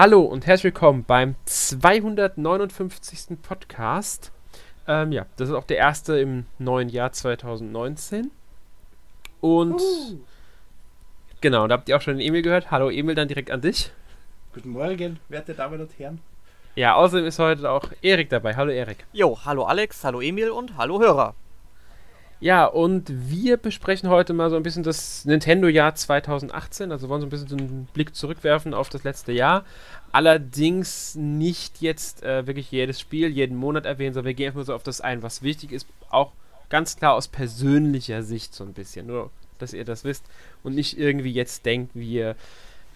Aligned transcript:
Hallo 0.00 0.22
und 0.22 0.46
herzlich 0.46 0.72
willkommen 0.72 1.04
beim 1.04 1.34
259. 1.44 3.36
Podcast. 3.42 4.32
Ähm, 4.88 5.12
ja, 5.12 5.26
das 5.36 5.50
ist 5.50 5.54
auch 5.54 5.64
der 5.64 5.76
erste 5.76 6.18
im 6.18 6.46
neuen 6.58 6.88
Jahr 6.88 7.12
2019. 7.12 8.30
Und 9.42 9.74
uh. 9.74 10.18
genau, 11.42 11.66
da 11.66 11.74
habt 11.74 11.90
ihr 11.90 11.98
auch 11.98 12.00
schon 12.00 12.16
den 12.16 12.26
Emil 12.26 12.40
gehört. 12.40 12.70
Hallo 12.70 12.88
Emil, 12.88 13.14
dann 13.14 13.28
direkt 13.28 13.50
an 13.50 13.60
dich. 13.60 13.92
Guten 14.54 14.70
Morgen, 14.70 15.20
werte 15.28 15.52
Damen 15.52 15.78
und 15.78 15.90
Herren. 15.98 16.22
Ja, 16.76 16.94
außerdem 16.94 17.26
ist 17.26 17.38
heute 17.38 17.70
auch 17.70 17.92
Erik 18.00 18.30
dabei. 18.30 18.56
Hallo 18.56 18.72
Erik. 18.72 19.04
Jo, 19.12 19.38
hallo 19.44 19.64
Alex, 19.64 20.02
hallo 20.02 20.22
Emil 20.22 20.48
und 20.48 20.78
hallo 20.78 20.98
Hörer. 20.98 21.34
Ja, 22.40 22.64
und 22.64 23.04
wir 23.30 23.58
besprechen 23.58 24.08
heute 24.08 24.32
mal 24.32 24.48
so 24.48 24.56
ein 24.56 24.62
bisschen 24.62 24.82
das 24.82 25.26
Nintendo-Jahr 25.26 25.94
2018. 25.94 26.90
Also 26.90 27.10
wollen 27.10 27.20
so 27.20 27.26
ein 27.26 27.30
bisschen 27.30 27.48
so 27.48 27.56
einen 27.56 27.86
Blick 27.92 28.14
zurückwerfen 28.14 28.72
auf 28.72 28.88
das 28.88 29.04
letzte 29.04 29.32
Jahr. 29.32 29.64
Allerdings 30.10 31.14
nicht 31.16 31.82
jetzt 31.82 32.22
äh, 32.22 32.46
wirklich 32.46 32.70
jedes 32.70 32.98
Spiel, 32.98 33.28
jeden 33.28 33.58
Monat 33.58 33.84
erwähnen, 33.84 34.14
sondern 34.14 34.28
wir 34.28 34.34
gehen 34.34 34.48
einfach 34.48 34.64
so 34.64 34.74
auf 34.74 34.82
das 34.82 35.02
ein, 35.02 35.22
was 35.22 35.42
wichtig 35.42 35.70
ist. 35.70 35.86
Auch 36.08 36.32
ganz 36.70 36.96
klar 36.96 37.12
aus 37.12 37.28
persönlicher 37.28 38.22
Sicht 38.22 38.54
so 38.54 38.64
ein 38.64 38.72
bisschen. 38.72 39.06
Nur, 39.06 39.30
dass 39.58 39.74
ihr 39.74 39.84
das 39.84 40.04
wisst 40.04 40.24
und 40.62 40.74
nicht 40.74 40.98
irgendwie 40.98 41.32
jetzt 41.32 41.66
denkt, 41.66 41.90
wir 41.94 42.36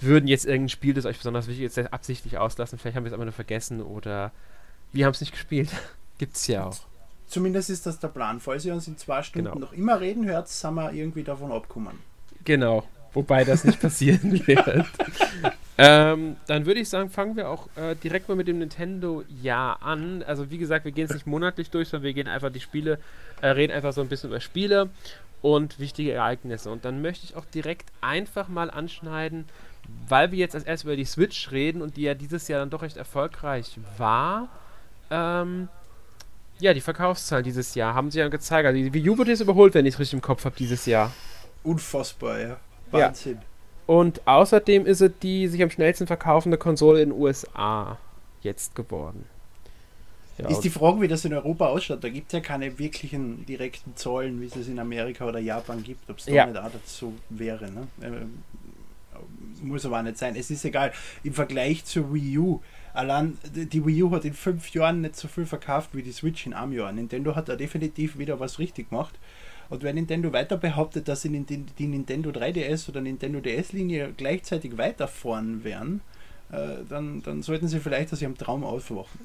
würden 0.01 0.27
jetzt 0.27 0.47
irgendein 0.47 0.71
Spiel, 0.71 0.95
das 0.95 1.05
euch 1.05 1.19
besonders 1.19 1.49
wichtig 1.49 1.67
ist, 1.67 1.79
absichtlich 1.93 2.39
auslassen. 2.39 2.79
Vielleicht 2.79 2.97
haben 2.97 3.05
wir 3.05 3.09
es 3.11 3.15
aber 3.15 3.25
nur 3.25 3.33
vergessen 3.33 3.83
oder 3.83 4.33
wir 4.93 5.05
haben 5.05 5.13
es 5.13 5.21
nicht 5.21 5.33
gespielt. 5.33 5.69
Gibt's 6.19 6.47
ja 6.47 6.67
auch. 6.67 6.94
Zumindest 7.27 7.71
ist 7.71 7.87
das 7.87 7.99
der 7.99 8.09
Plan. 8.09 8.41
Falls 8.41 8.65
ihr 8.65 8.75
uns 8.75 8.87
in 8.87 8.97
zwei 8.97 9.23
Stunden 9.23 9.49
genau. 9.49 9.59
noch 9.59 9.73
immer 9.73 10.01
reden 10.01 10.27
hört, 10.27 10.49
sind 10.49 10.75
wir 10.75 10.93
irgendwie 10.93 11.23
davon 11.23 11.53
abgekommen. 11.53 11.99
Genau. 12.45 12.85
Wobei 13.13 13.45
das 13.45 13.65
nicht 13.65 13.81
passieren 13.81 14.47
wird. 14.47 14.87
ähm, 15.79 16.37
dann 16.47 16.67
würde 16.67 16.81
ich 16.81 16.89
sagen, 16.89 17.11
fangen 17.11 17.37
wir 17.37 17.49
auch 17.49 17.69
äh, 17.77 17.95
direkt 17.97 18.29
mal 18.29 18.35
mit 18.35 18.49
dem 18.49 18.59
Nintendo-Jahr 18.59 19.83
an. 19.83 20.23
Also 20.25 20.51
wie 20.51 20.59
gesagt, 20.59 20.85
wir 20.85 20.93
gehen 20.93 21.07
es 21.07 21.15
nicht 21.15 21.27
monatlich 21.27 21.71
durch, 21.71 21.89
sondern 21.89 22.05
wir 22.05 22.15
gehen 22.15 22.29
einfach 22.29 22.51
die 22.51 22.61
Spiele, 22.61 22.99
äh, 23.41 23.49
reden 23.49 23.73
einfach 23.73 23.93
so 23.93 24.01
ein 24.01 24.09
bisschen 24.09 24.31
über 24.31 24.41
Spiele 24.41 24.91
und 25.43 25.79
wichtige 25.79 26.13
Ereignisse. 26.13 26.71
Und 26.71 26.85
dann 26.85 27.03
möchte 27.03 27.25
ich 27.25 27.37
auch 27.37 27.45
direkt 27.45 27.93
einfach 28.01 28.49
mal 28.49 28.71
anschneiden, 28.71 29.47
weil 30.09 30.33
wir 30.33 30.39
jetzt 30.39 30.55
als 30.55 30.65
erstes 30.65 30.85
über 30.85 30.97
die 30.97 31.05
Switch 31.05 31.51
reden 31.53 31.83
und 31.83 31.97
die 31.97 32.03
ja 32.03 32.15
dieses 32.15 32.49
Jahr 32.49 32.61
dann 32.61 32.71
doch 32.71 32.83
recht 32.83 32.97
erfolgreich 32.97 33.79
war. 33.99 34.49
Ähm, 35.11 35.69
ja, 36.61 36.73
die 36.73 36.81
Verkaufszahlen 36.81 37.45
dieses 37.45 37.75
Jahr 37.75 37.95
haben 37.95 38.11
sie 38.11 38.21
ja 38.21 38.29
gezeigt. 38.29 38.67
Also 38.67 38.77
die 38.77 38.93
Wii 38.93 39.11
U 39.11 39.19
wird 39.19 39.29
jetzt 39.29 39.41
überholt, 39.41 39.75
wenn 39.75 39.87
ich 39.87 39.95
es 39.95 40.01
richtig 40.01 40.15
im 40.15 40.23
Kopf 40.23 40.45
habe, 40.45 40.55
dieses 40.57 40.87
Jahr. 40.87 41.13
Unfassbar, 41.63 42.41
ja. 42.41 42.57
Wahnsinn. 42.91 43.35
Ja. 43.37 43.43
Und 43.87 44.27
außerdem 44.27 44.87
ist 44.87 45.01
es 45.01 45.13
die 45.21 45.49
sich 45.49 45.63
am 45.63 45.71
schnellsten 45.71 46.07
verkaufende 46.07 46.57
Konsole 46.57 47.03
in 47.03 47.11
den 47.11 47.21
USA 47.21 47.99
jetzt 48.41 48.75
geworden. 48.75 49.27
Ja, 50.39 50.49
ist 50.49 50.61
die 50.61 50.71
Frage, 50.71 51.01
wie 51.01 51.09
das 51.09 51.25
in 51.25 51.33
Europa 51.33 51.67
ausschaut. 51.67 52.03
Da 52.03 52.09
gibt 52.09 52.29
es 52.29 52.33
ja 52.33 52.41
keine 52.41 52.79
wirklichen 52.79 53.47
direkten 53.47 53.95
Zahlen, 53.95 54.41
wie 54.41 54.47
es 54.47 54.57
es 54.57 54.67
in 54.67 54.81
Amerika 54.81 55.27
oder 55.27 55.39
Japan 55.39 55.83
gibt. 55.83 56.11
Ob 56.11 56.19
es 56.19 56.25
da 56.25 56.33
ja. 56.33 56.47
nicht 56.47 56.59
auch 56.59 56.71
dazu 56.73 57.15
wäre. 57.31 57.71
Ne? 57.71 57.87
Äh, 58.01 59.65
muss 59.65 59.87
aber 59.87 60.01
auch 60.01 60.03
nicht 60.03 60.19
sein. 60.19 60.35
Es 60.35 60.51
ist 60.51 60.65
egal. 60.65 60.93
Im 61.23 61.35
Vergleich 61.35 61.85
zur 61.85 62.13
Wii 62.13 62.39
U 62.39 62.61
Allein 62.95 63.37
die 63.53 63.85
Wii 63.85 64.05
U 64.05 64.11
hat 64.13 64.25
in 64.25 64.35
fünf 64.35 64.71
Jahren 64.71 65.01
nicht 65.01 65.17
so 65.17 65.27
viel 65.27 65.47
verkauft 65.47 65.91
wie 65.95 66.03
die 66.03 66.13
Switch 66.13 66.47
in 66.47 66.55
einem 66.55 66.73
Jahr. 66.73 66.93
Nintendo 66.93 67.35
hat 67.35 67.49
da 67.49 67.57
definitiv 67.57 68.19
wieder 68.19 68.39
was 68.39 68.61
richtig 68.61 68.91
gemacht. 68.91 69.19
Und 69.69 69.83
wenn 69.83 69.97
Nintendo 69.97 70.33
weiter 70.33 70.57
behauptet, 70.57 71.09
dass 71.09 71.23
sie 71.23 71.29
die 71.29 71.87
Nintendo 71.87 72.31
3DS 72.31 72.89
oder 72.89 73.01
Nintendo 73.01 73.41
DS-Linie 73.41 74.13
gleichzeitig 74.17 74.79
weiterfahren 74.79 75.65
werden, 75.65 76.03
äh, 76.53 76.85
dann, 76.89 77.21
dann 77.23 77.43
sollten 77.43 77.67
sie 77.67 77.81
vielleicht 77.81 78.13
aus 78.13 78.23
ihrem 78.23 78.39
Traum 78.39 78.63
aufwachen. 78.63 79.19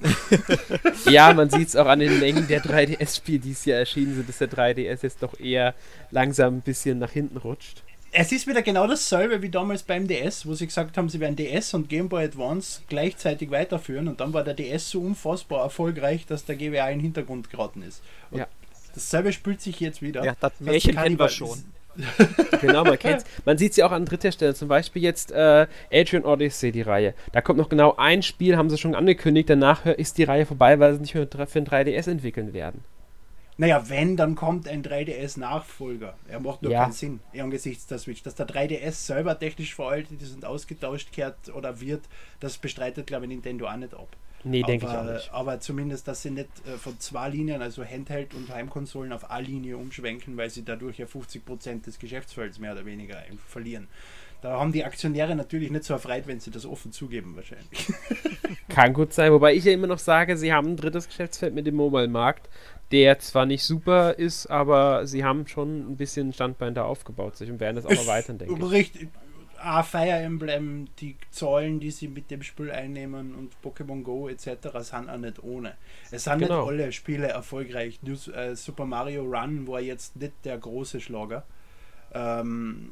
ja, 1.06 1.32
man 1.34 1.52
sieht 1.52 1.68
es 1.68 1.76
auch 1.76 1.86
an 1.86 2.00
den 2.00 2.20
Mengen 2.20 2.48
der 2.48 2.64
3DS-Spiele, 2.64 3.40
die 3.40 3.50
dieses 3.50 3.66
Jahr 3.66 3.80
erschienen 3.80 4.16
sind, 4.16 4.28
dass 4.28 4.40
der 4.40 4.50
3DS 4.50 5.04
jetzt 5.04 5.22
doch 5.22 5.40
eher 5.40 5.76
langsam 6.10 6.56
ein 6.56 6.62
bisschen 6.62 6.98
nach 6.98 7.12
hinten 7.12 7.38
rutscht 7.38 7.84
es 8.12 8.32
ist 8.32 8.48
wieder 8.48 8.62
genau 8.62 8.88
dasselbe 8.88 9.42
wie 9.42 9.50
damals 9.50 9.84
beim 9.84 10.08
DS, 10.08 10.46
wo 10.46 10.54
sie 10.54 10.68
gesagt 10.68 10.98
haben, 10.98 11.10
sie 11.10 11.20
werden 11.20 11.36
DS 11.36 11.74
und 11.74 11.90
Game 11.90 12.10
Boy 12.10 12.26
Advance 12.26 12.82
gleichzeitig 12.90 13.52
weiterführen 13.52 14.08
und 14.08 14.20
dann 14.20 14.34
war 14.34 14.44
der 14.44 14.54
DS 14.54 14.90
so 14.90 15.02
unfassbar 15.02 15.64
erfolgreich, 15.64 16.26
dass 16.26 16.46
der 16.46 16.56
GWA 16.56 16.90
in 16.90 17.00
den 17.00 17.02
Hintergrund 17.02 17.50
geraten 17.50 17.84
ist. 17.84 18.02
Und 18.32 18.40
ja. 18.40 18.48
Dasselbe 18.94 19.32
spült 19.32 19.62
sich 19.62 19.80
jetzt 19.80 20.02
wieder. 20.02 20.24
Ja, 20.26 20.36
das 20.40 20.54
Märchen 20.60 20.96
kennen 20.96 21.20
wir 21.20 21.30
schon. 21.30 21.64
genau, 22.62 22.84
man 22.84 22.98
kennt's. 22.98 23.26
Man 23.46 23.58
sieht 23.58 23.74
sie 23.74 23.84
auch 23.84 23.92
an 23.92 24.06
dritter 24.06 24.32
Stelle. 24.32 24.54
Zum 24.56 24.68
Beispiel 24.68 25.02
jetzt 25.02 25.32
äh, 25.32 25.68
Adrian 25.92 26.24
Odyssey, 26.24 26.72
die 26.72 26.82
Reihe. 26.82 27.14
Da 27.34 27.42
kommt 27.42 27.60
noch 27.60 27.70
genau 27.70 27.96
ein 27.98 28.24
Spiel, 28.24 28.58
haben 28.58 28.70
sie 28.70 28.78
schon 28.78 28.96
angekündigt. 28.96 29.50
Danach 29.50 29.86
ist 29.86 30.18
die 30.18 30.24
Reihe 30.24 30.46
vorbei, 30.46 30.80
weil 30.80 30.94
sie 30.94 31.02
nicht 31.02 31.16
mehr 31.16 31.28
für 31.28 31.60
ein 31.60 31.66
3DS 31.66 32.10
entwickeln 32.10 32.54
werden. 32.54 32.84
Naja, 33.60 33.90
wenn, 33.90 34.16
dann 34.16 34.36
kommt 34.36 34.70
ein 34.70 34.84
3DS-Nachfolger. 34.84 36.18
Er 36.30 36.40
macht 36.40 36.62
nur 36.62 36.72
ja. 36.72 36.84
keinen 36.84 36.94
Sinn 36.94 37.20
angesichts 37.38 37.88
der 37.88 37.98
Switch. 37.98 38.24
Dass 38.24 38.36
der 38.36 38.48
3DS 38.48 38.94
selber 38.94 39.38
technisch 39.38 39.76
veraltet 39.76 40.22
ist 40.22 40.34
und 40.34 40.46
ausgetauscht 40.46 41.12
kehrt 41.12 41.50
oder 41.54 41.82
wird, 41.82 42.02
das 42.40 42.58
bestreitet, 42.58 43.08
glaube 43.08 43.26
ich, 43.26 43.32
Nintendo 43.32 43.68
auch 43.68 43.76
nicht 43.76 43.94
ab. 43.94 44.16
Nee, 44.46 44.64
denke 44.64 44.86
ich 44.86 44.92
auch 44.94 45.04
nicht. 45.04 45.34
Aber 45.34 45.60
zumindest, 45.60 46.08
dass 46.08 46.22
sie 46.22 46.32
nicht 46.32 46.48
äh, 46.66 46.78
von 46.78 46.98
zwei 47.02 47.28
Linien, 47.28 47.62
also 47.62 47.84
Handheld 47.84 48.34
und 48.34 48.50
Heimkonsolen, 48.50 49.12
auf 49.12 49.30
eine 49.30 49.46
Linie 49.46 49.76
umschwenken, 49.76 50.38
weil 50.38 50.50
sie 50.50 50.64
dadurch 50.64 50.98
ja 50.98 51.06
50% 51.06 51.84
des 51.84 52.00
Geschäftsfelds 52.00 52.60
mehr 52.60 52.72
oder 52.72 52.86
weniger 52.86 53.22
verlieren. 53.46 53.90
Da 54.42 54.60
haben 54.60 54.72
die 54.72 54.86
Aktionäre 54.86 55.36
natürlich 55.36 55.70
nicht 55.70 55.84
so 55.84 55.94
erfreut, 55.94 56.28
wenn 56.28 56.40
sie 56.40 56.52
das 56.52 56.66
offen 56.66 56.92
zugeben, 56.92 57.36
wahrscheinlich. 57.36 57.94
Kann 58.70 58.94
gut 58.94 59.14
sein, 59.14 59.32
wobei 59.34 59.54
ich 59.54 59.66
ja 59.66 59.74
immer 59.74 59.88
noch 59.88 60.00
sage, 60.00 60.38
sie 60.38 60.54
haben 60.54 60.70
ein 60.70 60.78
drittes 60.78 61.08
Geschäftsfeld 61.08 61.54
mit 61.54 61.68
dem 61.68 61.76
Mobile-Markt 61.76 62.50
der 62.92 63.20
zwar 63.20 63.46
nicht 63.46 63.64
super 63.64 64.14
ist, 64.14 64.48
aber 64.48 65.06
sie 65.06 65.24
haben 65.24 65.48
schon 65.48 65.92
ein 65.92 65.98
bisschen 65.98 66.34
Standbein 66.34 66.74
da 66.74 66.86
aufgebaut 66.86 67.38
sich 67.38 67.50
und 67.50 67.60
werden 67.60 67.76
das 67.76 67.86
auch 67.86 67.92
noch 67.92 68.08
weiter, 68.08 68.34
denke 68.34 68.54
ich. 68.54 68.72
Richtig. 68.72 69.10
Ah, 69.62 69.84
Fire 69.84 70.12
Emblem, 70.12 70.88
die 71.00 71.18
Zahlen, 71.32 71.82
die 71.82 71.92
sie 71.92 72.08
mit 72.08 72.32
dem 72.32 72.42
Spiel 72.44 72.72
einnehmen 72.72 73.36
und 73.36 73.52
Pokémon 73.62 74.04
Go 74.04 74.30
etc. 74.30 74.48
sind 74.80 75.10
auch 75.10 75.18
nicht 75.18 75.44
ohne. 75.44 75.76
Es 76.12 76.24
sind 76.24 76.40
genau. 76.40 76.62
nicht 76.62 76.82
alle 76.82 76.92
Spiele 76.94 77.28
erfolgreich. 77.28 78.00
Äh, 78.34 78.56
Super 78.56 78.86
Mario 78.86 79.24
Run 79.24 79.68
war 79.68 79.82
jetzt 79.82 80.16
nicht 80.16 80.34
der 80.46 80.58
große 80.58 81.02
Schlager. 81.02 81.44
Ähm, 82.14 82.90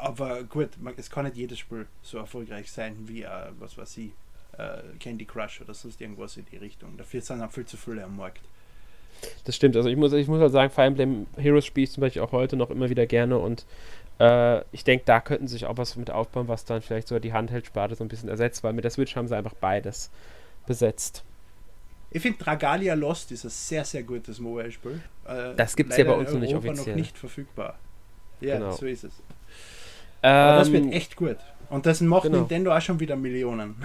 aber 0.00 0.44
gut, 0.44 0.70
man, 0.80 0.94
es 0.96 1.10
kann 1.10 1.24
nicht 1.24 1.36
jedes 1.36 1.58
Spiel 1.58 1.86
so 2.02 2.18
erfolgreich 2.18 2.70
sein 2.70 2.96
wie, 3.06 3.22
äh, 3.22 3.28
was 3.58 3.76
weiß 3.76 3.98
ich, 3.98 4.12
äh, 4.58 4.78
Candy 4.98 5.24
Crush 5.24 5.60
oder 5.60 5.74
sonst 5.74 6.00
irgendwas 6.00 6.36
in 6.36 6.46
die 6.46 6.56
Richtung. 6.56 6.96
Dafür 6.96 7.20
sind 7.20 7.42
auch 7.42 7.50
viel 7.50 7.66
zu 7.66 7.76
viele 7.76 8.04
am 8.04 8.16
Markt. 8.16 8.40
Das 9.44 9.56
stimmt. 9.56 9.76
Also 9.76 9.88
ich 9.88 9.96
muss, 9.96 10.12
ich 10.12 10.28
muss 10.28 10.40
halt 10.40 10.52
sagen, 10.52 10.70
Fire 10.70 10.86
Emblem 10.86 11.26
Heroes 11.36 11.66
spiele 11.66 11.84
ich 11.84 11.92
zum 11.92 12.00
Beispiel 12.00 12.22
auch 12.22 12.32
heute 12.32 12.56
noch 12.56 12.70
immer 12.70 12.88
wieder 12.88 13.06
gerne 13.06 13.38
und 13.38 13.66
äh, 14.18 14.62
ich 14.72 14.84
denke, 14.84 15.04
da 15.04 15.20
könnten 15.20 15.48
sich 15.48 15.66
auch 15.66 15.76
was 15.76 15.96
mit 15.96 16.10
aufbauen, 16.10 16.48
was 16.48 16.64
dann 16.64 16.82
vielleicht 16.82 17.08
sogar 17.08 17.20
die 17.20 17.32
Handheldsparte 17.32 17.94
so 17.94 18.04
ein 18.04 18.08
bisschen 18.08 18.28
ersetzt, 18.28 18.64
weil 18.64 18.72
mit 18.72 18.84
der 18.84 18.90
Switch 18.90 19.16
haben 19.16 19.28
sie 19.28 19.36
einfach 19.36 19.54
beides 19.54 20.10
besetzt. 20.66 21.24
Ich 22.10 22.22
finde 22.22 22.38
Dragalia 22.38 22.94
Lost 22.94 23.30
ist 23.30 23.44
ein 23.44 23.50
sehr, 23.50 23.84
sehr 23.84 24.02
gutes 24.02 24.40
Mobile-Spiel. 24.40 25.00
Äh, 25.26 25.54
das 25.54 25.76
gibt 25.76 25.92
es 25.92 25.96
ja 25.96 26.04
bei 26.04 26.14
uns 26.14 26.32
noch 26.32 26.40
nicht 26.40 26.54
offiziell. 26.54 26.88
noch 26.88 27.00
nicht 27.00 27.16
verfügbar. 27.16 27.78
Ja, 28.40 28.58
genau. 28.58 28.72
so 28.72 28.86
ist 28.86 29.04
es. 29.04 29.12
Das 30.22 30.72
wird 30.72 30.84
ähm, 30.84 30.92
echt 30.92 31.16
gut. 31.16 31.36
Und 31.70 31.86
das 31.86 32.00
macht 32.00 32.24
genau. 32.24 32.38
Nintendo 32.38 32.76
auch 32.76 32.80
schon 32.80 32.98
wieder 32.98 33.14
Millionen. 33.14 33.76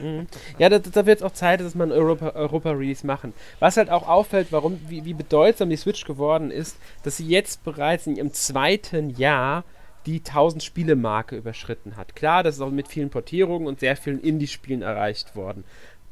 mhm. 0.00 0.26
Ja, 0.58 0.68
da, 0.68 0.78
da 0.78 1.06
wird 1.06 1.18
es 1.18 1.22
auch 1.22 1.32
Zeit, 1.32 1.60
dass 1.60 1.74
man 1.74 1.90
Europa, 1.90 2.30
Europa 2.30 2.70
Release 2.70 3.06
machen. 3.06 3.32
Was 3.60 3.78
halt 3.78 3.90
auch 3.90 4.06
auffällt, 4.06 4.48
warum, 4.50 4.78
wie, 4.88 5.06
wie 5.06 5.14
bedeutsam 5.14 5.70
die 5.70 5.76
Switch 5.76 6.04
geworden 6.04 6.50
ist, 6.50 6.76
dass 7.02 7.16
sie 7.16 7.26
jetzt 7.26 7.64
bereits 7.64 8.06
in 8.06 8.16
ihrem 8.16 8.32
zweiten 8.34 9.10
Jahr 9.10 9.64
die 10.04 10.18
1000 10.18 10.62
Spiele 10.62 10.96
Marke 10.96 11.36
überschritten 11.36 11.96
hat. 11.96 12.14
Klar, 12.14 12.42
das 12.42 12.56
ist 12.56 12.60
auch 12.60 12.70
mit 12.70 12.88
vielen 12.88 13.10
Portierungen 13.10 13.66
und 13.66 13.80
sehr 13.80 13.96
vielen 13.96 14.20
Indie-Spielen 14.20 14.82
erreicht 14.82 15.34
worden. 15.34 15.64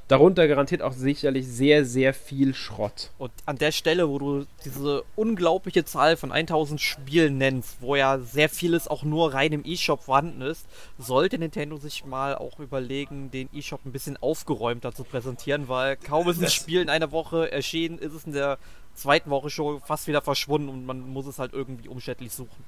Darunter 0.08 0.46
garantiert 0.46 0.82
auch 0.82 0.92
sicherlich 0.92 1.48
sehr, 1.48 1.84
sehr 1.84 2.14
viel 2.14 2.54
Schrott. 2.54 3.10
Und 3.18 3.32
an 3.44 3.58
der 3.58 3.72
Stelle, 3.72 4.08
wo 4.08 4.20
du 4.20 4.46
diese 4.64 5.02
unglaubliche 5.16 5.84
Zahl 5.84 6.16
von 6.16 6.30
1000 6.30 6.80
Spielen 6.80 7.38
nennst, 7.38 7.78
wo 7.80 7.96
ja 7.96 8.20
sehr 8.20 8.48
vieles 8.48 8.86
auch 8.86 9.02
nur 9.02 9.34
rein 9.34 9.52
im 9.52 9.62
E-Shop 9.64 10.04
vorhanden 10.04 10.42
ist, 10.42 10.64
sollte 10.96 11.38
Nintendo 11.38 11.76
sich 11.76 12.04
mal 12.04 12.36
auch 12.36 12.60
überlegen, 12.60 13.32
den 13.32 13.48
E-Shop 13.52 13.80
ein 13.84 13.90
bisschen 13.90 14.16
aufgeräumter 14.16 14.94
zu 14.94 15.02
präsentieren, 15.02 15.68
weil 15.68 15.96
kaum 15.96 16.28
ist 16.28 16.40
ein 16.40 16.50
Spiel 16.50 16.82
in 16.82 16.88
einer 16.88 17.10
Woche 17.10 17.50
erschienen, 17.50 17.98
ist 17.98 18.12
es 18.12 18.26
in 18.26 18.32
der 18.32 18.58
zweiten 18.94 19.30
Woche 19.30 19.50
schon 19.50 19.80
fast 19.80 20.06
wieder 20.06 20.22
verschwunden 20.22 20.68
und 20.68 20.86
man 20.86 21.00
muss 21.00 21.26
es 21.26 21.40
halt 21.40 21.52
irgendwie 21.52 21.88
umständlich 21.88 22.32
suchen. 22.32 22.64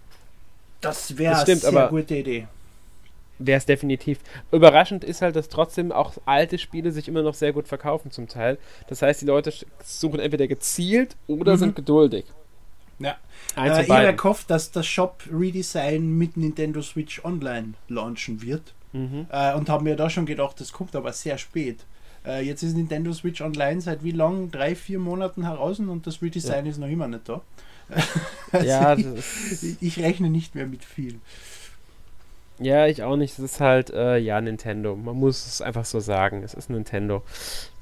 Das 0.81 1.17
wäre 1.17 1.37
eine 1.37 1.57
sehr 1.57 1.69
aber 1.69 1.89
gute 1.89 2.17
Idee 2.17 2.49
wäre 3.39 3.59
es 3.59 3.67
definitiv. 3.67 4.19
Überraschend 4.53 5.05
ist 5.05 5.23
halt, 5.23 5.37
dass 5.37 5.49
trotzdem 5.49 5.93
auch 5.93 6.15
alte 6.27 6.59
Spiele 6.59 6.93
sich 6.93 7.09
immer 7.09 7.23
noch 7.23 7.35
sehr 7.35 7.53
gut 7.53 7.69
verkaufen 7.69 8.11
zum 8.11 8.29
Teil. 8.29 8.59
Das 8.89 9.03
heißt, 9.03 9.23
die 9.23 9.27
Leute 9.27 9.53
suchen 9.85 10.21
entweder 10.21 10.47
gezielt 10.47 11.17
oder 11.27 11.55
mhm. 11.55 11.59
sind 11.59 11.77
geduldig. 11.77 12.25
Ja. 12.99 13.17
Äh, 13.57 13.83
ich 13.83 13.91
habe 13.91 14.15
gehofft, 14.15 14.51
dass 14.51 14.71
das 14.71 14.87
Shop 14.87 15.23
Redesign 15.33 16.19
mit 16.19 16.37
Nintendo 16.37 16.83
Switch 16.83 17.25
Online 17.25 17.75
launchen 17.89 18.43
wird. 18.43 18.75
Mhm. 18.93 19.27
Äh, 19.31 19.55
und 19.55 19.69
habe 19.69 19.85
mir 19.85 19.97
da 19.97 20.11
schon 20.11 20.27
gedacht, 20.27 20.61
das 20.61 20.73
kommt 20.73 20.97
aber 20.97 21.13
sehr 21.13 21.39
spät. 21.39 21.85
Äh, 22.27 22.45
jetzt 22.45 22.63
ist 22.63 22.77
Nintendo 22.77 23.13
Switch 23.13 23.41
Online 23.41 23.81
seit 23.81 24.03
wie 24.03 24.11
lang? 24.11 24.51
Drei, 24.51 24.75
vier 24.75 24.99
Monaten 24.99 25.45
heraus 25.45 25.79
und 25.79 26.07
das 26.07 26.23
Redesign 26.23 26.65
ja. 26.65 26.71
ist 26.71 26.79
noch 26.79 26.89
immer 26.89 27.09
nicht 27.09 27.29
da. 27.29 27.43
also 28.53 28.67
ja, 28.67 28.95
ich, 28.95 29.77
ich, 29.81 29.99
rechne 29.99 30.29
nicht 30.29 30.55
mehr 30.55 30.67
mit 30.67 30.85
viel. 30.85 31.21
Ja, 32.59 32.87
ich 32.87 33.03
auch 33.03 33.17
nicht. 33.17 33.33
Es 33.33 33.39
ist 33.39 33.61
halt, 33.61 33.91
äh, 33.91 34.19
ja, 34.19 34.41
Nintendo. 34.41 34.97
Man 34.97 35.17
muss 35.17 35.47
es 35.47 35.63
einfach 35.63 35.85
so 35.85 36.01
sagen. 36.01 36.43
Es 36.43 36.55
ist 36.55 36.71
Nintendo. 36.71 37.23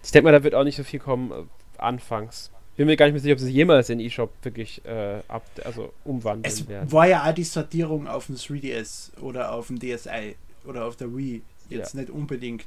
Ich 0.04 0.10
denke 0.10 0.24
mal, 0.24 0.32
da 0.32 0.44
wird 0.44 0.54
auch 0.54 0.64
nicht 0.64 0.76
so 0.76 0.84
viel 0.84 1.00
kommen 1.00 1.32
äh, 1.32 1.44
anfangs. 1.78 2.50
Bin 2.76 2.86
mir 2.86 2.96
gar 2.96 3.06
nicht 3.06 3.14
mehr 3.14 3.22
sicher, 3.22 3.32
ob 3.32 3.40
sie 3.40 3.50
jemals 3.50 3.86
den 3.86 4.00
eShop 4.00 4.30
wirklich 4.42 4.84
äh, 4.84 5.20
ab, 5.28 5.44
also 5.64 5.92
umwandeln 6.04 6.52
es 6.52 6.68
werden. 6.68 6.88
Es 6.88 6.92
war 6.92 7.06
ja 7.06 7.26
auch 7.26 7.32
die 7.32 7.44
Sortierung 7.44 8.06
auf 8.06 8.26
dem 8.26 8.36
3DS 8.36 9.18
oder 9.20 9.52
auf 9.52 9.68
dem 9.68 9.78
DSi 9.78 10.36
oder 10.66 10.84
auf 10.84 10.96
der 10.96 11.16
Wii 11.16 11.42
jetzt 11.70 11.94
ja. 11.94 12.00
nicht 12.00 12.10
unbedingt 12.10 12.66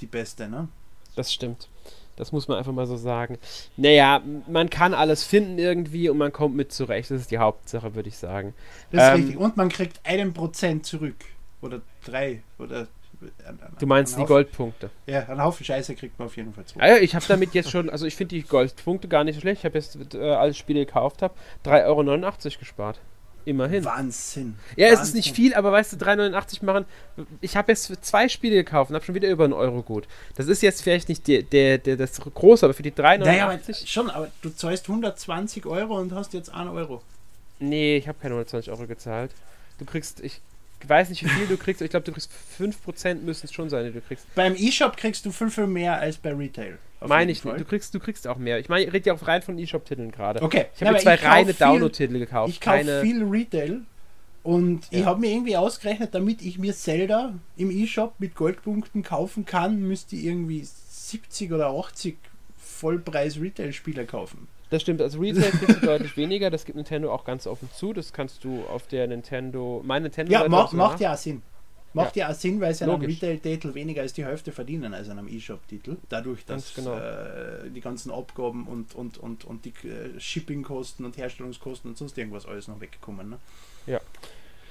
die 0.00 0.06
beste, 0.06 0.48
ne? 0.48 0.68
Das 1.16 1.32
stimmt. 1.32 1.68
Das 2.16 2.32
muss 2.32 2.48
man 2.48 2.58
einfach 2.58 2.72
mal 2.72 2.86
so 2.86 2.96
sagen. 2.96 3.38
Naja, 3.76 4.22
man 4.46 4.70
kann 4.70 4.94
alles 4.94 5.22
finden 5.22 5.58
irgendwie 5.58 6.08
und 6.08 6.18
man 6.18 6.32
kommt 6.32 6.56
mit 6.56 6.72
zurecht. 6.72 7.10
Das 7.10 7.20
ist 7.20 7.30
die 7.30 7.38
Hauptsache, 7.38 7.94
würde 7.94 8.08
ich 8.08 8.16
sagen. 8.16 8.54
Das 8.90 9.04
ist 9.04 9.08
ähm, 9.10 9.14
richtig. 9.16 9.36
Und 9.40 9.56
man 9.56 9.68
kriegt 9.68 10.00
einen 10.04 10.32
Prozent 10.32 10.86
zurück. 10.86 11.16
Oder 11.60 11.80
drei. 12.04 12.42
Oder 12.58 12.88
Du 13.78 13.86
meinst 13.86 14.18
die 14.18 14.24
Goldpunkte? 14.24 14.90
Ja, 15.06 15.26
einen 15.26 15.42
Haufen 15.42 15.64
Scheiße 15.64 15.94
kriegt 15.94 16.18
man 16.18 16.26
auf 16.26 16.36
jeden 16.36 16.52
Fall 16.52 16.64
zurück. 16.64 16.82
Ja, 16.82 16.96
ich 16.98 17.14
habe 17.14 17.24
damit 17.26 17.54
jetzt 17.54 17.70
schon, 17.70 17.88
also 17.88 18.06
ich 18.06 18.14
finde 18.14 18.34
die 18.34 18.42
Goldpunkte 18.42 19.08
gar 19.08 19.24
nicht 19.24 19.36
so 19.36 19.40
schlecht. 19.40 19.60
Ich 19.60 19.64
habe 19.64 19.78
jetzt, 19.78 20.14
äh, 20.14 20.32
als 20.32 20.56
Spiele 20.56 20.84
gekauft 20.84 21.22
habe, 21.22 21.34
3,89 21.64 21.86
Euro 21.86 22.58
gespart. 22.58 23.00
Immerhin. 23.46 23.84
Wahnsinn. 23.84 24.56
Ja, 24.74 24.88
Wahnsinn. 24.88 25.02
es 25.02 25.08
ist 25.08 25.14
nicht 25.14 25.34
viel, 25.34 25.54
aber 25.54 25.70
weißt 25.70 25.92
du, 25.92 25.96
3,89 25.96 26.64
machen. 26.64 26.84
Ich 27.40 27.56
habe 27.56 27.70
jetzt 27.70 28.04
zwei 28.04 28.28
Spiele 28.28 28.56
gekauft 28.56 28.90
und 28.90 28.96
habe 28.96 29.04
schon 29.04 29.14
wieder 29.14 29.30
über 29.30 29.44
einen 29.44 29.52
Euro 29.52 29.82
gut. 29.82 30.08
Das 30.34 30.48
ist 30.48 30.62
jetzt 30.62 30.82
vielleicht 30.82 31.08
nicht 31.08 31.28
der, 31.28 31.42
der, 31.42 31.78
der 31.78 31.96
das 31.96 32.20
große, 32.20 32.66
aber 32.66 32.74
für 32.74 32.82
die 32.82 32.90
3,89. 32.90 33.18
Naja, 33.18 33.48
aber 33.48 33.58
schon, 33.86 34.10
aber 34.10 34.32
du 34.42 34.50
zahlst 34.50 34.88
120 34.88 35.64
Euro 35.64 35.96
und 35.98 36.12
hast 36.12 36.34
jetzt 36.34 36.52
1 36.52 36.70
Euro. 36.70 37.02
Nee, 37.60 37.96
ich 37.98 38.08
habe 38.08 38.18
keine 38.20 38.34
120 38.34 38.72
Euro 38.72 38.84
gezahlt. 38.88 39.30
Du 39.78 39.84
kriegst, 39.84 40.20
ich 40.20 40.40
weiß 40.84 41.08
nicht, 41.10 41.24
wie 41.24 41.28
viel 41.28 41.46
du 41.46 41.56
kriegst. 41.56 41.80
Ich 41.82 41.90
glaube, 41.90 42.04
du 42.04 42.12
kriegst 42.12 42.30
5% 42.58 43.14
müssen 43.20 43.46
es 43.46 43.52
schon 43.52 43.70
sein, 43.70 43.86
die 43.86 43.92
du 43.92 44.00
kriegst. 44.00 44.26
Beim 44.34 44.56
E-Shop 44.56 44.96
kriegst 44.96 45.24
du 45.24 45.30
5 45.30 45.58
mehr 45.68 46.00
als 46.00 46.16
bei 46.16 46.32
Retail. 46.34 46.78
Meine 47.00 47.32
ich 47.32 47.44
nicht. 47.44 47.60
Du 47.60 47.64
kriegst, 47.64 47.94
du 47.94 48.00
kriegst 48.00 48.26
auch 48.26 48.38
mehr. 48.38 48.58
Ich 48.58 48.68
meine, 48.68 48.84
ich 48.84 48.92
rede 48.92 49.06
ja 49.06 49.14
auch 49.14 49.26
rein 49.26 49.42
von 49.42 49.58
E-Shop-Titeln 49.58 50.12
gerade. 50.12 50.42
Okay. 50.42 50.66
Ich 50.74 50.82
habe 50.82 50.94
mir 50.94 50.98
zwei 51.00 51.14
reine 51.16 51.54
Download-Titel 51.54 52.18
gekauft. 52.18 52.50
Ich 52.50 52.60
kaufe 52.60 53.02
viel 53.02 53.22
Retail 53.24 53.82
und 54.42 54.90
ja. 54.90 55.00
ich 55.00 55.04
habe 55.04 55.20
mir 55.20 55.32
irgendwie 55.32 55.56
ausgerechnet, 55.56 56.14
damit 56.14 56.40
ich 56.40 56.58
mir 56.58 56.72
Zelda 56.72 57.34
im 57.56 57.70
E-Shop 57.70 58.14
mit 58.18 58.34
Goldpunkten 58.34 59.02
kaufen 59.02 59.44
kann, 59.44 59.80
müsste 59.80 60.16
ich 60.16 60.24
irgendwie 60.24 60.62
70 60.64 61.52
oder 61.52 61.70
80 61.70 62.16
Vollpreis-Retail-Spiele 62.56 64.06
kaufen. 64.06 64.48
Das 64.70 64.82
stimmt, 64.82 65.00
also 65.00 65.20
Retail 65.20 65.50
kriegst 65.50 65.82
du 65.82 65.86
deutlich 65.86 66.16
weniger, 66.16 66.50
das 66.50 66.64
gibt 66.64 66.76
Nintendo 66.76 67.12
auch 67.12 67.24
ganz 67.24 67.46
offen 67.46 67.68
zu. 67.72 67.92
Das 67.92 68.12
kannst 68.12 68.44
du 68.44 68.64
auf 68.64 68.86
der 68.86 69.06
Nintendo, 69.06 69.82
mein 69.84 70.02
Nintendo. 70.02 70.32
Ja, 70.32 70.48
macht, 70.48 70.72
macht 70.72 71.00
ja 71.00 71.16
Sinn. 71.16 71.42
Macht 71.96 72.16
ja, 72.16 72.30
auch 72.30 72.34
Sinn, 72.34 72.60
weil 72.60 72.74
sie 72.74 72.84
an 72.84 72.90
einem 72.90 73.02
Retail-Titel 73.02 73.74
weniger 73.74 74.02
als 74.02 74.12
die 74.12 74.24
Hälfte 74.24 74.52
verdienen 74.52 74.94
als 74.94 75.08
an 75.08 75.18
einem 75.18 75.28
E-Shop-Titel. 75.28 75.96
Dadurch, 76.08 76.44
dass 76.44 76.74
genau. 76.74 76.96
äh, 76.96 77.70
die 77.74 77.80
ganzen 77.80 78.10
Abgaben 78.12 78.66
und, 78.66 78.94
und, 78.94 79.18
und, 79.18 79.44
und 79.44 79.64
die 79.64 79.72
äh, 79.88 80.20
Shipping-Kosten 80.20 81.04
und 81.04 81.16
Herstellungskosten 81.16 81.90
und 81.90 81.96
sonst 81.96 82.16
irgendwas 82.18 82.46
alles 82.46 82.68
noch 82.68 82.80
weggekommen. 82.80 83.30
Ne? 83.30 83.38
Ja. 83.86 84.00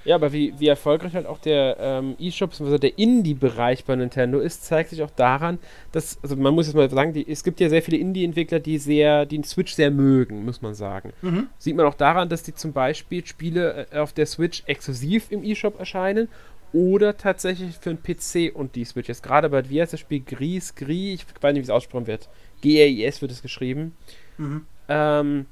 Ja, 0.06 0.14
aber 0.16 0.32
wie, 0.32 0.54
wie 0.60 0.68
erfolgreich 0.68 1.16
halt 1.16 1.26
auch 1.26 1.40
der 1.40 1.78
ähm, 1.80 2.16
E-Shop, 2.20 2.52
also 2.60 2.78
der 2.78 2.98
Indie-Bereich 2.98 3.86
bei 3.86 3.96
Nintendo 3.96 4.40
ist, 4.40 4.64
zeigt 4.64 4.92
sich 4.92 5.02
auch 5.02 5.10
daran, 5.10 5.58
dass, 5.92 6.20
also 6.22 6.36
man 6.36 6.54
muss 6.54 6.68
jetzt 6.68 6.76
mal 6.76 6.88
sagen, 6.92 7.12
die, 7.12 7.28
es 7.28 7.44
gibt 7.44 7.60
ja 7.60 7.70
sehr 7.70 7.82
viele 7.82 7.98
Indie-Entwickler, 7.98 8.60
die 8.60 8.78
sehr, 8.78 9.26
die 9.26 9.38
den 9.38 9.44
Switch 9.44 9.74
sehr 9.74 9.90
mögen, 9.90 10.46
muss 10.46 10.62
man 10.62 10.76
sagen. 10.76 11.12
Mhm. 11.24 11.48
Sieht 11.58 11.76
man 11.76 11.88
auch 11.88 11.96
daran, 11.96 12.30
dass 12.30 12.44
die 12.44 12.54
zum 12.54 12.72
Beispiel 12.72 13.26
Spiele 13.26 13.88
äh, 13.92 13.98
auf 13.98 14.14
der 14.14 14.28
Switch 14.28 14.62
exklusiv 14.68 15.32
im 15.32 15.44
E-Shop 15.44 15.80
erscheinen 15.80 16.30
oder 16.74 17.18
tatsächlich 17.18 17.78
für 17.78 17.96
den 17.96 18.02
PC 18.02 18.56
und 18.56 18.76
die 18.76 18.86
Switch. 18.86 19.08
Jetzt 19.08 19.24
gerade 19.24 19.50
bei, 19.50 19.70
wie 19.70 19.82
heißt 19.82 19.94
das 19.94 20.00
Spiel? 20.00 20.22
Gris, 20.22 20.76
Gris, 20.76 21.22
ich 21.22 21.26
weiß 21.42 21.54
nicht, 21.54 21.62
wie 21.62 21.66
es 21.66 21.70
ausgesprochen 21.70 22.08
wird. 22.08 22.30
G-R-I-S 22.62 23.22
wird 23.22 23.32
es 23.32 23.42
geschrieben. 23.42 23.96
Mhm. 24.38 24.66
Ähm, 24.88 25.46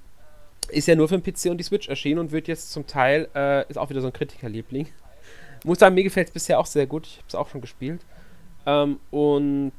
ist 0.69 0.87
ja 0.87 0.95
nur 0.95 1.07
für 1.07 1.17
den 1.17 1.23
PC 1.23 1.51
und 1.51 1.57
die 1.57 1.63
Switch 1.63 1.89
erschienen 1.89 2.19
und 2.19 2.31
wird 2.31 2.47
jetzt 2.47 2.71
zum 2.71 2.87
Teil, 2.87 3.27
äh, 3.35 3.67
ist 3.69 3.77
auch 3.77 3.89
wieder 3.89 4.01
so 4.01 4.07
ein 4.07 4.13
Kritikerliebling. 4.13 4.87
Muss 5.63 5.79
sagen, 5.79 5.95
mir 5.95 6.03
gefällt 6.03 6.27
es 6.27 6.33
bisher 6.33 6.59
auch 6.59 6.65
sehr 6.65 6.87
gut. 6.87 7.07
Ich 7.07 7.17
habe 7.17 7.27
es 7.27 7.35
auch 7.35 7.49
schon 7.49 7.61
gespielt. 7.61 8.01
Ähm, 8.65 8.99
und 9.11 9.71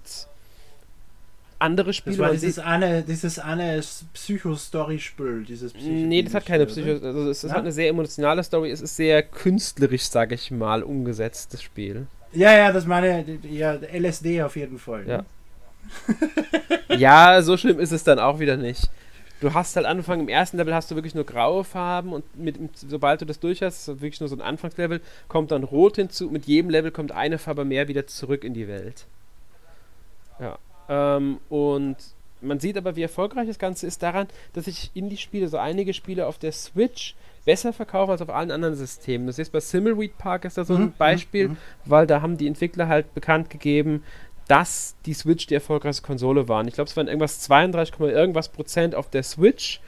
andere 1.59 1.93
Spiele. 1.93 2.17
Das 2.17 2.27
war 2.27 2.33
dieses 2.33 2.59
eine, 2.59 3.03
dieses 3.03 3.39
eine 3.39 3.81
Psycho-Story-Spiel, 4.12 5.45
dieses 5.45 5.73
Psycho 5.73 5.91
Nee, 5.91 6.23
das 6.23 6.35
hat 6.35 6.47
keine 6.47 6.67
Psycho, 6.67 7.05
also 7.05 7.31
es, 7.31 7.45
es 7.45 7.51
ja? 7.51 7.56
hat 7.56 7.62
eine 7.62 7.73
sehr 7.73 7.89
emotionale 7.89 8.43
Story, 8.43 8.71
es 8.71 8.81
ist 8.81 8.97
sehr 8.97 9.23
künstlerisch, 9.23 10.05
sage 10.05 10.35
ich 10.35 10.51
mal, 10.51 10.83
umgesetzt, 10.83 11.55
das 11.55 11.62
Spiel. 11.62 12.06
Ja, 12.33 12.53
ja, 12.53 12.73
das 12.73 12.87
meine, 12.87 13.25
ja, 13.43 13.75
LSD 13.75 14.43
auf 14.43 14.56
jeden 14.56 14.79
Fall. 14.79 15.06
Ja. 15.06 15.19
Ne? 15.19 15.25
ja, 16.99 17.43
so 17.43 17.56
schlimm 17.56 17.79
ist 17.79 17.93
es 17.93 18.05
dann 18.05 18.19
auch 18.19 18.39
wieder 18.39 18.56
nicht. 18.56 18.91
Du 19.41 19.53
hast 19.53 19.77
halt 19.77 19.85
Anfang 19.85 20.21
im 20.21 20.29
ersten 20.29 20.56
Level 20.56 20.75
hast 20.75 20.91
du 20.91 20.95
wirklich 20.95 21.15
nur 21.15 21.25
graue 21.25 21.65
Farben 21.65 22.12
und 22.12 22.25
mit, 22.37 22.56
sobald 22.75 23.21
du 23.21 23.27
das 23.27 23.41
durch 23.41 23.62
hast, 23.62 23.89
wirklich 23.89 24.21
nur 24.21 24.29
so 24.29 24.37
ein 24.37 24.41
Anfangslevel, 24.41 25.01
kommt 25.29 25.51
dann 25.51 25.65
rot 25.65 25.97
hinzu. 25.97 26.31
Mit 26.31 26.47
jedem 26.47 26.71
Level 26.71 26.91
kommt 26.91 27.12
eine 27.12 27.39
Farbe 27.39 27.65
mehr 27.65 27.89
wieder 27.89 28.06
zurück 28.06 28.43
in 28.43 28.55
die 28.55 28.69
Welt. 28.69 29.06
Ja. 30.41 30.59
Ähm, 30.89 31.39
und 31.49 31.97
man 32.41 32.61
sieht 32.61 32.77
aber, 32.77 32.97
wie 32.97 33.03
erfolgreich 33.03 33.49
das 33.49 33.59
Ganze 33.59 33.87
ist 33.87 34.03
daran, 34.03 34.27
dass 34.53 34.67
sich 34.67 34.91
Indie-Spiele, 34.95 35.49
so 35.49 35.59
einige 35.59 35.95
Spiele 35.95 36.27
auf 36.27 36.39
der 36.39 36.53
Switch 36.53 37.15
besser 37.45 37.73
verkaufen 37.73 38.13
als 38.13 38.23
auf 38.23 38.31
allen 38.31 38.51
anderen 38.51 38.75
Systemen. 38.75 39.27
Das 39.27 39.39
ist 39.39 39.53
bei 39.53 39.61
Simmleweed 39.61 40.17
Park 40.19 40.45
ist 40.45 40.59
da 40.59 40.65
so 40.65 40.75
ein 40.75 40.83
mhm, 40.83 40.93
Beispiel, 40.97 41.49
mhm. 41.49 41.57
weil 41.85 42.07
da 42.07 42.23
haben 42.23 42.37
die 42.37 42.47
Entwickler 42.47 42.89
halt 42.89 43.15
bekannt 43.15 43.51
gegeben, 43.51 44.03
dass 44.49 44.97
die 45.06 45.15
Switch 45.15 45.47
die 45.47 45.55
erfolgreichste 45.55 46.03
Konsole 46.03 46.49
waren. 46.49 46.69
Ich 46.69 46.75
glaube, 46.75 46.89
es 46.89 46.97
waren 46.97 47.08
irgendwas 47.08 47.41
32, 47.41 47.99
irgendwas 48.01 48.51
Prozent 48.51 48.94
auf 48.94 49.08
der 49.08 49.23
Switch 49.23 49.81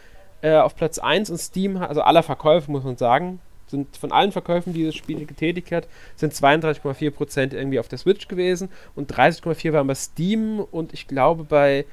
äh, 0.42 0.56
auf 0.56 0.76
Platz 0.76 0.98
1 0.98 1.30
und 1.30 1.38
Steam, 1.38 1.76
also 1.76 2.02
aller 2.02 2.22
Verkäufe 2.22 2.70
muss 2.70 2.84
man 2.84 2.96
sagen, 2.96 3.40
sind 3.66 3.96
von 3.96 4.12
allen 4.12 4.32
Verkäufen, 4.32 4.72
die 4.72 4.84
das 4.84 4.94
Spiel 4.94 5.24
getätigt 5.26 5.72
hat, 5.72 5.88
sind 6.14 6.32
32,4% 6.32 7.54
irgendwie 7.54 7.80
auf 7.80 7.88
der 7.88 7.98
Switch 7.98 8.28
gewesen 8.28 8.68
und 8.94 9.12
30,4% 9.12 9.72
waren 9.72 9.86
bei 9.86 9.94
Steam 9.94 10.60
und 10.60 10.92
ich 10.92 11.08
glaube 11.08 11.44
bei 11.44 11.84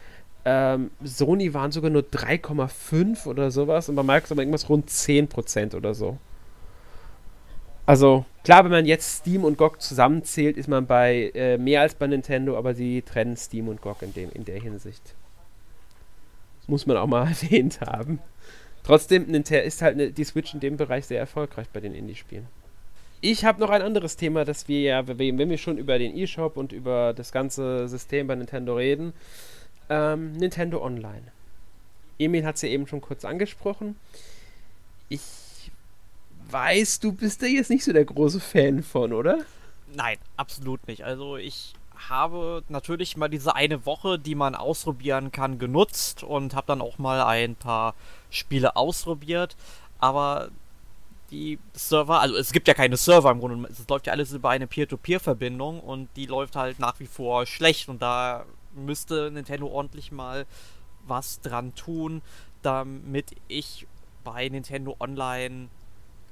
ähm, 0.46 0.92
Sony 1.04 1.54
waren 1.54 1.72
sogar 1.72 1.90
nur 1.90 2.04
3,5 2.04 3.28
oder 3.28 3.50
sowas 3.50 3.90
und 3.90 3.96
bei 3.96 4.04
Microsoft 4.04 4.40
irgendwas 4.40 4.70
rund 4.70 4.90
10% 4.90 5.76
oder 5.76 5.94
so. 5.94 6.18
Also, 7.86 8.26
klar, 8.44 8.64
wenn 8.64 8.72
man 8.72 8.86
jetzt 8.86 9.18
Steam 9.18 9.44
und 9.44 9.58
GOG 9.58 9.82
zusammenzählt, 9.82 10.56
ist 10.56 10.70
man 10.70 10.86
bei 10.88 11.32
äh, 11.34 11.58
mehr 11.58 11.82
als 11.82 11.96
bei 11.96 12.08
Nintendo, 12.08 12.58
aber 12.58 12.74
sie 12.74 13.02
trennen 13.02 13.36
Steam 13.36 13.68
und 13.68 13.82
GOG 13.82 14.02
in, 14.04 14.14
dem, 14.14 14.32
in 14.32 14.46
der 14.46 14.60
Hinsicht. 14.60 15.16
Das 16.60 16.70
muss 16.70 16.86
man 16.86 16.96
auch 16.96 17.08
mal 17.08 17.28
erwähnt 17.42 17.82
haben. 17.82 18.20
Trotzdem 18.84 19.34
ist 19.34 19.82
halt 19.82 20.18
die 20.18 20.24
Switch 20.24 20.54
in 20.54 20.60
dem 20.60 20.78
Bereich 20.78 21.06
sehr 21.06 21.20
erfolgreich 21.20 21.68
bei 21.72 21.80
den 21.80 21.94
Indie-Spielen. 21.94 22.48
Ich 23.22 23.46
habe 23.46 23.62
noch 23.62 23.70
ein 23.70 23.82
anderes 23.82 24.18
Thema, 24.18 24.44
das 24.44 24.68
wir 24.68 24.82
ja, 24.82 25.08
wenn 25.08 25.50
wir 25.50 25.58
schon 25.58 25.78
über 25.78 25.98
den 25.98 26.14
eShop 26.18 26.58
und 26.58 26.74
über 26.74 27.14
das 27.14 27.32
ganze 27.32 27.88
System 27.88 28.28
bei 28.28 28.36
Nintendo 28.36 28.76
reden, 28.76 29.14
ähm, 29.90 30.34
Nintendo 30.34 30.84
Online. 30.84 31.32
Emil 32.20 32.46
hat 32.46 32.56
es 32.56 32.64
ja 32.64 32.70
eben 32.70 32.86
schon 32.86 33.00
kurz 33.00 33.24
angesprochen. 33.24 33.96
Ich 35.08 35.22
weiß, 36.50 37.00
du 37.00 37.14
bist 37.14 37.42
da 37.42 37.46
jetzt 37.46 37.70
nicht 37.70 37.86
so 37.86 37.94
der 37.94 38.06
große 38.06 38.42
Fan 38.42 38.84
von, 38.84 39.14
oder? 39.14 39.40
Nein, 39.96 40.18
absolut 40.36 40.86
nicht. 40.88 41.04
Also 41.04 41.38
ich 41.38 41.74
habe 42.10 42.64
natürlich 42.68 43.16
mal 43.16 43.30
diese 43.30 43.56
eine 43.56 43.86
Woche, 43.86 44.20
die 44.20 44.36
man 44.36 44.56
ausprobieren 44.56 45.32
kann, 45.32 45.60
genutzt 45.60 46.24
und 46.24 46.56
habe 46.56 46.68
dann 46.68 46.82
auch 46.82 46.98
mal 46.98 47.22
ein 47.24 47.56
paar 47.56 47.96
Spiele 48.34 48.76
ausprobiert. 48.76 49.56
Aber 50.00 50.50
die 51.32 51.60
Server, 51.74 52.20
also 52.22 52.36
es 52.36 52.52
gibt 52.52 52.68
ja 52.68 52.74
keine 52.74 52.98
Server 52.98 53.32
im 53.32 53.40
Grunde, 53.40 53.68
es 53.70 53.88
läuft 53.88 54.08
ja 54.08 54.14
alles 54.14 54.34
über 54.34 54.50
eine 54.50 54.68
Peer-to-Peer-Verbindung 54.68 55.80
und 55.80 56.10
die 56.16 56.26
läuft 56.26 56.56
halt 56.56 56.80
nach 56.80 57.00
wie 57.00 57.08
vor 57.08 57.46
schlecht 57.46 57.90
und 57.90 58.02
da 58.02 58.46
müsste 58.76 59.32
Nintendo 59.32 59.68
ordentlich 59.68 60.12
mal 60.12 60.46
was 61.08 61.42
dran 61.42 61.74
tun, 61.76 62.22
damit 62.62 63.32
ich 63.48 63.88
bei 64.24 64.48
Nintendo 64.48 64.96
Online 65.00 65.70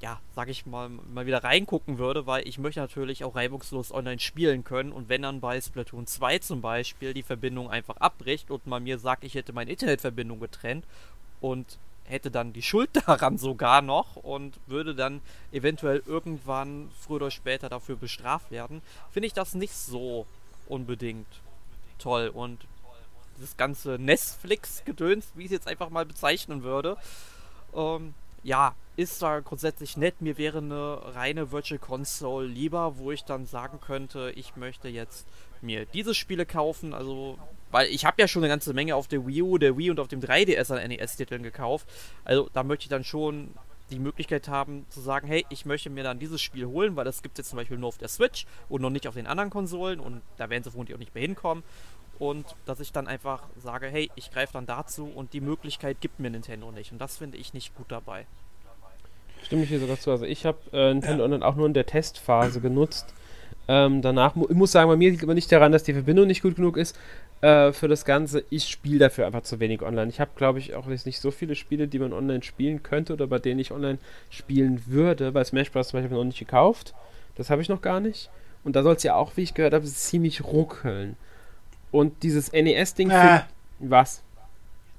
ja, 0.01 0.19
sag 0.35 0.49
ich 0.49 0.65
mal, 0.65 0.89
mal 0.89 1.27
wieder 1.27 1.43
reingucken 1.43 1.99
würde, 1.99 2.25
weil 2.25 2.47
ich 2.47 2.57
möchte 2.57 2.79
natürlich 2.79 3.23
auch 3.23 3.35
reibungslos 3.35 3.93
online 3.93 4.19
spielen 4.19 4.63
können 4.63 4.91
und 4.91 5.09
wenn 5.09 5.21
dann 5.21 5.39
bei 5.41 5.61
Splatoon 5.61 6.07
2 6.07 6.39
zum 6.39 6.61
Beispiel 6.61 7.13
die 7.13 7.21
Verbindung 7.21 7.69
einfach 7.69 7.97
abbricht 7.97 8.49
und 8.49 8.65
man 8.65 8.83
mir 8.83 8.97
sagt, 8.97 9.23
ich 9.23 9.35
hätte 9.35 9.53
meine 9.53 9.69
Internetverbindung 9.69 10.39
getrennt 10.39 10.85
und 11.39 11.77
hätte 12.11 12.29
dann 12.29 12.53
die 12.53 12.61
Schuld 12.61 12.89
daran 13.07 13.37
sogar 13.37 13.81
noch 13.81 14.15
und 14.17 14.59
würde 14.67 14.93
dann 14.93 15.21
eventuell 15.51 16.03
irgendwann 16.05 16.91
früher 16.99 17.17
oder 17.17 17.31
später 17.31 17.69
dafür 17.69 17.95
bestraft 17.95 18.51
werden, 18.51 18.81
finde 19.11 19.27
ich 19.27 19.33
das 19.33 19.55
nicht 19.55 19.73
so 19.73 20.25
unbedingt 20.67 21.27
toll. 21.97 22.29
Und 22.33 22.59
das 23.39 23.57
ganze 23.57 23.97
Netflix-Gedöns, 23.97 25.31
wie 25.35 25.41
ich 25.41 25.45
es 25.47 25.51
jetzt 25.51 25.67
einfach 25.67 25.89
mal 25.89 26.05
bezeichnen 26.05 26.63
würde, 26.63 26.97
ähm, 27.75 28.13
ja, 28.43 28.75
ist 28.95 29.21
da 29.21 29.39
grundsätzlich 29.39 29.97
nett. 29.97 30.21
Mir 30.21 30.37
wäre 30.37 30.59
eine 30.59 31.15
reine 31.15 31.51
Virtual 31.51 31.79
Console 31.79 32.47
lieber, 32.47 32.97
wo 32.97 33.11
ich 33.11 33.23
dann 33.23 33.45
sagen 33.45 33.79
könnte, 33.79 34.31
ich 34.35 34.55
möchte 34.55 34.89
jetzt 34.89 35.27
mir 35.61 35.85
diese 35.85 36.13
Spiele 36.13 36.45
kaufen. 36.45 36.93
Also, 36.93 37.37
weil 37.71 37.87
ich 37.87 38.05
habe 38.05 38.21
ja 38.21 38.27
schon 38.27 38.43
eine 38.43 38.49
ganze 38.49 38.73
Menge 38.73 38.95
auf 38.95 39.07
der 39.07 39.25
Wii 39.25 39.41
U, 39.41 39.57
der 39.57 39.77
Wii 39.77 39.91
und 39.91 39.99
auf 39.99 40.07
dem 40.07 40.19
3DS 40.19 40.71
an 40.71 40.87
NES-Titeln 40.87 41.43
gekauft. 41.43 41.87
Also, 42.23 42.49
da 42.53 42.63
möchte 42.63 42.83
ich 42.83 42.89
dann 42.89 43.03
schon 43.03 43.53
die 43.91 43.99
Möglichkeit 43.99 44.47
haben 44.47 44.85
zu 44.89 45.01
sagen, 45.01 45.27
hey, 45.27 45.45
ich 45.49 45.65
möchte 45.65 45.89
mir 45.89 46.03
dann 46.03 46.17
dieses 46.17 46.41
Spiel 46.41 46.65
holen, 46.65 46.95
weil 46.95 47.05
das 47.05 47.21
gibt 47.21 47.35
es 47.35 47.43
jetzt 47.43 47.49
zum 47.49 47.57
Beispiel 47.57 47.77
nur 47.77 47.89
auf 47.89 47.97
der 47.97 48.07
Switch 48.07 48.45
und 48.69 48.81
noch 48.81 48.89
nicht 48.89 49.07
auf 49.07 49.15
den 49.15 49.27
anderen 49.27 49.49
Konsolen 49.49 49.99
und 49.99 50.21
da 50.37 50.49
werden 50.49 50.63
sie 50.63 50.71
vermutlich 50.71 50.95
auch 50.95 50.99
nicht 50.99 51.13
mehr 51.13 51.21
hinkommen. 51.21 51.63
Und 52.17 52.45
dass 52.65 52.79
ich 52.79 52.91
dann 52.91 53.07
einfach 53.07 53.43
sage, 53.57 53.87
hey, 53.87 54.11
ich 54.15 54.31
greife 54.31 54.53
dann 54.53 54.67
dazu 54.67 55.11
und 55.13 55.33
die 55.33 55.41
Möglichkeit 55.41 55.97
gibt 56.01 56.19
mir 56.19 56.29
Nintendo 56.29 56.71
nicht. 56.71 56.91
Und 56.91 56.99
das 56.99 57.17
finde 57.17 57.37
ich 57.37 57.53
nicht 57.53 57.75
gut 57.75 57.87
dabei. 57.89 58.27
Stimme 59.43 59.63
ich 59.63 59.69
hier 59.69 59.79
sogar 59.79 59.99
zu. 59.99 60.11
Also 60.11 60.25
ich 60.25 60.45
habe 60.45 60.59
äh, 60.71 60.93
Nintendo 60.93 61.27
ja. 61.27 61.41
auch 61.41 61.55
nur 61.55 61.65
in 61.65 61.73
der 61.73 61.87
Testphase 61.87 62.61
genutzt. 62.61 63.15
Ähm, 63.67 64.03
danach, 64.03 64.35
ich 64.35 64.55
muss 64.55 64.71
sagen, 64.71 64.87
bei 64.87 64.97
mir 64.97 65.09
liegt 65.09 65.23
aber 65.23 65.33
nicht 65.33 65.51
daran, 65.51 65.71
dass 65.71 65.83
die 65.83 65.93
Verbindung 65.93 66.27
nicht 66.27 66.43
gut 66.43 66.57
genug 66.57 66.77
ist 66.77 66.95
äh, 67.41 67.73
für 67.73 67.87
das 67.87 68.05
Ganze. 68.05 68.43
Ich 68.49 68.67
spiele 68.67 68.99
dafür 68.99 69.25
einfach 69.25 69.43
zu 69.43 69.59
wenig 69.59 69.81
online. 69.81 70.09
Ich 70.09 70.19
habe, 70.19 70.31
glaube 70.35 70.59
ich, 70.59 70.75
auch 70.75 70.87
jetzt 70.87 71.05
nicht 71.05 71.19
so 71.19 71.31
viele 71.31 71.55
Spiele, 71.55 71.87
die 71.87 71.99
man 71.99 72.13
online 72.13 72.43
spielen 72.43 72.83
könnte 72.83 73.13
oder 73.13 73.27
bei 73.27 73.39
denen 73.39 73.59
ich 73.59 73.71
online 73.71 73.99
spielen 74.29 74.81
würde. 74.85 75.31
Bei 75.31 75.43
Smash 75.43 75.71
Bros. 75.71 75.89
zum 75.89 75.99
Beispiel 75.99 76.17
noch 76.17 76.23
nicht 76.23 76.39
gekauft. 76.39 76.93
Das 77.35 77.49
habe 77.49 77.61
ich 77.61 77.69
noch 77.69 77.81
gar 77.81 77.99
nicht. 77.99 78.29
Und 78.63 78.75
da 78.75 78.83
soll 78.83 78.95
es 78.95 79.03
ja 79.03 79.15
auch, 79.15 79.37
wie 79.37 79.41
ich 79.41 79.53
gehört 79.53 79.73
habe, 79.73 79.85
ziemlich 79.85 80.43
ruckeln. 80.43 81.17
Und 81.91 82.23
dieses 82.23 82.51
NES-Ding. 82.51 83.09
Äh, 83.09 83.41
was? 83.79 84.21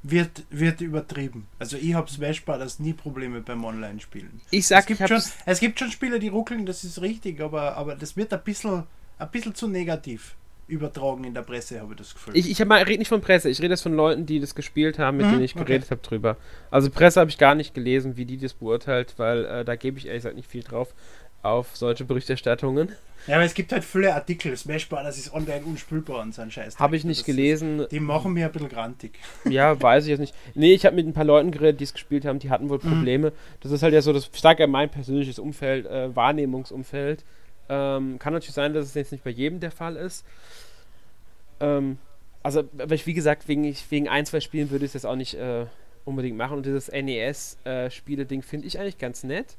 wird, 0.02 0.44
wird 0.50 0.80
übertrieben. 0.80 1.46
Also 1.58 1.76
ich 1.76 1.94
habe 1.94 2.11
Smash 2.11 2.44
Bros. 2.44 2.78
nie 2.78 2.92
Probleme 2.92 3.40
beim 3.40 3.64
Online-Spielen. 3.64 4.40
Ich 4.50 4.66
sag, 4.66 4.80
es 4.80 4.87
gibt, 4.87 5.08
schon, 5.08 5.22
es 5.46 5.61
gibt 5.61 5.78
schon 5.78 5.90
Spiele, 5.90 6.18
die 6.18 6.28
ruckeln, 6.28 6.66
das 6.66 6.84
ist 6.84 7.00
richtig, 7.00 7.40
aber, 7.40 7.76
aber 7.76 7.94
das 7.94 8.16
wird 8.16 8.32
ein 8.32 8.42
bisschen, 8.42 8.82
ein 9.18 9.30
bisschen 9.30 9.54
zu 9.54 9.68
negativ 9.68 10.34
übertragen 10.66 11.25
in 11.25 11.35
der 11.35 11.42
Presse, 11.42 11.81
habe 11.81 11.92
ich 11.92 11.99
das 11.99 12.14
Gefühl. 12.14 12.37
Ich, 12.37 12.50
ich 12.50 12.61
rede 12.61 12.99
nicht 12.99 13.09
von 13.09 13.21
Presse, 13.21 13.49
ich 13.50 13.61
rede 13.61 13.75
jetzt 13.75 13.83
von 13.83 13.95
Leuten, 13.95 14.26
die 14.26 14.40
das 14.40 14.54
gespielt 14.54 14.99
haben, 14.99 15.16
mit 15.19 15.26
mhm, 15.26 15.33
denen 15.33 15.45
ich 15.45 15.54
geredet 15.54 15.85
okay. 15.85 15.90
habe 15.90 16.02
drüber. 16.02 16.37
Also 16.71 16.90
Presse 16.90 17.21
habe 17.21 17.31
ich 17.31 17.38
gar 17.38 17.54
nicht 17.54 17.75
gelesen, 17.75 18.16
wie 18.16 18.25
die 18.25 18.38
das 18.38 18.54
beurteilt, 18.54 19.14
weil 19.19 19.45
äh, 19.45 19.64
da 19.64 19.76
gebe 19.76 19.99
ich 19.99 20.07
ehrlich 20.07 20.23
gesagt 20.23 20.37
nicht 20.37 20.50
viel 20.50 20.62
drauf 20.62 20.95
auf 21.42 21.76
solche 21.76 22.04
Berichterstattungen. 22.04 22.92
Ja, 23.26 23.37
aber 23.37 23.45
es 23.45 23.54
gibt 23.54 23.73
halt 23.73 23.85
viele 23.85 24.14
Artikel. 24.14 24.57
Smash 24.57 24.88
Bros. 24.88 25.16
ist 25.16 25.33
online 25.33 25.62
unspülbar 25.64 26.23
und 26.23 26.35
so 26.35 26.42
ein 26.42 26.50
Scheiß. 26.50 26.78
Habe 26.78 26.97
ich 26.97 27.04
nicht 27.04 27.21
das 27.21 27.26
gelesen. 27.26 27.81
Ist, 27.81 27.92
die 27.92 28.00
machen 28.00 28.33
mir 28.33 28.47
ein 28.47 28.52
bisschen 28.52 28.69
grantig. 28.69 29.19
Ja, 29.45 29.81
weiß 29.81 30.04
ich 30.04 30.11
jetzt 30.11 30.21
nicht. 30.21 30.35
Nee, 30.54 30.75
ich 30.75 30.85
habe 30.87 30.97
mit 30.97 31.07
ein 31.07 31.12
paar 31.12 31.25
Leuten 31.25 31.52
geredet, 31.52 31.81
die 31.81 31.85
es 31.85 31.92
gespielt 31.92 32.25
haben, 32.25 32.40
die 32.40 32.50
hatten 32.50 32.69
wohl 32.69 32.81
mhm. 32.83 32.88
Probleme. 32.88 33.31
Mhm. 33.31 33.35
Das 33.61 33.71
ist 33.71 33.83
halt 33.83 33.95
ja 33.95 34.02
so, 34.02 34.12
das 34.12 34.28
stark 34.33 34.66
mein 34.69 34.90
persönliches 34.90 35.38
Umfeld, 35.38 35.87
äh, 35.87 36.14
Wahrnehmungsumfeld. 36.14 37.25
Ähm, 37.72 38.18
kann 38.18 38.34
natürlich 38.34 38.54
sein, 38.54 38.74
dass 38.74 38.86
es 38.86 38.94
jetzt 38.94 39.12
nicht 39.12 39.24
bei 39.24 39.30
jedem 39.30 39.60
der 39.60 39.70
Fall 39.70 39.96
ist. 39.96 40.26
Ähm, 41.60 41.96
also, 42.42 42.64
aber 42.78 42.94
ich, 42.94 43.06
wie 43.06 43.14
gesagt, 43.14 43.48
wegen, 43.48 43.64
ich, 43.64 43.90
wegen 43.90 44.08
ein, 44.08 44.26
zwei 44.26 44.40
Spielen 44.40 44.70
würde 44.70 44.84
ich 44.84 44.90
es 44.90 44.94
jetzt 44.94 45.06
auch 45.06 45.16
nicht 45.16 45.34
äh, 45.34 45.66
unbedingt 46.04 46.36
machen. 46.36 46.58
Und 46.58 46.66
dieses 46.66 46.90
NES-Spiele-Ding 46.90 48.40
äh, 48.40 48.42
finde 48.42 48.66
ich 48.66 48.78
eigentlich 48.78 48.98
ganz 48.98 49.24
nett 49.24 49.56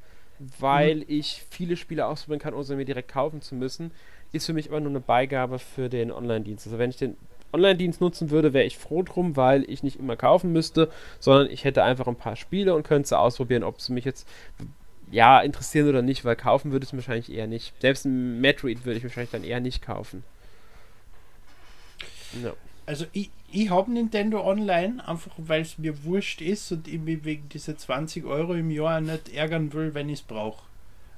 weil 0.60 0.98
mhm. 0.98 1.06
ich 1.08 1.44
viele 1.50 1.78
Spiele 1.78 2.06
ausprobieren 2.06 2.40
kann, 2.40 2.54
ohne 2.54 2.64
sie 2.64 2.76
mir 2.76 2.86
direkt 2.86 3.12
kaufen 3.12 3.42
zu 3.42 3.56
müssen. 3.56 3.92
Ist 4.32 4.46
für 4.46 4.54
mich 4.54 4.70
aber 4.70 4.80
nur 4.80 4.90
eine 4.90 5.00
Beigabe 5.00 5.60
für 5.60 5.90
den 5.90 6.12
Online-Dienst. 6.12 6.66
Also 6.68 6.80
wenn 6.80 6.90
ich 6.90 6.98
den 6.98 7.16
Online-Dienst 7.52 8.02
nutzen 8.02 8.32
würde, 8.32 8.54
wäre 8.54 8.66
ich 8.66 8.78
froh 8.78 9.04
drum, 9.04 9.36
weil 9.36 9.70
ich 9.70 9.84
nicht 9.84 10.00
immer 10.00 10.16
kaufen 10.16 10.52
müsste, 10.52 10.90
sondern 11.20 11.52
ich 11.52 11.64
hätte 11.64 11.84
einfach 11.84 12.08
ein 12.08 12.16
paar 12.16 12.36
Spiele 12.36 12.74
und 12.74 12.84
könnte 12.84 13.10
sie 13.10 13.18
ausprobieren, 13.18 13.64
ob 13.64 13.80
sie 13.80 13.94
mich 13.94 14.06
jetzt 14.06 14.28
ja 15.14 15.40
interessieren 15.42 15.88
oder 15.88 16.02
nicht, 16.02 16.26
weil 16.26 16.36
kaufen 16.36 16.72
würde 16.72 16.86
es 16.86 16.94
wahrscheinlich 16.94 17.32
eher 17.32 17.48
nicht. 17.48 17.74
Selbst 17.80 18.06
ein 18.06 18.42
Metroid 18.42 18.84
würde 18.84 18.98
ich 18.98 19.04
wahrscheinlich 19.04 19.32
dann 19.32 19.44
eher 19.44 19.60
nicht 19.60 19.82
kaufen. 19.82 20.24
No. 22.42 22.54
Also 22.86 23.06
ich, 23.14 23.30
ich 23.52 23.70
habe 23.70 23.92
Nintendo 23.92 24.44
Online, 24.46 25.08
einfach 25.08 25.32
weil 25.38 25.62
es 25.62 25.78
mir 25.78 26.04
wurscht 26.04 26.42
ist 26.42 26.72
und 26.72 26.88
ich 26.88 27.00
mich 27.00 27.24
wegen 27.24 27.48
dieser 27.50 27.78
20 27.78 28.26
Euro 28.26 28.56
im 28.56 28.72
Jahr 28.72 29.00
nicht 29.00 29.34
ärgern 29.34 29.72
will, 29.74 29.94
wenn 29.94 30.10
ich 30.10 30.20
es 30.20 30.26
brauche. 30.26 30.64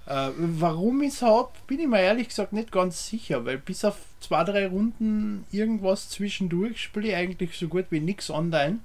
Äh, 0.05 0.29
warum 0.37 1.01
ich 1.01 1.13
es 1.13 1.21
habe, 1.21 1.51
bin 1.65 1.79
ich 1.79 1.87
mir 1.87 2.01
ehrlich 2.01 2.27
gesagt 2.27 2.53
nicht 2.53 2.71
ganz 2.71 3.07
sicher, 3.07 3.45
weil 3.45 3.57
bis 3.57 3.85
auf 3.85 3.97
zwei, 4.19 4.43
drei 4.43 4.67
Runden 4.67 5.45
irgendwas 5.51 6.09
zwischendurch 6.09 6.81
spiele 6.81 7.07
ich 7.07 7.15
eigentlich 7.15 7.57
so 7.57 7.67
gut 7.69 7.85
wie 7.89 8.01
nichts 8.01 8.29
online. 8.29 8.79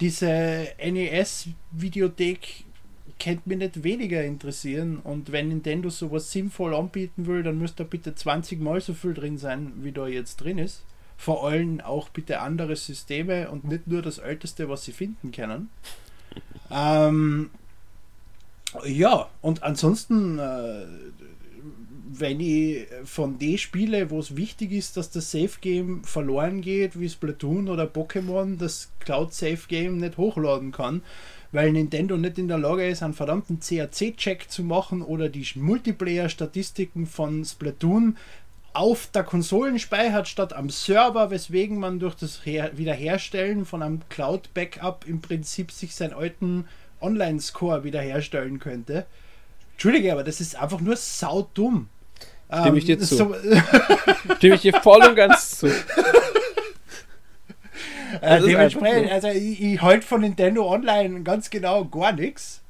Diese 0.00 0.68
NES-Videothek 0.78 2.65
kennt 3.18 3.46
mich 3.46 3.58
nicht 3.58 3.82
weniger 3.82 4.22
interessieren 4.24 4.98
und 4.98 5.32
wenn 5.32 5.48
Nintendo 5.48 5.90
sowas 5.90 6.30
sinnvoll 6.30 6.74
anbieten 6.74 7.26
will, 7.26 7.42
dann 7.42 7.58
müsste 7.58 7.84
da 7.84 7.88
bitte 7.88 8.14
20 8.14 8.60
mal 8.60 8.80
so 8.80 8.94
viel 8.94 9.14
drin 9.14 9.38
sein, 9.38 9.72
wie 9.82 9.92
da 9.92 10.06
jetzt 10.06 10.36
drin 10.36 10.58
ist 10.58 10.82
vor 11.16 11.46
allem 11.46 11.80
auch 11.80 12.08
bitte 12.10 12.40
andere 12.40 12.76
Systeme 12.76 13.50
und 13.50 13.64
nicht 13.64 13.86
nur 13.86 14.02
das 14.02 14.18
älteste, 14.18 14.68
was 14.68 14.84
sie 14.84 14.92
finden 14.92 15.32
können. 15.32 15.70
Ähm, 16.68 17.50
ja, 18.84 19.28
und 19.40 19.62
ansonsten, 19.62 20.40
äh, 20.40 20.84
wenn 22.08 22.40
ich 22.40 22.88
von 23.04 23.38
den 23.38 23.56
spiele, 23.56 24.10
wo 24.10 24.18
es 24.18 24.34
wichtig 24.36 24.72
ist, 24.72 24.96
dass 24.96 25.12
das 25.12 25.30
Safe 25.30 25.60
Game 25.60 26.02
verloren 26.02 26.62
geht, 26.62 26.98
wie 26.98 27.08
Splatoon 27.08 27.68
oder 27.68 27.84
Pokémon, 27.84 28.58
das 28.58 28.90
Cloud 28.98 29.32
Safe 29.32 29.60
Game 29.68 29.98
nicht 29.98 30.16
hochladen 30.16 30.72
kann, 30.72 31.02
weil 31.56 31.72
Nintendo 31.72 32.18
nicht 32.18 32.36
in 32.36 32.48
der 32.48 32.58
Lage 32.58 32.86
ist, 32.86 33.02
einen 33.02 33.14
verdammten 33.14 33.60
CAC-Check 33.60 34.50
zu 34.50 34.62
machen 34.62 35.00
oder 35.00 35.30
die 35.30 35.46
Multiplayer-Statistiken 35.54 37.06
von 37.06 37.46
Splatoon 37.46 38.18
auf 38.74 39.08
der 39.14 39.24
Konsole 39.24 39.78
speichert 39.78 40.28
statt 40.28 40.52
am 40.52 40.68
Server, 40.68 41.30
weswegen 41.30 41.78
man 41.78 41.98
durch 41.98 42.14
das 42.14 42.44
Wiederherstellen 42.44 43.64
von 43.64 43.82
einem 43.82 44.02
Cloud-Backup 44.10 45.06
im 45.08 45.22
Prinzip 45.22 45.72
sich 45.72 45.94
seinen 45.94 46.12
alten 46.12 46.66
Online-Score 47.00 47.84
wiederherstellen 47.84 48.58
könnte. 48.58 49.06
Entschuldige, 49.72 50.12
aber 50.12 50.24
das 50.24 50.42
ist 50.42 50.56
einfach 50.56 50.82
nur 50.82 50.96
saudumm. 50.96 51.88
Stimme 52.52 52.76
ich 52.76 52.84
dir 52.84 52.96
ähm, 52.96 53.00
zu. 53.00 53.16
So 53.16 53.34
Stimme 54.36 54.54
ich 54.56 54.60
dir 54.60 54.74
voll 54.82 55.02
und 55.06 55.16
ganz 55.16 55.58
zu. 55.58 55.68
Äh, 58.20 58.40
dementsprechend, 58.40 59.10
also 59.10 59.28
ich, 59.28 59.62
ich 59.62 59.82
halte 59.82 60.06
von 60.06 60.20
Nintendo 60.20 60.70
Online 60.70 61.22
ganz 61.22 61.50
genau 61.50 61.84
gar 61.84 62.12
nichts. 62.12 62.62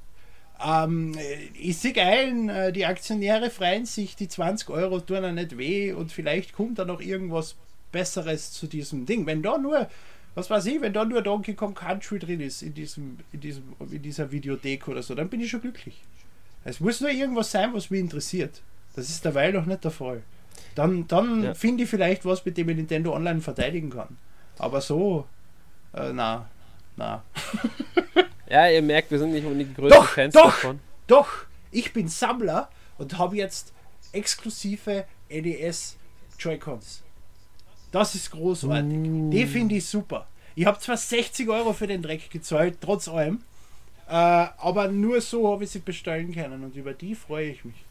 Ähm, 0.64 1.16
ich 1.54 1.78
sehe 1.78 1.94
ein, 1.96 2.48
äh, 2.48 2.72
die 2.72 2.86
Aktionäre 2.86 3.50
freuen 3.50 3.86
sich, 3.86 4.16
die 4.16 4.28
20 4.28 4.70
Euro 4.70 5.00
tun 5.00 5.22
ja 5.22 5.32
nicht 5.32 5.58
weh 5.58 5.92
und 5.92 6.12
vielleicht 6.12 6.52
kommt 6.52 6.78
da 6.78 6.84
noch 6.84 7.00
irgendwas 7.00 7.56
Besseres 7.92 8.52
zu 8.52 8.66
diesem 8.66 9.06
Ding. 9.06 9.26
Wenn 9.26 9.42
da 9.42 9.58
nur, 9.58 9.88
was 10.34 10.50
weiß 10.50 10.66
ich, 10.66 10.80
wenn 10.80 10.92
da 10.92 11.04
nur 11.04 11.22
Donkey 11.22 11.54
Kong 11.54 11.74
Country 11.74 12.18
drin 12.18 12.40
ist 12.40 12.62
in, 12.62 12.74
diesem, 12.74 13.18
in, 13.32 13.40
diesem, 13.40 13.64
in 13.90 14.02
dieser 14.02 14.30
Videothek 14.30 14.88
oder 14.88 15.02
so, 15.02 15.14
dann 15.14 15.28
bin 15.28 15.40
ich 15.40 15.50
schon 15.50 15.60
glücklich. 15.60 16.00
Es 16.64 16.80
muss 16.80 17.00
nur 17.00 17.10
irgendwas 17.10 17.50
sein, 17.50 17.72
was 17.74 17.90
mich 17.90 18.00
interessiert. 18.00 18.62
Das 18.94 19.08
ist 19.08 19.24
derweil 19.24 19.52
noch 19.52 19.66
nicht 19.66 19.84
der 19.84 19.90
Fall. 19.90 20.22
Dann, 20.74 21.06
dann 21.06 21.42
ja. 21.42 21.54
finde 21.54 21.84
ich 21.84 21.90
vielleicht 21.90 22.24
was, 22.24 22.44
mit 22.44 22.56
dem 22.56 22.68
ich 22.68 22.76
Nintendo 22.76 23.14
Online 23.14 23.40
verteidigen 23.40 23.90
kann. 23.90 24.16
Aber 24.58 24.80
so, 24.80 25.26
äh, 25.96 26.12
na, 26.12 26.48
na. 26.96 27.22
Ja, 28.48 28.68
ihr 28.68 28.82
merkt, 28.82 29.10
wir 29.10 29.18
sind 29.18 29.32
nicht 29.32 29.44
unbedingt 29.44 29.70
die 29.70 29.74
größten 29.74 30.00
doch, 30.00 30.08
Fans 30.08 30.34
doch, 30.34 30.44
davon. 30.44 30.80
Doch, 31.06 31.28
ich 31.72 31.92
bin 31.92 32.08
Sammler 32.08 32.70
und 32.96 33.18
habe 33.18 33.36
jetzt 33.36 33.72
exklusive 34.12 35.04
NES 35.28 35.96
Joy-Cons. 36.38 37.02
Das 37.90 38.14
ist 38.14 38.30
großartig. 38.30 38.98
Mm. 38.98 39.30
Die 39.30 39.46
finde 39.46 39.74
ich 39.74 39.86
super. 39.86 40.28
Ich 40.54 40.64
habe 40.64 40.78
zwar 40.78 40.96
60 40.96 41.48
Euro 41.48 41.72
für 41.72 41.86
den 41.86 42.02
Dreck 42.02 42.30
gezahlt, 42.30 42.78
trotz 42.80 43.08
allem, 43.08 43.42
äh, 44.08 44.12
aber 44.12 44.88
nur 44.88 45.20
so 45.20 45.52
habe 45.52 45.64
ich 45.64 45.70
sie 45.70 45.80
bestellen 45.80 46.32
können 46.32 46.62
und 46.62 46.76
über 46.76 46.92
die 46.94 47.14
freue 47.14 47.50
ich 47.50 47.64
mich. 47.64 47.84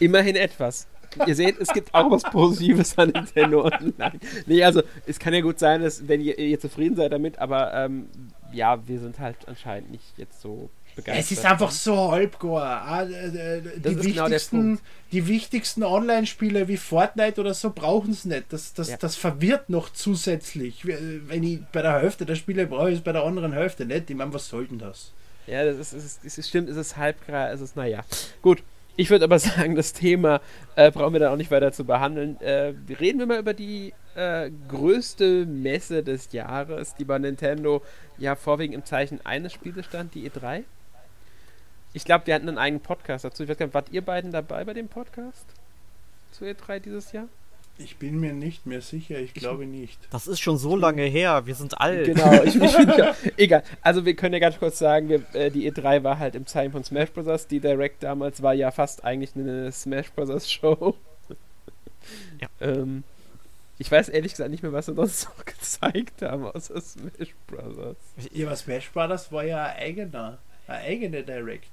Immerhin 0.00 0.36
etwas. 0.36 0.86
Ihr 1.26 1.34
seht, 1.34 1.60
es 1.60 1.68
gibt 1.68 1.94
auch 1.94 2.10
was 2.10 2.22
Positives 2.22 2.96
an 2.98 3.10
Nintendo 3.10 3.64
Online. 3.64 4.18
Nee, 4.46 4.64
also 4.64 4.82
es 5.06 5.18
kann 5.18 5.34
ja 5.34 5.40
gut 5.40 5.58
sein, 5.58 5.82
dass 5.82 6.06
wenn 6.08 6.20
ihr, 6.20 6.38
ihr 6.38 6.60
zufrieden 6.60 6.96
seid 6.96 7.12
damit, 7.12 7.38
aber 7.38 7.72
ähm, 7.74 8.08
ja, 8.52 8.86
wir 8.86 9.00
sind 9.00 9.18
halt 9.18 9.36
anscheinend 9.46 9.90
nicht 9.90 10.16
jetzt 10.16 10.40
so 10.40 10.70
begeistert. 10.94 11.24
Es 11.24 11.32
ist 11.32 11.44
einfach 11.44 11.70
so 11.70 12.12
halbgar. 12.12 12.82
Ah, 12.86 13.02
äh, 13.02 13.60
die, 13.60 13.80
genau 13.80 14.02
wichtigsten, 14.02 14.60
genau 14.60 14.80
die 15.12 15.26
wichtigsten 15.26 15.82
Online-Spiele 15.82 16.68
wie 16.68 16.76
Fortnite 16.76 17.40
oder 17.40 17.54
so 17.54 17.70
brauchen 17.70 18.12
es 18.12 18.24
nicht. 18.24 18.44
Das, 18.50 18.74
das, 18.74 18.90
ja. 18.90 18.96
das 18.96 19.16
verwirrt 19.16 19.70
noch 19.70 19.90
zusätzlich. 19.90 20.86
Wenn 20.86 21.42
ich 21.42 21.60
bei 21.72 21.82
der 21.82 22.00
Hälfte 22.00 22.26
der 22.26 22.36
Spiele 22.36 22.66
brauche, 22.66 22.90
ist 22.90 23.04
bei 23.04 23.12
der 23.12 23.24
anderen 23.24 23.52
Hälfte 23.52 23.86
nicht. 23.86 24.10
Ich 24.10 24.16
meine, 24.16 24.32
was 24.32 24.48
soll 24.48 24.66
denn 24.66 24.78
das? 24.78 25.12
Ja, 25.46 25.64
das 25.64 25.76
ist, 25.78 25.92
ist, 25.92 26.24
ist, 26.24 26.38
ist 26.38 26.48
stimmt, 26.48 26.70
es 26.70 26.76
ist 26.76 26.96
halbgar, 26.96 27.50
es 27.50 27.60
ist, 27.60 27.76
naja. 27.76 28.02
Gut, 28.40 28.62
ich 28.96 29.10
würde 29.10 29.24
aber 29.24 29.38
sagen, 29.40 29.74
das 29.74 29.92
Thema 29.92 30.40
äh, 30.76 30.90
brauchen 30.90 31.12
wir 31.12 31.20
dann 31.20 31.32
auch 31.32 31.36
nicht 31.36 31.50
weiter 31.50 31.72
zu 31.72 31.84
behandeln. 31.84 32.40
Äh, 32.40 32.74
reden 33.00 33.18
wir 33.18 33.26
mal 33.26 33.38
über 33.38 33.54
die 33.54 33.92
äh, 34.14 34.50
größte 34.68 35.46
Messe 35.46 36.02
des 36.02 36.32
Jahres, 36.32 36.94
die 36.94 37.04
bei 37.04 37.18
Nintendo 37.18 37.82
ja 38.18 38.36
vorwiegend 38.36 38.74
im 38.74 38.84
Zeichen 38.84 39.24
eines 39.24 39.52
Spieles 39.52 39.86
stand, 39.86 40.14
die 40.14 40.28
E3. 40.28 40.64
Ich 41.92 42.04
glaube, 42.04 42.26
wir 42.26 42.34
hatten 42.34 42.48
einen 42.48 42.58
eigenen 42.58 42.82
Podcast 42.82 43.24
dazu. 43.24 43.44
Ich 43.44 43.48
weiß 43.48 43.56
gar 43.56 43.66
nicht, 43.66 43.74
wart 43.74 43.90
ihr 43.90 44.02
beiden 44.02 44.32
dabei 44.32 44.64
bei 44.64 44.74
dem 44.74 44.88
Podcast 44.88 45.46
zu 46.32 46.44
E3 46.44 46.80
dieses 46.80 47.12
Jahr? 47.12 47.28
Ich 47.76 47.96
bin 47.96 48.20
mir 48.20 48.32
nicht 48.32 48.66
mehr 48.66 48.80
sicher, 48.80 49.18
ich 49.18 49.34
glaube 49.34 49.66
nicht. 49.66 49.98
Das 50.10 50.28
ist 50.28 50.40
schon 50.40 50.58
so 50.58 50.76
lange 50.76 51.02
her, 51.02 51.46
wir 51.46 51.56
sind 51.56 51.80
alt. 51.80 52.06
Genau, 52.06 52.42
ich, 52.44 52.54
ich 52.54 52.72
ja, 52.96 53.16
egal. 53.36 53.64
Also 53.82 54.04
wir 54.04 54.14
können 54.14 54.32
ja 54.32 54.38
ganz 54.38 54.58
kurz 54.58 54.78
sagen, 54.78 55.08
wir, 55.08 55.22
äh, 55.34 55.50
die 55.50 55.70
E3 55.70 56.04
war 56.04 56.20
halt 56.20 56.36
im 56.36 56.46
Zeichen 56.46 56.70
von 56.70 56.84
Smash 56.84 57.10
Bros. 57.10 57.48
Die 57.48 57.58
Direct 57.58 58.04
damals 58.04 58.42
war 58.42 58.54
ja 58.54 58.70
fast 58.70 59.04
eigentlich 59.04 59.34
eine 59.34 59.72
Smash 59.72 60.12
Bros. 60.12 60.50
Show. 60.50 60.94
Ja. 62.40 62.48
ähm, 62.60 63.02
ich 63.78 63.90
weiß 63.90 64.08
ehrlich 64.08 64.32
gesagt 64.32 64.50
nicht 64.50 64.62
mehr, 64.62 64.72
was 64.72 64.86
sie 64.86 64.94
sonst 64.94 65.28
noch 65.28 65.44
gezeigt 65.44 66.22
haben, 66.22 66.44
außer 66.44 66.80
Smash 66.80 67.34
Bros. 67.48 67.96
Ja, 68.32 68.46
aber 68.46 68.56
Smash 68.56 68.90
Bros. 68.90 69.32
war 69.32 69.44
ja 69.44 69.64
ein 69.64 69.76
eigener, 69.78 70.38
eine 70.68 70.78
eigene 70.78 71.22
Direct 71.24 71.70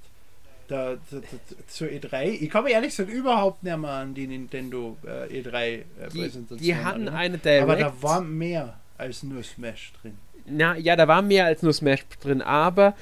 da, 0.72 0.96
da, 1.10 1.18
da, 1.18 1.56
zur 1.66 1.88
E3. 1.88 2.30
Ich 2.30 2.50
kann 2.50 2.64
mich 2.64 2.72
ehrlich 2.72 2.90
gesagt 2.90 3.10
überhaupt 3.10 3.62
nicht 3.62 3.76
mehr 3.76 3.90
an 3.90 4.14
die 4.14 4.26
Nintendo 4.26 4.96
äh, 5.04 5.40
E3-Präsentation. 5.40 6.58
Äh, 6.58 6.60
die, 6.60 6.64
die, 6.64 6.76
hatten 6.76 7.02
erinnern. 7.02 7.14
eine 7.14 7.38
Direct. 7.38 7.62
Aber 7.62 7.76
da 7.76 7.92
war 8.00 8.20
mehr 8.20 8.78
als 8.96 9.22
nur 9.22 9.42
Smash 9.42 9.92
drin. 10.00 10.16
Na, 10.46 10.76
ja, 10.76 10.96
da 10.96 11.06
war 11.06 11.22
mehr 11.22 11.44
als 11.44 11.62
nur 11.62 11.72
Smash 11.72 12.04
drin, 12.20 12.42
aber 12.42 12.94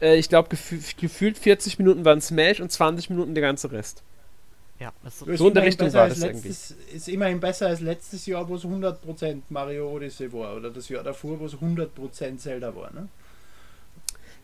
äh, 0.00 0.16
ich 0.16 0.28
glaube, 0.28 0.48
gefü 0.48 0.80
gefühlt 0.98 1.38
40 1.38 1.78
Minuten 1.78 2.04
waren 2.04 2.20
Smash 2.20 2.60
und 2.60 2.72
20 2.72 3.10
Minuten 3.10 3.34
der 3.34 3.42
ganze 3.42 3.70
Rest. 3.70 4.02
Ja, 4.80 4.92
so 5.04 5.48
in 5.48 5.54
der 5.54 5.64
Richtung 5.64 5.92
war 5.92 6.08
das 6.08 6.18
letztes, 6.18 6.70
irgendwie. 6.70 6.96
Ist 6.96 7.08
immerhin 7.08 7.38
besser 7.38 7.66
als 7.66 7.82
letztes 7.82 8.24
Jahr, 8.24 8.48
wo 8.48 8.54
es 8.54 8.64
100% 8.64 9.42
Mario 9.50 9.90
Odyssey 9.90 10.32
war. 10.32 10.56
Oder 10.56 10.70
das 10.70 10.88
Jahr 10.88 11.04
davor, 11.04 11.38
wo 11.38 11.44
es 11.44 11.52
100% 11.52 12.38
Zelda 12.38 12.74
war, 12.74 12.90
ne? 12.94 13.08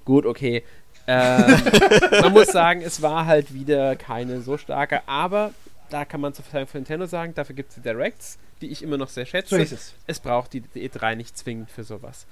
Gut, 0.05 0.27
okay. 0.27 0.63
Ähm, 1.07 1.63
man 2.11 2.33
muss 2.33 2.49
sagen, 2.49 2.83
es 2.83 3.01
war 3.03 3.27
halt 3.27 3.55
wieder 3.55 3.97
keine 3.97 4.41
so 4.41 4.59
starke, 4.59 5.07
aber 5.07 5.53
da 5.91 6.05
kann 6.05 6.21
man 6.21 6.35
zu 6.35 6.43
Verteidigung 6.43 6.71
von 6.71 6.81
Nintendo 6.81 7.07
sagen, 7.07 7.35
dafür 7.35 7.55
gibt 7.55 7.71
es 7.71 7.77
die 7.77 7.83
Directs, 7.83 8.39
die 8.61 8.69
ich 8.69 8.83
immer 8.83 8.97
noch 8.97 9.09
sehr 9.09 9.27
schätze. 9.27 9.57
So 9.57 9.57
ist 9.57 9.73
es. 9.73 9.95
Es 10.07 10.21
braucht 10.21 10.53
die, 10.53 10.61
die 10.61 10.89
E3 10.89 11.15
nicht 11.15 11.37
zwingend 11.37 11.71
für 11.71 11.85
sowas. 11.85 12.27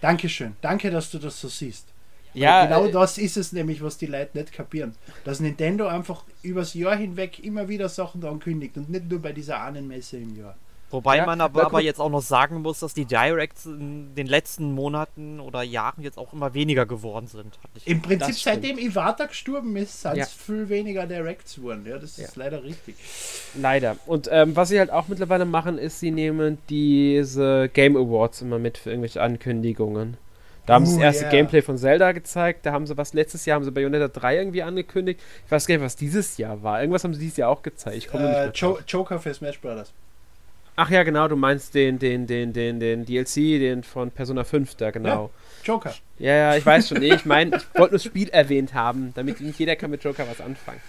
Dankeschön. 0.00 0.56
Danke, 0.60 0.90
dass 0.90 1.10
du 1.10 1.18
das 1.18 1.40
so 1.40 1.48
siehst. 1.48 1.86
Ja, 2.34 2.66
genau 2.66 2.86
äh, 2.86 2.90
das 2.90 3.16
ist 3.16 3.36
es 3.36 3.52
nämlich, 3.52 3.82
was 3.82 3.96
die 3.96 4.06
Leute 4.06 4.36
nicht 4.36 4.52
kapieren. 4.52 4.94
Dass 5.24 5.40
Nintendo 5.40 5.86
einfach 5.86 6.24
übers 6.42 6.74
Jahr 6.74 6.96
hinweg 6.96 7.38
immer 7.38 7.68
wieder 7.68 7.88
Sachen 7.88 8.24
ankündigt 8.24 8.76
und 8.76 8.90
nicht 8.90 9.08
nur 9.08 9.22
bei 9.22 9.32
dieser 9.32 9.60
Ahnenmesse 9.60 10.16
im 10.16 10.36
Jahr. 10.36 10.56
Wobei 10.94 11.16
ja, 11.16 11.26
man 11.26 11.40
aber, 11.40 11.66
aber, 11.66 11.80
jetzt 11.80 12.00
auch 12.00 12.08
noch 12.08 12.22
sagen 12.22 12.62
muss, 12.62 12.78
dass 12.78 12.94
die 12.94 13.04
Directs 13.04 13.66
in 13.66 14.14
den 14.14 14.28
letzten 14.28 14.72
Monaten 14.72 15.40
oder 15.40 15.62
Jahren 15.62 16.02
jetzt 16.02 16.18
auch 16.18 16.32
immer 16.32 16.54
weniger 16.54 16.86
geworden 16.86 17.26
sind. 17.26 17.58
Im 17.84 18.00
Prinzip, 18.00 18.36
seitdem 18.36 18.78
Iwata 18.78 19.26
gestorben 19.26 19.74
ist, 19.76 20.02
sind 20.02 20.12
es 20.12 20.18
ja. 20.18 20.26
viel 20.26 20.68
weniger 20.68 21.06
Directs 21.06 21.56
geworden. 21.56 21.84
Ja, 21.84 21.98
das 21.98 22.16
ja. 22.16 22.26
ist 22.26 22.36
leider 22.36 22.62
richtig. 22.62 22.94
Leider. 23.60 23.96
Und 24.06 24.28
ähm, 24.30 24.54
was 24.54 24.68
sie 24.68 24.78
halt 24.78 24.92
auch 24.92 25.08
mittlerweile 25.08 25.44
machen, 25.44 25.78
ist, 25.78 25.98
sie 25.98 26.12
nehmen 26.12 26.58
diese 26.68 27.68
Game 27.72 27.96
Awards 27.96 28.42
immer 28.42 28.60
mit 28.60 28.78
für 28.78 28.90
irgendwelche 28.90 29.20
Ankündigungen. 29.20 30.16
Da 30.66 30.74
haben 30.74 30.86
sie 30.86 30.94
uh, 30.94 30.98
das 30.98 31.04
erste 31.06 31.22
yeah. 31.24 31.30
Gameplay 31.32 31.62
von 31.62 31.76
Zelda 31.76 32.12
gezeigt. 32.12 32.64
Da 32.64 32.72
haben 32.72 32.86
sie 32.86 32.96
was 32.96 33.12
letztes 33.14 33.44
Jahr 33.46 33.56
haben 33.56 33.64
sie 33.64 33.72
Bayonetta 33.72 34.08
3 34.08 34.38
irgendwie 34.38 34.62
angekündigt. 34.62 35.20
Ich 35.44 35.50
weiß 35.50 35.66
gar 35.66 35.74
nicht, 35.74 35.84
was 35.84 35.96
dieses 35.96 36.38
Jahr 36.38 36.62
war. 36.62 36.80
Irgendwas 36.80 37.02
haben 37.02 37.14
sie 37.14 37.20
dieses 37.20 37.36
Jahr 37.36 37.50
auch 37.50 37.62
gezeigt. 37.62 37.96
Ich 37.96 38.08
komme 38.08 38.24
äh, 38.24 38.46
nicht 38.46 38.62
mehr 38.62 38.78
Joker 38.86 39.18
für 39.18 39.34
Smash 39.34 39.60
Brothers. 39.60 39.92
Ach 40.76 40.90
ja, 40.90 41.04
genau, 41.04 41.28
du 41.28 41.36
meinst 41.36 41.74
den, 41.74 41.98
den, 41.98 42.26
den, 42.26 42.52
den, 42.52 42.80
den 42.80 43.04
DLC, 43.04 43.34
den 43.34 43.84
von 43.84 44.10
Persona 44.10 44.42
5 44.42 44.74
da, 44.74 44.90
genau. 44.90 45.24
Ja, 45.24 45.30
Joker. 45.64 45.94
Ja, 46.18 46.34
ja, 46.34 46.56
ich 46.56 46.66
weiß 46.66 46.88
schon. 46.88 46.98
Nee, 46.98 47.14
ich 47.14 47.24
meine, 47.24 47.56
ich 47.56 47.62
wollte 47.78 47.92
nur 47.92 47.98
das 47.98 48.04
Spiel 48.04 48.28
erwähnt 48.30 48.74
haben, 48.74 49.12
damit 49.14 49.40
nicht 49.40 49.58
jeder 49.58 49.76
kann 49.76 49.90
mit 49.90 50.02
Joker 50.02 50.26
was 50.28 50.40
anfangen. 50.40 50.80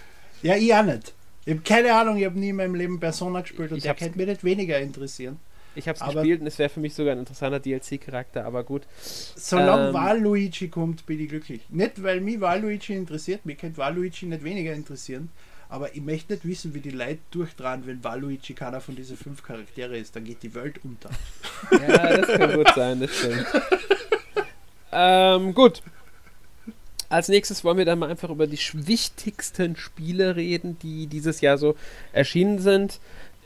Ja, 0.41 0.55
ich 0.55 0.73
auch 0.73 0.83
nicht. 0.83 1.13
Ich 1.45 1.53
habe 1.53 1.61
keine 1.61 1.93
Ahnung, 1.93 2.17
ich 2.17 2.25
habe 2.25 2.39
nie 2.39 2.49
in 2.49 2.55
meinem 2.55 2.73
Leben 2.73 2.99
Persona 2.99 3.41
gespielt 3.41 3.71
und 3.71 3.77
ich 3.77 3.83
der 3.83 3.93
könnte 3.93 4.17
mich 4.17 4.27
nicht 4.27 4.43
weniger 4.43 4.79
interessieren. 4.79 5.39
Ich 5.75 5.87
habe 5.87 5.99
es 5.99 6.13
gespielt 6.13 6.41
und 6.41 6.47
es 6.47 6.57
wäre 6.57 6.69
für 6.69 6.79
mich 6.79 6.93
sogar 6.93 7.13
ein 7.13 7.19
interessanter 7.19 7.59
DLC-Charakter, 7.59 8.45
aber 8.45 8.63
gut. 8.63 8.83
Solange 9.01 9.89
ähm, 9.89 9.93
Waluigi 9.93 10.69
kommt, 10.69 11.05
bin 11.05 11.19
ich 11.19 11.29
glücklich. 11.29 11.61
Nicht, 11.69 12.01
weil 12.01 12.21
mich 12.21 12.39
Waluigi 12.39 12.93
interessiert, 12.93 13.45
mich 13.45 13.57
könnte 13.57 13.77
Waluigi 13.77 14.25
nicht 14.25 14.43
weniger 14.43 14.73
interessieren, 14.73 15.29
aber 15.69 15.95
ich 15.95 16.01
möchte 16.01 16.33
nicht 16.33 16.45
wissen, 16.45 16.73
wie 16.73 16.79
die 16.79 16.91
Leute 16.91 17.19
durchdrehen, 17.31 17.83
wenn 17.85 18.03
Waluigi 18.03 18.53
keiner 18.53 18.81
von 18.81 18.95
diesen 18.95 19.17
fünf 19.17 19.43
Charaktere 19.43 19.97
ist. 19.97 20.15
Dann 20.15 20.23
geht 20.23 20.43
die 20.43 20.53
Welt 20.53 20.79
unter. 20.83 21.09
Ja, 21.71 22.17
das 22.17 22.27
kann 22.37 22.53
gut 22.53 22.69
sein, 22.75 22.99
das 22.99 23.15
stimmt. 23.15 23.45
ähm, 24.91 25.53
gut. 25.53 25.81
Als 27.09 27.27
nächstes 27.27 27.63
wollen 27.63 27.77
wir 27.77 27.85
dann 27.85 27.99
mal 27.99 28.09
einfach 28.09 28.29
über 28.29 28.45
die 28.45 28.59
wichtigsten 28.73 29.75
Spiele 29.75 30.35
reden, 30.35 30.77
die 30.79 31.07
dieses 31.07 31.41
Jahr 31.41 31.57
so 31.57 31.75
erschienen 32.13 32.59
sind. 32.59 32.99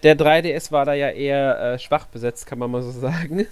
Der 0.03 0.17
3DS 0.17 0.71
war 0.71 0.85
da 0.85 0.93
ja 0.93 1.09
eher 1.09 1.59
äh, 1.59 1.79
schwach 1.79 2.07
besetzt, 2.07 2.45
kann 2.45 2.59
man 2.59 2.71
mal 2.71 2.81
so 2.81 2.91
sagen. 2.91 3.45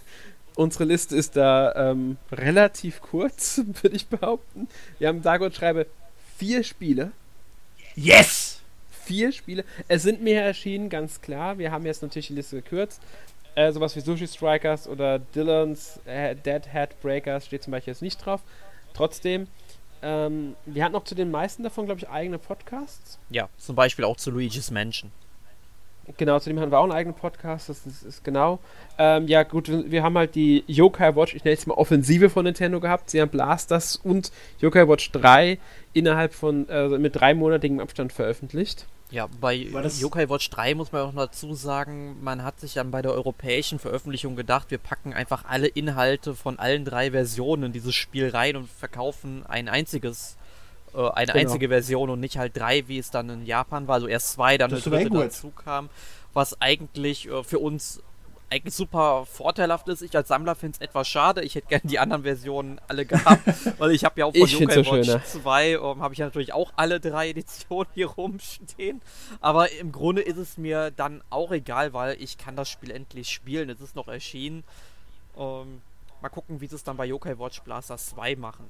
Unsere 0.55 0.85
Liste 0.85 1.15
ist 1.15 1.35
da 1.35 1.91
ähm, 1.91 2.17
relativ 2.31 3.01
kurz, 3.01 3.61
würde 3.81 3.95
ich 3.95 4.07
behaupten. 4.07 4.67
Wir 4.97 5.09
haben 5.09 5.21
Dago 5.21 5.51
schreibe 5.51 5.87
vier 6.37 6.63
Spiele. 6.63 7.11
Yes! 7.95 8.46
Vier 9.07 9.31
Spiele. 9.31 9.63
Es 9.87 10.03
sind 10.03 10.21
mehr 10.21 10.43
erschienen, 10.43 10.89
ganz 10.89 11.21
klar. 11.21 11.57
Wir 11.57 11.71
haben 11.71 11.85
jetzt 11.85 12.01
natürlich 12.01 12.27
die 12.27 12.33
Liste 12.33 12.57
gekürzt. 12.57 13.01
Äh, 13.55 13.71
sowas 13.71 13.95
wie 13.95 14.01
Sushi 14.01 14.27
Strikers 14.27 14.87
oder 14.87 15.17
Dylan's 15.19 15.99
äh, 16.05 16.35
Dead 16.35 16.61
Head 16.71 17.01
Breakers 17.01 17.45
steht 17.47 17.63
zum 17.63 17.71
Beispiel 17.71 17.91
jetzt 17.91 18.01
nicht 18.01 18.23
drauf. 18.23 18.41
Trotzdem, 18.93 19.47
ähm, 20.03 20.55
wir 20.65 20.83
hatten 20.83 20.95
auch 20.95 21.05
zu 21.05 21.15
den 21.15 21.31
meisten 21.31 21.63
davon, 21.63 21.85
glaube 21.85 21.99
ich, 21.99 22.09
eigene 22.09 22.37
Podcasts. 22.37 23.17
Ja, 23.29 23.49
zum 23.57 23.75
Beispiel 23.75 24.05
auch 24.05 24.17
zu 24.17 24.29
Luigi's 24.29 24.69
Mansion. 24.69 25.11
Genau, 26.15 26.39
zu 26.39 26.49
dem 26.49 26.59
haben 26.59 26.71
wir 26.71 26.79
auch 26.79 26.83
einen 26.83 26.93
eigenen 26.93 27.15
Podcast, 27.15 27.67
das 27.67 27.85
ist, 27.85 28.03
ist 28.03 28.23
genau. 28.23 28.59
Ähm, 28.97 29.27
ja, 29.27 29.43
gut, 29.43 29.69
wir 29.69 30.03
haben 30.03 30.17
halt 30.17 30.35
die 30.35 30.63
Yokai 30.67 31.15
Watch, 31.15 31.35
ich 31.35 31.43
nenne 31.43 31.57
es 31.57 31.67
mal 31.67 31.73
Offensive 31.73 32.29
von 32.29 32.45
Nintendo 32.45 32.79
gehabt. 32.79 33.09
Sie 33.09 33.19
haben 33.19 33.29
Blasters 33.29 33.97
und 33.97 34.31
Yokai 34.59 34.87
Watch 34.87 35.11
3 35.11 35.59
innerhalb 35.93 36.33
von, 36.33 36.69
äh, 36.69 36.87
mit 36.89 37.15
dreimonatigem 37.15 37.79
Abstand 37.81 38.13
veröffentlicht. 38.13 38.87
Ja, 39.09 39.27
bei 39.39 39.53
Yokai 39.53 40.29
Watch 40.29 40.49
3 40.49 40.75
muss 40.75 40.91
man 40.91 41.01
auch 41.03 41.13
noch 41.13 41.27
dazu 41.27 41.53
sagen, 41.53 42.17
man 42.21 42.43
hat 42.43 42.59
sich 42.59 42.73
dann 42.73 42.91
bei 42.91 43.01
der 43.01 43.13
europäischen 43.13 43.79
Veröffentlichung 43.79 44.35
gedacht, 44.35 44.69
wir 44.69 44.79
packen 44.79 45.13
einfach 45.13 45.45
alle 45.45 45.67
Inhalte 45.67 46.35
von 46.35 46.59
allen 46.59 46.83
drei 46.83 47.11
Versionen 47.11 47.63
in 47.63 47.71
dieses 47.71 47.95
Spiel 47.95 48.29
rein 48.29 48.57
und 48.57 48.69
verkaufen 48.69 49.45
ein 49.47 49.69
einziges, 49.69 50.35
äh, 50.93 51.09
eine 51.09 51.27
genau. 51.27 51.39
einzige 51.39 51.69
Version 51.69 52.09
und 52.09 52.19
nicht 52.19 52.37
halt 52.37 52.57
drei, 52.57 52.87
wie 52.87 52.97
es 52.97 53.11
dann 53.11 53.29
in 53.29 53.45
Japan 53.45 53.87
war. 53.87 53.95
Also 53.95 54.07
erst 54.07 54.33
zwei, 54.33 54.57
dann 54.57 54.71
eine 54.71 54.81
dritte 54.81 55.09
dazu 55.09 55.51
kam, 55.51 55.89
was 56.33 56.61
eigentlich 56.61 57.27
äh, 57.27 57.43
für 57.43 57.59
uns 57.59 58.01
eigentlich 58.49 58.75
super 58.75 59.25
vorteilhaft 59.25 59.87
ist. 59.89 60.01
Ich 60.01 60.15
als 60.15 60.29
Sammler 60.29 60.55
finde 60.55 60.77
es 60.79 60.81
etwas 60.81 61.07
schade. 61.07 61.43
Ich 61.43 61.55
hätte 61.55 61.67
gerne 61.67 61.83
die 61.85 61.99
anderen 61.99 62.23
Versionen 62.23 62.79
alle 62.87 63.05
gehabt, 63.05 63.41
weil 63.77 63.91
ich 63.91 64.05
habe 64.05 64.19
ja 64.19 64.25
auch 64.25 64.33
von 64.33 64.47
Yokai 64.47 64.83
so 64.83 64.91
Watch 64.91 65.25
2 65.25 65.71
ähm, 65.71 66.01
habe 66.01 66.13
ich 66.13 66.19
ja 66.19 66.25
natürlich 66.25 66.53
auch 66.53 66.71
alle 66.75 66.99
drei 66.99 67.29
Editionen 67.29 67.89
hier 67.93 68.07
rumstehen. 68.07 69.01
Aber 69.41 69.71
im 69.71 69.91
Grunde 69.91 70.21
ist 70.21 70.37
es 70.37 70.57
mir 70.57 70.91
dann 70.91 71.21
auch 71.29 71.51
egal, 71.51 71.93
weil 71.93 72.21
ich 72.21 72.37
kann 72.37 72.55
das 72.55 72.69
Spiel 72.69 72.91
endlich 72.91 73.29
spielen. 73.29 73.69
Es 73.69 73.81
ist 73.81 73.95
noch 73.95 74.07
erschienen. 74.07 74.63
Ähm, 75.37 75.81
mal 76.21 76.29
gucken, 76.29 76.61
wie 76.61 76.67
sie 76.67 76.75
es 76.75 76.83
dann 76.83 76.97
bei 76.97 77.05
Yokai 77.05 77.37
Watch 77.37 77.61
Blaster 77.63 77.97
2 77.97 78.37
machen. 78.37 78.69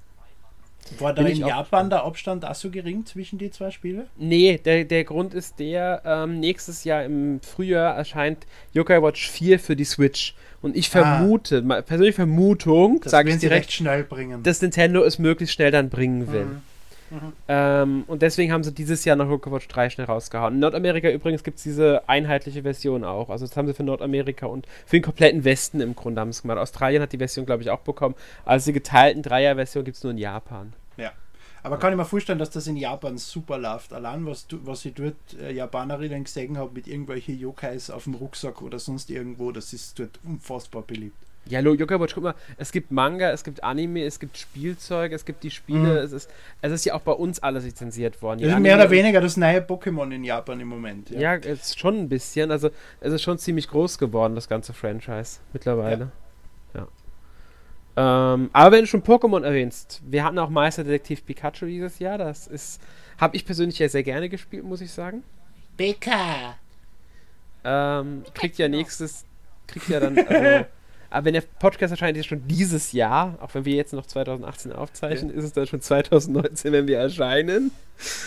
War 0.99 1.13
da 1.13 1.21
in 1.23 1.37
Japan 1.37 1.89
der 1.89 2.03
Abstand 2.03 2.45
auch 2.45 2.55
so 2.55 2.69
gering 2.69 3.05
zwischen 3.05 3.37
die 3.37 3.51
zwei 3.51 3.71
Spiele? 3.71 4.07
Nee, 4.17 4.57
der, 4.57 4.85
der 4.85 5.03
Grund 5.03 5.33
ist 5.33 5.59
der, 5.59 6.01
ähm, 6.05 6.39
nächstes 6.39 6.83
Jahr 6.83 7.03
im 7.03 7.41
Frühjahr 7.41 7.95
erscheint 7.95 8.45
Yokai 8.73 9.01
Watch 9.01 9.29
4 9.29 9.59
für 9.59 9.75
die 9.75 9.83
Switch. 9.83 10.33
Und 10.61 10.75
ich 10.75 10.87
ah. 10.87 11.01
vermute, 11.01 11.63
ah, 11.67 11.81
persönliche 11.81 12.15
Vermutung, 12.15 13.01
sage 13.05 13.31
ich 13.31 13.37
direkt, 13.37 13.71
schnell 13.71 14.03
bringen. 14.03 14.43
dass 14.43 14.61
Nintendo 14.61 15.03
es 15.03 15.19
möglichst 15.19 15.55
schnell 15.55 15.71
dann 15.71 15.89
bringen 15.89 16.31
will. 16.31 16.45
Mhm. 16.45 16.61
Ähm, 17.47 18.03
und 18.07 18.21
deswegen 18.21 18.51
haben 18.51 18.63
sie 18.63 18.73
dieses 18.73 19.05
Jahr 19.05 19.15
noch 19.15 19.29
Yokai 19.29 19.51
Watch 19.51 19.67
3 19.67 19.89
schnell 19.89 20.07
rausgehauen. 20.07 20.55
In 20.55 20.59
Nordamerika 20.59 21.09
übrigens 21.09 21.43
gibt 21.43 21.57
es 21.57 21.63
diese 21.63 22.07
einheitliche 22.07 22.63
Version 22.63 23.03
auch. 23.03 23.29
Also 23.29 23.45
das 23.45 23.55
haben 23.55 23.67
sie 23.67 23.73
für 23.73 23.83
Nordamerika 23.83 24.45
und 24.45 24.67
für 24.85 24.97
den 24.97 25.03
kompletten 25.03 25.43
Westen 25.43 25.81
im 25.81 25.95
Grunde 25.95 26.21
haben 26.21 26.31
sie 26.31 26.41
gemacht. 26.41 26.57
Australien 26.57 27.01
hat 27.01 27.13
die 27.13 27.17
Version, 27.17 27.45
glaube 27.45 27.63
ich, 27.63 27.69
auch 27.69 27.79
bekommen. 27.79 28.15
Also 28.45 28.67
die 28.67 28.73
geteilten 28.73 29.21
Dreier-Version 29.21 29.85
gibt 29.85 29.97
es 29.97 30.03
nur 30.03 30.11
in 30.11 30.17
Japan. 30.17 30.73
Ja. 30.97 31.11
Aber 31.63 31.77
kann 31.77 31.91
ich 31.91 31.97
mir 31.97 32.05
vorstellen, 32.05 32.39
dass 32.39 32.49
das 32.49 32.67
in 32.67 32.77
Japan 32.77 33.17
super 33.17 33.57
läuft. 33.57 33.93
Allein 33.93 34.25
was, 34.25 34.47
was 34.63 34.85
ich 34.85 34.93
dort 34.93 35.15
äh, 35.41 35.51
Japanerinnen 35.51 36.23
gesehen 36.23 36.57
habe 36.57 36.71
mit 36.73 36.87
irgendwelchen 36.87 37.37
Yokais 37.37 37.89
auf 37.89 38.05
dem 38.05 38.15
Rucksack 38.15 38.61
oder 38.61 38.79
sonst 38.79 39.09
irgendwo, 39.09 39.51
das 39.51 39.73
ist 39.73 39.99
dort 39.99 40.19
unfassbar 40.23 40.83
beliebt. 40.83 41.17
Ja, 41.49 41.59
Yoga 41.59 41.99
Watch, 41.99 42.13
guck 42.13 42.23
mal, 42.23 42.35
es 42.57 42.71
gibt 42.71 42.91
Manga, 42.91 43.31
es 43.31 43.43
gibt 43.43 43.63
Anime, 43.63 44.03
es 44.03 44.19
gibt 44.19 44.37
Spielzeug, 44.37 45.11
es 45.11 45.25
gibt 45.25 45.43
die 45.43 45.51
Spiele, 45.51 45.79
mhm. 45.79 45.97
es, 45.97 46.11
ist, 46.11 46.29
es 46.61 46.71
ist 46.71 46.85
ja 46.85 46.93
auch 46.93 47.01
bei 47.01 47.11
uns 47.11 47.39
alles 47.39 47.63
lizenziert 47.63 48.21
worden. 48.21 48.39
Das 48.41 48.53
ist 48.53 48.59
mehr 48.59 48.75
oder 48.75 48.89
weniger 48.89 49.21
das 49.21 49.37
neue 49.37 49.59
Pokémon 49.59 50.11
in 50.11 50.23
Japan 50.23 50.59
im 50.59 50.67
Moment. 50.67 51.09
Ja. 51.09 51.19
ja, 51.19 51.35
es 51.35 51.69
ist 51.69 51.79
schon 51.79 51.97
ein 51.97 52.09
bisschen, 52.09 52.51
also 52.51 52.69
es 52.99 53.13
ist 53.13 53.21
schon 53.21 53.37
ziemlich 53.37 53.67
groß 53.69 53.97
geworden, 53.97 54.35
das 54.35 54.47
ganze 54.49 54.73
Franchise 54.73 55.39
mittlerweile. 55.53 56.11
Ja. 56.73 56.87
ja. 57.97 58.33
Ähm, 58.33 58.49
aber 58.53 58.71
wenn 58.73 58.81
du 58.81 58.87
schon 58.87 59.01
Pokémon 59.01 59.43
erwähnst, 59.43 60.01
wir 60.05 60.23
hatten 60.23 60.37
auch 60.37 60.49
Meisterdetektiv 60.49 61.25
Pikachu 61.25 61.65
dieses 61.65 61.97
Jahr, 61.99 62.17
das 62.17 62.45
ist, 62.47 62.81
habe 63.17 63.35
ich 63.35 63.45
persönlich 63.45 63.79
ja 63.79 63.89
sehr 63.89 64.03
gerne 64.03 64.29
gespielt, 64.29 64.63
muss 64.63 64.81
ich 64.81 64.91
sagen. 64.91 65.23
Pika! 65.77 66.57
Ähm, 67.63 68.23
kriegt 68.33 68.57
ja 68.59 68.67
nächstes, 68.67 69.25
kriegt 69.65 69.89
ja 69.89 69.99
dann, 69.99 70.17
also, 70.17 70.65
Aber 71.09 71.25
wenn 71.25 71.33
der 71.33 71.41
Podcast 71.41 71.91
erscheint, 71.91 72.17
ist 72.17 72.27
schon 72.27 72.47
dieses 72.47 72.91
Jahr, 72.91 73.37
auch 73.41 73.53
wenn 73.53 73.65
wir 73.65 73.75
jetzt 73.75 73.93
noch 73.93 74.05
2018 74.05 74.73
aufzeichnen, 74.73 75.31
ja. 75.31 75.37
ist 75.37 75.45
es 75.45 75.53
dann 75.53 75.67
schon 75.67 75.81
2019, 75.81 76.71
wenn 76.71 76.87
wir 76.87 76.97
erscheinen. 76.97 77.71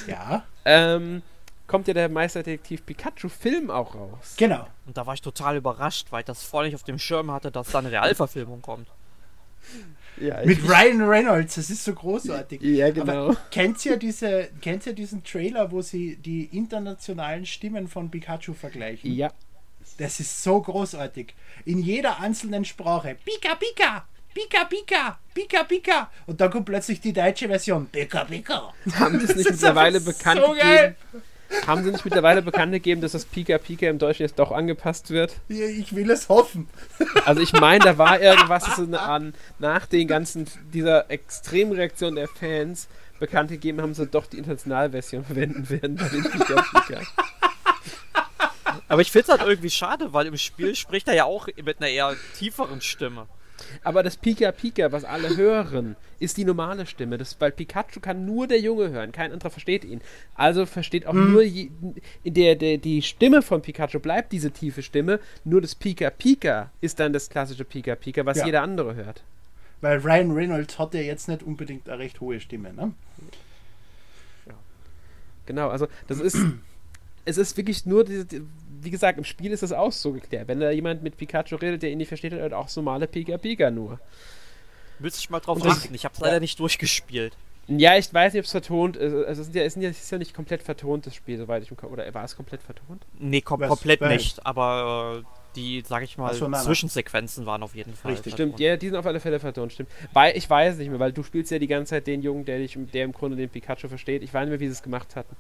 Ja. 0.06 0.44
Ähm, 0.64 1.22
kommt 1.66 1.86
ja 1.88 1.94
der 1.94 2.08
Meisterdetektiv 2.08 2.84
Pikachu-Film 2.84 3.70
auch 3.70 3.94
raus. 3.94 4.34
Genau. 4.36 4.66
Und 4.86 4.96
da 4.96 5.06
war 5.06 5.14
ich 5.14 5.22
total 5.22 5.56
überrascht, 5.56 6.08
weil 6.10 6.20
ich 6.20 6.26
das 6.26 6.42
voll 6.42 6.66
nicht 6.66 6.74
auf 6.74 6.82
dem 6.82 6.98
Schirm 6.98 7.30
hatte, 7.30 7.50
dass 7.50 7.70
da 7.70 7.78
eine 7.78 7.92
Realverfilmung 7.92 8.62
kommt. 8.62 8.88
Ja, 10.20 10.44
Mit 10.44 10.62
Ryan 10.68 11.02
Reynolds, 11.02 11.54
das 11.54 11.70
ist 11.70 11.84
so 11.84 11.94
großartig. 11.94 12.60
Ja, 12.60 12.90
genau. 12.90 13.28
Aber 13.28 13.36
kennt 13.50 13.84
ihr, 13.86 13.96
diese, 13.96 14.48
kennt 14.60 14.86
ihr 14.86 14.92
diesen 14.92 15.24
Trailer, 15.24 15.70
wo 15.70 15.80
sie 15.80 16.16
die 16.16 16.44
internationalen 16.56 17.46
Stimmen 17.46 17.88
von 17.88 18.10
Pikachu 18.10 18.52
vergleichen? 18.52 19.12
Ja. 19.12 19.30
Das 20.00 20.18
ist 20.18 20.42
so 20.42 20.62
großartig. 20.62 21.34
In 21.66 21.78
jeder 21.78 22.20
einzelnen 22.20 22.64
Sprache. 22.64 23.18
Pika, 23.22 23.54
Pika, 23.54 24.06
Pika, 24.32 24.64
Pika, 24.64 25.18
Pika, 25.34 25.64
Pika. 25.64 26.10
Und 26.26 26.40
dann 26.40 26.50
kommt 26.50 26.64
plötzlich 26.64 27.02
die 27.02 27.12
deutsche 27.12 27.48
Version. 27.48 27.86
Pika, 27.86 28.24
Pika. 28.24 28.72
Haben 28.94 29.20
sie 29.20 29.26
es 29.26 29.36
nicht 29.36 29.50
mittlerweile 29.50 30.00
bekannt 30.00 30.40
so 30.42 30.52
gegeben? 30.52 30.96
Haben 31.66 31.84
sie 31.84 31.90
nicht 31.90 32.04
mittlerweile 32.06 32.40
bekannt 32.40 32.72
gegeben, 32.72 33.02
dass 33.02 33.12
das 33.12 33.26
Pika 33.26 33.58
Pika 33.58 33.88
im 33.90 33.98
Deutschen 33.98 34.22
jetzt 34.22 34.38
doch 34.38 34.52
angepasst 34.52 35.10
wird? 35.10 35.36
Ich 35.48 35.94
will 35.94 36.10
es 36.10 36.30
hoffen. 36.30 36.66
Also 37.26 37.42
ich 37.42 37.52
meine, 37.52 37.84
da 37.84 37.98
war 37.98 38.18
irgendwas 38.22 38.76
so 38.76 38.84
an, 38.96 39.34
nach 39.58 39.84
den 39.84 40.08
ganzen, 40.08 40.46
dieser 40.72 41.10
Extremreaktion 41.10 42.14
der 42.14 42.28
Fans 42.28 42.88
bekannt 43.18 43.50
gegeben, 43.50 43.82
haben 43.82 43.92
sie 43.92 44.06
doch 44.06 44.24
die 44.24 44.38
internationale 44.38 44.92
Version 44.92 45.26
verwenden 45.26 45.68
werden 45.68 45.96
bei 45.96 46.08
den 46.08 46.22
Pika 46.22 46.62
Pika. 46.62 47.02
Aber 48.90 49.03
ich 49.03 49.12
finde 49.12 49.31
es 49.33 49.38
halt 49.38 49.48
irgendwie 49.48 49.70
schade, 49.70 50.12
weil 50.12 50.26
im 50.26 50.37
Spiel 50.37 50.74
spricht 50.74 51.07
er 51.07 51.14
ja 51.14 51.24
auch 51.24 51.46
mit 51.64 51.79
einer 51.79 51.88
eher 51.88 52.16
tieferen 52.37 52.81
Stimme. 52.81 53.29
Aber 53.85 54.03
das 54.03 54.16
Pika 54.16 54.50
Pika, 54.50 54.90
was 54.90 55.05
alle 55.05 55.37
hören, 55.37 55.94
ist 56.18 56.38
die 56.38 56.44
normale 56.44 56.87
Stimme. 56.87 57.16
Das, 57.16 57.40
weil 57.40 57.53
Pikachu 57.53 58.00
kann 58.00 58.26
nur 58.26 58.48
der 58.48 58.59
Junge 58.59 58.90
hören, 58.90 59.12
kein 59.12 59.31
anderer 59.31 59.50
versteht 59.50 59.85
ihn. 59.85 60.00
Also 60.35 60.66
versteht 60.66 61.07
auch 61.07 61.12
hm. 61.12 61.33
nur 61.33 61.42
je, 61.42 61.70
der, 62.24 62.57
der, 62.57 62.79
die 62.79 63.00
Stimme 63.03 63.42
von 63.42 63.62
Pikachu 63.62 64.00
bleibt 64.00 64.33
diese 64.33 64.50
tiefe 64.50 64.83
Stimme, 64.83 65.20
nur 65.44 65.61
das 65.61 65.76
Pika 65.76 66.11
Pika 66.11 66.72
ist 66.81 66.98
dann 66.98 67.12
das 67.12 67.31
klassische 67.31 67.64
Pika 67.64 67.94
Pika, 67.94 68.26
was 68.26 68.38
ja. 68.38 68.46
jeder 68.46 68.62
andere 68.62 68.96
hört. 68.96 69.22
Weil 69.83 69.98
Ryan 69.98 70.33
Reynolds 70.33 70.81
hat 70.81 70.94
ja 70.94 71.00
jetzt 71.00 71.29
nicht 71.29 71.44
unbedingt 71.44 71.88
eine 71.88 72.00
recht 72.00 72.20
hohe 72.20 72.40
Stimme, 72.40 72.72
ne? 72.72 72.92
Ja. 74.46 74.55
Genau, 75.46 75.68
also 75.68 75.87
das 76.09 76.18
ist 76.18 76.38
es 77.24 77.38
ist 77.38 77.57
wirklich 77.57 77.87
nur 77.87 78.05
diese, 78.05 78.26
wie 78.82 78.90
gesagt, 78.90 79.18
im 79.18 79.24
Spiel 79.24 79.52
ist 79.52 79.62
das 79.62 79.72
auch 79.72 79.92
so 79.92 80.12
geklärt. 80.12 80.48
Wenn 80.48 80.60
da 80.60 80.70
jemand 80.70 81.02
mit 81.02 81.16
Pikachu 81.16 81.56
redet, 81.56 81.82
der 81.82 81.90
ihn 81.90 81.98
nicht 81.98 82.08
versteht, 82.08 82.32
hat 82.32 82.52
auch 82.52 82.68
so 82.68 82.80
normale 82.80 83.06
Pika 83.06 83.38
Pika 83.38 83.70
nur. 83.70 84.00
Müsste 84.98 85.20
ich 85.20 85.30
mal 85.30 85.40
drauf 85.40 85.64
achten. 85.64 85.94
Ich 85.94 86.04
habe 86.04 86.14
es 86.14 86.20
leider 86.20 86.40
nicht 86.40 86.58
durchgespielt. 86.58 87.34
Ja, 87.68 87.96
ich 87.96 88.12
weiß 88.12 88.32
nicht, 88.32 88.40
ob 88.40 88.46
es 88.46 88.50
vertont 88.50 88.96
ist. 88.96 89.14
Also 89.26 89.42
es 89.42 89.48
ist 89.48 89.54
ja, 89.54 89.62
es 89.62 89.76
ist 89.76 90.10
ja 90.10 90.18
nicht 90.18 90.34
komplett 90.34 90.62
vertont, 90.62 91.06
das 91.06 91.14
Spiel, 91.14 91.38
soweit 91.38 91.62
ich 91.62 91.70
Oder 91.70 92.12
war 92.12 92.24
es 92.24 92.34
komplett 92.34 92.62
vertont? 92.62 93.06
Nee, 93.18 93.40
kom 93.42 93.60
was, 93.60 93.68
komplett 93.68 94.00
was? 94.00 94.10
nicht. 94.10 94.44
Aber 94.44 95.22
äh, 95.22 95.54
die, 95.54 95.82
sag 95.86 96.02
ich 96.02 96.18
mal, 96.18 96.34
so, 96.34 96.50
Zwischensequenzen 96.50 97.46
waren 97.46 97.62
auf 97.62 97.74
jeden 97.74 97.94
Fall. 97.94 98.12
Richtig, 98.12 98.32
stimmt. 98.32 98.58
Ja, 98.58 98.76
die 98.76 98.88
sind 98.88 98.96
auf 98.96 99.06
alle 99.06 99.20
Fälle 99.20 99.38
vertont, 99.38 99.72
stimmt. 99.72 99.90
Weil, 100.12 100.36
ich 100.36 100.50
weiß 100.50 100.78
nicht 100.78 100.90
mehr, 100.90 100.98
weil 100.98 101.12
du 101.12 101.22
spielst 101.22 101.52
ja 101.52 101.58
die 101.58 101.68
ganze 101.68 101.90
Zeit 101.90 102.08
den 102.08 102.22
Jungen, 102.22 102.44
der, 102.44 102.58
dich, 102.58 102.76
der 102.92 103.04
im 103.04 103.12
Grunde 103.12 103.36
den 103.36 103.48
Pikachu 103.48 103.88
versteht. 103.88 104.22
Ich 104.22 104.34
weiß 104.34 104.42
nicht 104.42 104.50
mehr, 104.50 104.60
wie 104.60 104.66
sie 104.66 104.72
es 104.72 104.82
gemacht 104.82 105.14
hatten. 105.14 105.36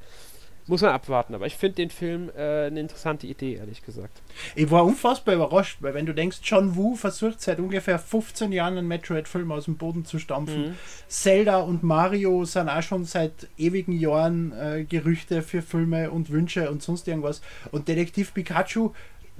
Muss 0.66 0.82
man 0.82 0.92
abwarten, 0.92 1.34
aber 1.34 1.46
ich 1.46 1.56
finde 1.56 1.76
den 1.76 1.90
Film 1.90 2.30
äh, 2.36 2.66
eine 2.66 2.80
interessante 2.80 3.26
Idee, 3.26 3.54
ehrlich 3.54 3.84
gesagt. 3.84 4.22
Ich 4.54 4.70
war 4.70 4.84
unfassbar 4.84 5.34
überrascht, 5.34 5.78
weil 5.80 5.94
wenn 5.94 6.06
du 6.06 6.14
denkst, 6.14 6.38
John 6.42 6.76
Woo 6.76 6.94
versucht 6.94 7.40
seit 7.40 7.58
ungefähr 7.58 7.98
15 7.98 8.52
Jahren 8.52 8.78
einen 8.78 8.88
Metroid-Film 8.88 9.50
aus 9.52 9.64
dem 9.64 9.76
Boden 9.76 10.04
zu 10.04 10.18
stampfen. 10.18 10.68
Mhm. 10.68 10.74
Zelda 11.08 11.58
und 11.58 11.82
Mario 11.82 12.44
sind 12.44 12.68
auch 12.68 12.82
schon 12.82 13.04
seit 13.04 13.48
ewigen 13.58 13.92
Jahren 13.92 14.52
äh, 14.52 14.84
Gerüchte 14.84 15.42
für 15.42 15.62
Filme 15.62 16.10
und 16.10 16.30
Wünsche 16.30 16.70
und 16.70 16.82
sonst 16.82 17.08
irgendwas. 17.08 17.40
Und 17.72 17.88
Detektiv 17.88 18.32
Pikachu 18.34 18.92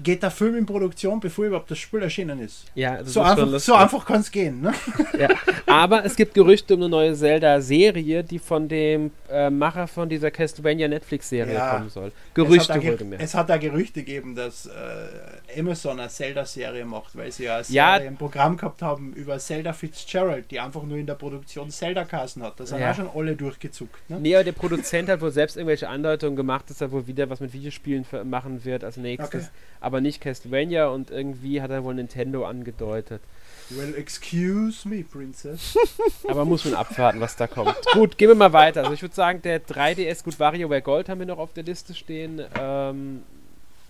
geht 0.03 0.23
der 0.23 0.31
Film 0.31 0.57
in 0.57 0.67
Produktion, 0.67 1.21
bevor 1.21 1.45
überhaupt 1.45 1.71
das 1.71 1.79
Spiel 1.79 2.03
erschienen 2.03 2.41
ist. 2.41 2.67
Ja, 2.75 3.05
so, 3.05 3.23
ist 3.23 3.27
einfach, 3.27 3.61
so 3.61 3.75
einfach 3.75 4.05
kann 4.05 4.21
es 4.21 4.31
gehen. 4.31 4.61
Ne? 4.61 4.73
Ja. 5.19 5.29
Aber 5.67 6.05
es 6.05 6.17
gibt 6.17 6.35
Gerüchte 6.35 6.75
um 6.75 6.81
eine 6.81 6.89
neue 6.89 7.15
Zelda-Serie, 7.15 8.25
die 8.25 8.39
von 8.39 8.69
dem 8.69 9.11
äh, 9.29 9.51
Macher 9.51 9.87
von 9.87 10.09
dieser 10.09 10.31
Castlevania 10.31 10.89
Netflix-Serie 10.89 11.55
ja. 11.55 11.75
kommen 11.75 11.91
soll. 11.91 12.13
Gerüchte 12.35 12.83
wohlgemerkt. 12.83 13.23
Es 13.23 13.35
hat 13.35 13.51
da 13.51 13.57
Gerüchte 13.57 14.01
gegeben, 14.01 14.35
dass 14.35 14.67
äh, 14.67 15.59
Amazon 15.59 16.01
eine 16.01 16.09
Zelda-Serie 16.09 16.85
macht, 16.85 17.17
weil 17.17 17.31
sie 17.33 17.45
ja 17.45 17.57
eine 17.57 17.65
Serie 17.65 18.07
im 18.07 18.17
Programm 18.17 18.57
gehabt 18.57 18.83
haben 18.83 19.13
über 19.13 19.39
Zelda 19.39 19.73
Fitzgerald, 19.73 20.51
die 20.51 20.61
einfach 20.61 20.83
nur 20.83 20.99
in 20.99 21.07
der 21.07 21.15
Produktion 21.15 21.71
Zelda-Kassen 21.71 22.43
hat. 22.43 22.59
Das 22.59 22.73
haben 22.73 22.81
ja. 22.81 22.91
auch 22.91 22.97
schon 22.97 23.11
alle 23.15 23.37
durchgezuckt. 23.37 24.09
Ne? 24.09 24.19
Nee, 24.21 24.35
aber 24.35 24.45
der 24.45 24.53
Produzent 24.53 25.09
hat 25.09 25.21
wohl 25.21 25.31
selbst 25.31 25.57
irgendwelche 25.57 25.89
Andeutungen 25.89 26.37
gemacht, 26.37 26.71
dass 26.71 26.81
er 26.81 26.91
wohl 26.93 27.07
wieder 27.07 27.29
was 27.29 27.41
mit 27.41 27.53
Videospielen 27.53 28.07
machen 28.25 28.65
wird 28.65 28.85
als 28.85 28.97
nächstes. 28.97 29.47
Okay 29.47 29.51
aber 29.81 30.01
nicht 30.01 30.21
Castlevania 30.21 30.89
und 30.89 31.11
irgendwie 31.11 31.63
hat 31.63 31.71
er 31.71 31.85
wohl 31.85 31.95
Nintendo 31.95 32.47
angedeutet. 32.47 33.23
Well, 33.71 33.95
excuse 33.95 34.87
me, 34.87 35.05
Princess. 35.05 35.79
aber 36.29 36.45
muss 36.45 36.65
man 36.65 36.75
abwarten, 36.75 37.21
was 37.21 37.37
da 37.37 37.47
kommt. 37.47 37.77
gut, 37.93 38.19
gehen 38.19 38.29
wir 38.29 38.35
mal 38.35 38.53
weiter. 38.53 38.81
Also 38.81 38.93
ich 38.93 39.03
würde 39.03 39.15
sagen, 39.15 39.43
der 39.43 39.65
3DS, 39.65 40.25
gut, 40.25 40.41
WarioWare 40.41 40.83
Gold 40.83 41.09
haben 41.09 41.21
wir 41.21 41.27
noch 41.27 41.39
auf 41.39 41.53
der 41.53 41.63
Liste 41.63 41.95
stehen. 41.95 42.43
Ähm, 42.59 43.23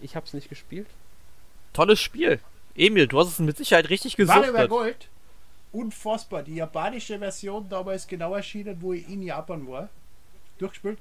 ich 0.03 0.17
habe 0.17 0.27
es 0.27 0.35
nicht 0.35 0.51
gespielt. 0.51 0.87
Tolles 1.73 1.99
Spiel. 1.99 2.41
Emil, 2.77 3.07
du 3.07 3.19
hast 3.19 3.29
es 3.29 3.39
mit 3.39 3.57
Sicherheit 3.57 3.89
richtig 3.89 4.17
gesucht. 4.17 4.37
WarioWare 4.37 4.69
Gold? 4.69 5.09
Unfassbar. 5.73 6.43
Die 6.43 6.57
japanische 6.57 7.19
Version 7.19 7.67
damals 7.69 8.07
genau 8.07 8.35
erschienen, 8.35 8.77
wo 8.81 8.93
ich 8.93 9.09
in 9.09 9.23
Japan 9.23 9.67
war. 9.67 9.89
Durchgespielt. 10.59 10.99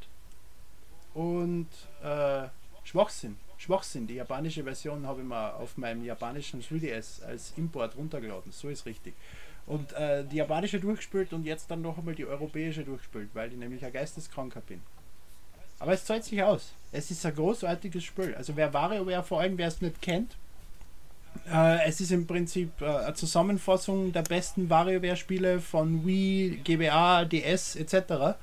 Und 1.13 1.67
äh, 2.01 2.43
Schwachsinn. 2.85 3.35
Schwachsinn. 3.59 4.07
Die 4.07 4.15
japanische 4.15 4.63
Version 4.63 5.05
habe 5.05 5.21
ich 5.21 5.27
mir 5.27 5.53
auf 5.55 5.77
meinem 5.77 6.03
japanischen 6.03 6.61
3DS 6.61 7.23
als 7.23 7.53
Import 7.57 7.95
runtergeladen. 7.97 8.51
So 8.51 8.69
ist 8.69 8.85
richtig. 8.85 9.13
Und 9.67 9.93
äh, 9.93 10.23
die 10.23 10.37
japanische 10.37 10.79
durchgespielt 10.79 11.33
und 11.33 11.45
jetzt 11.45 11.69
dann 11.69 11.81
noch 11.81 11.97
einmal 11.97 12.15
die 12.15 12.25
europäische 12.25 12.83
durchgespielt, 12.83 13.29
weil 13.33 13.51
ich 13.51 13.57
nämlich 13.57 13.85
ein 13.85 13.93
Geisteskranker 13.93 14.61
bin. 14.61 14.81
Aber 15.77 15.93
es 15.93 16.05
zahlt 16.05 16.23
sich 16.23 16.41
aus. 16.41 16.73
Es 16.91 17.11
ist 17.11 17.25
ein 17.25 17.35
großartiges 17.35 18.03
Spiel. 18.03 18.33
Also 18.35 18.55
wer 18.55 18.73
WarioWare, 18.73 19.23
vor 19.23 19.41
allem 19.41 19.57
wer 19.57 19.67
es 19.67 19.81
nicht 19.81 20.01
kennt, 20.01 20.35
äh, 21.51 21.87
es 21.87 22.01
ist 22.01 22.11
im 22.11 22.25
Prinzip 22.25 22.81
äh, 22.81 22.85
eine 22.85 23.13
Zusammenfassung 23.13 24.11
der 24.11 24.23
besten 24.23 24.69
WarioWare-Spiele 24.69 25.59
von 25.59 26.05
Wii, 26.05 26.61
GBA, 26.63 27.25
DS 27.25 27.75
etc. 27.75 28.37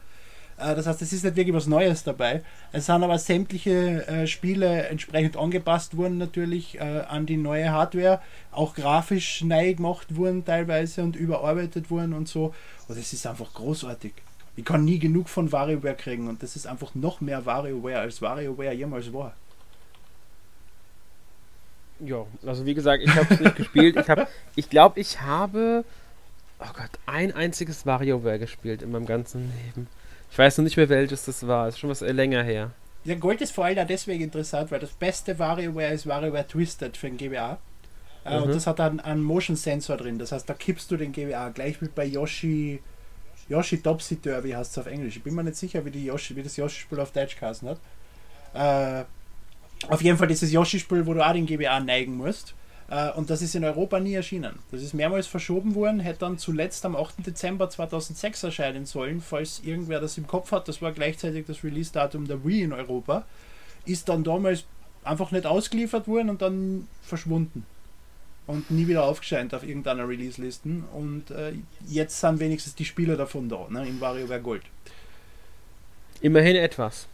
Äh, 0.59 0.75
das 0.75 0.87
heißt, 0.87 1.03
es 1.03 1.13
ist 1.13 1.25
nicht 1.25 1.37
wirklich 1.37 1.55
was 1.55 1.67
Neues 1.67 2.05
dabei. 2.05 2.43
Es 2.73 2.87
sind 2.87 3.03
aber 3.03 3.19
sämtliche 3.19 4.07
äh, 4.07 4.27
Spiele 4.27 4.87
entsprechend 4.89 5.37
angepasst 5.37 5.97
worden, 5.97 6.19
natürlich 6.19 6.79
äh, 6.79 7.03
an 7.09 7.27
die 7.27 7.37
neue 7.37 7.71
Hardware, 7.71 8.21
auch 8.53 8.75
grafisch 8.75 9.43
neu 9.43 9.75
gemacht 9.75 10.17
wurden 10.17 10.45
teilweise 10.45 11.03
und 11.03 11.17
überarbeitet 11.17 11.91
wurden 11.91 12.13
und 12.13 12.29
so. 12.29 12.55
Und 12.89 12.99
es 12.99 13.13
ist 13.13 13.27
einfach 13.27 13.53
großartig. 13.55 14.13
Ich 14.57 14.65
kann 14.65 14.85
nie 14.85 14.99
genug 14.99 15.29
von 15.29 15.53
WarioWare 15.53 15.95
kriegen 15.95 16.29
und 16.29 16.43
das 16.43 16.57
ist 16.57 16.67
einfach 16.67 16.95
noch 16.95 17.21
mehr 17.21 17.45
WarioWare, 17.45 18.01
als 18.01 18.23
WarioWare 18.23 18.73
jemals 18.73 19.13
war. 19.13 19.35
Ja, 22.01 22.27
also 22.47 22.65
wie 22.67 22.75
gesagt, 22.75 23.03
ich 23.03 23.15
habe 23.15 23.33
es 23.33 23.41
nicht 23.41 23.57
gespielt. 23.57 23.97
Ich, 23.97 24.09
hab, 24.09 24.29
ich 24.55 24.71
glaube, 24.71 25.01
ich 25.01 25.21
habe, 25.21 25.85
oh 26.59 26.73
Gott, 26.75 26.91
ein 27.07 27.33
einziges 27.33 27.85
WarioWare 27.85 28.39
gespielt 28.39 28.83
in 28.83 28.93
meinem 28.93 29.07
ganzen 29.07 29.53
Leben. 29.65 29.89
Ich 30.37 30.39
weiß 30.39 30.59
noch 30.59 30.65
nicht 30.65 30.77
mehr, 30.77 30.91
welches 30.91 31.25
das 31.25 31.47
war. 31.47 31.67
Ist 31.67 31.79
schon 31.79 31.89
was 31.89 32.03
länger 32.03 32.43
her. 32.43 32.71
Ja, 33.05 33.15
Gold 33.15 33.41
ist 33.41 33.53
vor 33.53 33.65
allem 33.65 33.89
deswegen 33.89 34.23
interessant, 34.23 34.71
weil 34.71 34.81
das 34.81 34.91
beste 34.91 35.39
WarioWare 35.39 35.95
ist 35.95 36.07
WarioWare 36.07 36.47
Twisted 36.47 36.95
für 36.95 37.09
den 37.09 37.17
GBA. 37.17 37.57
Äh, 38.23 38.37
mhm. 38.37 38.43
Und 38.43 38.55
das 38.55 38.67
hat 38.67 38.79
dann 38.79 39.01
einen 39.01 39.23
Motion 39.23 39.57
Sensor 39.57 39.97
drin. 39.97 40.19
Das 40.19 40.33
heißt, 40.33 40.47
da 40.47 40.53
kippst 40.53 40.91
du 40.91 40.99
den 40.99 41.13
GBA 41.13 41.49
gleich 41.49 41.81
wie 41.81 41.89
bei 41.89 42.05
Yoshi 42.05 42.83
Yoshi 43.49 43.81
Topsy 43.81 44.17
Derby 44.17 44.51
heißt 44.51 44.73
es 44.73 44.79
auf 44.79 44.87
Englisch. 44.89 45.17
Ich 45.17 45.23
bin 45.23 45.35
mir 45.35 45.43
nicht 45.43 45.57
sicher, 45.57 45.83
wie, 45.87 45.91
die 45.91 46.05
Yoshi, 46.05 46.37
wie 46.37 46.43
das 46.43 46.59
Yoshi-Spiel 46.59 47.01
auf 47.01 47.13
Deutsch 47.13 47.41
geheißen 47.41 47.71
hat. 47.71 47.79
Äh, 48.53 49.05
auf 49.89 50.03
jeden 50.03 50.19
Fall 50.19 50.29
dieses 50.29 50.53
Yoshi-Spiel, 50.53 51.07
wo 51.07 51.15
du 51.15 51.27
auch 51.27 51.33
den 51.33 51.47
GBA 51.47 51.81
neigen 51.81 52.15
musst. 52.15 52.53
Äh, 52.89 53.11
und 53.13 53.31
das 53.31 53.43
ist 53.43 53.55
in 53.55 53.65
Europa 53.65 53.99
nie 54.01 54.15
erschienen. 54.15 54.59
Das 54.71 54.83
ist 54.83 54.95
mehrmals 54.95 55.27
verschoben 55.27 55.75
worden, 55.75 56.01
hätte 56.01 56.21
dann 56.21 56.39
zuletzt 56.39 56.85
am 56.85 56.97
8. 56.97 57.27
Dezember 57.27 57.69
2006 57.69 58.45
erscheinen 58.45 58.87
sollen, 58.87 59.21
falls 59.21 59.61
irgendwer 59.65 60.01
das 60.01 60.19
im 60.19 60.27
Kopf 60.27 60.53
hat. 60.53 60.69
Das 60.69 60.83
war 60.83 60.93
gleichzeitig 60.93 61.47
das 61.47 61.65
Release-Datum 61.65 62.27
der 62.27 62.45
Wii 62.45 62.63
in 62.63 62.73
Europa. 62.73 63.25
Ist 63.85 64.09
dann 64.09 64.25
damals 64.25 64.65
einfach 65.05 65.31
nicht 65.31 65.47
ausgeliefert 65.47 66.09
worden 66.09 66.31
und 66.31 66.43
dann 66.43 66.89
verschwunden. 67.03 67.65
Und 68.47 68.71
nie 68.71 68.87
wieder 68.87 69.03
aufgescheint 69.03 69.55
auf 69.55 69.65
irgendeiner 69.65 70.09
Release-Listen. 70.09 70.85
Und 70.93 71.33
äh, 71.33 71.53
jetzt 71.89 72.21
sind 72.21 72.39
wenigstens 72.39 72.77
die 72.77 72.85
Spieler 72.85 73.17
davon 73.17 73.49
da, 73.49 73.67
ne, 73.69 73.87
in 73.89 74.01
WarioWare 74.01 74.41
Gold. 74.41 74.63
Immerhin 76.21 76.57
etwas 76.57 77.09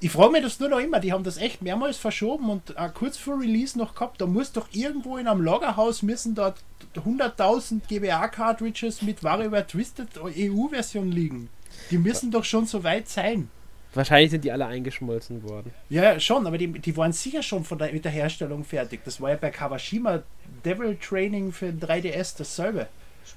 ich 0.00 0.10
frage 0.10 0.32
mich 0.32 0.42
das 0.42 0.60
nur 0.60 0.68
noch 0.68 0.78
immer, 0.78 1.00
die 1.00 1.12
haben 1.12 1.24
das 1.24 1.38
echt 1.38 1.62
mehrmals 1.62 1.96
verschoben 1.96 2.50
und 2.50 2.70
äh, 2.76 2.88
kurz 2.92 3.16
vor 3.16 3.40
Release 3.40 3.78
noch 3.78 3.94
gehabt. 3.94 4.20
Da 4.20 4.26
muss 4.26 4.52
doch 4.52 4.68
irgendwo 4.72 5.16
in 5.16 5.26
einem 5.26 5.42
Lagerhaus 5.42 6.02
müssen 6.02 6.34
dort 6.34 6.56
100.000 6.94 7.80
GBA-Cartridges 7.88 9.02
mit 9.02 9.22
WarioWare 9.22 9.66
Twisted 9.66 10.08
EU-Version 10.18 11.10
liegen. 11.10 11.48
Die 11.90 11.98
müssen 11.98 12.30
doch 12.30 12.44
schon 12.44 12.66
so 12.66 12.84
weit 12.84 13.08
sein. 13.08 13.48
Wahrscheinlich 13.94 14.30
sind 14.30 14.44
die 14.44 14.52
alle 14.52 14.66
eingeschmolzen 14.66 15.42
worden. 15.42 15.72
Ja, 15.88 16.20
schon, 16.20 16.46
aber 16.46 16.58
die, 16.58 16.68
die 16.68 16.96
waren 16.98 17.12
sicher 17.12 17.42
schon 17.42 17.64
von 17.64 17.78
der, 17.78 17.92
mit 17.92 18.04
der 18.04 18.12
Herstellung 18.12 18.62
fertig. 18.62 19.00
Das 19.04 19.20
war 19.22 19.30
ja 19.30 19.36
bei 19.36 19.50
Kawashima 19.50 20.22
Devil 20.64 20.96
Training 20.96 21.50
für 21.50 21.70
3DS 21.70 22.36
dasselbe. 22.36 22.88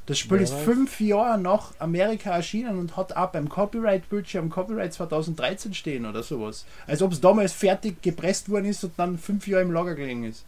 Das 0.05 0.17
Spiel 0.17 0.39
ist 0.39 0.53
fünf 0.53 0.99
Jahre 0.99 1.39
nach 1.39 1.73
Amerika 1.79 2.31
erschienen 2.31 2.79
und 2.79 2.97
hat 2.97 3.15
auch 3.15 3.29
beim 3.29 3.47
Copyright-Bildschirm 3.47 4.49
Copyright 4.49 4.93
2013 4.93 5.73
stehen 5.73 6.05
oder 6.05 6.23
sowas. 6.23 6.65
Als 6.87 7.01
ob 7.01 7.11
es 7.11 7.21
damals 7.21 7.53
fertig 7.53 8.01
gepresst 8.01 8.49
worden 8.49 8.65
ist 8.65 8.83
und 8.83 8.93
dann 8.97 9.17
fünf 9.17 9.47
Jahre 9.47 9.63
im 9.63 9.71
Lager 9.71 9.95
gelegen 9.95 10.23
ist. 10.23 10.45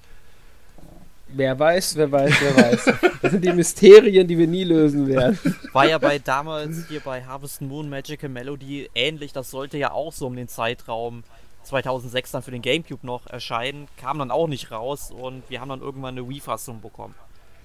Wer 1.34 1.58
weiß, 1.58 1.96
wer 1.96 2.12
weiß, 2.12 2.34
wer 2.42 2.58
weiß. 2.58 2.94
Das 3.22 3.32
sind 3.32 3.46
die 3.46 3.54
Mysterien, 3.54 4.28
die 4.28 4.38
wir 4.38 4.48
nie 4.48 4.64
lösen 4.64 5.08
werden. 5.08 5.40
War 5.72 5.88
ja 5.88 5.98
bei 5.98 6.20
damals 6.20 6.88
hier 6.90 7.00
bei 7.00 7.24
Harvest 7.24 7.62
Moon 7.62 7.90
Magical 7.90 8.30
Melody 8.30 8.90
ähnlich. 8.96 9.32
Das 9.32 9.52
sollte 9.52 9.78
ja 9.78 9.92
auch 9.92 10.12
so 10.12 10.28
um 10.28 10.36
den 10.36 10.50
Zeitraum 10.50 11.24
2006 11.64 12.32
dann 12.32 12.44
für 12.44 12.52
den 12.52 12.62
Gamecube 12.62 13.06
noch 13.06 13.28
erscheinen. 13.28 13.88
Kam 13.98 14.20
dann 14.20 14.32
auch 14.32 14.48
nicht 14.48 14.72
raus 14.72 15.12
und 15.12 15.44
wir 15.50 15.62
haben 15.62 15.70
dann 15.70 15.82
irgendwann 15.82 16.18
eine 16.18 16.28
Wii-Fassung 16.28 16.82
bekommen. 16.82 17.16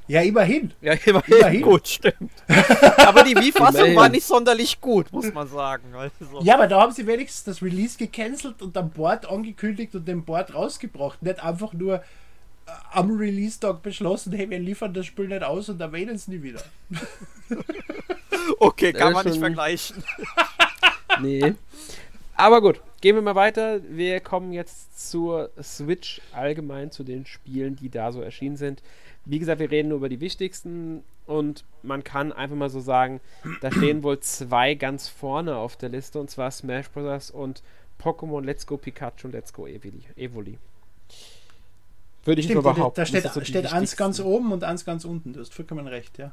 Ja, 0.09 0.21
immerhin. 0.23 0.73
Ja, 0.81 0.93
immerhin. 1.05 1.35
immerhin. 1.37 1.63
Gut, 1.63 1.89
stimmt. 1.89 2.31
aber 2.99 3.25
die 3.25 3.35
Wii-Fassung 3.35 3.95
war 3.97 4.09
nicht 4.09 4.25
sonderlich 4.25 4.81
gut, 4.81 5.13
muss 5.13 5.33
man 5.33 5.49
sagen. 5.49 5.95
Also. 5.95 6.41
Ja, 6.43 6.55
aber 6.55 6.69
da 6.69 6.81
haben 6.81 6.93
sie 6.93 7.07
wenigstens 7.07 7.45
das 7.45 7.63
Release 7.63 7.99
gecancelt 7.99 8.63
und 8.63 8.77
am 8.77 8.91
Board 8.91 9.29
angekündigt 9.29 9.95
und 9.95 10.07
den 10.07 10.25
Board 10.25 10.55
rausgebracht. 10.55 11.23
Nicht 11.23 11.43
einfach 11.43 11.73
nur 11.73 11.97
äh, 11.97 12.71
am 12.93 13.17
Release-Tag 13.17 13.83
beschlossen, 13.83 14.33
hey, 14.33 14.49
wir 14.49 14.61
liefern 14.61 14.95
das 14.95 15.07
Spiel 15.07 15.27
nicht 15.29 15.43
aus 15.43 15.69
und 15.69 15.81
erwähnen 15.81 16.15
es 16.15 16.29
nie 16.29 16.43
wieder. 16.43 16.63
okay, 18.61 18.93
kann 18.93 19.13
man 19.13 19.27
nicht 19.27 19.39
vergleichen. 19.39 20.05
nee. 21.21 21.55
Aber 22.37 22.61
gut, 22.61 22.81
gehen 23.01 23.17
wir 23.17 23.23
mal 23.23 23.35
weiter. 23.35 23.81
Wir 23.89 24.21
kommen 24.21 24.53
jetzt 24.53 25.11
zur 25.11 25.51
Switch 25.63 26.21
allgemein, 26.33 26.93
zu 26.93 27.03
den 27.03 27.27
Spielen, 27.27 27.75
die 27.75 27.89
da 27.89 28.13
so 28.13 28.21
erschienen 28.21 28.57
sind. 28.57 28.83
Wie 29.27 29.39
gesagt, 29.39 29.61
wir 29.61 29.71
reden 29.71 29.89
nur 29.89 29.99
über 29.99 30.09
die 30.09 30.21
wichtigsten 30.21 31.03
und 31.27 31.65
man 31.83 32.05
kann 32.05 32.33
einfach 32.33 32.57
mal 32.57 32.71
so 32.71 32.81
sagen, 32.81 33.21
da 33.61 33.71
stehen 33.73 34.03
wohl 34.03 34.21
zwei 34.21 34.75
ganz 34.75 35.09
vorne 35.09 35.57
auf 35.57 35.77
der 35.77 35.89
Liste 35.89 36.21
und 36.21 36.31
zwar 36.31 36.51
Smash 36.51 36.89
Bros. 36.91 37.31
und 37.31 37.63
Pokémon 38.01 38.45
Let's 38.45 38.67
Go 38.67 38.77
Pikachu 38.77 39.27
und 39.27 39.33
Let's 39.33 39.53
Go 39.53 39.67
Evoli. 39.67 40.03
Evoli. 40.17 40.59
Würde 42.25 42.41
ich 42.41 42.47
Stimmt, 42.47 42.63
nur 42.63 42.75
behaupten. 42.75 43.01
Da 43.01 43.07
steht, 43.07 43.25
so 43.33 43.45
steht 43.45 43.73
eins 43.73 43.97
ganz 43.97 44.21
oben 44.21 44.53
und 44.53 44.65
eins 44.65 44.85
ganz 44.85 45.05
unten. 45.05 45.33
Du 45.33 45.41
hast 45.41 45.55
vollkommen 45.55 45.87
recht, 45.87 46.19
ja. 46.19 46.33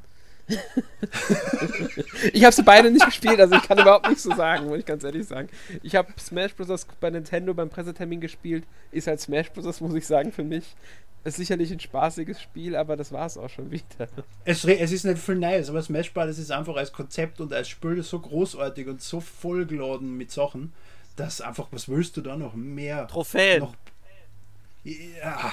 Ich 2.32 2.44
habe 2.44 2.54
sie 2.54 2.62
beide 2.62 2.90
nicht 2.90 3.04
gespielt, 3.04 3.40
also 3.40 3.54
ich 3.54 3.62
kann 3.62 3.78
überhaupt 3.78 4.08
nichts 4.08 4.24
so 4.24 4.34
sagen, 4.34 4.66
muss 4.66 4.78
ich 4.78 4.86
ganz 4.86 5.02
ehrlich 5.04 5.26
sagen. 5.26 5.48
Ich 5.82 5.96
habe 5.96 6.12
Smash 6.18 6.54
Bros. 6.54 6.86
bei 7.00 7.10
Nintendo 7.10 7.54
beim 7.54 7.70
Pressetermin 7.70 8.20
gespielt. 8.20 8.64
Ist 8.92 9.06
halt 9.06 9.20
Smash 9.20 9.50
Bros., 9.50 9.80
muss 9.80 9.94
ich 9.94 10.06
sagen, 10.06 10.32
für 10.32 10.44
mich. 10.44 10.64
Ist 11.24 11.36
sicherlich 11.36 11.72
ein 11.72 11.80
spaßiges 11.80 12.42
Spiel, 12.42 12.76
aber 12.76 12.96
das 12.96 13.10
war 13.10 13.24
es 13.24 13.38
auch 13.38 13.48
schon 13.48 13.70
wieder. 13.70 14.08
Es, 14.44 14.64
es 14.64 14.92
ist 14.92 15.04
nicht 15.04 15.18
viel 15.18 15.36
Neues, 15.36 15.70
aber 15.70 15.82
Smash 15.82 16.12
Bros. 16.12 16.38
ist 16.38 16.50
einfach 16.50 16.76
als 16.76 16.92
Konzept 16.92 17.40
und 17.40 17.52
als 17.52 17.68
Spiel 17.68 18.02
so 18.02 18.18
großartig 18.18 18.88
und 18.88 19.00
so 19.00 19.20
vollgeladen 19.20 20.14
mit 20.16 20.30
Sachen, 20.30 20.74
dass 21.16 21.40
einfach, 21.40 21.68
was 21.70 21.88
willst 21.88 22.18
du 22.18 22.20
da 22.20 22.36
noch 22.36 22.54
mehr? 22.54 23.06
Trophäen. 23.08 23.60
Noch, 23.60 23.74
ja. 24.84 25.52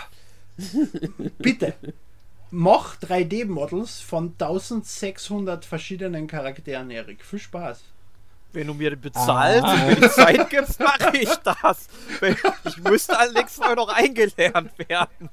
Bitte. 1.37 1.73
Mach 2.53 2.97
3D-Models 2.97 4.01
von 4.01 4.33
1600 4.37 5.63
verschiedenen 5.63 6.27
Charakteren, 6.27 6.91
Erik. 6.91 7.23
Viel 7.23 7.39
Spaß. 7.39 7.81
Wenn 8.51 8.67
du 8.67 8.73
mir 8.73 8.97
bezahlst 8.97 9.63
ah. 9.63 9.73
und 9.73 9.87
mir 9.87 9.95
die 9.95 10.09
Zeit 10.09 10.49
gibst, 10.49 10.77
mache 10.81 11.15
ich 11.15 11.33
das. 11.37 11.87
Ich 12.65 12.77
müsste 12.83 13.17
allerdings 13.17 13.55
vorher 13.55 13.77
noch 13.77 13.87
eingelernt 13.87 14.71
werden. 14.77 15.29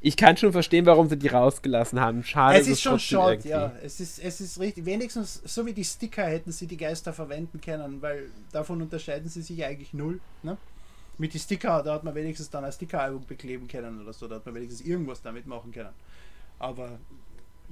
Ich 0.00 0.16
kann 0.16 0.36
schon 0.36 0.50
verstehen, 0.50 0.86
warum 0.86 1.08
sie 1.08 1.16
die 1.16 1.28
rausgelassen 1.28 2.00
haben. 2.00 2.24
Schade. 2.24 2.58
Es 2.58 2.66
ist 2.66 2.80
schon 2.80 2.98
schade, 2.98 3.46
ja. 3.46 3.72
Es 3.82 4.00
ist, 4.00 4.18
es 4.18 4.40
ist 4.40 4.58
richtig. 4.58 4.86
Wenigstens, 4.86 5.42
so 5.44 5.66
wie 5.66 5.74
die 5.74 5.84
Sticker 5.84 6.24
hätten 6.24 6.50
sie 6.52 6.66
die 6.66 6.78
Geister 6.78 7.12
verwenden 7.12 7.60
können, 7.60 8.00
weil 8.02 8.30
davon 8.50 8.80
unterscheiden 8.82 9.28
sie 9.28 9.42
sich 9.42 9.64
eigentlich 9.64 9.92
null. 9.92 10.20
Ne? 10.42 10.56
Mit 11.20 11.34
den 11.34 11.40
Sticker, 11.40 11.82
da 11.82 11.92
hat 11.92 12.02
man 12.02 12.14
wenigstens 12.14 12.48
dann 12.48 12.64
ein 12.64 12.72
Sticker-Album 12.72 13.26
bekleben 13.26 13.68
können 13.68 14.00
oder 14.00 14.14
so, 14.14 14.26
da 14.26 14.36
hat 14.36 14.46
man 14.46 14.54
wenigstens 14.54 14.80
irgendwas 14.80 15.20
damit 15.20 15.46
machen 15.46 15.70
können. 15.70 15.92
Aber 16.58 16.98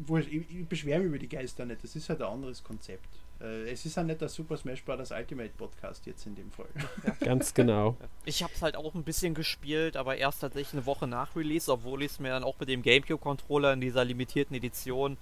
ich, 0.07 0.33
ich 0.33 0.67
beschwere 0.67 0.99
mich 0.99 1.09
über 1.09 1.19
die 1.19 1.31
Geister 1.31 1.65
nicht, 1.65 1.83
das 1.83 1.97
ist 1.97 2.11
halt 2.11 2.21
ein 2.21 2.29
anderes 2.29 2.63
Konzept. 2.63 3.09
Äh, 3.41 3.71
es 3.71 3.87
ist 3.87 3.97
ja 3.97 4.03
nicht 4.03 4.21
der 4.21 4.29
Super 4.29 4.59
Smash 4.59 4.85
Bros. 4.85 5.13
Ultimate 5.13 5.53
Podcast 5.57 6.05
jetzt 6.05 6.27
in 6.27 6.35
dem 6.35 6.51
Fall. 6.51 6.69
Ja. 7.07 7.15
Ganz 7.21 7.55
genau. 7.55 7.97
Ich 8.27 8.43
habe 8.43 8.53
es 8.55 8.61
halt 8.61 8.77
auch 8.77 8.95
ein 8.95 9.03
bisschen 9.03 9.33
gespielt, 9.33 9.97
aber 9.97 10.19
erst 10.19 10.41
tatsächlich 10.41 10.75
eine 10.75 10.85
Woche 10.85 11.07
nach 11.07 11.35
Release, 11.35 11.73
obwohl 11.73 12.03
ich 12.03 12.13
es 12.13 12.21
mir 12.21 12.29
dann 12.29 12.45
auch 12.45 12.61
mit 12.61 12.69
dem 12.69 12.83
GameCube-Controller 12.83 13.73
in 13.73 13.81
dieser 13.81 14.05
limitierten 14.05 14.55
Edition 14.55 15.17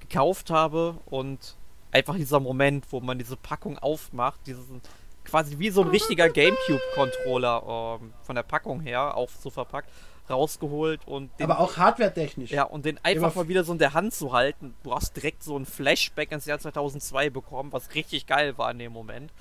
gekauft 0.00 0.50
habe 0.50 0.98
und 1.06 1.56
einfach 1.92 2.16
dieser 2.16 2.40
Moment, 2.40 2.86
wo 2.90 3.00
man 3.00 3.18
diese 3.18 3.36
Packung 3.36 3.78
aufmacht, 3.78 4.46
diesen 4.46 4.82
quasi 5.24 5.58
wie 5.58 5.70
so 5.70 5.82
ein 5.82 5.88
richtiger 5.88 6.28
GameCube-Controller 6.28 8.00
ähm, 8.00 8.12
von 8.22 8.36
der 8.36 8.42
Packung 8.42 8.80
her, 8.80 9.16
auch 9.16 9.30
so 9.42 9.50
verpackt 9.50 9.88
rausgeholt 10.28 11.06
und 11.06 11.30
den, 11.38 11.44
aber 11.44 11.60
auch 11.60 11.76
hardware-technisch. 11.76 12.50
Ja, 12.50 12.64
und 12.64 12.84
den 12.84 12.98
einfach 13.02 13.34
mal 13.34 13.48
wieder 13.48 13.64
so 13.64 13.72
in 13.72 13.78
der 13.78 13.92
Hand 13.92 14.14
zu 14.14 14.32
halten. 14.32 14.74
Du 14.82 14.94
hast 14.94 15.14
direkt 15.16 15.42
so 15.42 15.56
ein 15.56 15.66
Flashback 15.66 16.32
ins 16.32 16.46
Jahr 16.46 16.58
2002 16.58 17.30
bekommen, 17.30 17.72
was 17.72 17.94
richtig 17.94 18.26
geil 18.26 18.56
war 18.56 18.70
in 18.70 18.78
dem 18.78 18.92
Moment. 18.92 19.32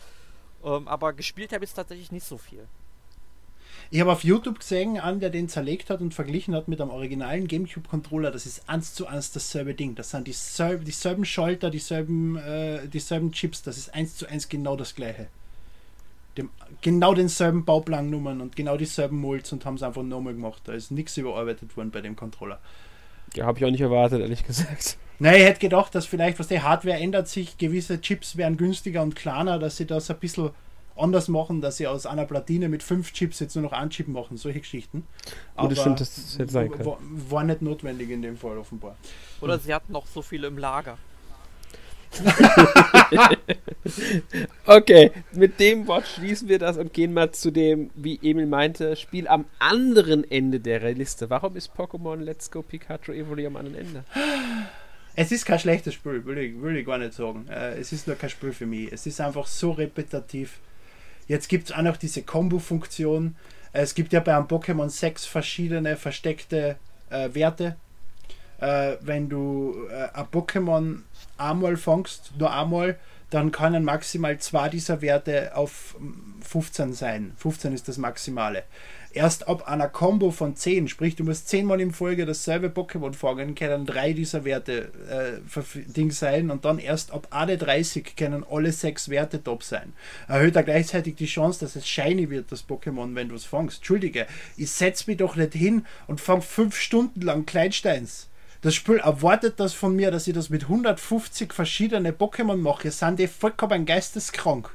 Ähm, 0.64 0.88
aber 0.88 1.14
gespielt 1.14 1.54
habe 1.54 1.64
ich 1.64 1.72
es 1.72 1.76
tatsächlich 1.76 2.12
nicht 2.12 2.26
so 2.26 2.38
viel. 2.38 2.68
Ich 3.92 4.00
habe 4.02 4.12
auf 4.12 4.24
YouTube 4.24 4.60
gesehen, 4.60 5.00
an 5.00 5.20
der 5.20 5.30
den 5.30 5.50
zerlegt 5.50 5.90
hat 5.90 6.02
und 6.02 6.14
verglichen 6.14 6.56
hat 6.56 6.68
mit 6.68 6.82
einem 6.82 6.90
originalen 6.90 7.48
GameCube-Controller. 7.48 8.32
Das 8.32 8.46
ist 8.46 8.68
eins 8.68 8.94
zu 8.94 9.08
eins 9.08 9.32
dasselbe 9.32 9.74
Ding. 9.74 9.96
Das 9.96 10.12
sind 10.12 10.28
dieselben, 10.28 10.84
dieselben 10.84 11.26
Schalter, 11.26 11.70
dieselben, 11.70 12.38
äh, 12.38 12.88
dieselben 12.88 13.32
Chips. 13.32 13.62
Das 13.62 13.78
ist 13.78 13.94
eins 13.94 14.16
zu 14.16 14.28
eins 14.28 14.50
genau 14.50 14.76
das 14.76 14.96
gleiche 14.96 15.28
dem, 16.38 16.50
genau 16.82 17.14
denselben 17.14 17.66
Bauplannummern 17.66 18.42
und 18.42 18.56
genau 18.56 18.78
dieselben 18.78 19.20
Molds 19.20 19.52
und 19.54 19.66
haben 19.66 19.76
es 19.76 19.84
einfach 19.84 20.04
nochmal 20.04 20.34
gemacht. 20.34 20.62
Da 20.66 20.74
ist 20.74 20.92
nichts 20.92 21.18
überarbeitet 21.18 21.76
worden 21.78 21.92
bei 21.92 22.02
dem 22.02 22.16
Controller. 22.16 22.60
Ja, 23.36 23.46
habe 23.46 23.58
ich 23.60 23.66
auch 23.66 23.72
nicht 23.72 23.82
erwartet, 23.82 24.22
ehrlich 24.22 24.46
gesagt. 24.46 24.98
Nein, 25.20 25.36
ich 25.36 25.44
hätte 25.44 25.60
gedacht, 25.60 25.94
dass 25.96 26.06
vielleicht, 26.06 26.40
was 26.40 26.48
die 26.48 26.62
Hardware 26.62 26.98
ändert 26.98 27.28
sich, 27.28 27.58
gewisse 27.58 28.02
Chips 28.02 28.36
werden 28.36 28.58
günstiger 28.58 29.02
und 29.02 29.16
kleiner, 29.16 29.60
dass 29.60 29.78
sie 29.78 29.86
das 29.86 30.10
ein 30.10 30.20
bisschen 30.20 30.52
anders 30.96 31.28
machen, 31.28 31.62
dass 31.62 31.78
sie 31.78 31.88
aus 31.88 32.06
einer 32.06 32.26
Platine 32.26 32.70
mit 32.70 32.84
fünf 32.84 33.14
Chips 33.14 33.40
jetzt 33.40 33.56
nur 33.56 33.64
noch 33.64 33.72
einen 33.72 33.90
Chip 33.90 34.08
machen, 34.08 34.38
solche 34.38 34.60
Geschichten. 34.60 35.08
Aber 35.56 35.70
das 35.70 35.80
stimmt, 35.80 36.00
das 36.00 36.38
hätte 36.38 36.52
sein 36.52 36.70
können. 36.70 36.86
War, 36.86 36.98
war 37.30 37.44
nicht 37.44 37.62
notwendig 37.62 38.10
in 38.10 38.22
dem 38.22 38.38
Fall 38.38 38.58
offenbar. 38.58 38.96
Oder 39.42 39.58
sie 39.60 39.74
hatten 39.74 39.92
noch 39.92 40.06
so 40.06 40.22
viele 40.22 40.48
im 40.48 40.58
Lager. 40.58 40.98
okay, 44.66 45.12
mit 45.34 45.60
dem 45.60 45.88
Wort 45.88 46.08
schließen 46.08 46.48
wir 46.48 46.60
das 46.60 46.78
und 46.78 46.94
gehen 46.94 47.14
mal 47.14 47.32
zu 47.32 47.52
dem, 47.52 47.90
wie 47.96 48.20
Emil 48.22 48.46
meinte, 48.46 48.96
Spiel 48.96 49.28
am 49.28 49.46
anderen 49.60 50.30
Ende 50.30 50.60
der 50.60 50.80
Liste. 50.94 51.30
Warum 51.30 51.56
ist 51.56 51.74
Pokémon 51.76 52.18
Let's 52.18 52.52
Go 52.52 52.62
Pikachu 52.62 53.14
Evoli 53.14 53.46
am 53.46 53.56
anderen 53.56 53.78
Ende? 53.78 54.04
Es 55.16 55.32
ist 55.32 55.46
kein 55.46 55.60
schlechtes 55.60 55.94
Spiel, 55.94 56.26
will 56.26 56.38
ich, 56.38 56.62
will 56.62 56.76
ich 56.76 56.86
gar 56.86 56.98
nicht 56.98 57.14
sagen. 57.14 57.48
Äh, 57.50 57.80
es 57.80 57.92
ist 57.92 58.08
nur 58.08 58.16
kein 58.16 58.30
Spiel 58.30 58.52
für 58.52 58.66
mich. 58.66 58.92
Es 58.92 59.06
ist 59.06 59.22
einfach 59.22 59.48
so 59.48 59.72
repetitiv. 59.72 60.60
Jetzt 61.28 61.48
gibt 61.48 61.70
es 61.70 61.72
auch 61.72 61.82
noch 61.82 61.98
diese 61.98 62.24
Combo-Funktion. 62.24 63.36
Es 63.74 63.96
gibt 63.96 64.14
ja 64.14 64.20
bei 64.20 64.36
einem 64.36 64.48
Pokémon 64.48 64.90
6 64.90 65.26
verschiedene 65.26 65.98
versteckte 65.98 66.78
äh, 67.10 67.30
Werte 67.34 67.76
äh, 68.60 68.98
wenn 69.02 69.30
du 69.30 69.76
äh, 69.90 70.18
ein 70.18 70.26
Pokémon 70.26 71.00
einmal 71.38 71.78
fangst, 71.78 72.34
nur 72.38 72.54
einmal, 72.54 72.98
dann 73.30 73.52
können 73.52 73.84
maximal 73.84 74.38
zwei 74.38 74.70
dieser 74.70 75.02
Werte 75.02 75.56
auf 75.56 75.96
15 76.42 76.94
sein. 76.94 77.34
15 77.38 77.74
ist 77.74 77.88
das 77.88 77.98
Maximale. 77.98 78.64
Erst 79.12 79.48
ab 79.48 79.68
einer 79.68 79.90
Combo 79.90 80.32
von 80.32 80.56
10, 80.56 80.88
sprich 80.88 81.16
du 81.16 81.24
musst 81.24 81.48
10 81.48 81.66
Mal 81.66 81.82
in 81.82 81.92
Folge 81.92 82.26
dasselbe 82.26 82.68
Pokémon 82.68 83.14
fangen, 83.14 83.54
können 83.54 83.86
drei 83.86 84.14
dieser 84.14 84.44
Werte 84.44 84.92
äh, 85.10 85.62
Ding 85.92 86.12
sein 86.12 86.50
und 86.50 86.66
dann 86.66 86.80
erst 86.80 87.12
ab 87.12 87.28
AD 87.30 87.58
30 87.58 88.16
können 88.16 88.44
alle 88.50 88.72
sechs 88.72 89.10
Werte 89.10 89.44
top 89.44 89.64
sein. 89.64 89.94
Erhöht 90.28 90.56
er 90.56 90.64
gleichzeitig 90.64 91.16
die 91.16 91.28
Chance, 91.28 91.60
dass 91.60 91.76
es 91.76 91.88
shiny 91.88 92.30
wird, 92.32 92.52
das 92.52 92.68
Pokémon, 92.68 93.14
wenn 93.16 93.30
du 93.30 93.36
es 93.36 93.46
fangst. 93.46 93.78
Entschuldige, 93.78 94.26
ich 94.58 94.72
setze 94.72 95.10
mich 95.10 95.18
doch 95.18 95.36
nicht 95.36 95.54
hin 95.54 95.86
und 96.08 96.20
fang 96.20 96.42
5 96.42 96.76
Stunden 96.76 97.22
lang 97.22 97.46
Kleinsteins. 97.46 98.30
Das 98.64 98.76
Spiel 98.76 98.98
erwartet 98.98 99.60
das 99.60 99.74
von 99.74 99.94
mir, 99.94 100.10
dass 100.10 100.26
ich 100.26 100.34
das 100.34 100.50
mit 100.50 100.64
150 100.64 101.54
verschiedene 101.54 102.14
Pokémon 102.14 102.56
mache. 102.56 102.92
Sind 102.92 103.20
die 103.20 103.28
vollkommen 103.28 103.86
geisteskrank. 103.86 104.70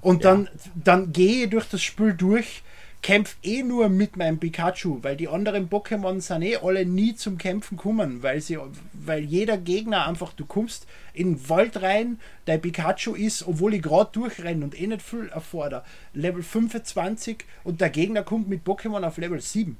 Und 0.00 0.24
ja. 0.24 0.30
dann, 0.30 0.48
dann 0.74 1.12
gehe 1.12 1.44
ich 1.44 1.50
durch 1.50 1.68
das 1.68 1.82
Spiel 1.82 2.14
durch 2.14 2.62
kämpfe 3.02 3.36
eh 3.42 3.62
nur 3.62 3.88
mit 3.90 4.16
meinem 4.16 4.38
Pikachu, 4.38 4.98
weil 5.02 5.16
die 5.16 5.28
anderen 5.28 5.68
Pokémon 5.68 6.20
sind 6.20 6.42
eh 6.42 6.56
alle 6.56 6.84
nie 6.84 7.14
zum 7.14 7.38
Kämpfen 7.38 7.76
kommen, 7.76 8.22
weil 8.22 8.40
sie, 8.40 8.58
weil 8.92 9.22
jeder 9.22 9.56
Gegner 9.56 10.06
einfach, 10.06 10.32
du 10.32 10.44
kommst 10.44 10.86
in 11.12 11.34
den 11.34 11.48
Wald 11.48 11.80
rein, 11.82 12.18
dein 12.46 12.60
Pikachu 12.60 13.14
ist, 13.14 13.46
obwohl 13.46 13.74
ich 13.74 13.82
gerade 13.82 14.10
durchrenne 14.12 14.64
und 14.64 14.80
eh 14.80 14.86
nicht 14.86 15.02
viel 15.02 15.28
erfordere, 15.28 15.84
Level 16.12 16.42
25 16.42 17.44
und 17.62 17.80
der 17.80 17.90
Gegner 17.90 18.24
kommt 18.24 18.48
mit 18.48 18.66
Pokémon 18.66 19.06
auf 19.06 19.18
Level 19.18 19.40
7. 19.40 19.76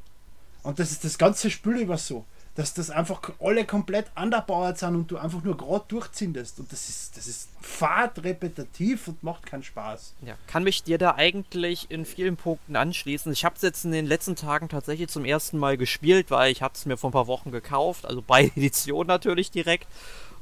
Und 0.62 0.78
das 0.78 0.92
ist 0.92 1.02
das 1.02 1.18
ganze 1.18 1.50
Spiel 1.50 1.78
über 1.78 1.98
so 1.98 2.24
dass 2.58 2.74
das 2.74 2.90
einfach 2.90 3.20
alle 3.38 3.64
komplett 3.64 4.06
underpowered 4.16 4.76
sind 4.76 4.96
und 4.96 5.10
du 5.12 5.16
einfach 5.16 5.44
nur 5.44 5.56
gerade 5.56 5.84
durchzindest. 5.86 6.58
Und 6.58 6.72
das 6.72 6.88
ist, 6.88 7.16
das 7.16 7.28
ist 7.28 7.50
fad, 7.60 8.24
repetitiv 8.24 9.06
und 9.06 9.22
macht 9.22 9.46
keinen 9.46 9.62
Spaß. 9.62 10.14
Ja, 10.22 10.34
kann 10.48 10.64
mich 10.64 10.82
dir 10.82 10.98
da 10.98 11.14
eigentlich 11.14 11.88
in 11.88 12.04
vielen 12.04 12.36
Punkten 12.36 12.74
anschließen. 12.74 13.30
Ich 13.30 13.44
habe 13.44 13.54
es 13.54 13.62
jetzt 13.62 13.84
in 13.84 13.92
den 13.92 14.06
letzten 14.06 14.34
Tagen 14.34 14.68
tatsächlich 14.68 15.08
zum 15.08 15.24
ersten 15.24 15.56
Mal 15.56 15.76
gespielt, 15.76 16.32
weil 16.32 16.50
ich 16.50 16.60
habe 16.60 16.74
es 16.74 16.84
mir 16.84 16.96
vor 16.96 17.10
ein 17.10 17.12
paar 17.12 17.28
Wochen 17.28 17.52
gekauft, 17.52 18.04
also 18.04 18.24
beide 18.26 18.48
Editionen 18.56 19.06
natürlich 19.06 19.52
direkt. 19.52 19.86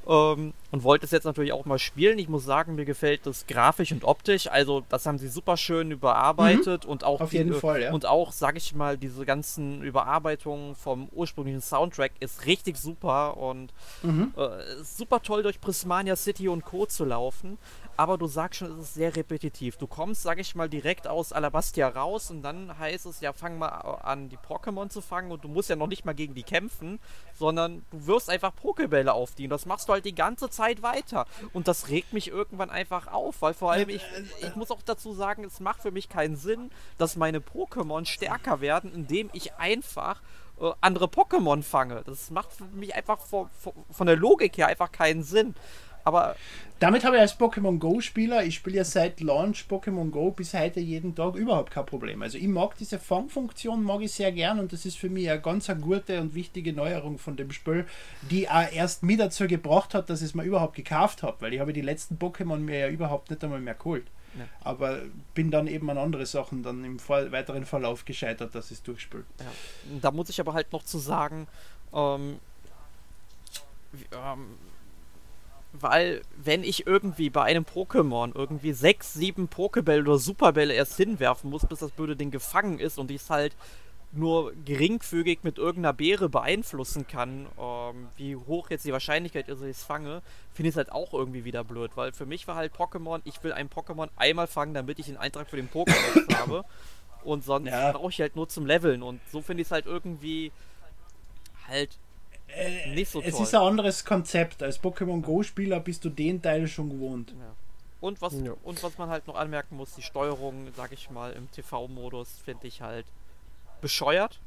Ähm, 0.09 0.53
und 0.71 0.85
wollte 0.85 1.05
es 1.05 1.11
jetzt 1.11 1.25
natürlich 1.25 1.53
auch 1.53 1.65
mal 1.65 1.79
spielen. 1.79 2.19
Ich 2.19 2.29
muss 2.29 2.45
sagen, 2.45 2.75
mir 2.75 2.85
gefällt 2.85 3.27
das 3.27 3.47
grafisch 3.47 3.93
und 3.93 4.05
optisch. 4.05 4.47
Also, 4.47 4.83
das 4.89 5.07
haben 5.07 5.19
sie 5.19 5.29
super 5.29 5.57
schön 5.57 5.91
überarbeitet 5.91 6.85
mhm. 6.85 6.91
und 6.91 7.05
auch 7.05 7.21
auf 7.21 7.33
jeden 7.33 7.53
die, 7.53 7.59
Fall, 7.59 7.83
ja. 7.83 7.93
und 7.93 8.07
auch, 8.07 8.33
sag 8.33 8.57
ich 8.57 8.75
mal, 8.75 8.97
diese 8.99 9.25
ganzen 9.25 9.83
Überarbeitungen 9.83 10.75
vom 10.75 11.09
ursprünglichen 11.13 11.61
Soundtrack 11.61 12.13
ist 12.21 12.47
richtig 12.47 12.77
super 12.77 13.37
und 13.37 13.73
mhm. 14.03 14.33
äh, 14.37 14.83
super 14.83 15.23
toll 15.23 15.43
durch 15.43 15.61
Prismania 15.61 16.17
City 16.17 16.49
und 16.49 16.65
Co. 16.65 16.87
zu 16.87 17.05
laufen 17.05 17.59
aber 17.97 18.19
du 18.19 18.27
sagst 18.27 18.59
schon, 18.59 18.73
es 18.73 18.79
ist 18.79 18.95
sehr 18.95 19.17
repetitiv. 19.17 19.77
Du 19.77 19.87
kommst, 19.87 20.23
sag 20.23 20.39
ich 20.39 20.55
mal, 20.55 20.69
direkt 20.69 21.09
aus 21.09 21.33
Alabastia 21.33 21.89
raus 21.89 22.31
und 22.31 22.43
dann 22.43 22.79
heißt 22.79 23.07
es 23.07 23.21
ja, 23.21 23.33
fang 23.33 23.59
mal 23.59 23.69
an, 23.69 24.29
die 24.29 24.37
Pokémon 24.37 24.89
zu 24.89 25.01
fangen 25.01 25.33
und 25.33 25.45
du 25.45 25.49
musst 25.49 25.71
ja 25.71 25.77
noch 25.77 25.87
nicht 25.87 26.05
mal 26.05 26.15
gegen 26.15 26.35
die 26.35 26.43
kämpfen, 26.43 26.99
sondern 27.39 27.85
du 27.91 28.07
wirst 28.07 28.29
einfach 28.29 28.55
Pokebälle 28.55 29.13
auf 29.13 29.35
die 29.35 29.45
und 29.45 29.51
das 29.51 29.67
machst 29.67 29.89
du 29.89 29.93
halt 29.97 30.05
die 30.05 30.15
ganze 30.15 30.51
Zeit 30.51 30.83
weiter. 30.83 31.27
Und 31.53 31.69
das 31.69 31.89
regt 31.89 32.13
mich 32.13 32.29
irgendwann 32.29 32.71
einfach 32.71 33.09
auf, 33.09 33.43
weil 33.43 33.55
vor 33.55 33.73
allem 33.73 33.89
ich, 33.89 34.03
ich 34.41 34.57
muss 34.57 34.71
auch 34.71 34.83
dazu 34.83 35.13
sagen, 35.13 35.45
es 35.45 35.61
macht 35.61 35.83
für 35.83 35.91
mich 35.91 36.09
keinen 36.09 36.37
Sinn, 36.37 36.71
dass 36.99 37.17
meine 37.17 37.41
Pokémon 37.41 38.05
stärker 38.07 38.61
werden, 38.61 38.93
indem 38.95 39.31
ich 39.33 39.55
einfach 39.55 40.23
äh, 40.61 40.73
andere 40.81 41.07
Pokémon 41.07 41.63
fange. 41.63 42.03
Das 42.07 42.31
macht 42.31 42.53
für 42.53 42.65
mich 42.65 42.95
einfach 42.95 43.21
von, 43.21 43.49
von 43.91 44.07
der 44.07 44.17
Logik 44.17 44.57
her 44.57 44.69
einfach 44.69 44.93
keinen 44.93 45.23
Sinn. 45.23 45.55
Aber 46.07 46.37
damit 46.79 47.05
habe 47.05 47.17
ich 47.17 47.23
als 47.23 47.37
Pokémon 47.37 47.81
Go-Spieler, 47.81 48.45
ich 48.45 48.55
spiele 48.55 48.77
ja 48.77 48.85
seit 48.85 49.21
Launch 49.21 49.65
Pokémon 49.69 50.11
Go 50.11 50.31
bis 50.31 50.55
heute 50.55 50.79
jeden 50.79 51.17
Tag 51.17 51.35
überhaupt 51.35 51.73
kein 51.73 51.85
Problem. 51.85 52.23
Also 52.23 52.39
ich 52.39 52.47
mag 52.47 52.77
diese 52.79 53.01
Fangfunktion, 53.01 53.83
mag 53.83 54.03
ich 54.03 54.13
sehr 54.13 54.31
gern 54.31 54.61
und 54.61 54.73
das 54.73 54.87
ist 54.87 54.99
für 54.99 55.11
mich 55.11 55.29
eine 55.29 55.41
ganz 55.41 55.69
eine 55.69 55.81
gute 55.81 56.21
und 56.21 56.37
wichtige 56.37 56.73
Neuerung 56.73 57.19
von 57.19 57.37
dem 57.37 57.51
Spiel, 57.51 57.87
die 58.31 58.49
auch 58.49 58.71
erst 58.73 59.03
mir 59.03 59.17
dazu 59.17 59.49
gebracht 59.49 59.95
hat, 59.95 60.09
dass 60.09 60.21
ich 60.21 60.29
es 60.29 60.35
mir 60.35 60.45
überhaupt 60.45 60.77
gekauft 60.77 61.25
habe, 61.25 61.37
weil 61.41 61.53
ich 61.53 61.59
habe 61.59 61.73
die 61.73 61.81
letzten 61.81 62.19
Pokémon 62.19 62.59
mir 62.59 62.79
ja 62.79 62.89
überhaupt 62.89 63.31
nicht 63.31 63.43
einmal 63.43 63.61
mehr 63.61 63.75
geholt. 63.75 64.07
Ja. 64.39 64.45
Aber 64.61 65.01
bin 65.35 65.51
dann 65.51 65.67
eben 65.67 65.91
an 65.91 65.99
andere 65.99 66.25
Sachen 66.25 66.63
dann 66.63 66.85
im 66.85 67.01
weiteren 67.09 67.65
Verlauf 67.65 68.05
gescheitert, 68.05 68.55
dass 68.55 68.67
ich 68.67 68.79
es 68.79 68.83
durchspiele. 68.85 69.25
Ja. 69.41 69.47
Da 70.03 70.13
muss 70.13 70.29
ich 70.29 70.39
aber 70.39 70.55
halt 70.55 70.73
noch 70.73 70.85
zu 70.85 70.99
sagen, 70.99 71.49
ähm, 71.93 72.39
ähm 74.13 74.47
weil 75.73 76.23
wenn 76.37 76.65
ich 76.65 76.87
irgendwie 76.87 77.31
bei 77.31 77.43
einem 77.43 77.65
Pokémon 77.65 78.33
irgendwie 78.35 78.73
sechs, 78.73 79.15
sieben 79.15 79.49
Pokebälle 79.49 80.03
oder 80.03 80.19
Superbälle 80.19 80.75
erst 80.75 80.97
hinwerfen 80.97 81.51
muss, 81.51 81.67
bis 81.67 81.81
das 81.81 81.91
blöde 81.91 82.17
Ding 82.17 82.31
gefangen 82.31 82.79
ist 82.79 82.99
und 82.99 83.11
ich 83.11 83.23
es 83.23 83.31
halt 83.31 83.57
nur 84.13 84.53
geringfügig 84.65 85.41
mit 85.43 85.59
irgendeiner 85.59 85.93
Beere 85.93 86.29
beeinflussen 86.29 87.07
kann, 87.07 87.47
ähm, 87.61 88.09
wie 88.17 88.37
hoch 88.37 88.71
jetzt 88.71 88.85
die 88.85 88.93
Wahrscheinlichkeit 88.93 89.49
ist, 89.49 89.61
dass 89.61 89.69
ich 89.69 89.77
es 89.77 89.85
fange, 89.85 90.23
finde 90.55 90.69
ich 90.69 90.73
es 90.73 90.77
halt 90.77 90.93
auch 90.93 91.13
irgendwie 91.13 91.45
wieder 91.45 91.65
blöd, 91.65 91.91
weil 91.97 92.13
für 92.13 92.27
mich 92.27 92.47
war 92.47 92.57
halt 92.57 92.75
Pokémon, 92.75 93.21
ich 93.25 93.43
will 93.43 93.53
ein 93.53 93.69
Pokémon 93.69 94.09
einmal 94.17 94.47
fangen, 94.47 94.75
damit 94.75 94.99
ich 94.99 95.07
den 95.07 95.17
Eintrag 95.17 95.49
für 95.49 95.57
den 95.57 95.69
Pokémon 95.69 96.35
habe. 96.39 96.65
Und 97.25 97.45
sonst 97.45 97.69
ja. 97.69 97.91
brauche 97.91 98.11
ich 98.11 98.21
halt 98.21 98.37
nur 98.37 98.49
zum 98.49 98.67
Leveln. 98.67 99.03
Und 99.03 99.21
so 99.33 99.43
finde 99.43 99.63
ich 99.63 99.67
es 99.67 99.73
halt 99.73 99.87
irgendwie 99.87 100.53
halt 101.67 101.99
äh, 102.49 102.95
nicht 102.95 103.11
so 103.11 103.21
toll. 103.21 103.29
Es 103.29 103.41
ist 103.41 103.55
ein 103.55 103.63
anderes 103.63 104.05
Konzept. 104.05 104.63
Als 104.63 104.83
Pokémon 104.83 105.23
Go-Spieler 105.23 105.81
bist 105.81 106.05
du 106.05 106.11
den 106.11 106.43
Teil 106.43 106.69
schon 106.69 106.91
gewohnt. 106.91 107.31
Ja. 107.31 107.55
Und 108.01 108.21
was, 108.21 108.35
ja. 108.35 108.53
und 108.63 108.83
was 108.83 108.99
man 108.99 109.09
halt 109.09 109.27
noch 109.27 109.37
anmerken 109.37 109.77
muss, 109.77 109.95
die 109.95 110.03
Steuerung, 110.03 110.69
sag 110.77 110.93
ich 110.93 111.11
mal, 111.11 111.33
im 111.33 111.51
TV-Modus 111.51 112.29
finde 112.45 112.67
ich 112.67 112.83
halt 112.83 113.07
bescheuert. 113.81 114.39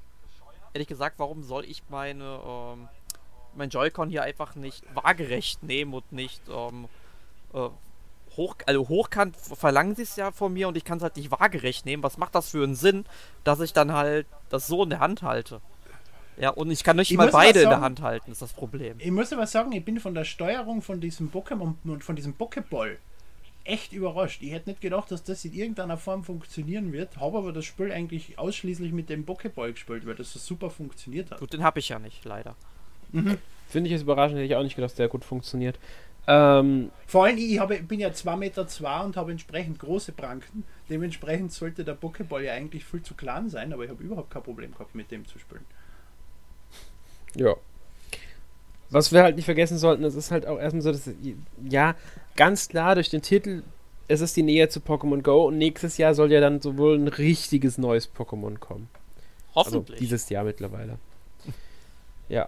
Ehrlich 0.73 0.87
gesagt, 0.87 1.17
warum 1.17 1.43
soll 1.43 1.65
ich 1.65 1.83
meine 1.89 2.39
ähm, 2.45 2.87
mein 3.55 3.69
Joy-Con 3.69 4.09
hier 4.09 4.23
einfach 4.23 4.55
nicht 4.55 4.83
waagerecht 4.95 5.63
nehmen 5.63 5.93
und 5.93 6.11
nicht 6.11 6.41
ähm, 6.49 6.87
äh, 7.53 7.69
hoch, 8.37 8.55
also 8.65 8.87
hochkant 8.87 9.35
verlangen 9.35 9.95
sie 9.95 10.03
es 10.03 10.15
ja 10.15 10.31
von 10.31 10.53
mir 10.53 10.67
und 10.67 10.77
ich 10.77 10.85
kann 10.85 10.97
es 10.97 11.03
halt 11.03 11.17
nicht 11.17 11.31
waagerecht 11.31 11.85
nehmen. 11.85 12.03
Was 12.03 12.17
macht 12.17 12.35
das 12.35 12.49
für 12.49 12.63
einen 12.63 12.75
Sinn, 12.75 13.05
dass 13.43 13.59
ich 13.59 13.73
dann 13.73 13.93
halt 13.93 14.27
das 14.49 14.67
so 14.67 14.83
in 14.83 14.89
der 14.89 14.99
Hand 14.99 15.23
halte? 15.23 15.61
Ja, 16.39 16.51
und 16.51 16.71
ich 16.71 16.83
kann 16.83 16.95
nicht 16.95 17.11
ich 17.11 17.17
mal 17.17 17.29
beide 17.29 17.59
sagen, 17.59 17.63
in 17.63 17.69
der 17.69 17.81
Hand 17.81 18.01
halten, 18.01 18.31
ist 18.31 18.41
das 18.41 18.53
Problem. 18.53 18.95
Ich 18.99 19.11
muss 19.11 19.33
aber 19.33 19.45
sagen, 19.45 19.71
ich 19.73 19.83
bin 19.83 19.99
von 19.99 20.15
der 20.15 20.23
Steuerung 20.23 20.81
von 20.81 21.01
diesem 21.01 21.29
Pokémon 21.29 21.73
und 21.83 22.03
von 22.03 22.15
diesem 22.15 22.33
Pokéball 22.33 22.95
echt 23.65 23.93
überrascht. 23.93 24.41
Ich 24.41 24.51
hätte 24.51 24.69
nicht 24.69 24.81
gedacht, 24.81 25.11
dass 25.11 25.23
das 25.23 25.43
in 25.45 25.53
irgendeiner 25.53 25.97
Form 25.97 26.23
funktionieren 26.23 26.93
wird, 26.93 27.17
habe 27.17 27.37
aber 27.37 27.51
das 27.51 27.65
Spiel 27.65 27.91
eigentlich 27.91 28.39
ausschließlich 28.39 28.93
mit 28.93 29.09
dem 29.09 29.25
Pokéball 29.25 29.73
gespielt, 29.73 30.05
weil 30.07 30.15
das 30.15 30.31
so 30.31 30.39
super 30.39 30.69
funktioniert 30.69 31.29
hat. 31.29 31.39
Gut, 31.39 31.53
den 31.53 31.63
habe 31.63 31.79
ich 31.79 31.89
ja 31.89 31.99
nicht, 31.99 32.23
leider. 32.23 32.55
Mhm. 33.11 33.37
Finde 33.67 33.89
ich 33.89 33.95
es 33.95 34.01
überraschend, 34.01 34.37
hätte 34.37 34.45
ich 34.45 34.55
auch 34.55 34.63
nicht 34.63 34.75
gedacht, 34.75 34.91
dass 34.91 34.97
der 34.97 35.09
gut 35.09 35.25
funktioniert. 35.25 35.77
Ähm, 36.25 36.91
Vor 37.05 37.25
allem, 37.25 37.37
ich 37.37 37.59
habe, 37.59 37.81
bin 37.81 37.99
ja 37.99 38.09
2,2 38.09 38.37
Meter 38.37 38.67
zwei 38.67 39.01
und 39.01 39.17
habe 39.17 39.31
entsprechend 39.31 39.79
große 39.79 40.11
Pranken. 40.13 40.63
Dementsprechend 40.89 41.51
sollte 41.51 41.83
der 41.83 41.97
Pokéball 41.97 42.41
ja 42.41 42.53
eigentlich 42.53 42.85
viel 42.85 43.01
zu 43.01 43.13
klein 43.13 43.49
sein, 43.49 43.73
aber 43.73 43.83
ich 43.83 43.89
habe 43.89 44.03
überhaupt 44.03 44.31
kein 44.31 44.43
Problem 44.43 44.71
gehabt, 44.71 44.95
mit 44.95 45.11
dem 45.11 45.27
zu 45.27 45.37
spielen. 45.37 45.65
Ja. 47.35 47.55
Was 48.89 49.11
wir 49.11 49.21
halt 49.21 49.35
nicht 49.35 49.45
vergessen 49.45 49.77
sollten, 49.77 50.03
es 50.03 50.15
ist 50.15 50.31
halt 50.31 50.47
auch 50.47 50.59
erstmal 50.59 50.81
so, 50.81 50.91
dass, 50.91 51.09
ja, 51.69 51.95
ganz 52.35 52.69
klar 52.69 52.95
durch 52.95 53.09
den 53.09 53.21
Titel, 53.21 53.63
es 54.07 54.21
ist 54.21 54.35
die 54.35 54.43
Nähe 54.43 54.67
zu 54.69 54.79
Pokémon 54.79 55.21
Go 55.21 55.47
und 55.47 55.57
nächstes 55.57 55.97
Jahr 55.97 56.15
soll 56.15 56.31
ja 56.31 56.41
dann 56.41 56.61
sowohl 56.61 56.97
ein 56.97 57.07
richtiges 57.07 57.77
neues 57.77 58.09
Pokémon 58.11 58.57
kommen. 58.57 58.89
Hoffentlich. 59.55 59.91
Also 59.91 59.99
dieses 59.99 60.29
Jahr 60.29 60.43
mittlerweile. 60.43 60.97
Ja. 62.29 62.47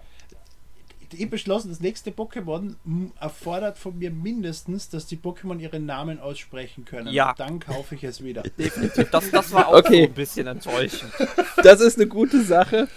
Ich 1.13 1.27
beschlossen, 1.27 1.69
das 1.69 1.79
nächste 1.79 2.11
Pokémon 2.11 2.75
erfordert 3.19 3.79
von 3.79 3.97
mir 3.97 4.11
mindestens, 4.11 4.89
dass 4.89 5.07
die 5.07 5.17
Pokémon 5.17 5.59
ihren 5.59 5.87
Namen 5.87 6.19
aussprechen 6.19 6.85
können. 6.85 7.07
Ja. 7.07 7.31
Und 7.31 7.39
dann 7.39 7.59
kaufe 7.59 7.95
ich 7.95 8.03
es 8.03 8.23
wieder. 8.23 8.43
Definitiv. 8.59 9.09
Das, 9.09 9.31
das 9.31 9.51
war 9.51 9.69
auch 9.69 9.79
okay. 9.79 10.03
so 10.03 10.09
ein 10.09 10.13
bisschen 10.13 10.47
enttäuschend. 10.47 11.11
Das 11.63 11.81
ist 11.81 11.97
eine 11.97 12.07
gute 12.07 12.43
Sache. 12.43 12.87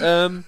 Ähm, 0.00 0.44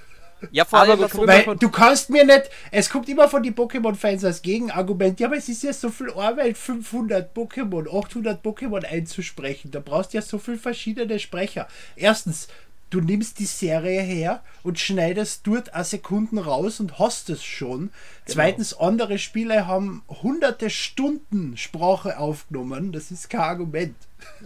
ja, 0.50 0.64
vor 0.64 0.80
allem, 0.80 1.00
weil 1.00 1.56
du 1.56 1.68
kannst 1.70 2.10
mir 2.10 2.24
nicht, 2.24 2.50
es 2.70 2.90
kommt 2.90 3.08
immer 3.08 3.28
von 3.28 3.42
den 3.42 3.54
Pokémon-Fans 3.54 4.24
als 4.24 4.42
Gegenargument, 4.42 5.20
ja, 5.20 5.26
aber 5.26 5.36
es 5.36 5.48
ist 5.48 5.62
ja 5.62 5.72
so 5.72 5.90
viel 5.90 6.10
Arbeit, 6.10 6.56
500 6.56 7.36
Pokémon, 7.36 7.88
800 7.88 8.44
Pokémon 8.44 8.84
einzusprechen, 8.84 9.70
da 9.70 9.80
brauchst 9.80 10.12
du 10.12 10.18
ja 10.18 10.22
so 10.22 10.38
viele 10.38 10.58
verschiedene 10.58 11.18
Sprecher. 11.18 11.68
Erstens, 11.96 12.48
du 12.90 13.00
nimmst 13.00 13.38
die 13.38 13.46
Serie 13.46 14.02
her 14.02 14.42
und 14.62 14.78
schneidest 14.78 15.46
dort 15.46 15.74
a 15.74 15.84
Sekunden 15.84 16.38
raus 16.38 16.80
und 16.80 16.98
hast 16.98 17.30
es 17.30 17.42
schon. 17.42 17.78
Genau. 17.78 17.90
Zweitens, 18.26 18.74
andere 18.78 19.18
Spiele 19.18 19.66
haben 19.66 20.02
hunderte 20.08 20.70
Stunden 20.70 21.56
Sprache 21.56 22.18
aufgenommen. 22.18 22.92
Das 22.92 23.10
ist 23.10 23.30
kein 23.30 23.40
Argument. 23.40 23.94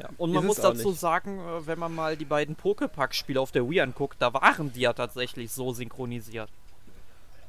Ja, 0.00 0.08
und 0.18 0.32
man 0.32 0.46
muss 0.46 0.56
dazu 0.56 0.90
nicht. 0.90 1.00
sagen, 1.00 1.38
äh, 1.38 1.66
wenn 1.66 1.78
man 1.78 1.94
mal 1.94 2.16
die 2.16 2.24
beiden 2.24 2.56
Pokepack-Spiele 2.56 3.40
auf 3.40 3.52
der 3.52 3.68
Wii 3.68 3.80
anguckt, 3.80 4.16
da 4.20 4.32
waren 4.34 4.72
die 4.72 4.80
ja 4.80 4.92
tatsächlich 4.92 5.52
so 5.52 5.72
synchronisiert. 5.72 6.50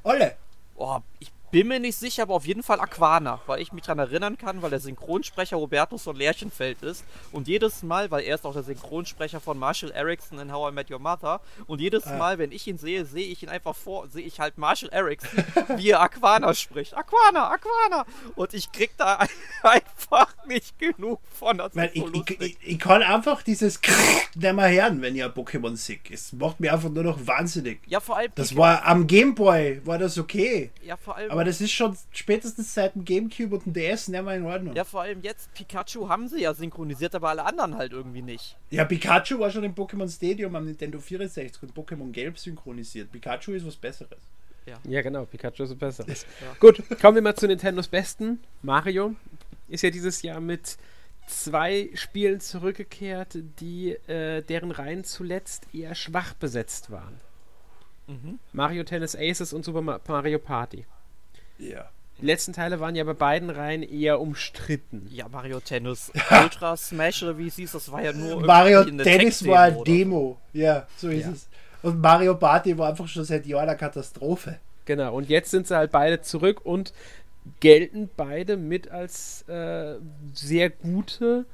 Alle. 0.03 0.35
Oh, 0.75 0.99
ich 1.19 1.31
bin 1.55 1.69
mir 1.69 1.79
nicht 1.79 1.95
sicher, 1.95 2.23
aber 2.23 2.33
auf 2.33 2.45
jeden 2.45 2.63
Fall 2.63 2.81
Aquana, 2.81 3.39
weil 3.45 3.61
ich 3.61 3.71
mich 3.71 3.85
daran 3.85 3.99
erinnern 3.99 4.37
kann, 4.37 4.61
weil 4.61 4.71
der 4.71 4.81
Synchronsprecher 4.81 5.55
Robertus 5.55 6.03
von 6.03 6.17
Lärchenfeld 6.17 6.83
ist. 6.83 7.05
Und 7.31 7.47
jedes 7.47 7.81
Mal, 7.81 8.11
weil 8.11 8.25
er 8.25 8.35
ist 8.35 8.45
auch 8.45 8.51
der 8.51 8.63
Synchronsprecher 8.63 9.39
von 9.39 9.57
Marshall 9.57 9.91
Erickson 9.91 10.37
in 10.39 10.51
How 10.51 10.69
I 10.69 10.75
Met 10.75 10.91
Your 10.91 10.99
Mother. 10.99 11.39
Und 11.65 11.79
jedes 11.79 12.07
ah. 12.07 12.17
Mal, 12.17 12.39
wenn 12.39 12.51
ich 12.51 12.67
ihn 12.67 12.77
sehe, 12.77 13.05
sehe 13.05 13.25
ich 13.27 13.41
ihn 13.41 13.47
einfach 13.47 13.73
vor, 13.73 14.09
sehe 14.09 14.25
ich 14.25 14.41
halt 14.41 14.57
Marshall 14.57 14.89
Erickson, 14.91 15.45
wie 15.77 15.91
er 15.91 16.01
Aquana 16.01 16.53
spricht. 16.53 16.93
Aquana, 16.93 17.49
Aquana! 17.49 18.05
Und 18.35 18.53
ich 18.53 18.69
krieg 18.73 18.91
da 18.97 19.19
einfach 19.63 20.35
nicht 20.47 20.77
genug 20.77 21.21
von. 21.31 21.57
Das 21.57 21.71
ich, 21.93 22.03
so 22.03 22.11
ich, 22.11 22.41
ich, 22.41 22.57
ich, 22.63 22.79
kann 22.79 23.01
einfach 23.01 23.43
dieses 23.43 23.79
nicht 24.35 24.53
mehr 24.53 24.69
hören, 24.69 25.01
wenn 25.01 25.15
ihr 25.15 25.33
Pokémon 25.33 25.77
sick 25.77 26.11
ist. 26.11 26.33
Macht 26.33 26.59
mir 26.59 26.73
einfach 26.73 26.89
nur 26.89 27.03
noch 27.03 27.25
wahnsinnig. 27.25 27.79
Ja, 27.87 28.01
vor 28.01 28.17
allem. 28.17 28.33
Das 28.35 28.57
war 28.57 28.85
am 28.85 29.07
Gameboy, 29.07 29.79
war 29.85 29.97
das 29.97 30.17
okay. 30.17 30.71
Ja, 30.83 30.97
vor 30.97 31.15
allem. 31.15 31.31
Aber 31.31 31.44
das 31.45 31.61
ist 31.61 31.71
schon 31.71 31.97
spätestens 32.11 32.73
seit 32.73 32.95
dem 32.95 33.05
Gamecube 33.05 33.55
und 33.55 33.65
dem 33.65 33.73
DS 33.73 34.07
nicht 34.07 34.23
mehr 34.23 34.35
in 34.35 34.45
Ordnung. 34.45 34.75
Ja, 34.75 34.83
vor 34.83 35.01
allem 35.01 35.21
jetzt, 35.21 35.53
Pikachu 35.53 36.09
haben 36.09 36.27
sie 36.27 36.41
ja 36.41 36.53
synchronisiert, 36.53 37.15
aber 37.15 37.29
alle 37.29 37.45
anderen 37.45 37.75
halt 37.75 37.93
irgendwie 37.93 38.21
nicht. 38.21 38.57
Ja, 38.69 38.85
Pikachu 38.85 39.39
war 39.39 39.49
schon 39.51 39.63
im 39.63 39.73
Pokémon 39.73 40.09
Stadium 40.09 40.55
am 40.55 40.65
Nintendo 40.65 40.99
64 40.99 41.63
und 41.63 41.73
Pokémon 41.73 42.11
Gelb 42.11 42.37
synchronisiert. 42.37 43.11
Pikachu 43.11 43.53
ist 43.53 43.65
was 43.65 43.75
Besseres. 43.75 44.19
Ja, 44.65 44.77
ja 44.83 45.01
genau, 45.01 45.25
Pikachu 45.25 45.63
ist 45.63 45.71
was 45.71 45.77
Besseres. 45.77 46.25
ja. 46.41 46.55
Gut, 46.59 46.83
kommen 46.99 47.15
wir 47.15 47.21
mal 47.21 47.35
zu 47.35 47.47
Nintendos 47.47 47.87
Besten. 47.87 48.39
Mario 48.61 49.15
ist 49.67 49.83
ja 49.83 49.89
dieses 49.89 50.21
Jahr 50.21 50.39
mit 50.39 50.77
zwei 51.27 51.89
Spielen 51.95 52.39
zurückgekehrt, 52.39 53.37
die 53.59 53.91
äh, 54.07 54.41
deren 54.41 54.71
Reihen 54.71 55.03
zuletzt 55.03 55.67
eher 55.73 55.95
schwach 55.95 56.33
besetzt 56.33 56.91
waren. 56.91 57.19
Mhm. 58.07 58.39
Mario 58.53 58.83
Tennis 58.83 59.15
Aces 59.15 59.53
und 59.53 59.65
Super 59.65 59.81
Mario 59.81 60.39
Party. 60.39 60.85
Ja. 61.57 61.89
Die 62.21 62.25
letzten 62.25 62.53
Teile 62.53 62.79
waren 62.79 62.95
ja 62.95 63.03
bei 63.03 63.13
beiden 63.13 63.49
Reihen 63.49 63.83
eher 63.83 64.21
umstritten. 64.21 65.07
Ja, 65.11 65.27
Mario 65.27 65.59
Tennis. 65.59 66.11
Ultra 66.31 66.77
Smash 66.77 67.23
oder 67.23 67.37
wie 67.37 67.47
es 67.47 67.55
hieß, 67.55 67.73
das 67.73 67.91
war 67.91 68.01
ja 68.01 68.13
nur. 68.13 68.45
Mario 68.45 68.83
Tennis 68.85 69.45
war 69.45 69.63
eine 69.63 69.83
Demo. 69.83 70.37
Ja, 70.53 70.87
so 70.95 71.09
ist 71.09 71.25
ja. 71.25 71.31
es. 71.31 71.49
Und 71.81 72.01
Mario 72.01 72.35
Party 72.35 72.77
war 72.77 72.89
einfach 72.89 73.07
schon 73.07 73.25
seit 73.25 73.45
Jahren 73.45 73.69
eine 73.69 73.77
Katastrophe. 73.77 74.59
Genau, 74.85 75.15
und 75.15 75.29
jetzt 75.29 75.51
sind 75.51 75.67
sie 75.67 75.75
halt 75.75 75.91
beide 75.91 76.21
zurück 76.21 76.61
und 76.63 76.93
gelten 77.59 78.09
beide 78.15 78.57
mit 78.57 78.89
als 78.89 79.47
äh, 79.49 79.95
sehr 80.33 80.69
gute 80.69 81.45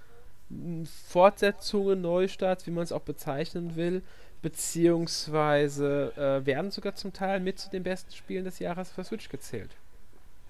Fortsetzungen, 1.08 2.02
Neustarts, 2.02 2.68
wie 2.68 2.72
man 2.72 2.84
es 2.84 2.92
auch 2.92 3.02
bezeichnen 3.02 3.76
will, 3.76 4.04
beziehungsweise 4.42 6.14
äh, 6.16 6.46
werden 6.46 6.72
sogar 6.72 6.96
zum 6.96 7.14
Teil 7.14 7.40
mit 7.40 7.60
zu 7.60 7.70
den 7.70 7.84
besten 7.84 8.14
Spielen 8.14 8.46
des 8.46 8.60
Jahres 8.60 8.92
für 8.92 9.04
Switch 9.04 9.30
gezählt. 9.30 9.72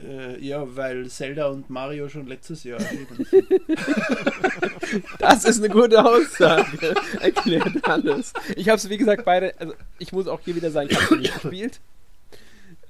Äh, 0.04 0.39
ja, 0.39 0.76
weil 0.76 1.08
Zelda 1.10 1.47
und 1.47 1.70
Mario 1.70 2.10
schon 2.10 2.28
letztes 2.28 2.64
Jahr 2.64 2.80
erschienen 2.80 3.28
Das 5.20 5.45
ist 5.45 5.60
eine 5.60 5.70
gute 5.70 6.04
Aussage. 6.04 6.95
Erklärt 7.20 7.88
alles. 7.88 8.34
Ich 8.56 8.68
habe 8.68 8.78
es, 8.78 8.89
wie 8.89 8.97
gesagt, 8.97 9.26
beide. 9.26 9.54
Also, 9.60 9.74
ich 9.99 10.12
muss 10.12 10.28
auch 10.28 10.39
hier 10.41 10.56
wieder 10.56 10.72
sagen, 10.72 10.89
ich 10.91 11.02
habe 11.02 11.18
nicht 11.18 11.34
gespielt. 11.34 11.80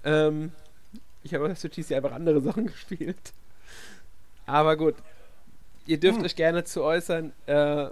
Ähm, 0.03 0.51
ich 1.24 1.34
habe 1.34 1.51
auf 1.51 1.57
Switch 1.57 1.78
ja 1.89 1.97
einfach 1.97 2.14
andere 2.14 2.41
Sachen 2.41 2.68
gespielt. 2.68 3.34
Aber 4.45 4.76
gut. 4.78 4.95
Ihr 5.86 5.99
dürft 5.99 6.20
hm. 6.20 6.26
euch 6.26 6.36
gerne 6.36 6.64
zu 6.64 6.84
äußern. 6.84 7.34
Äh, 7.45 7.89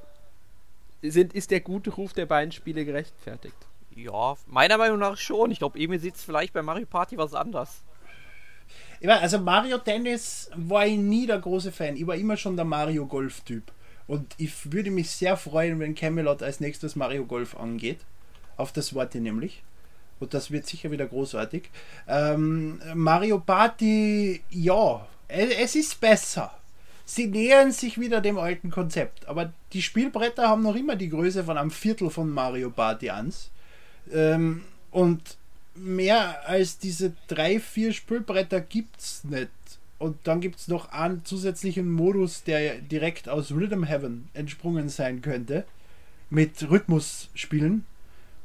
sind, 1.02 1.34
ist 1.34 1.52
der 1.52 1.62
gute 1.62 1.92
Ruf 1.92 2.14
der 2.14 2.26
beiden 2.26 2.52
Spiele 2.52 2.86
gerechtfertigt? 2.86 3.56
Ja, 3.96 4.36
meiner 4.48 4.78
Meinung 4.78 5.00
nach 5.00 5.18
schon. 5.18 5.52
Ich 5.52 5.60
glaube, 5.60 5.80
Emil 5.80 6.00
sieht 6.00 6.16
es 6.16 6.24
vielleicht 6.24 6.54
bei 6.54 6.62
Mario 6.62 6.86
Party 6.86 7.18
was 7.18 7.34
anders. 7.34 7.84
Meine, 9.02 9.22
also 9.22 9.40
Mario 9.40 9.78
Tennis 9.78 10.50
war 10.56 10.86
ich 10.86 10.98
nie 10.98 11.26
der 11.26 11.40
große 11.40 11.72
Fan. 11.72 11.96
Ich 11.96 12.06
war 12.06 12.16
immer 12.16 12.38
schon 12.38 12.56
der 12.56 12.66
Mario 12.66 13.06
Golf-Typ. 13.06 13.72
Und 14.08 14.34
ich 14.38 14.72
würde 14.72 14.92
mich 14.92 15.12
sehr 15.12 15.38
freuen, 15.38 15.80
wenn 15.80 15.96
Camelot 15.96 16.42
als 16.44 16.60
nächstes 16.60 16.96
Mario 16.96 17.26
Golf 17.26 17.56
angeht. 17.56 18.00
Auf 18.58 18.74
das 18.74 18.94
Wort 18.94 19.16
nämlich. 19.16 19.64
Und 20.20 20.34
das 20.34 20.52
wird 20.52 20.66
sicher 20.68 20.92
wieder 20.92 21.06
großartig. 21.06 21.70
Ähm, 22.08 22.82
Mario 22.94 23.40
Party, 23.40 24.42
ja, 24.50 25.08
es 25.28 25.76
ist 25.76 26.02
besser. 26.02 26.52
Sie 27.06 27.28
nähern 27.28 27.72
sich 27.72 28.00
wieder 28.00 28.20
dem 28.20 28.38
alten 28.38 28.70
Konzept. 28.70 29.28
Aber 29.28 29.54
die 29.74 29.82
Spielbretter 29.82 30.50
haben 30.50 30.64
noch 30.64 30.76
immer 30.76 30.96
die 30.96 31.10
Größe 31.10 31.44
von 31.44 31.58
einem 31.58 31.72
Viertel 31.72 32.10
von 32.10 32.30
Mario 32.30 32.70
Party 32.70 33.10
1. 33.10 33.50
Ähm, 34.12 34.64
und 34.92 35.38
mehr 35.80 36.48
als 36.48 36.78
diese 36.78 37.14
drei, 37.28 37.60
vier 37.60 37.94
gibt 38.70 39.00
es 39.00 39.24
nicht. 39.24 39.50
Und 39.98 40.18
dann 40.24 40.40
gibt 40.40 40.60
es 40.60 40.68
noch 40.68 40.92
einen 40.92 41.26
zusätzlichen 41.26 41.92
Modus, 41.92 42.44
der 42.44 42.76
direkt 42.80 43.28
aus 43.28 43.52
Rhythm 43.52 43.84
Heaven 43.84 44.30
entsprungen 44.34 44.88
sein 44.90 45.22
könnte. 45.22 45.66
Mit 46.30 46.70
Rhythmus-Spielen. 46.70 47.86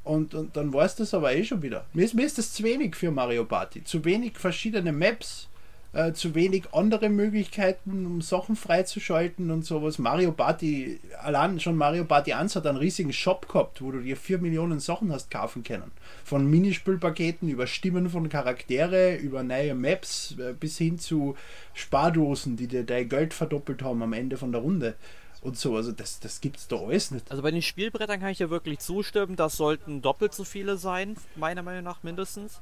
Und, 0.03 0.35
und 0.35 0.57
dann 0.57 0.73
war 0.73 0.85
es 0.85 0.97
das 0.97 1.15
aber 1.15 1.35
eh 1.35 1.45
schon 1.45 1.63
wieder. 1.63 1.87
Mir 1.93 2.05
ist, 2.05 2.15
mir 2.15 2.27
ist 2.27 2.39
das 2.39 2.53
zu 2.53 2.63
wenig 2.65 2.97
für 2.97 3.11
Mario 3.11 3.45
Party. 3.45 3.85
Zu 3.85 4.05
wenig 4.05 4.37
verschiedene 4.37 4.93
Maps 4.93 5.49
äh, 5.95 6.13
zu 6.13 6.35
wenig 6.35 6.65
andere 6.73 7.09
Möglichkeiten, 7.09 8.05
um 8.05 8.21
Sachen 8.21 8.57
freizuschalten 8.57 9.51
und 9.51 9.65
sowas. 9.65 9.99
Mario 9.99 10.33
Party, 10.33 10.99
allein 11.23 11.61
schon 11.61 11.77
Mario 11.77 12.05
Party 12.05 12.33
1 12.33 12.57
hat 12.57 12.67
einen 12.67 12.79
riesigen 12.79 13.13
Shop 13.13 13.49
gehabt, 13.49 13.81
wo 13.81 13.93
du 13.93 14.01
dir 14.01 14.17
4 14.17 14.39
Millionen 14.39 14.81
Sachen 14.81 15.13
hast 15.13 15.31
kaufen 15.31 15.63
können. 15.63 15.93
Von 16.25 16.51
Minispielpaketen 16.51 17.49
über 17.49 17.69
Stimmen 17.69 18.11
von 18.11 18.29
Charaktere, 18.29 19.15
über 19.17 19.45
neue 19.45 19.75
Maps 19.75 20.37
äh, 20.39 20.53
bis 20.53 20.79
hin 20.79 20.99
zu 20.99 21.37
Spardosen, 21.75 22.57
die 22.57 22.67
dir 22.67 22.85
dein 22.85 23.09
Geld 23.09 23.33
verdoppelt 23.33 23.83
haben 23.83 24.03
am 24.03 24.13
Ende 24.13 24.37
von 24.37 24.51
der 24.51 24.63
Runde 24.63 24.97
und 25.43 25.57
so. 25.57 25.77
Also 25.77 25.93
das, 25.93 26.19
das 26.19 26.41
es 26.43 26.69
da 26.69 26.77
alles 26.77 27.13
nicht. 27.13 27.31
Also 27.31 27.43
bei 27.43 27.53
den 27.53 27.63
Spielbrettern 27.63 28.19
kann 28.19 28.31
ich 28.31 28.41
ja 28.41 28.51
wirklich 28.51 28.81
zustimmen, 28.81 29.37
das 29.37 29.57
sollten 29.57 30.03
doppelt 30.03 30.35
so 30.35 30.43
viele 30.43 30.77
sein, 30.77 31.17
meiner 31.37 31.63
Meinung 31.63 31.85
nach 31.85 32.03
mindestens. 32.03 32.59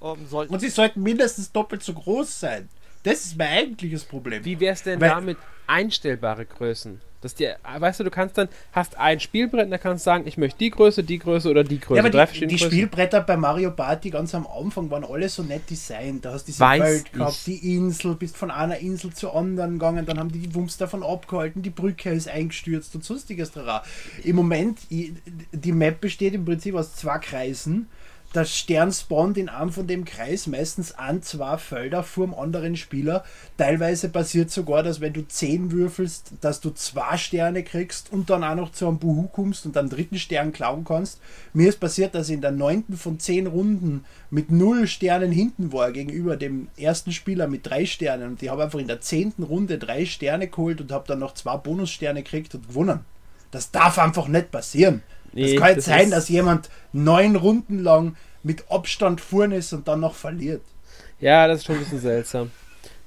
Um, 0.00 0.18
und 0.30 0.60
sie 0.60 0.68
sollten 0.68 1.02
mindestens 1.02 1.52
doppelt 1.52 1.82
so 1.82 1.94
groß 1.94 2.40
sein. 2.40 2.68
Das 3.04 3.26
ist 3.26 3.36
mein 3.36 3.48
eigentliches 3.48 4.04
Problem. 4.04 4.44
Wie 4.44 4.58
wäre 4.60 4.72
es 4.72 4.82
denn 4.82 5.00
Weil, 5.00 5.10
damit 5.10 5.38
einstellbare 5.66 6.46
Größen? 6.46 7.00
Dass 7.20 7.34
die, 7.34 7.48
weißt 7.78 8.00
du, 8.00 8.04
du 8.04 8.10
kannst 8.10 8.36
dann, 8.36 8.48
hast 8.72 8.98
ein 8.98 9.18
Spielbrett 9.18 9.64
und 9.64 9.70
da 9.70 9.78
kannst 9.78 10.04
du 10.04 10.10
sagen, 10.10 10.26
ich 10.26 10.36
möchte 10.36 10.58
die 10.58 10.68
Größe, 10.68 11.02
die 11.02 11.18
Größe 11.18 11.48
oder 11.48 11.64
die 11.64 11.80
Größe. 11.80 11.96
Ja, 11.96 12.04
aber 12.04 12.26
die, 12.26 12.46
die 12.46 12.58
Spielbretter 12.58 13.22
bei 13.22 13.38
Mario 13.38 13.70
Party 13.70 14.10
ganz 14.10 14.34
am 14.34 14.46
Anfang 14.46 14.90
waren 14.90 15.04
alle 15.04 15.30
so 15.30 15.42
nett 15.42 15.70
designt. 15.70 16.26
Da 16.26 16.34
hast 16.34 16.42
du 16.42 16.52
diese 16.52 16.60
Weiß 16.60 16.82
Welt 16.82 17.12
gehabt, 17.14 17.32
ich. 17.32 17.44
die 17.44 17.76
Insel, 17.76 18.14
bist 18.14 18.36
von 18.36 18.50
einer 18.50 18.76
Insel 18.76 19.14
zur 19.14 19.34
anderen 19.34 19.78
gegangen, 19.78 20.04
dann 20.04 20.18
haben 20.18 20.32
die 20.32 20.40
die 20.40 20.54
Wumms 20.54 20.76
davon 20.76 21.02
abgehalten, 21.02 21.62
die 21.62 21.70
Brücke 21.70 22.10
ist 22.10 22.28
eingestürzt 22.28 22.94
und 22.94 23.04
sonstiges. 23.04 23.52
Im 24.22 24.36
Moment, 24.36 24.80
die 24.90 25.72
Map 25.72 26.02
besteht 26.02 26.34
im 26.34 26.44
Prinzip 26.44 26.74
aus 26.74 26.94
zwei 26.94 27.18
Kreisen 27.18 27.88
der 28.34 28.44
Stern 28.44 28.92
spawnt 28.92 29.38
in 29.38 29.48
einem 29.48 29.70
von 29.70 29.86
dem 29.86 30.04
Kreis 30.04 30.46
meistens 30.46 30.92
an 30.92 31.22
zwei 31.22 31.56
Felder 31.56 32.02
vor 32.02 32.26
dem 32.26 32.34
anderen 32.34 32.76
Spieler. 32.76 33.24
Teilweise 33.56 34.08
passiert 34.08 34.50
sogar, 34.50 34.82
dass 34.82 35.00
wenn 35.00 35.12
du 35.12 35.26
10 35.26 35.70
würfelst, 35.70 36.32
dass 36.40 36.60
du 36.60 36.70
zwei 36.70 37.16
Sterne 37.16 37.62
kriegst 37.62 38.12
und 38.12 38.30
dann 38.30 38.42
auch 38.42 38.56
noch 38.56 38.72
zu 38.72 38.88
einem 38.88 38.98
Buhu 38.98 39.28
kommst 39.28 39.66
und 39.66 39.76
einen 39.76 39.88
dritten 39.88 40.18
Stern 40.18 40.52
klauen 40.52 40.84
kannst. 40.84 41.20
Mir 41.52 41.68
ist 41.68 41.80
passiert, 41.80 42.14
dass 42.14 42.28
ich 42.28 42.34
in 42.34 42.40
der 42.40 42.50
neunten 42.50 42.96
von 42.96 43.20
zehn 43.20 43.46
Runden 43.46 44.04
mit 44.30 44.50
null 44.50 44.86
Sternen 44.86 45.30
hinten 45.30 45.72
war 45.72 45.92
gegenüber 45.92 46.36
dem 46.36 46.68
ersten 46.76 47.12
Spieler 47.12 47.46
mit 47.46 47.66
drei 47.66 47.86
Sternen 47.86 48.30
und 48.30 48.42
ich 48.42 48.48
habe 48.48 48.64
einfach 48.64 48.80
in 48.80 48.88
der 48.88 49.00
zehnten 49.00 49.44
Runde 49.44 49.78
drei 49.78 50.06
Sterne 50.06 50.48
geholt 50.48 50.80
und 50.80 50.90
habe 50.90 51.06
dann 51.06 51.20
noch 51.20 51.34
zwei 51.34 51.56
Bonussterne 51.56 52.22
gekriegt 52.22 52.54
und 52.54 52.68
gewonnen. 52.68 53.00
Das 53.50 53.70
darf 53.70 53.98
einfach 53.98 54.26
nicht 54.26 54.50
passieren. 54.50 55.02
Nee, 55.34 55.54
es 55.54 55.60
kann 55.60 55.74
nicht 55.74 55.84
sein, 55.84 56.10
dass 56.10 56.28
jemand 56.28 56.70
neun 56.92 57.36
Runden 57.36 57.80
lang 57.80 58.16
mit 58.42 58.70
Abstand 58.70 59.20
vorne 59.20 59.56
ist 59.56 59.72
und 59.72 59.88
dann 59.88 60.00
noch 60.00 60.14
verliert. 60.14 60.62
Ja, 61.20 61.46
das 61.48 61.58
ist 61.58 61.66
schon 61.66 61.76
ein 61.76 61.80
bisschen 61.80 62.00
seltsam. 62.00 62.50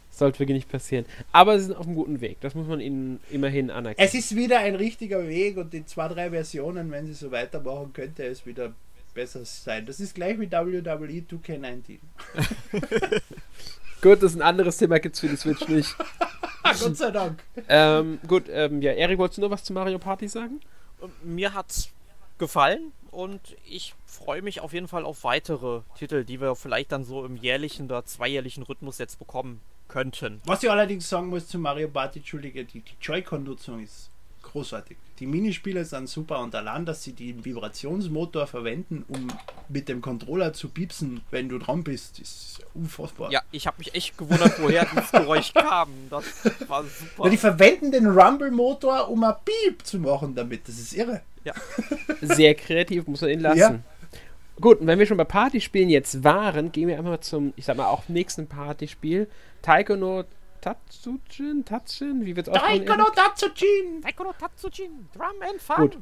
Das 0.09 0.19
sollte 0.19 0.39
wirklich 0.39 0.55
nicht 0.55 0.69
passieren. 0.69 1.05
Aber 1.31 1.59
sie 1.59 1.65
sind 1.65 1.77
auf 1.77 1.85
einem 1.85 1.95
guten 1.95 2.21
Weg. 2.21 2.37
Das 2.41 2.55
muss 2.55 2.67
man 2.67 2.79
ihnen 2.79 3.19
immerhin 3.29 3.69
anerkennen. 3.69 4.07
Es 4.07 4.13
ist 4.13 4.35
wieder 4.35 4.59
ein 4.59 4.75
richtiger 4.75 5.27
Weg 5.27 5.57
und 5.57 5.73
in 5.73 5.85
zwei, 5.85 6.07
drei 6.07 6.31
Versionen, 6.31 6.91
wenn 6.91 7.05
sie 7.05 7.13
so 7.13 7.31
weitermachen, 7.31 7.93
könnte 7.93 8.25
es 8.25 8.45
wieder 8.45 8.73
besser 9.13 9.45
sein. 9.45 9.85
Das 9.85 9.99
ist 9.99 10.15
gleich 10.15 10.39
wie 10.39 10.51
WWE 10.51 11.21
2K19. 11.21 11.99
gut, 14.01 14.23
das 14.23 14.31
ist 14.31 14.37
ein 14.37 14.41
anderes 14.41 14.77
Thema, 14.77 14.99
gibt 14.99 15.15
es 15.15 15.21
für 15.21 15.27
die 15.27 15.37
Switch 15.37 15.67
nicht. 15.67 15.95
Gott 16.63 16.97
sei 16.97 17.11
Dank. 17.11 17.39
Ähm, 17.69 18.19
gut, 18.27 18.45
ähm, 18.49 18.81
ja, 18.81 18.91
Erik, 18.91 19.17
wolltest 19.17 19.37
du 19.37 19.43
noch 19.43 19.51
was 19.51 19.63
zu 19.63 19.73
Mario 19.73 19.99
Party 19.99 20.27
sagen? 20.27 20.59
Mir 21.23 21.53
hat's 21.53 21.91
gefallen 22.37 22.91
und 23.11 23.55
ich 23.65 23.95
freue 24.05 24.41
mich 24.41 24.61
auf 24.61 24.73
jeden 24.73 24.87
Fall 24.87 25.05
auf 25.05 25.23
weitere 25.23 25.81
Titel, 25.97 26.23
die 26.23 26.39
wir 26.39 26.55
vielleicht 26.55 26.91
dann 26.91 27.03
so 27.03 27.25
im 27.25 27.35
jährlichen 27.35 27.85
oder 27.85 28.05
zweijährlichen 28.05 28.63
Rhythmus 28.63 28.97
jetzt 28.97 29.19
bekommen 29.19 29.61
könnten. 29.87 30.41
Was 30.45 30.63
ich 30.63 30.69
allerdings 30.69 31.09
sagen 31.09 31.27
muss 31.27 31.47
zu 31.47 31.59
Mario 31.59 31.87
Party, 31.87 32.19
Entschuldige, 32.19 32.65
die, 32.65 32.81
die 32.81 32.95
Joy-Con-Nutzung 33.01 33.81
ist 33.81 34.09
großartig. 34.43 34.97
Die 35.19 35.25
Minispiele 35.25 35.83
sind 35.83 36.07
super 36.07 36.39
und 36.39 36.53
allein, 36.53 36.85
dass 36.85 37.03
sie 37.03 37.13
den 37.13 37.43
Vibrationsmotor 37.43 38.47
verwenden, 38.47 39.03
um 39.07 39.27
mit 39.67 39.89
dem 39.89 40.01
Controller 40.01 40.53
zu 40.53 40.69
piepsen, 40.69 41.21
wenn 41.31 41.49
du 41.49 41.57
dran 41.57 41.83
bist, 41.83 42.19
ist 42.19 42.61
unfassbar. 42.73 43.31
Ja, 43.31 43.41
ich 43.51 43.67
habe 43.67 43.77
mich 43.79 43.93
echt 43.95 44.17
gewundert, 44.17 44.61
woher 44.61 44.85
das 44.93 45.11
Geräusch 45.11 45.53
kam. 45.53 45.89
Das 46.09 46.23
war 46.67 46.83
super. 46.83 47.25
Ja, 47.25 47.29
die 47.29 47.37
verwenden 47.37 47.91
den 47.91 48.07
Rumble-Motor, 48.07 49.09
um 49.09 49.23
ein 49.23 49.33
Piep 49.43 49.85
zu 49.85 49.99
machen 49.99 50.35
damit. 50.35 50.67
Das 50.67 50.77
ist 50.77 50.93
irre. 50.93 51.21
Ja. 51.47 51.53
Sehr 52.21 52.55
kreativ, 52.55 53.07
muss 53.07 53.21
man 53.21 53.29
ihn 53.31 53.39
lassen. 53.39 53.57
Ja. 53.57 53.79
Gut, 54.59 54.81
und 54.81 54.87
wenn 54.87 54.99
wir 54.99 55.05
schon 55.05 55.17
bei 55.17 55.23
Partyspielen 55.23 55.89
jetzt 55.89 56.23
waren, 56.23 56.71
gehen 56.71 56.87
wir 56.87 56.97
einmal 56.97 57.19
zum, 57.19 57.53
ich 57.55 57.65
sag 57.65 57.77
mal, 57.77 57.87
auch 57.87 58.09
nächsten 58.09 58.47
Partyspiel. 58.47 59.29
Taiko 59.61 59.95
no 59.95 60.23
Tatsujin? 60.61 61.63
Tatsujin? 61.63 62.25
Wie 62.25 62.35
wird's 62.35 62.49
aussprechen? 62.49 62.85
Taiko 62.85 63.01
no 63.01 63.09
Tatsujin! 63.11 64.01
Taiko 64.01 64.23
no 64.23 64.33
Tatsujin! 64.33 65.07
Drum 65.13 65.41
and 65.41 65.61
Fun! 65.61 65.75
Gut. 65.77 65.97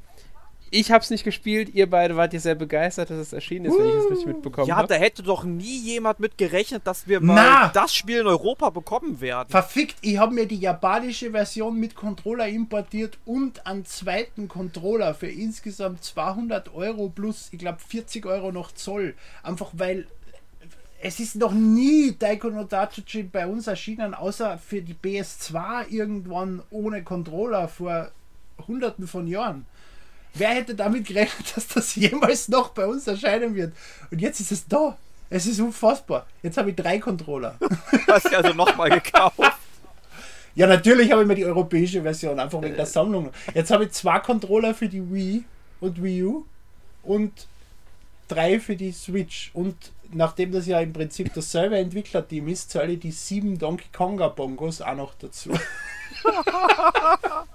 Ich 0.72 0.92
hab's 0.92 1.10
nicht 1.10 1.24
gespielt, 1.24 1.74
ihr 1.74 1.90
beide 1.90 2.16
wart 2.16 2.34
ja 2.34 2.40
sehr 2.40 2.56
begeistert, 2.56 3.10
dass 3.10 3.18
es 3.18 3.34
erschienen 3.34 3.66
ist, 3.66 3.74
uh, 3.74 3.80
wenn 3.80 3.88
ich 3.88 3.96
es 3.96 4.10
richtig 4.12 4.26
mitbekommen 4.28 4.72
habe. 4.72 4.82
Ja, 4.82 4.88
da 4.88 4.96
hätte 4.96 5.24
doch 5.24 5.44
nie 5.44 5.80
jemand 5.80 6.20
mit 6.20 6.38
gerechnet, 6.38 6.86
dass 6.86 7.08
wir 7.08 7.22
mal 7.22 7.36
Na, 7.36 7.68
das 7.70 7.94
Spiel 7.94 8.20
in 8.20 8.28
Europa 8.28 8.70
bekommen 8.72 9.22
werden. 9.22 9.50
Verfickt, 9.50 9.98
ich 10.02 10.18
habe 10.18 10.34
mir 10.34 10.48
die 10.48 10.58
japanische 10.58 11.32
Version 11.32 11.80
mit 11.80 11.96
Controller 11.96 12.48
importiert 12.48 13.18
und 13.26 13.66
einen 13.66 13.86
zweiten 13.86 14.48
Controller 14.48 15.14
für 15.14 15.28
insgesamt 15.28 16.04
200 16.04 16.74
Euro 16.74 17.10
plus, 17.10 17.50
ich 17.52 17.60
glaube, 17.60 17.80
40 17.88 18.26
Euro 18.26 18.52
noch 18.52 18.72
Zoll. 18.72 19.16
Einfach 19.44 19.70
weil 19.74 20.08
es 21.02 21.20
ist 21.20 21.36
noch 21.36 21.52
nie 21.54 22.16
Daiko 22.18 22.50
no 22.50 22.64
Dachuchi 22.64 23.24
bei 23.24 23.46
uns 23.46 23.68
erschienen, 23.68 24.14
außer 24.16 24.58
für 24.58 24.82
die 24.82 24.96
PS2 24.96 25.90
irgendwann 25.90 26.64
ohne 26.72 27.04
Controller 27.04 27.68
vor 27.68 28.10
hunderten 28.68 29.08
von 29.08 29.28
Jahren. 29.28 29.68
Wer 30.36 30.50
hätte 30.50 30.76
damit 30.76 31.08
gerechnet, 31.08 31.52
dass 31.56 31.68
das 31.68 31.96
jemals 31.96 32.48
noch 32.50 32.70
bei 32.70 32.86
uns 32.86 33.08
erscheinen 33.08 33.56
wird? 33.56 33.74
Und 34.12 34.22
jetzt 34.22 34.40
ist 34.40 34.52
es 34.52 34.68
da. 34.68 34.98
Es 35.30 35.48
ist 35.48 35.60
unfassbar. 35.60 36.28
Jetzt 36.44 36.58
habe 36.58 36.70
ich 36.70 36.76
drei 36.76 37.00
Controller. 37.00 37.56
Hast 38.08 38.26
du 38.26 38.38
also 38.38 38.54
nochmal 38.54 38.92
gekauft? 38.92 39.40
Ja, 40.54 40.68
natürlich 40.68 41.12
habe 41.12 41.24
ich 41.24 41.28
mir 41.28 41.36
die 41.36 41.46
europäische 41.46 42.02
Version, 42.04 42.40
einfach 42.40 42.62
wegen 42.62 42.76
der 42.76 42.86
Sammlung. 42.86 43.32
Jetzt 43.54 43.72
habe 43.72 43.86
ich 43.86 43.92
zwei 43.92 44.20
Controller 44.20 44.74
für 44.74 44.88
die 44.88 45.12
Wii 45.12 45.44
und 45.82 46.02
Wii 46.02 46.24
U 46.24 46.46
und 47.04 47.48
drei 48.28 48.60
für 48.60 48.76
die 48.76 48.92
Switch. 48.92 49.52
Und 49.54 49.76
nachdem 50.14 50.52
das 50.52 50.68
ja 50.68 50.80
im 50.80 50.94
Prinzip 50.94 51.34
dasselbe 51.34 51.78
Entwicklerteam 51.78 52.48
ist, 52.48 52.70
zahle 52.70 52.94
ich 52.94 53.00
die 53.00 53.12
sieben 53.12 53.58
Donkey 53.58 53.88
Konga 53.92 54.30
Bongos 54.30 54.82
auch 54.82 54.96
noch 54.96 55.16
dazu. 55.16 55.52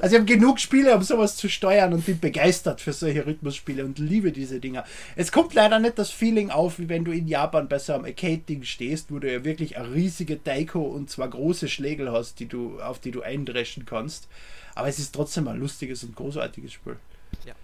Also 0.00 0.14
ich 0.14 0.20
habe 0.20 0.32
genug 0.32 0.60
Spiele, 0.60 0.94
um 0.94 1.02
sowas 1.02 1.36
zu 1.36 1.48
steuern 1.48 1.92
und 1.92 2.06
bin 2.06 2.18
begeistert 2.18 2.80
für 2.80 2.92
solche 2.92 3.26
Rhythmusspiele 3.26 3.84
und 3.84 3.98
liebe 3.98 4.32
diese 4.32 4.60
Dinger. 4.60 4.84
Es 5.16 5.32
kommt 5.32 5.54
leider 5.54 5.78
nicht 5.78 5.98
das 5.98 6.10
Feeling 6.10 6.50
auf, 6.50 6.78
wie 6.78 6.88
wenn 6.88 7.04
du 7.04 7.12
in 7.12 7.28
Japan 7.28 7.68
bei 7.68 7.78
so 7.78 7.92
einem 7.92 8.04
Arcade-Ding 8.04 8.64
stehst, 8.64 9.10
wo 9.10 9.18
du 9.18 9.32
ja 9.32 9.44
wirklich 9.44 9.76
eine 9.76 9.92
riesige 9.92 10.36
Daiko 10.36 10.80
und 10.80 11.10
zwar 11.10 11.28
große 11.28 11.68
Schlägel 11.68 12.12
hast, 12.12 12.40
die 12.40 12.46
du, 12.46 12.80
auf 12.80 12.98
die 12.98 13.10
du 13.10 13.22
eindreschen 13.22 13.86
kannst. 13.86 14.28
Aber 14.74 14.88
es 14.88 14.98
ist 14.98 15.14
trotzdem 15.14 15.48
ein 15.48 15.58
lustiges 15.58 16.04
und 16.04 16.16
großartiges 16.16 16.72
Spiel. 16.72 16.96
Ja, 17.44 17.54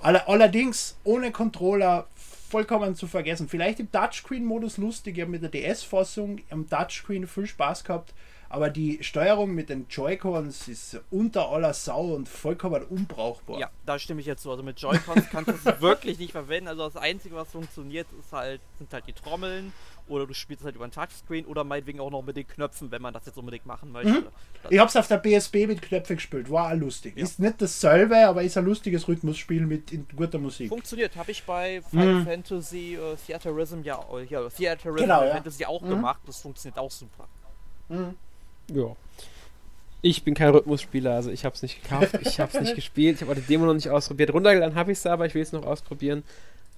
Allerdings 0.00 0.96
ohne 1.04 1.30
Controller 1.30 2.06
vollkommen 2.52 2.94
zu 2.94 3.06
vergessen. 3.06 3.48
Vielleicht 3.48 3.80
im 3.80 3.90
Touchscreen-Modus 3.90 4.76
lustig, 4.76 5.16
ich 5.16 5.22
habe 5.22 5.30
mit 5.30 5.42
der 5.42 5.50
DS-Fassung 5.50 6.40
am 6.50 6.68
Touchscreen 6.68 7.26
viel 7.26 7.46
Spaß 7.46 7.84
gehabt, 7.84 8.12
aber 8.52 8.68
die 8.68 9.02
Steuerung 9.02 9.54
mit 9.54 9.70
den 9.70 9.86
Joy-Cons 9.88 10.68
ist 10.68 11.00
unter 11.10 11.48
aller 11.48 11.72
Sau 11.72 12.14
und 12.14 12.28
vollkommen 12.28 12.82
unbrauchbar. 12.82 13.58
Ja, 13.58 13.70
da 13.86 13.98
stimme 13.98 14.20
ich 14.20 14.26
jetzt 14.26 14.42
zu. 14.42 14.50
Also 14.50 14.62
mit 14.62 14.78
Joy-Cons 14.78 15.30
kannst 15.30 15.48
du 15.48 15.54
es 15.54 15.64
wirklich 15.80 16.18
nicht 16.18 16.32
verwenden. 16.32 16.68
Also 16.68 16.84
das 16.84 16.98
Einzige, 16.98 17.34
was 17.34 17.50
funktioniert, 17.50 18.06
ist 18.18 18.30
halt, 18.30 18.60
sind 18.76 18.92
halt 18.92 19.06
die 19.06 19.14
Trommeln 19.14 19.72
oder 20.06 20.26
du 20.26 20.34
spielst 20.34 20.64
halt 20.64 20.76
über 20.76 20.84
ein 20.84 20.90
Touchscreen 20.90 21.46
oder 21.46 21.64
meinetwegen 21.64 21.98
auch 21.98 22.10
noch 22.10 22.20
mit 22.20 22.36
den 22.36 22.46
Knöpfen, 22.46 22.90
wenn 22.90 23.00
man 23.00 23.14
das 23.14 23.24
jetzt 23.24 23.38
unbedingt 23.38 23.64
machen 23.64 23.90
möchte. 23.90 24.20
Mhm. 24.20 24.26
Ich 24.68 24.78
hab's 24.78 24.96
auf 24.96 25.08
der 25.08 25.16
PSP 25.16 25.66
mit 25.66 25.80
Knöpfen 25.80 26.16
gespielt, 26.16 26.50
war 26.50 26.72
auch 26.72 26.76
lustig. 26.76 27.16
Ja. 27.16 27.22
Ist 27.22 27.40
nicht 27.40 27.62
dasselbe, 27.62 28.18
aber 28.28 28.42
ist 28.42 28.58
ein 28.58 28.66
lustiges 28.66 29.08
Rhythmusspiel 29.08 29.64
mit 29.64 30.14
guter 30.14 30.38
Musik. 30.38 30.68
Funktioniert, 30.68 31.16
habe 31.16 31.30
ich 31.30 31.42
bei 31.44 31.80
Final 31.88 32.16
mhm. 32.16 32.24
Fantasy 32.26 32.96
äh, 32.96 33.16
Theaterism 33.26 33.80
ja, 33.82 33.98
äh, 34.12 34.24
ja 34.24 34.46
Theaterism 34.46 35.04
genau, 35.04 35.24
ja. 35.24 35.32
Fantasy 35.36 35.64
auch 35.64 35.80
mhm. 35.80 35.88
gemacht, 35.88 36.20
das 36.26 36.42
funktioniert 36.42 36.78
auch 36.78 36.90
super. 36.90 37.26
Mhm. 37.88 38.14
Ja. 38.70 38.96
Ich 40.04 40.24
bin 40.24 40.34
kein 40.34 40.48
Rhythmusspieler, 40.48 41.14
also 41.14 41.30
ich 41.30 41.44
habe 41.44 41.54
es 41.54 41.62
nicht 41.62 41.80
gekauft, 41.80 42.18
ich 42.20 42.40
habe 42.40 42.50
es 42.52 42.60
nicht 42.60 42.74
gespielt, 42.74 43.22
ich 43.22 43.28
habe 43.28 43.40
die 43.40 43.46
Demo 43.46 43.66
noch 43.66 43.74
nicht 43.74 43.88
ausprobiert. 43.88 44.32
Runtergeladen 44.32 44.74
habe 44.74 44.90
ich 44.90 44.98
es 44.98 45.06
aber, 45.06 45.26
ich 45.26 45.34
will 45.34 45.42
es 45.42 45.52
noch 45.52 45.64
ausprobieren. 45.64 46.24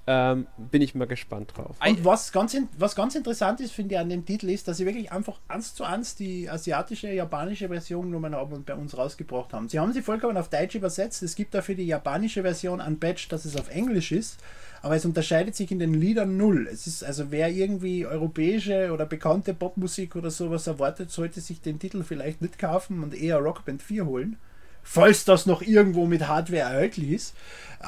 Ähm, 0.06 0.46
bin 0.58 0.82
ich 0.82 0.94
mal 0.94 1.06
gespannt 1.06 1.52
drauf. 1.56 1.76
Und 1.82 2.04
was 2.04 2.30
ganz, 2.30 2.54
was 2.76 2.94
ganz 2.94 3.14
interessant 3.14 3.60
ist, 3.60 3.72
finde 3.72 3.94
ich, 3.94 4.00
an 4.00 4.10
dem 4.10 4.26
Titel 4.26 4.50
ist, 4.50 4.68
dass 4.68 4.76
sie 4.76 4.84
wirklich 4.84 5.10
einfach 5.10 5.40
eins 5.48 5.74
zu 5.74 5.82
eins 5.84 6.14
die 6.14 6.50
asiatische, 6.50 7.10
japanische 7.10 7.68
Version 7.68 8.06
genommen 8.06 8.34
haben 8.34 8.52
und 8.52 8.66
bei 8.66 8.74
uns 8.74 8.98
rausgebracht 8.98 9.54
haben. 9.54 9.70
Sie 9.70 9.78
haben 9.78 9.94
sie 9.94 10.02
vollkommen 10.02 10.36
auf 10.36 10.50
Deutsch 10.50 10.74
übersetzt. 10.74 11.22
Es 11.22 11.34
gibt 11.36 11.54
dafür 11.54 11.74
die 11.74 11.86
japanische 11.86 12.42
Version 12.42 12.82
ein 12.82 12.98
Badge, 12.98 13.26
dass 13.30 13.46
es 13.46 13.56
auf 13.56 13.70
Englisch 13.70 14.12
ist, 14.12 14.40
aber 14.82 14.94
es 14.94 15.06
unterscheidet 15.06 15.56
sich 15.56 15.70
in 15.72 15.78
den 15.78 15.94
Liedern 15.94 16.36
null. 16.36 16.68
Es 16.70 16.86
ist 16.86 17.02
also, 17.02 17.30
wer 17.30 17.48
irgendwie 17.48 18.04
europäische 18.04 18.92
oder 18.92 19.06
bekannte 19.06 19.54
Popmusik 19.54 20.16
oder 20.16 20.30
sowas 20.30 20.66
erwartet, 20.66 21.10
sollte 21.10 21.40
sich 21.40 21.62
den 21.62 21.78
Titel 21.78 22.02
vielleicht 22.02 22.42
nicht 22.42 22.58
kaufen 22.58 23.02
und 23.02 23.14
eher 23.14 23.38
Rockband 23.38 23.82
4 23.82 24.04
holen 24.04 24.36
falls 24.84 25.24
das 25.24 25.46
noch 25.46 25.62
irgendwo 25.62 26.06
mit 26.06 26.28
Hardware 26.28 26.62
erhältlich 26.62 27.10
ist, 27.10 27.34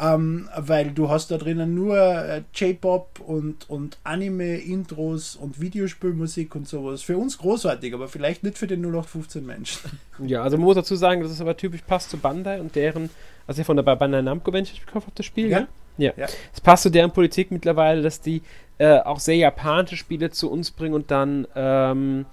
ähm, 0.02 0.48
weil 0.56 0.90
du 0.90 1.08
hast 1.08 1.30
da 1.30 1.38
drinnen 1.38 1.74
nur 1.74 1.96
äh, 1.96 2.42
J-Pop 2.54 3.20
und, 3.24 3.68
und 3.70 3.98
Anime-Intros 4.02 5.36
und 5.36 5.60
Videospielmusik 5.60 6.54
und 6.54 6.66
sowas. 6.66 7.02
Für 7.02 7.16
uns 7.16 7.38
großartig, 7.38 7.94
aber 7.94 8.08
vielleicht 8.08 8.42
nicht 8.42 8.58
für 8.58 8.66
den 8.66 8.80
0815 8.80 9.46
Menschen. 9.46 9.90
Ja, 10.26 10.42
also 10.42 10.56
man 10.56 10.64
muss 10.64 10.76
dazu 10.76 10.96
sagen, 10.96 11.20
dass 11.22 11.30
es 11.30 11.42
aber 11.42 11.58
typisch 11.58 11.82
passt 11.82 12.08
zu 12.08 12.16
Bandai 12.16 12.58
und 12.58 12.74
deren, 12.74 13.10
also 13.46 13.62
von 13.64 13.76
der 13.76 13.82
Bandai 13.82 14.22
Namco, 14.22 14.50
wenn 14.50 14.64
ich 14.64 14.80
gekauft 14.80 15.06
habe, 15.06 15.14
das 15.14 15.26
Spiel, 15.26 15.50
ja? 15.50 15.68
Ja. 15.98 16.12
ja. 16.16 16.26
Es 16.54 16.60
passt 16.62 16.84
zu 16.84 16.90
deren 16.90 17.10
Politik 17.10 17.50
mittlerweile, 17.50 18.00
dass 18.00 18.22
die 18.22 18.40
äh, 18.78 18.98
auch 19.00 19.20
sehr 19.20 19.36
japanische 19.36 19.96
Spiele 19.96 20.30
zu 20.30 20.50
uns 20.50 20.70
bringen 20.70 20.94
und 20.94 21.10
dann 21.10 21.46
ähm, 21.54 22.24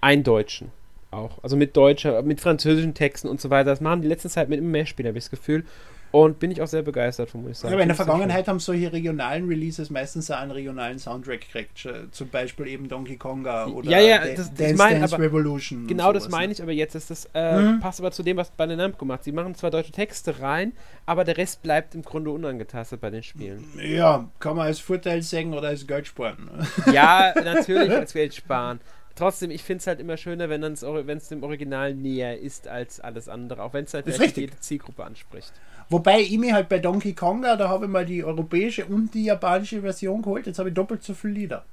eindeutschen 0.00 0.72
auch. 1.10 1.42
Also 1.42 1.56
mit 1.56 1.76
deutscher, 1.76 2.22
mit 2.22 2.40
französischen 2.40 2.94
Texten 2.94 3.28
und 3.28 3.40
so 3.40 3.50
weiter. 3.50 3.70
Das 3.70 3.80
machen 3.80 4.02
die 4.02 4.08
letzte 4.08 4.28
Zeit 4.28 4.48
mit 4.48 4.58
immer 4.58 4.68
mehr 4.68 4.86
Spielen, 4.86 5.08
habe 5.08 5.18
ich 5.18 5.24
das 5.24 5.30
Gefühl. 5.30 5.64
Und 6.10 6.38
bin 6.38 6.50
ich 6.50 6.62
auch 6.62 6.66
sehr 6.66 6.82
begeistert 6.82 7.28
von, 7.28 7.42
muss 7.42 7.50
ich 7.50 7.58
sagen. 7.58 7.74
aber 7.74 7.82
in 7.82 7.88
der 7.88 7.96
Vergangenheit 7.96 8.48
haben 8.48 8.60
solche 8.60 8.90
regionalen 8.92 9.46
Releases 9.46 9.90
meistens 9.90 10.30
einen 10.30 10.52
regionalen 10.52 10.98
Soundtrack 10.98 11.42
gekriegt. 11.42 11.86
Zum 12.12 12.28
Beispiel 12.30 12.66
eben 12.68 12.88
Donkey 12.88 13.16
Konga 13.16 13.66
oder 13.66 13.90
ja, 13.90 14.00
ja, 14.00 14.18
das, 14.18 14.36
das 14.36 14.54
Dance, 14.54 14.76
mein, 14.76 15.00
Dance 15.00 15.18
Revolution. 15.18 15.86
Genau, 15.86 16.12
das 16.12 16.30
meine 16.30 16.46
ne? 16.46 16.52
ich 16.52 16.62
aber 16.62 16.72
jetzt. 16.72 16.94
Ist 16.94 17.10
das 17.10 17.28
äh, 17.34 17.60
mhm. 17.60 17.80
passt 17.80 18.00
aber 18.00 18.10
zu 18.10 18.22
dem, 18.22 18.38
was 18.38 18.50
bei 18.50 18.64
den 18.64 18.78
Namco 18.78 19.04
macht. 19.04 19.24
Sie 19.24 19.32
machen 19.32 19.54
zwar 19.54 19.70
deutsche 19.70 19.92
Texte 19.92 20.40
rein, 20.40 20.72
aber 21.04 21.24
der 21.24 21.36
Rest 21.36 21.62
bleibt 21.62 21.94
im 21.94 22.02
Grunde 22.02 22.30
unangetastet 22.30 23.02
bei 23.02 23.10
den 23.10 23.22
Spielen. 23.22 23.64
Ja, 23.78 24.30
kann 24.38 24.56
man 24.56 24.66
als 24.66 24.80
Vorteil 24.80 25.20
sagen 25.20 25.52
oder 25.52 25.68
als 25.68 25.86
Geld 25.86 26.06
sparen. 26.06 26.50
Ja, 26.90 27.34
natürlich 27.44 27.90
als 27.90 28.14
Geld 28.14 28.34
sparen 28.34 28.80
trotzdem, 29.18 29.50
ich 29.50 29.62
finde 29.62 29.80
es 29.80 29.86
halt 29.86 30.00
immer 30.00 30.16
schöner, 30.16 30.48
wenn 30.48 30.62
es 30.62 31.28
dem 31.28 31.42
Original 31.42 31.94
näher 31.94 32.38
ist 32.38 32.68
als 32.68 33.00
alles 33.00 33.28
andere, 33.28 33.62
auch 33.62 33.72
wenn 33.72 33.84
es 33.84 33.94
halt 33.94 34.06
jede 34.36 34.58
Zielgruppe 34.60 35.04
anspricht. 35.04 35.52
Wobei 35.90 36.20
ich 36.20 36.38
mir 36.38 36.54
halt 36.54 36.68
bei 36.68 36.78
Donkey 36.78 37.14
Konga, 37.14 37.56
da 37.56 37.68
habe 37.68 37.86
ich 37.86 37.90
mal 37.90 38.04
die 38.04 38.22
europäische 38.22 38.84
und 38.84 39.14
die 39.14 39.24
japanische 39.24 39.80
Version 39.80 40.22
geholt, 40.22 40.46
jetzt 40.46 40.58
habe 40.58 40.68
ich 40.68 40.74
doppelt 40.74 41.02
so 41.02 41.14
viele 41.14 41.34
Lieder. 41.34 41.64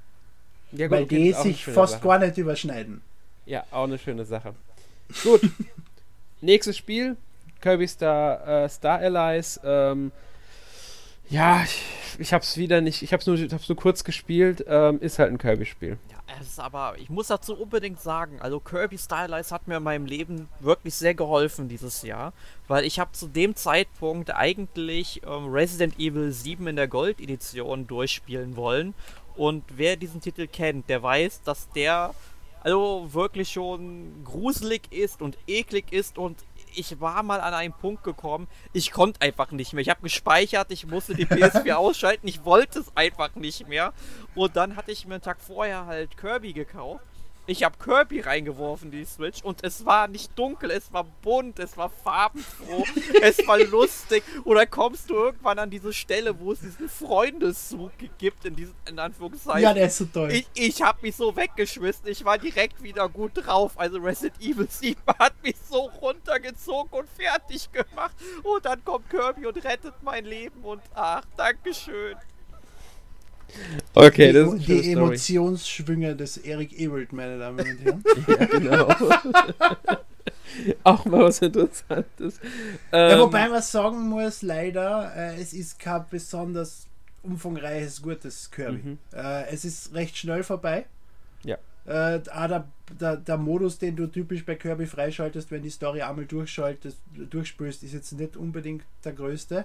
Ja, 0.72 0.88
gut, 0.88 0.96
weil 0.96 1.06
die 1.06 1.32
sich 1.32 1.64
fast 1.64 1.94
Sache. 1.94 2.08
gar 2.08 2.18
nicht 2.18 2.38
überschneiden. 2.38 3.02
Ja, 3.44 3.64
auch 3.70 3.84
eine 3.84 3.98
schöne 3.98 4.24
Sache. 4.24 4.54
Gut. 5.22 5.42
Nächstes 6.40 6.76
Spiel, 6.76 7.16
Kirby 7.60 7.86
Star, 7.86 8.64
äh, 8.64 8.68
Star 8.68 8.98
Allies. 8.98 9.60
Ähm, 9.64 10.12
ja, 11.28 11.62
ich, 11.62 11.82
ich 12.18 12.32
habe 12.32 12.42
es 12.42 12.56
wieder 12.56 12.80
nicht, 12.80 13.02
ich 13.02 13.12
habe 13.12 13.20
es 13.20 13.26
nur, 13.26 13.36
nur 13.36 13.76
kurz 13.76 14.04
gespielt, 14.04 14.64
ähm, 14.68 15.00
ist 15.00 15.18
halt 15.18 15.30
ein 15.30 15.38
Kirby-Spiel. 15.38 15.98
Ja, 16.10 16.15
es 16.26 16.48
ist 16.48 16.60
aber, 16.60 16.96
ich 16.98 17.08
muss 17.08 17.28
dazu 17.28 17.54
unbedingt 17.54 18.00
sagen, 18.00 18.40
also 18.40 18.58
Kirby 18.58 18.98
Stylize 18.98 19.54
hat 19.54 19.68
mir 19.68 19.76
in 19.76 19.82
meinem 19.82 20.06
Leben 20.06 20.48
wirklich 20.60 20.94
sehr 20.94 21.14
geholfen 21.14 21.68
dieses 21.68 22.02
Jahr, 22.02 22.32
weil 22.66 22.84
ich 22.84 22.98
habe 22.98 23.12
zu 23.12 23.28
dem 23.28 23.54
Zeitpunkt 23.54 24.34
eigentlich 24.34 25.22
ähm, 25.24 25.50
Resident 25.52 25.98
Evil 25.98 26.32
7 26.32 26.66
in 26.66 26.76
der 26.76 26.88
Gold-Edition 26.88 27.86
durchspielen 27.86 28.56
wollen. 28.56 28.94
Und 29.36 29.64
wer 29.76 29.96
diesen 29.96 30.20
Titel 30.20 30.46
kennt, 30.46 30.88
der 30.88 31.02
weiß, 31.02 31.42
dass 31.42 31.68
der 31.70 32.14
also 32.62 33.08
wirklich 33.12 33.50
schon 33.50 34.24
gruselig 34.24 34.90
ist 34.90 35.22
und 35.22 35.38
eklig 35.46 35.92
ist 35.92 36.18
und 36.18 36.36
ich 36.76 37.00
war 37.00 37.22
mal 37.22 37.40
an 37.40 37.54
einen 37.54 37.72
Punkt 37.72 38.04
gekommen, 38.04 38.48
ich 38.72 38.92
konnte 38.92 39.20
einfach 39.22 39.50
nicht 39.50 39.72
mehr. 39.72 39.82
Ich 39.82 39.88
habe 39.88 40.02
gespeichert, 40.02 40.70
ich 40.70 40.86
musste 40.86 41.14
die 41.14 41.26
PS4 41.26 41.72
ausschalten, 41.74 42.28
ich 42.28 42.44
wollte 42.44 42.80
es 42.80 42.96
einfach 42.96 43.34
nicht 43.34 43.68
mehr. 43.68 43.92
Und 44.34 44.56
dann 44.56 44.76
hatte 44.76 44.92
ich 44.92 45.06
mir 45.06 45.14
einen 45.14 45.22
Tag 45.22 45.40
vorher 45.40 45.86
halt 45.86 46.16
Kirby 46.16 46.52
gekauft 46.52 47.04
Ich 47.48 47.62
habe 47.62 47.76
Kirby 47.78 48.20
reingeworfen, 48.20 48.90
die 48.90 49.04
Switch, 49.04 49.42
und 49.42 49.62
es 49.62 49.86
war 49.86 50.08
nicht 50.08 50.36
dunkel, 50.36 50.70
es 50.72 50.92
war 50.92 51.04
bunt, 51.04 51.60
es 51.60 51.76
war 51.76 51.90
farbenfroh, 51.90 52.84
es 53.22 53.46
war 53.46 53.58
lustig. 53.58 54.24
Oder 54.44 54.66
kommst 54.66 55.10
du 55.10 55.14
irgendwann 55.14 55.60
an 55.60 55.70
diese 55.70 55.92
Stelle, 55.92 56.40
wo 56.40 56.52
es 56.52 56.60
diesen 56.60 56.88
Freundeszug 56.88 57.92
gibt, 58.18 58.44
in 58.44 58.56
diesen 58.56 58.74
in 58.88 58.98
Anführungszeichen. 58.98 59.62
Ja, 59.62 59.72
der 59.72 59.86
ist 59.86 59.98
so 59.98 60.06
toll. 60.06 60.32
Ich, 60.32 60.48
ich 60.54 60.82
habe 60.82 60.98
mich 61.02 61.14
so 61.14 61.36
weggeschmissen, 61.36 62.08
ich 62.08 62.24
war 62.24 62.38
direkt 62.38 62.82
wieder 62.82 63.08
gut 63.08 63.32
drauf. 63.34 63.72
Also 63.76 63.98
Resident 63.98 64.40
Evil 64.42 64.68
7 64.68 65.00
hat 65.18 65.40
mich 65.42 65.56
so 65.68 65.90
runtergezogen 66.00 66.98
und 66.98 67.08
fertig 67.08 67.70
gemacht. 67.70 68.14
Und 68.42 68.64
dann 68.64 68.84
kommt 68.84 69.08
Kirby 69.08 69.46
und 69.46 69.64
rettet 69.64 69.94
mein 70.02 70.24
Leben 70.24 70.64
und 70.64 70.82
ach, 70.94 71.22
Dankeschön. 71.36 72.16
Okay, 73.94 74.28
die, 74.28 74.32
das 74.32 74.54
ist 74.54 74.68
die 74.68 74.92
Emotionsschwünge 74.92 76.16
des 76.16 76.38
Eric 76.38 76.78
Ewald, 76.78 77.12
meine 77.12 77.38
Damen 77.38 77.60
und 77.60 77.84
Herren. 77.84 78.04
ja, 78.28 78.44
genau. 78.46 78.88
Auch 80.84 81.04
mal 81.04 81.24
was 81.24 81.40
Interessantes. 81.42 82.40
Ähm, 82.92 83.10
ja, 83.10 83.20
wobei 83.20 83.48
man 83.48 83.62
sagen 83.62 84.08
muss, 84.08 84.42
leider, 84.42 85.12
äh, 85.14 85.40
es 85.40 85.52
ist 85.52 85.78
kein 85.78 86.04
besonders 86.10 86.86
umfangreiches, 87.22 88.02
gutes 88.02 88.50
Kirby. 88.50 88.78
Mhm. 88.82 88.98
Äh, 89.12 89.48
es 89.48 89.64
ist 89.64 89.94
recht 89.94 90.16
schnell 90.16 90.42
vorbei. 90.42 90.86
Ja. 91.44 91.56
Äh, 91.84 92.20
der, 92.20 92.66
der, 93.00 93.16
der, 93.16 93.36
Modus, 93.36 93.78
den 93.78 93.96
du 93.96 94.06
typisch 94.06 94.44
bei 94.44 94.54
Kirby 94.54 94.86
freischaltest, 94.86 95.50
wenn 95.50 95.62
die 95.62 95.70
Story 95.70 96.02
einmal 96.02 96.26
durchschaltest, 96.26 96.98
durchspülst, 97.30 97.82
ist 97.82 97.92
jetzt 97.92 98.12
nicht 98.12 98.36
unbedingt 98.36 98.84
der 99.04 99.12
größte. 99.12 99.64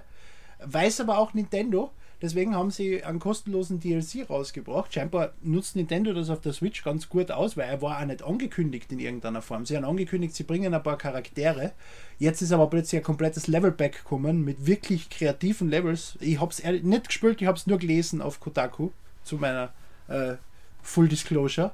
Weiß 0.64 1.00
aber 1.00 1.18
auch 1.18 1.34
Nintendo, 1.34 1.90
Deswegen 2.22 2.54
haben 2.54 2.70
sie 2.70 3.02
einen 3.02 3.18
kostenlosen 3.18 3.80
DLC 3.80 4.30
rausgebracht. 4.30 4.94
Scheinbar 4.94 5.32
nutzt 5.42 5.74
Nintendo 5.74 6.12
das 6.12 6.30
auf 6.30 6.40
der 6.40 6.52
Switch 6.52 6.84
ganz 6.84 7.08
gut 7.08 7.32
aus, 7.32 7.56
weil 7.56 7.68
er 7.68 7.82
war 7.82 8.00
auch 8.00 8.04
nicht 8.06 8.22
angekündigt 8.22 8.92
in 8.92 9.00
irgendeiner 9.00 9.42
Form. 9.42 9.66
Sie 9.66 9.76
haben 9.76 9.84
angekündigt, 9.84 10.36
sie 10.36 10.44
bringen 10.44 10.72
ein 10.72 10.82
paar 10.84 10.98
Charaktere. 10.98 11.72
Jetzt 12.20 12.40
ist 12.40 12.52
aber 12.52 12.68
plötzlich 12.68 13.00
ein 13.00 13.04
komplettes 13.04 13.48
Levelback 13.48 14.04
gekommen 14.04 14.44
mit 14.44 14.66
wirklich 14.66 15.10
kreativen 15.10 15.68
Levels. 15.68 16.16
Ich 16.20 16.40
habe 16.40 16.52
es 16.52 16.62
nicht 16.62 17.08
gespielt, 17.08 17.42
ich 17.42 17.48
habe 17.48 17.58
es 17.58 17.66
nur 17.66 17.78
gelesen 17.78 18.22
auf 18.22 18.38
Kotaku 18.38 18.90
zu 19.24 19.36
meiner 19.36 19.72
äh, 20.06 20.34
Full 20.80 21.08
Disclosure. 21.08 21.72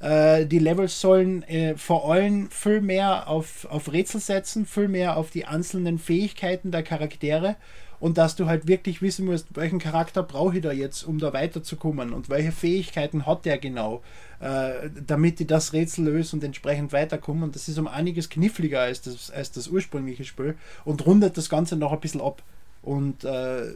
Äh, 0.00 0.44
die 0.44 0.58
Levels 0.58 1.00
sollen 1.00 1.42
äh, 1.44 1.74
vor 1.76 2.12
allem 2.12 2.50
viel 2.50 2.82
mehr 2.82 3.28
auf, 3.28 3.64
auf 3.70 3.90
Rätsel 3.90 4.20
setzen, 4.20 4.66
viel 4.66 4.88
mehr 4.88 5.16
auf 5.16 5.30
die 5.30 5.46
einzelnen 5.46 5.98
Fähigkeiten 5.98 6.70
der 6.70 6.82
Charaktere 6.82 7.56
und 8.00 8.18
dass 8.18 8.36
du 8.36 8.46
halt 8.46 8.66
wirklich 8.66 9.02
wissen 9.02 9.26
musst, 9.26 9.48
welchen 9.54 9.78
Charakter 9.78 10.22
brauche 10.22 10.56
ich 10.56 10.62
da 10.62 10.72
jetzt, 10.72 11.04
um 11.04 11.18
da 11.18 11.32
weiterzukommen 11.32 12.12
und 12.12 12.28
welche 12.28 12.52
Fähigkeiten 12.52 13.26
hat 13.26 13.44
der 13.44 13.58
genau, 13.58 14.02
äh, 14.40 14.90
damit 15.06 15.40
ich 15.40 15.46
das 15.46 15.72
Rätsel 15.72 16.04
löse 16.04 16.36
und 16.36 16.44
entsprechend 16.44 16.92
weiterkomme. 16.92 17.44
Und 17.44 17.54
das 17.54 17.68
ist 17.68 17.78
um 17.78 17.88
einiges 17.88 18.28
kniffliger 18.28 18.80
als 18.80 19.02
das, 19.02 19.30
als 19.30 19.52
das 19.52 19.68
ursprüngliche 19.68 20.24
Spiel 20.24 20.56
und 20.84 21.06
rundet 21.06 21.36
das 21.36 21.48
Ganze 21.48 21.76
noch 21.76 21.92
ein 21.92 22.00
bisschen 22.00 22.20
ab. 22.20 22.42
Und 22.82 23.24
äh, 23.24 23.74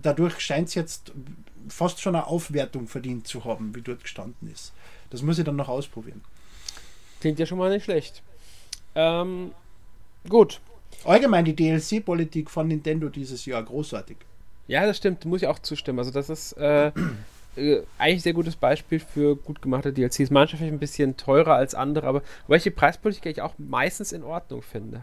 dadurch 0.00 0.40
scheint 0.40 0.68
es 0.68 0.74
jetzt 0.74 1.12
fast 1.68 2.00
schon 2.00 2.16
eine 2.16 2.26
Aufwertung 2.26 2.88
verdient 2.88 3.26
zu 3.26 3.44
haben, 3.44 3.74
wie 3.74 3.82
dort 3.82 4.02
gestanden 4.02 4.50
ist. 4.50 4.72
Das 5.10 5.22
muss 5.22 5.38
ich 5.38 5.44
dann 5.44 5.56
noch 5.56 5.68
ausprobieren. 5.68 6.22
Klingt 7.20 7.38
ja 7.38 7.46
schon 7.46 7.58
mal 7.58 7.70
nicht 7.70 7.84
schlecht. 7.84 8.22
Ähm, 8.94 9.52
gut, 10.28 10.60
allgemein 11.06 11.44
die 11.44 11.54
DLC-Politik 11.54 12.50
von 12.50 12.68
Nintendo 12.68 13.08
dieses 13.08 13.46
Jahr 13.46 13.62
großartig. 13.62 14.16
Ja, 14.68 14.86
das 14.86 14.96
stimmt, 14.96 15.24
muss 15.24 15.42
ich 15.42 15.48
auch 15.48 15.58
zustimmen. 15.58 15.98
Also 15.98 16.10
das 16.10 16.30
ist 16.30 16.52
äh, 16.52 16.92
äh, 17.56 17.82
eigentlich 17.98 18.18
ein 18.18 18.20
sehr 18.20 18.32
gutes 18.32 18.56
Beispiel 18.56 19.00
für 19.00 19.36
gut 19.36 19.60
gemachte 19.60 19.92
DLCs. 19.92 20.30
Manche 20.30 20.56
vielleicht 20.56 20.72
ein 20.72 20.78
bisschen 20.78 21.16
teurer 21.16 21.54
als 21.54 21.74
andere, 21.74 22.06
aber 22.06 22.22
welche 22.48 22.70
Preispolitik 22.70 23.26
ich 23.26 23.42
auch 23.42 23.54
meistens 23.58 24.12
in 24.12 24.22
Ordnung 24.22 24.62
finde. 24.62 25.02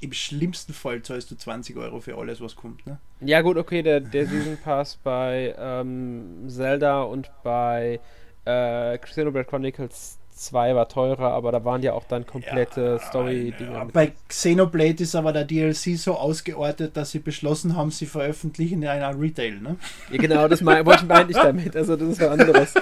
Im 0.00 0.12
schlimmsten 0.14 0.72
Fall 0.72 1.02
zahlst 1.02 1.30
du 1.30 1.36
20 1.36 1.76
Euro 1.76 2.00
für 2.00 2.16
alles, 2.16 2.40
was 2.40 2.56
kommt, 2.56 2.86
ne? 2.86 2.98
Ja 3.20 3.42
gut, 3.42 3.58
okay, 3.58 3.82
der, 3.82 4.00
der 4.00 4.26
Season 4.26 4.56
Pass 4.56 4.96
bei 4.96 5.54
ähm, 5.58 6.46
Zelda 6.48 7.02
und 7.02 7.30
bei 7.42 8.00
äh, 8.46 8.96
Xenoblade 8.96 9.44
Chronicles 9.44 10.19
2 10.40 10.74
war 10.74 10.88
teurer, 10.88 11.32
aber 11.32 11.52
da 11.52 11.64
waren 11.64 11.82
ja 11.82 11.92
auch 11.92 12.04
dann 12.04 12.26
komplette 12.26 12.98
ja, 13.00 13.08
Story-Dinge. 13.08 13.72
Ja, 13.72 13.84
bei 13.84 14.12
Xenoblade 14.28 15.02
ist 15.02 15.14
aber 15.14 15.32
der 15.32 15.44
DLC 15.44 15.98
so 15.98 16.14
ausgeordnet, 16.14 16.96
dass 16.96 17.10
sie 17.10 17.18
beschlossen 17.18 17.76
haben, 17.76 17.90
sie 17.90 18.06
veröffentlichen 18.06 18.82
in 18.82 18.88
einer 18.88 19.18
Retail, 19.18 19.60
ne? 19.60 19.76
Ja, 20.10 20.16
genau, 20.16 20.48
das 20.48 20.62
mein, 20.62 20.84
meine 20.84 21.30
ich 21.30 21.36
damit. 21.36 21.76
Also, 21.76 21.96
das 21.96 22.08
ist 22.08 22.20
was 22.20 22.28
anderes. 22.28 22.74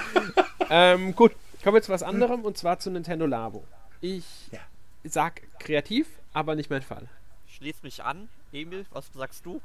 ähm, 0.71 1.15
gut, 1.15 1.33
kommen 1.65 1.75
wir 1.75 1.83
zu 1.83 1.93
was 1.93 2.03
anderem 2.03 2.45
und 2.45 2.57
zwar 2.57 2.79
zu 2.79 2.91
Nintendo 2.91 3.27
Labo. 3.27 3.65
Ich 4.01 4.25
ja. 4.53 4.61
sag 5.05 5.43
kreativ, 5.59 6.07
aber 6.33 6.55
nicht 6.55 6.71
mein 6.71 6.83
Fall. 6.83 7.09
Schließ 7.49 7.83
mich 7.83 8.05
an. 8.05 8.29
Emil, 8.53 8.87
was 8.93 9.11
sagst 9.13 9.45
du? 9.45 9.61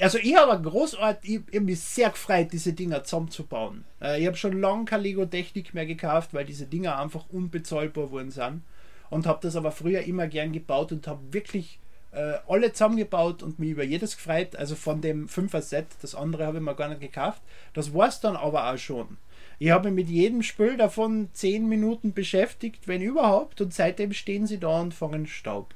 Also 0.00 0.18
ich 0.18 0.36
habe 0.36 0.62
großartig, 0.62 1.30
ich, 1.30 1.40
ich 1.50 1.60
mich 1.60 1.80
sehr 1.80 2.10
gefreut, 2.10 2.48
diese 2.52 2.72
Dinger 2.72 3.04
zusammenzubauen. 3.04 3.84
Äh, 4.00 4.20
ich 4.20 4.26
habe 4.26 4.36
schon 4.36 4.60
lange 4.60 4.84
keine 4.84 5.02
Lego-Technik 5.02 5.74
mehr 5.74 5.86
gekauft, 5.86 6.32
weil 6.32 6.44
diese 6.44 6.66
Dinger 6.66 6.98
einfach 6.98 7.24
unbezahlbar 7.30 8.10
wurden 8.10 8.30
sind. 8.30 8.62
Und 9.10 9.26
habe 9.26 9.38
das 9.42 9.54
aber 9.54 9.70
früher 9.70 10.02
immer 10.02 10.26
gern 10.26 10.52
gebaut 10.52 10.90
und 10.90 11.06
habe 11.06 11.20
wirklich 11.32 11.78
äh, 12.12 12.34
alle 12.48 12.72
zusammengebaut 12.72 13.42
und 13.42 13.58
mich 13.58 13.70
über 13.70 13.84
jedes 13.84 14.16
gefreut. 14.16 14.56
Also 14.56 14.74
von 14.74 15.00
dem 15.00 15.28
5er 15.28 15.60
Set, 15.60 15.86
das 16.02 16.14
andere 16.14 16.46
habe 16.46 16.58
ich 16.58 16.64
mir 16.64 16.74
gar 16.74 16.88
nicht 16.88 17.00
gekauft. 17.00 17.42
Das 17.74 17.94
war 17.94 18.08
es 18.08 18.20
dann 18.20 18.36
aber 18.36 18.72
auch 18.72 18.78
schon. 18.78 19.18
Ich 19.58 19.70
habe 19.70 19.90
mich 19.90 20.06
mit 20.06 20.14
jedem 20.14 20.42
Spiel 20.42 20.76
davon 20.76 21.28
10 21.32 21.68
Minuten 21.68 22.12
beschäftigt, 22.12 22.88
wenn 22.88 23.00
überhaupt, 23.00 23.60
und 23.60 23.72
seitdem 23.72 24.12
stehen 24.12 24.46
sie 24.46 24.58
da 24.58 24.80
und 24.80 24.92
fangen 24.92 25.26
Staub. 25.26 25.74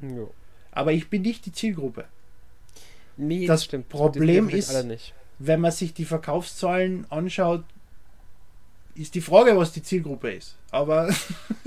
Jo. 0.00 0.32
Aber 0.70 0.92
ich 0.92 1.08
bin 1.08 1.22
nicht 1.22 1.46
die 1.46 1.52
Zielgruppe. 1.52 2.04
Nee, 3.20 3.46
das, 3.46 3.60
das 3.60 3.64
stimmt. 3.64 3.88
Problem 3.88 4.48
ist, 4.48 4.74
wenn 5.38 5.60
man 5.60 5.72
sich 5.72 5.92
die 5.94 6.04
Verkaufszahlen 6.04 7.06
anschaut, 7.10 7.64
ist 8.94 9.14
die 9.14 9.20
Frage, 9.20 9.56
was 9.56 9.72
die 9.72 9.82
Zielgruppe 9.82 10.32
ist. 10.32 10.56
Aber 10.70 11.10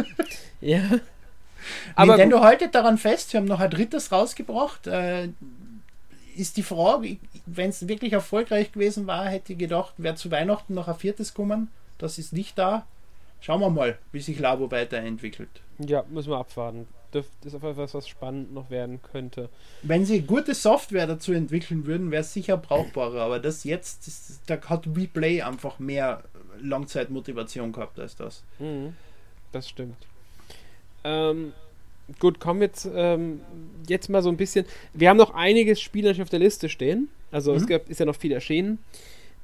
ja. 0.61 0.81
Aber 1.95 2.17
Nintendo 2.17 2.41
haltet 2.41 2.75
daran 2.75 2.97
fest, 2.97 3.29
sie 3.29 3.37
haben 3.37 3.45
noch 3.45 3.59
ein 3.59 3.69
drittes 3.69 4.11
rausgebracht. 4.11 4.87
Äh, 4.87 5.29
ist 6.35 6.57
die 6.57 6.63
Frage, 6.63 7.17
wenn 7.45 7.69
es 7.69 7.87
wirklich 7.87 8.13
erfolgreich 8.13 8.71
gewesen 8.71 9.05
war, 9.05 9.27
hätte 9.27 9.53
ich 9.53 9.59
gedacht, 9.59 9.93
wäre 9.97 10.15
zu 10.15 10.31
Weihnachten 10.31 10.73
noch 10.73 10.87
ein 10.87 10.95
viertes 10.95 11.33
kommen. 11.33 11.69
Das 11.99 12.17
ist 12.17 12.33
nicht 12.33 12.57
da. 12.57 12.85
Schauen 13.39 13.61
wir 13.61 13.69
mal, 13.69 13.97
wie 14.11 14.19
sich 14.19 14.39
Labo 14.39 14.71
weiterentwickelt. 14.71 15.61
Ja, 15.77 16.03
müssen 16.09 16.31
wir 16.31 16.37
abwarten 16.37 16.87
das 17.13 17.25
ist 17.45 17.55
auf 17.55 17.63
etwas, 17.63 17.93
was 17.93 18.07
spannend 18.07 18.53
noch 18.53 18.69
werden 18.69 19.01
könnte. 19.01 19.49
Wenn 19.81 20.05
sie 20.05 20.21
gute 20.21 20.55
Software 20.55 21.07
dazu 21.07 21.33
entwickeln 21.33 21.85
würden, 21.85 22.11
wäre 22.11 22.21
es 22.21 22.33
sicher 22.33 22.57
brauchbarer, 22.57 23.21
aber 23.21 23.39
das 23.39 23.63
jetzt, 23.63 24.07
ist, 24.07 24.41
da 24.47 24.59
hat 24.61 24.87
Replay 24.95 25.41
einfach 25.41 25.79
mehr 25.79 26.23
Langzeitmotivation 26.61 27.71
gehabt 27.71 27.99
als 27.99 28.15
das. 28.15 28.43
Mhm, 28.59 28.95
das 29.51 29.69
stimmt. 29.69 29.97
Ähm, 31.03 31.53
gut, 32.19 32.39
kommen 32.39 32.59
wir 32.59 32.67
jetzt, 32.67 32.89
ähm, 32.93 33.41
jetzt 33.87 34.09
mal 34.09 34.21
so 34.21 34.29
ein 34.29 34.37
bisschen. 34.37 34.65
Wir 34.93 35.09
haben 35.09 35.17
noch 35.17 35.33
einiges 35.33 35.81
Spiele 35.81 36.15
auf 36.21 36.29
der 36.29 36.39
Liste 36.39 36.69
stehen. 36.69 37.09
Also 37.31 37.51
mhm. 37.51 37.57
es 37.57 37.67
gab, 37.67 37.89
ist 37.89 37.99
ja 37.99 38.05
noch 38.05 38.15
viel 38.15 38.31
erschienen. 38.31 38.79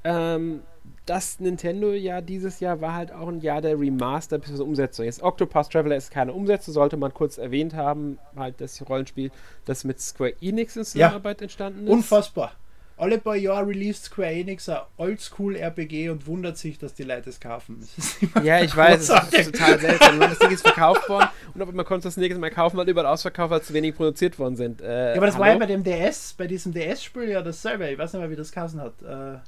Ähm, 0.03 0.61
das 1.09 1.39
Nintendo 1.39 1.91
ja 1.91 2.21
dieses 2.21 2.59
Jahr 2.59 2.81
war 2.81 2.93
halt 2.93 3.11
auch 3.11 3.27
ein 3.27 3.41
Jahr 3.41 3.61
der 3.61 3.79
Remaster 3.79 4.37
bzw. 4.37 4.61
Umsetzung. 4.61 5.05
Jetzt 5.05 5.23
Octopath 5.23 5.71
Traveler 5.71 5.95
ist 5.95 6.11
keine 6.11 6.33
Umsetzung, 6.33 6.73
sollte 6.73 6.97
man 6.97 7.13
kurz 7.13 7.39
erwähnt 7.39 7.73
haben, 7.73 8.19
halt 8.35 8.61
das 8.61 8.87
Rollenspiel, 8.87 9.31
das 9.65 9.83
mit 9.83 9.99
Square 9.99 10.33
Enix 10.39 10.75
in 10.75 10.85
Zusammenarbeit 10.85 11.41
ja. 11.41 11.45
entstanden 11.45 11.87
ist. 11.87 11.89
Unfassbar. 11.91 12.53
Alle 12.95 13.17
paar 13.17 13.37
Jahre 13.37 13.69
released 13.69 14.03
Square 14.03 14.29
Enix 14.29 14.69
ein 14.69 14.81
Oldschool 14.97 15.55
RPG 15.55 16.09
und 16.09 16.27
wundert 16.27 16.57
sich, 16.57 16.77
dass 16.77 16.93
die 16.93 17.03
Leute 17.03 17.29
es 17.29 17.39
kaufen. 17.39 17.79
Ja, 18.43 18.61
ich 18.61 18.75
weiß, 18.75 19.09
es 19.09 19.33
ist 19.33 19.51
total 19.51 19.79
seltsam. 19.79 20.19
Das 20.19 20.37
Ding 20.37 20.51
ist 20.51 20.61
verkauft 20.61 21.09
worden 21.09 21.29
und 21.55 21.61
aber 21.61 21.71
man 21.71 21.85
konnte 21.85 22.03
das 22.03 22.17
nächste 22.17 22.39
Mal 22.39 22.51
kaufen, 22.51 22.77
weil 22.77 22.87
überall 22.87 23.07
ausverkauft, 23.07 23.51
weil 23.51 23.61
zu 23.61 23.73
wenig 23.73 23.95
produziert 23.95 24.37
worden 24.37 24.57
sind. 24.57 24.81
Äh, 24.81 25.11
ja, 25.11 25.15
aber 25.15 25.25
das 25.25 25.35
hallo? 25.35 25.45
war 25.45 25.53
ja 25.53 25.57
bei 25.57 25.65
dem 25.65 25.83
DS, 25.83 26.35
bei 26.37 26.45
diesem 26.45 26.73
DS-Spiel 26.73 27.29
ja 27.29 27.41
dasselbe. 27.41 27.89
Ich 27.89 27.97
weiß 27.97 28.13
nicht 28.13 28.21
mehr, 28.21 28.29
wie 28.29 28.35
das 28.35 28.51
geheißen 28.51 28.81
hat. 28.81 29.01
Äh, 29.01 29.39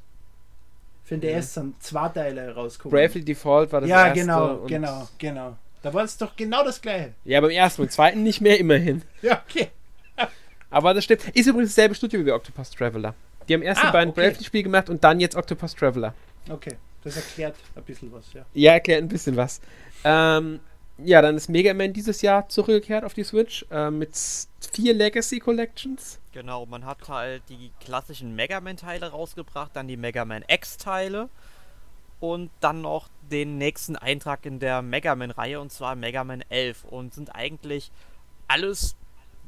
für 1.12 1.18
den 1.18 1.30
DS 1.36 1.56
sind 1.56 1.84
zwei 1.84 2.08
Teile 2.08 2.56
rausgekommen. 2.56 2.98
Bravely 2.98 3.26
Default 3.26 3.74
war 3.74 3.82
das 3.82 3.90
ja, 3.90 4.08
erste. 4.08 4.20
Ja, 4.20 4.24
genau, 4.24 4.66
genau, 4.66 5.08
genau. 5.18 5.58
Da 5.82 5.94
war 5.94 6.06
es 6.06 6.18
doch 6.18 6.38
genau 6.38 6.64
das 6.64 6.80
gleiche. 6.80 7.12
Ja, 7.26 7.42
beim 7.42 7.50
ersten 7.50 7.82
und 7.82 7.92
zweiten 7.92 8.24
nicht 8.24 8.40
mehr, 8.40 8.58
immerhin. 8.58 9.02
Ja, 9.22 9.44
okay. 9.46 9.72
Aber 10.70 10.94
das 10.94 11.04
stimmt. 11.04 11.28
Ist 11.36 11.48
übrigens 11.48 11.72
dasselbe 11.72 11.96
Studio 11.96 12.26
wie 12.26 12.32
Octopus 12.32 12.70
Traveler. 12.70 13.14
Die 13.50 13.54
haben 13.54 13.62
erst 13.62 13.84
ah, 13.84 13.88
die 13.88 13.92
beiden 13.92 14.12
okay. 14.12 14.30
Bravely-Spiele 14.30 14.64
gemacht 14.64 14.90
und 14.90 15.04
dann 15.04 15.20
jetzt 15.20 15.36
Octopus 15.36 15.76
Traveler. 15.76 16.14
Okay, 16.50 16.78
das 17.04 17.18
erklärt 17.18 17.56
ein 17.76 17.84
bisschen 17.84 18.10
was, 18.14 18.32
ja. 18.32 18.46
Ja, 18.54 18.72
erklärt 18.72 19.04
ein 19.04 19.10
bisschen 19.10 19.36
was. 19.36 19.60
Ähm, 20.06 20.62
ja, 21.04 21.22
dann 21.22 21.38
ist 21.38 21.50
Mega 21.50 21.74
Man 21.74 21.94
dieses 21.94 22.22
Jahr 22.22 22.48
zurückgekehrt 22.50 23.04
auf 23.04 23.14
die 23.14 23.24
Switch 23.24 23.66
äh, 23.72 23.90
mit 23.90 24.12
vier 24.74 24.94
Legacy 24.94 25.40
Collections. 25.40 26.20
Genau, 26.32 26.66
man 26.66 26.86
hat 26.86 27.08
halt 27.10 27.44
die 27.50 27.72
klassischen 27.80 28.36
Mega 28.36 28.62
Man-Teile 28.62 29.12
rausgebracht, 29.12 29.72
dann 29.74 29.88
die 29.88 29.98
Mega 29.98 30.24
Man 30.26 30.44
X-Teile 30.48 31.30
und 32.20 32.52
dann 32.62 32.82
noch 32.82 33.10
den 33.32 33.58
nächsten 33.58 33.96
Eintrag 33.96 34.46
in 34.46 34.60
der 34.60 34.82
Mega 34.82 35.16
Man-Reihe 35.16 35.60
und 35.60 35.72
zwar 35.72 35.96
Mega 35.96 36.24
Man 36.24 36.44
11 36.50 36.86
und 36.86 37.14
sind 37.14 37.36
eigentlich 37.36 37.92
alles 38.48 38.96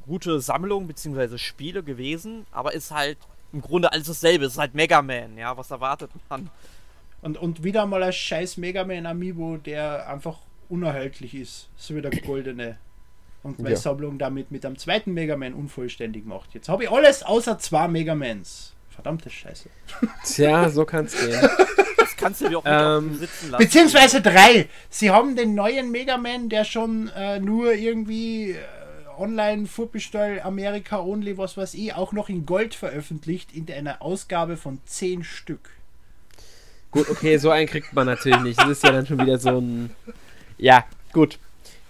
gute 0.06 0.42
Sammlungen 0.42 0.88
bzw. 0.88 1.38
Spiele 1.38 1.84
gewesen, 1.84 2.46
aber 2.52 2.74
ist 2.74 2.92
halt 2.92 3.18
im 3.54 3.62
Grunde 3.62 3.92
alles 3.92 4.08
dasselbe. 4.08 4.46
Es 4.46 4.54
ist 4.54 4.60
halt 4.60 4.74
Mega 4.74 5.02
Man, 5.02 5.38
ja, 5.38 5.56
was 5.56 5.72
erwartet 5.72 6.12
man? 6.30 6.50
Und, 7.22 7.38
und 7.38 7.64
wieder 7.64 7.86
mal 7.86 8.04
ein 8.04 8.12
scheiß 8.12 8.58
Mega 8.58 8.84
Man 8.84 9.06
Amiibo, 9.06 9.58
der 9.58 10.10
einfach 10.10 10.40
unerhältlich 10.70 11.36
ist. 11.36 11.70
So 11.76 11.96
wie 11.96 12.02
der 12.02 12.12
goldene. 12.12 12.78
Und 13.44 13.60
meine 13.60 13.72
ja. 13.72 13.76
Sammlung 13.76 14.18
damit 14.18 14.52
mit 14.52 14.66
einem 14.66 14.78
zweiten 14.78 15.14
Mega 15.14 15.36
Man 15.36 15.54
unvollständig 15.54 16.26
macht. 16.26 16.54
Jetzt 16.54 16.70
habe 16.70 16.86
ich 16.86 16.92
alles 16.92 17.24
außer 17.24 17.60
zwei 17.60 17.88
Mega 17.88 18.16
Mans. 18.16 18.74
Verdammte 18.90 19.30
Scheiße. 19.30 19.70
Tja, 20.24 20.70
so 20.70 20.86
kann 20.86 21.06
es 21.06 21.20
gehen. 21.20 21.42
Das 21.98 22.16
kannst 22.16 22.42
du 22.42 22.50
dir 22.50 22.60
auch 22.60 22.64
ähm, 22.66 23.16
sitzen 23.16 23.52
lassen. 23.52 23.64
Beziehungsweise 23.64 24.22
drei. 24.22 24.70
Sie 24.90 25.10
haben 25.10 25.36
den 25.36 25.56
neuen 25.56 25.92
Mega 25.92 26.18
Man, 26.18 26.48
der 26.48 26.64
schon 26.64 27.10
äh, 27.10 27.40
nur 27.40 27.74
irgendwie 27.74 28.52
äh, 28.52 28.58
online 29.18 29.66
vorbestell 29.66 30.40
Amerika 30.42 31.02
Only, 31.02 31.38
was 31.38 31.58
weiß 31.58 31.74
ich, 31.74 31.94
auch 31.94 32.14
noch 32.14 32.30
in 32.30 32.46
Gold 32.46 32.76
veröffentlicht 32.76 33.52
in 33.52 33.70
einer 33.70 34.02
Ausgabe 34.02 34.58
von 34.58 34.80
zehn 34.86 35.24
Stück. 35.24 35.72
Gut, 36.92 37.10
okay, 37.10 37.38
so 37.38 37.50
einen 37.50 37.68
kriegt 37.68 37.94
man 37.94 38.06
natürlich 38.06 38.40
nicht. 38.42 38.60
Das 38.60 38.70
ist 38.70 38.84
ja 38.84 38.92
dann 38.92 39.08
schon 39.08 39.20
wieder 39.20 39.40
so 39.40 39.60
ein. 39.60 39.90
Ja, 40.64 40.86
gut. 41.12 41.40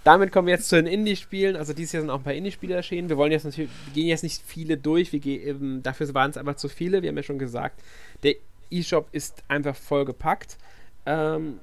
Damit 0.02 0.32
kommen 0.32 0.48
wir 0.48 0.54
jetzt 0.54 0.68
zu 0.68 0.74
den 0.74 0.88
Indie-Spielen. 0.88 1.54
Also 1.54 1.72
dieses 1.72 1.92
Jahr 1.92 2.00
sind 2.00 2.10
auch 2.10 2.18
ein 2.18 2.24
paar 2.24 2.34
Indie-Spiele 2.34 2.74
erschienen. 2.74 3.08
Wir 3.08 3.16
wollen 3.16 3.30
jetzt 3.30 3.44
natürlich, 3.44 3.70
wir 3.86 3.94
gehen 3.94 4.08
jetzt 4.08 4.24
nicht 4.24 4.42
viele 4.44 4.76
durch. 4.76 5.12
Wir 5.12 5.20
gehen, 5.20 5.80
dafür 5.84 6.12
waren 6.12 6.32
es 6.32 6.36
einfach 6.36 6.56
zu 6.56 6.68
viele. 6.68 7.00
Wir 7.00 7.10
haben 7.10 7.16
ja 7.16 7.22
schon 7.22 7.38
gesagt, 7.38 7.80
der 8.24 8.34
eShop 8.72 9.06
ist 9.12 9.44
einfach 9.46 9.76
vollgepackt. 9.76 10.56
Ähm, 11.06 11.60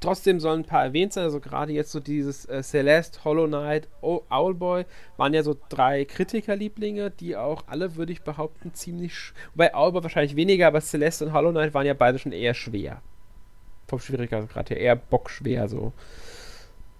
trotzdem 0.00 0.40
sollen 0.40 0.62
ein 0.62 0.66
paar 0.66 0.82
erwähnt 0.82 1.12
sein. 1.12 1.22
Also 1.22 1.38
gerade 1.38 1.72
jetzt 1.72 1.92
so 1.92 2.00
dieses 2.00 2.44
äh, 2.46 2.60
Celeste, 2.60 3.22
Hollow 3.22 3.46
Knight, 3.46 3.86
o 4.02 4.22
Owlboy 4.28 4.84
waren 5.18 5.32
ja 5.32 5.44
so 5.44 5.56
drei 5.68 6.04
Kritikerlieblinge, 6.06 7.12
die 7.12 7.36
auch 7.36 7.62
alle, 7.68 7.94
würde 7.94 8.12
ich 8.12 8.22
behaupten, 8.22 8.74
ziemlich. 8.74 9.14
Wobei 9.54 9.72
Owlboy 9.76 10.02
wahrscheinlich 10.02 10.34
weniger, 10.34 10.66
aber 10.66 10.80
Celeste 10.80 11.24
und 11.24 11.32
Hollow 11.32 11.52
Knight 11.52 11.72
waren 11.72 11.86
ja 11.86 11.94
beide 11.94 12.18
schon 12.18 12.32
eher 12.32 12.54
schwer. 12.54 13.00
Vom 13.86 14.00
Schwierigkeitsgrad 14.00 14.70
her, 14.70 14.78
eher 14.78 14.96
bockschwer 14.96 15.68
so. 15.68 15.92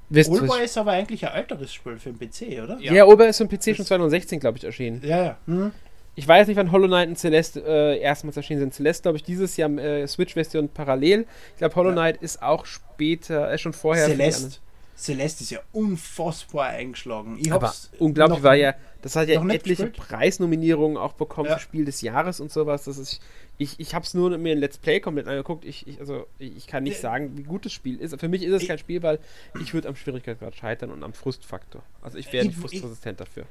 Wisst 0.08 0.30
ist 0.30 0.78
aber 0.78 0.92
eigentlich 0.92 1.26
ein 1.26 1.34
älteres 1.34 1.72
Spiel 1.72 1.98
für 1.98 2.12
den 2.12 2.18
PC, 2.18 2.62
oder? 2.62 2.78
Ja, 2.80 2.92
ja 2.92 3.04
Oldboy 3.06 3.28
ist 3.28 3.38
für 3.38 3.46
den 3.46 3.58
PC 3.58 3.76
schon 3.76 3.86
2016, 3.86 4.38
glaube 4.38 4.58
ich, 4.58 4.64
erschienen. 4.64 5.00
Ja, 5.04 5.24
ja. 5.24 5.36
Hm. 5.46 5.72
Ich 6.14 6.26
weiß 6.26 6.46
nicht, 6.46 6.56
wann 6.56 6.72
Hollow 6.72 6.86
Knight 6.86 7.08
und 7.08 7.18
Celeste 7.18 7.62
äh, 7.66 7.98
erstmals 7.98 8.36
erschienen 8.36 8.60
sind. 8.60 8.74
Celeste, 8.74 9.02
glaube 9.02 9.18
ich, 9.18 9.24
dieses 9.24 9.56
Jahr 9.56 9.70
äh, 9.70 10.06
Switch-Version 10.06 10.68
parallel. 10.70 11.26
Ich 11.52 11.58
glaube, 11.58 11.74
Hollow 11.74 11.92
Knight 11.92 12.16
ja. 12.16 12.22
ist 12.22 12.42
auch 12.42 12.64
später, 12.64 13.52
äh, 13.52 13.58
schon 13.58 13.72
vorher. 13.72 14.06
Celeste. 14.06 14.60
Celeste 14.96 15.42
ist 15.42 15.50
ja 15.50 15.60
unfassbar 15.72 16.68
eingeschlagen. 16.68 17.36
Ich 17.38 17.52
Aber 17.52 17.74
unglaublich 17.98 18.42
war 18.42 18.54
ja, 18.54 18.74
das 19.06 19.14
hat 19.14 19.28
ja 19.28 19.40
etliche 19.48 19.86
Preisnominierungen 19.86 20.96
auch 20.96 21.12
bekommen 21.12 21.48
ja. 21.48 21.58
für 21.58 21.62
Spiel 21.62 21.84
des 21.84 22.00
Jahres 22.00 22.40
und 22.40 22.50
sowas. 22.50 22.86
Das 22.86 22.98
ist, 22.98 23.20
ich 23.56 23.78
ich 23.78 23.94
habe 23.94 24.04
es 24.04 24.14
nur 24.14 24.36
mir 24.36 24.50
ein 24.50 24.58
Let's 24.58 24.78
Play 24.78 24.98
komplett 24.98 25.28
angeguckt. 25.28 25.64
Ich, 25.64 25.86
ich, 25.86 26.00
also, 26.00 26.26
ich 26.40 26.66
kann 26.66 26.82
nicht 26.82 26.98
sagen, 26.98 27.38
wie 27.38 27.44
gut 27.44 27.64
das 27.64 27.72
Spiel 27.72 28.00
ist. 28.00 28.18
Für 28.18 28.26
mich 28.26 28.42
ist 28.42 28.52
es 28.52 28.66
kein 28.66 28.78
Spiel, 28.78 29.04
weil 29.04 29.20
ich 29.62 29.72
würde 29.74 29.88
am 29.88 29.94
Schwierigkeitsgrad 29.94 30.56
scheitern 30.56 30.90
und 30.90 31.04
am 31.04 31.12
Frustfaktor. 31.12 31.84
Also 32.02 32.18
ich 32.18 32.32
wäre 32.32 32.50
frustresistent 32.50 33.20
dafür 33.20 33.46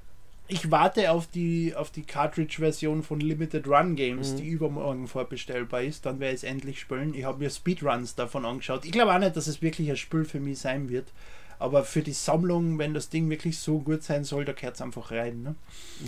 ich 0.47 0.69
warte 0.69 1.09
auf 1.09 1.27
die, 1.27 1.73
auf 1.75 1.89
die 1.89 2.03
Cartridge-Version 2.03 3.01
von 3.01 3.19
Limited 3.19 3.67
Run 3.67 3.95
Games, 3.95 4.33
mhm. 4.33 4.37
die 4.37 4.47
übermorgen 4.49 5.07
vorbestellbar 5.07 5.81
ist. 5.81 6.05
Dann 6.05 6.19
werde 6.19 6.35
ich 6.35 6.43
es 6.43 6.43
endlich 6.43 6.79
spielen. 6.79 7.15
Ich 7.15 7.23
habe 7.23 7.39
mir 7.39 7.49
Speedruns 7.49 8.13
davon 8.13 8.45
angeschaut. 8.45 8.85
Ich 8.85 8.91
glaube 8.91 9.13
auch 9.13 9.19
nicht, 9.19 9.35
dass 9.35 9.47
es 9.47 9.61
wirklich 9.63 9.89
ein 9.89 9.97
Spiel 9.97 10.23
für 10.23 10.39
mich 10.39 10.59
sein 10.59 10.89
wird. 10.89 11.11
Aber 11.59 11.83
für 11.83 12.01
die 12.01 12.13
Sammlung, 12.13 12.77
wenn 12.77 12.93
das 12.93 13.09
Ding 13.09 13.29
wirklich 13.29 13.57
so 13.59 13.79
gut 13.79 14.03
sein 14.03 14.23
soll, 14.23 14.45
da 14.45 14.53
gehört 14.53 14.75
es 14.75 14.81
einfach 14.81 15.11
rein. 15.11 15.43
Ne? 15.43 15.55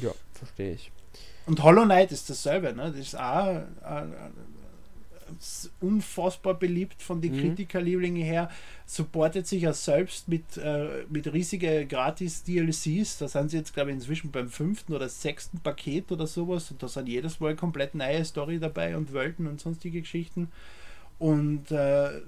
Ja, 0.02 0.12
verstehe 0.34 0.74
ich. 0.74 0.92
Und 1.46 1.64
Hollow 1.64 1.86
Knight 1.86 2.12
ist 2.12 2.30
dasselbe. 2.30 2.74
Ne? 2.74 2.92
Das 2.92 3.00
ist 3.00 3.18
auch 3.18 3.48
äh, 3.48 4.06
unfassbar 5.80 6.54
beliebt 6.54 7.02
von 7.02 7.22
den 7.22 7.36
mhm. 7.36 7.42
Kritikerlieblingen 7.42 8.24
her, 8.24 8.50
supportet 8.86 9.48
sich 9.48 9.64
ja 9.64 9.74
selbst 9.74 10.28
mit, 10.28 10.58
äh, 10.58 11.06
mit 11.10 11.32
riesigen 11.32 11.88
Gratis-DLCs. 11.88 13.18
Da 13.18 13.28
sind 13.28 13.52
sie 13.52 13.58
jetzt, 13.58 13.74
glaube 13.74 13.92
ich, 13.92 13.96
inzwischen 13.96 14.32
beim 14.32 14.50
fünften 14.50 14.94
oder 14.94 15.10
sechsten 15.10 15.60
Paket 15.60 16.12
oder 16.12 16.28
sowas. 16.28 16.72
Und 16.72 16.84
da 16.84 16.88
sind 16.88 17.08
jedes 17.08 17.40
Mal 17.40 17.56
komplett 17.56 17.96
neue 17.96 18.24
Story 18.26 18.60
dabei 18.60 18.98
und 18.98 19.14
Welten 19.14 19.48
und 19.48 19.60
sonstige 19.60 20.02
Geschichten. 20.02 20.52
Und 21.20 21.72
äh, 21.72 22.22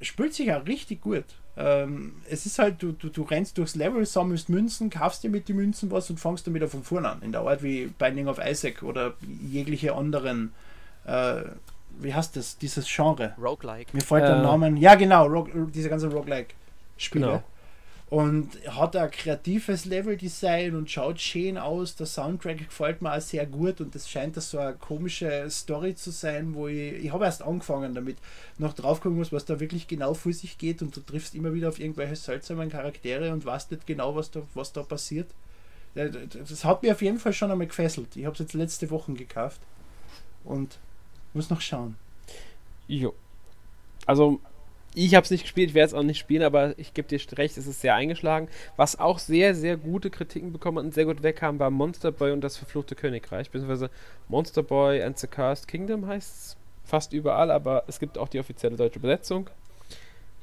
spielt 0.00 0.34
sich 0.34 0.46
ja 0.46 0.58
richtig 0.58 1.02
gut. 1.02 1.24
Ähm, 1.56 2.16
es 2.28 2.46
ist 2.46 2.58
halt, 2.58 2.82
du, 2.82 2.92
du, 2.92 3.08
du 3.10 3.22
rennst 3.22 3.58
durchs 3.58 3.76
Level, 3.76 4.04
sammelst 4.04 4.48
Münzen, 4.48 4.90
kaufst 4.90 5.22
dir 5.22 5.30
mit 5.30 5.48
den 5.48 5.56
Münzen 5.56 5.90
was 5.90 6.10
und 6.10 6.18
fangst 6.18 6.46
dann 6.46 6.54
wieder 6.54 6.68
von 6.68 6.82
vorne 6.82 7.08
an. 7.08 7.22
In 7.22 7.32
der 7.32 7.42
Art 7.42 7.62
wie 7.62 7.86
Binding 7.86 8.26
of 8.26 8.38
Isaac 8.44 8.82
oder 8.82 9.14
jegliche 9.42 9.94
anderen 9.94 10.52
äh, 11.04 11.42
wie 11.98 12.12
heißt 12.12 12.36
das, 12.36 12.58
dieses 12.58 12.86
Genre? 12.88 13.34
Roguelike. 13.40 13.90
Mir 13.92 14.02
fällt 14.02 14.24
äh, 14.24 14.28
der 14.28 14.42
Name. 14.42 14.70
Ja, 14.78 14.94
genau, 14.94 15.26
Rogue, 15.26 15.68
diese 15.72 15.88
ganze 15.88 16.08
Roguelike-Spiele. 16.08 17.26
Genau. 17.26 17.42
Und 18.10 18.50
hat 18.68 18.94
ein 18.96 19.10
kreatives 19.10 19.86
Level-Design 19.86 20.76
und 20.76 20.90
schaut 20.90 21.20
schön 21.20 21.58
aus. 21.58 21.96
Der 21.96 22.06
Soundtrack 22.06 22.58
gefällt 22.58 23.02
mir 23.02 23.12
auch 23.16 23.20
sehr 23.20 23.46
gut 23.46 23.80
und 23.80 23.96
es 23.96 24.08
scheint 24.08 24.36
das 24.36 24.50
so 24.50 24.58
eine 24.58 24.74
komische 24.74 25.48
Story 25.50 25.94
zu 25.94 26.10
sein, 26.10 26.54
wo 26.54 26.68
ich, 26.68 27.04
ich 27.04 27.12
habe 27.12 27.24
erst 27.24 27.42
angefangen 27.42 27.94
damit, 27.94 28.18
noch 28.58 28.74
drauf 28.74 29.00
gucken 29.00 29.18
muss, 29.18 29.32
was 29.32 29.46
da 29.46 29.58
wirklich 29.58 29.88
genau 29.88 30.14
vor 30.14 30.32
sich 30.32 30.58
geht 30.58 30.82
und 30.82 30.94
du 30.94 31.00
triffst 31.00 31.34
immer 31.34 31.54
wieder 31.54 31.68
auf 31.68 31.80
irgendwelche 31.80 32.14
seltsamen 32.14 32.68
Charaktere 32.68 33.32
und 33.32 33.44
weißt 33.44 33.70
nicht 33.70 33.86
genau, 33.86 34.14
was 34.14 34.30
da, 34.30 34.42
was 34.54 34.72
da 34.72 34.82
passiert. 34.82 35.28
Das 35.94 36.64
hat 36.64 36.82
mir 36.82 36.92
auf 36.92 37.02
jeden 37.02 37.18
Fall 37.18 37.32
schon 37.32 37.50
einmal 37.50 37.68
gefesselt. 37.68 38.16
Ich 38.16 38.26
habe 38.26 38.34
es 38.34 38.40
jetzt 38.40 38.52
letzte 38.52 38.90
Woche 38.90 39.12
gekauft 39.14 39.60
und 40.44 40.78
muss 41.32 41.50
noch 41.50 41.60
schauen. 41.60 41.96
Jo. 42.86 43.14
Also, 44.06 44.40
ich 44.94 45.14
habe 45.14 45.24
es 45.24 45.30
nicht 45.30 45.42
gespielt, 45.42 45.70
ich 45.70 45.74
werde 45.74 45.88
es 45.88 45.94
auch 45.94 46.02
nicht 46.02 46.18
spielen, 46.18 46.42
aber 46.42 46.78
ich 46.78 46.94
gebe 46.94 47.08
dir 47.08 47.20
recht, 47.36 47.56
es 47.56 47.66
ist 47.66 47.80
sehr 47.80 47.94
eingeschlagen. 47.94 48.48
Was 48.76 48.98
auch 48.98 49.18
sehr, 49.18 49.54
sehr 49.54 49.76
gute 49.76 50.10
Kritiken 50.10 50.52
bekommen 50.52 50.78
und 50.78 50.94
sehr 50.94 51.04
gut 51.04 51.22
wegkam, 51.22 51.58
war 51.58 51.70
Monster 51.70 52.12
Boy 52.12 52.32
und 52.32 52.42
das 52.42 52.56
verfluchte 52.56 52.94
Königreich. 52.94 53.50
Beziehungsweise 53.50 53.90
Monster 54.28 54.62
Boy 54.62 55.02
and 55.02 55.18
the 55.18 55.26
Cursed 55.26 55.68
Kingdom 55.68 56.06
heißt 56.06 56.36
es 56.36 56.56
fast 56.84 57.12
überall, 57.12 57.50
aber 57.50 57.84
es 57.88 57.98
gibt 57.98 58.18
auch 58.18 58.28
die 58.28 58.38
offizielle 58.38 58.76
deutsche 58.76 58.98
Übersetzung. 58.98 59.50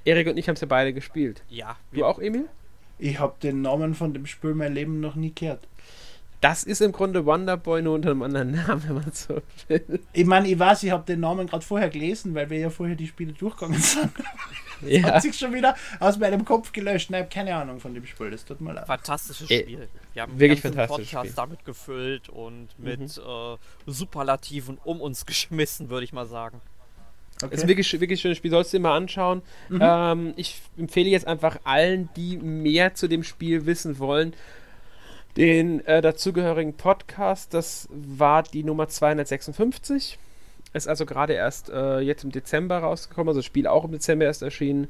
Erik 0.03 0.27
und 0.27 0.37
ich 0.37 0.47
haben 0.47 0.55
es 0.55 0.61
ja 0.61 0.67
beide 0.67 0.93
gespielt. 0.93 1.43
Ja. 1.49 1.77
Du 1.91 2.03
auch, 2.03 2.19
Emil? 2.19 2.45
Ich 2.97 3.19
habe 3.19 3.35
den 3.41 3.61
Namen 3.61 3.95
von 3.95 4.13
dem 4.13 4.25
Spiel 4.25 4.53
mein 4.53 4.73
Leben 4.73 4.99
noch 4.99 5.15
nie 5.15 5.33
gehört. 5.33 5.67
Das 6.41 6.63
ist 6.63 6.81
im 6.81 6.91
Grunde 6.91 7.25
Wonderboy 7.25 7.83
nur 7.83 7.93
unter 7.93 8.11
einem 8.11 8.23
anderen 8.23 8.51
Namen, 8.51 8.83
wenn 8.87 8.95
man 8.95 9.11
so 9.11 9.41
will. 9.67 9.99
Ich 10.11 10.25
meine, 10.25 10.47
ich 10.47 10.57
weiß, 10.57 10.83
ich 10.83 10.91
habe 10.91 11.05
den 11.05 11.19
Namen 11.19 11.47
gerade 11.47 11.63
vorher 11.63 11.89
gelesen, 11.89 12.33
weil 12.33 12.49
wir 12.49 12.57
ja 12.57 12.69
vorher 12.71 12.95
die 12.95 13.07
Spiele 13.07 13.33
durchgegangen 13.33 13.79
sind. 13.79 14.11
ja. 14.81 15.03
Hat 15.03 15.21
sich 15.21 15.37
schon 15.37 15.53
wieder 15.53 15.75
aus 15.99 16.17
meinem 16.17 16.43
Kopf 16.43 16.71
gelöscht. 16.71 17.11
Nein, 17.11 17.29
keine 17.29 17.55
Ahnung 17.55 17.79
von 17.79 17.93
dem 17.93 18.05
Spiel. 18.07 18.31
Das 18.31 18.43
tut 18.43 18.59
mir 18.59 18.73
leid. 18.73 18.87
Fantastisches 18.87 19.51
äh, 19.51 19.61
Spiel. 19.61 19.87
Wir 20.13 20.21
haben 20.23 20.39
wirklich 20.39 20.61
fantastisches 20.61 21.11
Podcast 21.11 21.27
Spiel. 21.27 21.35
damit 21.35 21.63
gefüllt 21.65 22.29
und 22.29 22.69
mit 22.79 22.99
mhm. 22.99 23.05
äh, 23.05 23.57
Superlativen 23.85 24.79
um 24.83 24.99
uns 24.99 25.25
geschmissen, 25.27 25.91
würde 25.91 26.05
ich 26.05 26.11
mal 26.11 26.25
sagen. 26.25 26.59
Okay. 27.43 27.55
Ist 27.55 27.63
ein 27.63 27.69
wirklich, 27.69 27.99
wirklich 27.99 28.21
schönes 28.21 28.37
Spiel, 28.37 28.51
sollst 28.51 28.73
du 28.73 28.77
dir 28.77 28.83
mal 28.83 28.97
anschauen. 28.97 29.41
Mhm. 29.69 29.79
Ähm, 29.81 30.33
ich 30.37 30.59
empfehle 30.77 31.09
jetzt 31.09 31.27
einfach 31.27 31.59
allen, 31.63 32.09
die 32.15 32.37
mehr 32.37 32.93
zu 32.93 33.07
dem 33.07 33.23
Spiel 33.23 33.65
wissen 33.65 33.99
wollen, 33.99 34.33
den 35.37 35.85
äh, 35.85 36.01
dazugehörigen 36.01 36.73
Podcast. 36.73 37.53
Das 37.53 37.87
war 37.91 38.43
die 38.43 38.63
Nummer 38.63 38.87
256. 38.87 40.17
Ist 40.73 40.87
also 40.87 41.05
gerade 41.05 41.33
erst 41.33 41.69
äh, 41.69 41.99
jetzt 41.99 42.23
im 42.23 42.31
Dezember 42.31 42.79
rausgekommen, 42.79 43.29
also 43.29 43.39
das 43.39 43.45
Spiel 43.45 43.67
auch 43.67 43.83
im 43.83 43.91
Dezember 43.91 44.25
erst 44.25 44.41
erschienen. 44.41 44.87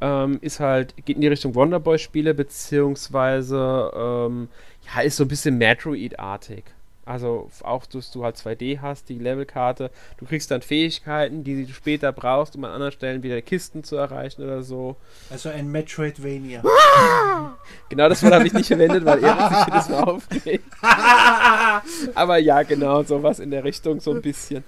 Ähm, 0.00 0.38
ist 0.40 0.58
halt, 0.58 0.94
geht 1.04 1.16
in 1.16 1.22
die 1.22 1.28
Richtung 1.28 1.54
Wonderboy-Spiele, 1.54 2.34
beziehungsweise 2.34 3.92
ähm, 3.96 4.48
ja, 4.92 5.02
ist 5.02 5.16
so 5.16 5.24
ein 5.24 5.28
bisschen 5.28 5.56
Metroid-artig. 5.56 6.64
Also 7.06 7.50
auch, 7.62 7.86
dass 7.86 8.10
du 8.10 8.24
halt 8.24 8.36
2D 8.36 8.80
hast, 8.80 9.08
die 9.08 9.18
Levelkarte. 9.18 9.90
Du 10.16 10.24
kriegst 10.24 10.50
dann 10.50 10.62
Fähigkeiten, 10.62 11.44
die 11.44 11.66
du 11.66 11.72
später 11.72 12.12
brauchst, 12.12 12.56
um 12.56 12.64
an 12.64 12.72
anderen 12.72 12.92
Stellen 12.92 13.22
wieder 13.22 13.40
Kisten 13.42 13.84
zu 13.84 13.96
erreichen 13.96 14.42
oder 14.42 14.62
so. 14.62 14.96
Also 15.30 15.50
ein 15.50 15.70
Metroidvania. 15.70 16.62
genau 17.88 18.08
das 18.08 18.22
Wort 18.22 18.32
habe 18.32 18.46
ich 18.46 18.54
nicht 18.54 18.68
verwendet, 18.68 19.04
weil 19.04 19.22
er 19.22 19.48
sich 19.48 19.66
jedes 19.66 19.88
Mal 19.88 20.04
aufregt. 20.04 20.72
Aber 22.14 22.38
ja, 22.38 22.62
genau, 22.62 23.02
sowas 23.02 23.38
in 23.38 23.50
der 23.50 23.64
Richtung, 23.64 24.00
so 24.00 24.12
ein 24.12 24.22
bisschen. 24.22 24.64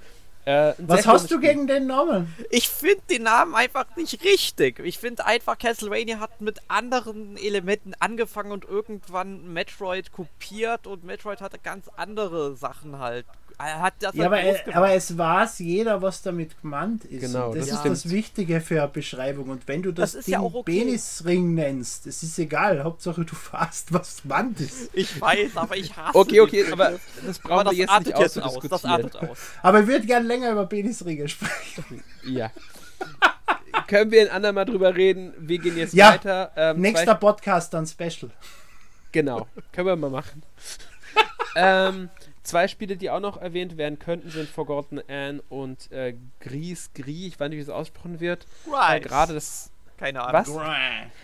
Äh, 0.47 0.75
Was 0.79 1.09
hast 1.09 1.33
du 1.33 1.41
gegen 1.41 1.67
den 1.67 1.89
Namen? 1.89 2.33
Ich 2.51 2.69
finde 2.69 3.03
den 3.11 3.25
Namen 3.25 3.57
einfach 3.57 3.85
nicht 3.97 4.23
richtig. 4.25 4.79
Ich 4.79 4.99
finde 4.99 5.27
einfach, 5.27 5.59
Castlevania 5.59 6.21
hat 6.21 6.41
mit 6.41 6.61
anderen 6.69 7.37
Elementen 7.37 7.95
angefangen 7.99 8.53
und 8.53 8.65
irgendwann 8.65 9.53
Metroid 9.53 10.13
kopiert 10.13 10.87
und 10.87 11.03
Metroid 11.03 11.41
hatte 11.41 11.59
ganz 11.59 11.89
andere 11.97 12.55
Sachen 12.55 13.01
halt 13.01 13.27
hat 13.59 13.95
das 14.01 14.15
ja, 14.15 14.27
aber, 14.27 14.39
aber, 14.73 14.93
es 14.93 15.17
weiß 15.17 15.61
jeder, 15.61 16.03
was 16.03 16.21
damit 16.21 16.61
gemeint 16.61 17.05
ist. 17.07 17.21
Genau, 17.21 17.55
das, 17.55 17.69
das 17.69 17.77
ist 17.77 17.85
das 17.85 18.11
Wichtige 18.11 18.61
für 18.61 18.83
eine 18.83 18.89
Beschreibung. 18.91 19.49
Und 19.49 19.67
wenn 19.67 19.83
du 19.83 19.93
das, 19.93 20.13
das 20.13 20.27
Ding 20.27 20.35
ja 20.35 20.41
okay. 20.43 20.63
Penisring 20.65 21.55
nennst, 21.55 22.07
es 22.07 22.23
ist 22.23 22.39
egal. 22.39 22.85
Hauptsache 22.85 23.25
du 23.25 23.35
fasst, 23.35 23.93
was 23.95 24.23
gemeint 24.23 24.61
ist. 24.61 24.91
Ich 24.93 25.19
weiß, 25.21 25.57
aber 25.57 25.77
ich 25.77 25.97
hasse 25.97 26.19
Okay, 26.19 26.41
okay, 26.41 26.71
aber 26.71 26.99
das 27.27 27.39
brauchen 27.39 27.71
wir 27.71 27.73
jetzt 27.73 27.99
nicht 27.99 28.19
jetzt 28.19 28.43
aus. 28.43 28.59
Das 28.69 28.85
artet 28.85 29.17
aus. 29.17 29.39
Aber 29.63 29.81
ich 29.81 29.87
würde 29.87 30.07
gerne 30.07 30.27
länger 30.27 30.53
über 30.53 30.67
Penisringe 30.67 31.27
sprechen. 31.29 32.05
Ja. 32.25 32.51
Können 33.87 34.11
wir 34.11 34.23
ein 34.23 34.31
andermal 34.31 34.67
drüber 34.67 34.95
reden? 34.95 35.33
Wir 35.39 35.59
gehen 35.59 35.77
jetzt 35.79 35.95
ja, 35.95 36.13
weiter. 36.13 36.51
Ähm, 36.57 36.81
nächster 36.81 37.15
Podcast 37.15 37.73
dann 37.73 37.87
Special. 37.87 38.31
Genau, 39.13 39.47
können 39.73 39.87
wir 39.87 39.97
mal 39.97 40.11
machen. 40.11 40.43
ähm, 41.57 42.11
zwei 42.47 42.69
Spiele, 42.69 42.97
die 42.97 43.11
auch 43.11 43.21
noch 43.21 43.41
erwähnt 43.41 43.77
werden 43.77 43.99
könnten, 43.99 44.31
sind 44.31 44.49
Forgotten 44.49 45.01
Anne 45.09 45.43
und 45.49 45.91
äh, 45.93 46.15
Gris 46.41 46.91
Gris. 46.95 47.27
Ich 47.27 47.41
weiß 47.41 47.49
nicht, 47.51 47.59
wie 47.59 47.63
es 47.63 47.69
ausgesprochen 47.69 48.21
wird. 48.21 48.47
Äh, 48.67 49.01
Gerade 49.01 49.35
das. 49.35 49.71
Keine 49.99 50.21
Ahnung. 50.23 50.61
Was? 50.61 50.69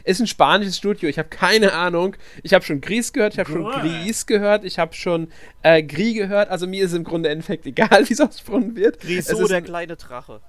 Ist 0.05 0.21
ein 0.21 0.27
spanisches 0.27 0.79
Studio. 0.79 1.07
Ich 1.07 1.19
habe 1.19 1.29
keine 1.29 1.75
Ahnung. 1.75 2.17
Ich 2.43 2.55
habe 2.55 2.65
schon 2.65 2.81
Gris 2.81 3.13
gehört, 3.13 3.35
ich 3.35 3.39
habe 3.39 3.51
schon 3.51 3.65
Gris 3.65 4.25
gehört, 4.25 4.65
ich 4.65 4.79
habe 4.79 4.95
schon 4.95 5.31
äh, 5.63 5.83
Gris 5.83 6.15
gehört. 6.15 6.49
Also 6.49 6.67
mir 6.67 6.87
ist 6.87 6.95
im 6.95 7.05
Grunde 7.05 7.29
im 7.29 7.35
Endeffekt 7.35 7.67
egal, 7.67 7.91
wie 8.09 8.13
es 8.15 8.21
ausgesprochen 8.21 8.75
wird. 8.75 9.01
Griso, 9.01 9.47
der 9.47 9.61
kleine 9.61 9.97
Drache. 9.97 10.41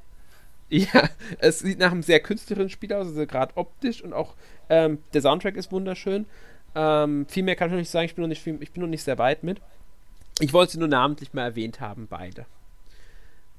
Ja, 0.70 1.10
es 1.40 1.60
sieht 1.60 1.80
nach 1.80 1.92
einem 1.92 2.02
sehr 2.02 2.20
künstlerischen 2.20 2.70
Spiel 2.70 2.94
aus, 2.94 3.08
also 3.08 3.28
gerade 3.28 3.56
optisch 3.58 4.02
und 4.02 4.14
auch 4.14 4.36
ähm, 4.70 5.04
der 5.14 5.22
Soundtrack 5.22 5.56
ist 5.56 5.72
wunderschön. 5.72 6.26
Ähm, 6.76 7.28
viel 7.28 7.44
mehr 7.44 7.56
kann 7.56 7.68
ich 7.68 7.74
noch 7.74 7.80
nicht 7.80 7.92
sagen, 7.92 8.06
ich 8.06 8.16
bin 8.16 8.24
noch 8.24 8.30
nicht, 8.30 8.48
ich 8.48 8.72
bin 8.72 8.82
noch 8.82 8.90
nicht 8.90 9.04
sehr 9.04 9.18
weit 9.18 9.44
mit. 9.44 9.62
Ich 10.40 10.54
wollte 10.54 10.74
sie 10.74 10.80
nur 10.80 10.88
namentlich 10.88 11.34
mal 11.34 11.44
erwähnt 11.44 11.80
haben, 11.80 12.08
beide. 12.08 12.46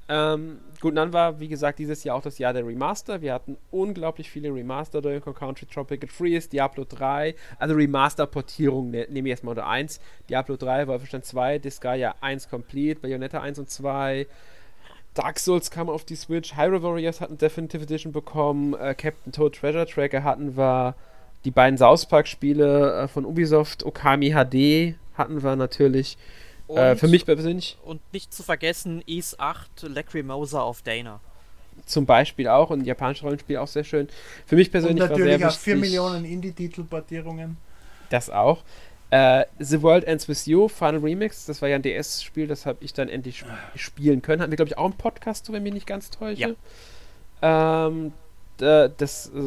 Ähm, 0.06 0.58
gut, 0.80 0.96
dann 0.96 1.14
war, 1.14 1.40
wie 1.40 1.48
gesagt, 1.48 1.78
dieses 1.78 2.04
Jahr 2.04 2.16
auch 2.16 2.22
das 2.22 2.38
Jahr 2.38 2.52
der 2.52 2.66
Remaster. 2.66 3.22
Wir 3.22 3.32
hatten 3.32 3.56
unglaublich 3.70 4.30
viele 4.30 4.52
Remaster, 4.52 5.00
Donkey 5.00 5.32
Country 5.32 5.66
Tropical 5.66 6.08
Freeze, 6.08 6.48
Diablo 6.50 6.84
3, 6.86 7.34
also 7.58 7.74
Remaster-Portierung, 7.74 8.90
ne, 8.90 9.06
nehme 9.08 9.28
ich 9.28 9.30
erstmal 9.30 9.52
unter 9.52 9.66
1. 9.66 10.00
Diablo 10.28 10.56
3, 10.56 10.88
Wolfenstein 10.88 11.22
2, 11.22 11.58
Disgaea 11.58 12.16
1 12.20 12.50
Complete, 12.50 13.00
Bayonetta 13.00 13.40
1 13.40 13.60
und 13.60 13.70
2, 13.70 14.26
Dark 15.14 15.38
Souls 15.38 15.70
kam 15.70 15.88
auf 15.88 16.04
die 16.04 16.16
Switch, 16.16 16.54
Hyrule 16.54 16.82
Warriors 16.82 17.20
hatten 17.22 17.38
Definitive 17.38 17.84
Edition 17.84 18.12
bekommen, 18.12 18.74
äh, 18.74 18.94
Captain 18.94 19.32
Toad 19.32 19.54
Treasure 19.54 19.86
Tracker 19.86 20.22
hatten 20.22 20.56
wir, 20.56 20.96
die 21.46 21.50
beiden 21.50 21.78
South 21.78 22.06
Park 22.06 22.26
Spiele 22.28 23.04
äh, 23.04 23.08
von 23.08 23.24
Ubisoft, 23.24 23.86
Okami 23.86 24.32
HD 24.32 24.96
hatten 25.16 25.42
wir 25.42 25.56
natürlich. 25.56 26.18
Äh, 26.68 26.96
für 26.96 27.08
mich 27.08 27.26
persönlich. 27.26 27.76
Und 27.84 28.00
nicht 28.12 28.32
zu 28.32 28.42
vergessen, 28.42 29.02
Ease 29.06 29.38
8 29.38 29.82
Lacrimosa 29.82 30.62
of 30.62 30.82
Dana. 30.82 31.20
Zum 31.86 32.06
Beispiel 32.06 32.48
auch 32.48 32.70
und 32.70 32.84
japanisches 32.84 33.24
Rollenspiel 33.24 33.56
auch 33.58 33.66
sehr 33.66 33.84
schön. 33.84 34.08
Für 34.46 34.56
mich 34.56 34.70
persönlich 34.70 35.02
und 35.02 35.10
natürlich 35.10 35.32
war 35.32 35.38
sehr 35.38 35.48
auch 35.48 35.62
4 35.62 35.76
Millionen 35.76 36.24
Indie-Titel-Portierungen. 36.24 37.56
Das 38.10 38.30
auch. 38.30 38.62
Äh, 39.10 39.44
The 39.58 39.82
World 39.82 40.04
Ends 40.04 40.28
With 40.28 40.46
You, 40.46 40.68
Final 40.68 40.98
Remix, 40.98 41.46
das 41.46 41.60
war 41.60 41.68
ja 41.68 41.76
ein 41.76 41.82
DS-Spiel, 41.82 42.46
das 42.46 42.64
habe 42.64 42.78
ich 42.80 42.92
dann 42.92 43.08
endlich 43.08 43.40
sp 43.46 43.50
spielen 43.76 44.22
können. 44.22 44.40
Hatten 44.40 44.50
wir, 44.50 44.56
glaube 44.56 44.70
ich, 44.70 44.78
auch 44.78 44.86
einen 44.86 44.96
Podcast, 44.96 45.48
wenn 45.48 45.56
ich 45.56 45.62
mich 45.62 45.74
nicht 45.74 45.86
ganz 45.86 46.10
täusche. 46.10 46.56
Ja. 47.42 47.86
Ähm, 47.86 48.12
das, 48.56 49.32
äh, 49.34 49.40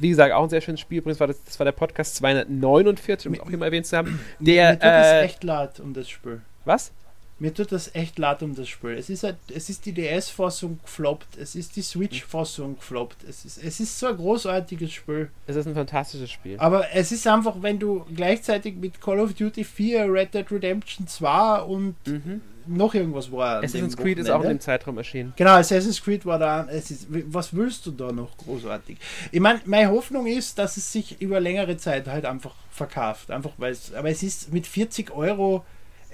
wie 0.00 0.08
gesagt, 0.08 0.32
auch 0.32 0.42
ein 0.42 0.48
sehr 0.48 0.60
schönes 0.60 0.80
Spiel. 0.80 0.98
Übrigens 0.98 1.20
war 1.20 1.26
das, 1.26 1.42
das 1.44 1.58
war 1.58 1.64
der 1.64 1.72
Podcast 1.72 2.16
249, 2.16 3.28
um 3.28 3.34
es 3.34 3.40
auch 3.40 3.50
immer 3.50 3.66
erwähnt 3.66 3.86
zu 3.86 3.96
haben. 3.96 4.18
Der, 4.38 4.70
Mir 4.70 4.78
tut 4.78 4.82
äh, 4.82 5.22
echt 5.22 5.44
leid 5.44 5.80
um 5.80 5.92
das 5.92 6.08
Spiel. 6.08 6.40
Was? 6.66 6.92
Mir 7.38 7.52
tut 7.52 7.70
das 7.70 7.94
echt 7.94 8.18
leid 8.18 8.42
um 8.42 8.54
das 8.54 8.66
Spiel. 8.66 8.92
Es 8.92 9.10
ist, 9.10 9.22
halt, 9.22 9.36
es 9.54 9.68
ist 9.68 9.84
die 9.84 9.92
DS-Fassung 9.92 10.78
gefloppt, 10.82 11.36
es 11.36 11.54
ist 11.54 11.76
die 11.76 11.82
Switch-Fassung 11.82 12.76
gefloppt. 12.76 13.24
Es 13.28 13.44
ist, 13.44 13.62
es 13.62 13.78
ist 13.78 13.98
so 13.98 14.06
ein 14.06 14.16
großartiges 14.16 14.90
Spiel. 14.90 15.28
Es 15.46 15.54
ist 15.54 15.66
ein 15.66 15.74
fantastisches 15.74 16.30
Spiel. 16.30 16.56
Aber 16.58 16.86
es 16.94 17.12
ist 17.12 17.26
einfach, 17.26 17.56
wenn 17.60 17.78
du 17.78 18.06
gleichzeitig 18.14 18.76
mit 18.76 19.02
Call 19.02 19.20
of 19.20 19.34
Duty 19.34 19.64
4, 19.64 20.10
Red 20.10 20.32
Dead 20.32 20.50
Redemption 20.50 21.06
2 21.06 21.60
und 21.60 21.94
mhm. 22.06 22.40
noch 22.66 22.94
irgendwas 22.94 23.30
war. 23.30 23.62
Assassin's 23.62 23.98
Creed 23.98 24.18
ist 24.18 24.30
auch 24.30 24.42
in 24.42 24.48
dem 24.48 24.60
Zeitraum 24.60 24.96
erschienen. 24.96 25.34
Genau, 25.36 25.56
Assassin's 25.56 26.02
Creed 26.02 26.24
war 26.24 26.38
da. 26.38 26.66
Es 26.70 26.90
ist, 26.90 27.06
was 27.10 27.54
willst 27.54 27.84
du 27.84 27.90
da 27.90 28.12
noch 28.12 28.34
großartig? 28.38 28.96
Ich 29.30 29.40
meine, 29.40 29.60
meine 29.66 29.90
Hoffnung 29.90 30.26
ist, 30.26 30.58
dass 30.58 30.78
es 30.78 30.90
sich 30.90 31.20
über 31.20 31.38
längere 31.38 31.76
Zeit 31.76 32.06
halt 32.06 32.24
einfach 32.24 32.54
verkauft. 32.70 33.30
Einfach 33.30 33.52
weil 33.58 33.72
es, 33.72 33.92
aber 33.92 34.08
es 34.08 34.22
ist 34.22 34.54
mit 34.54 34.66
40 34.66 35.10
Euro 35.10 35.66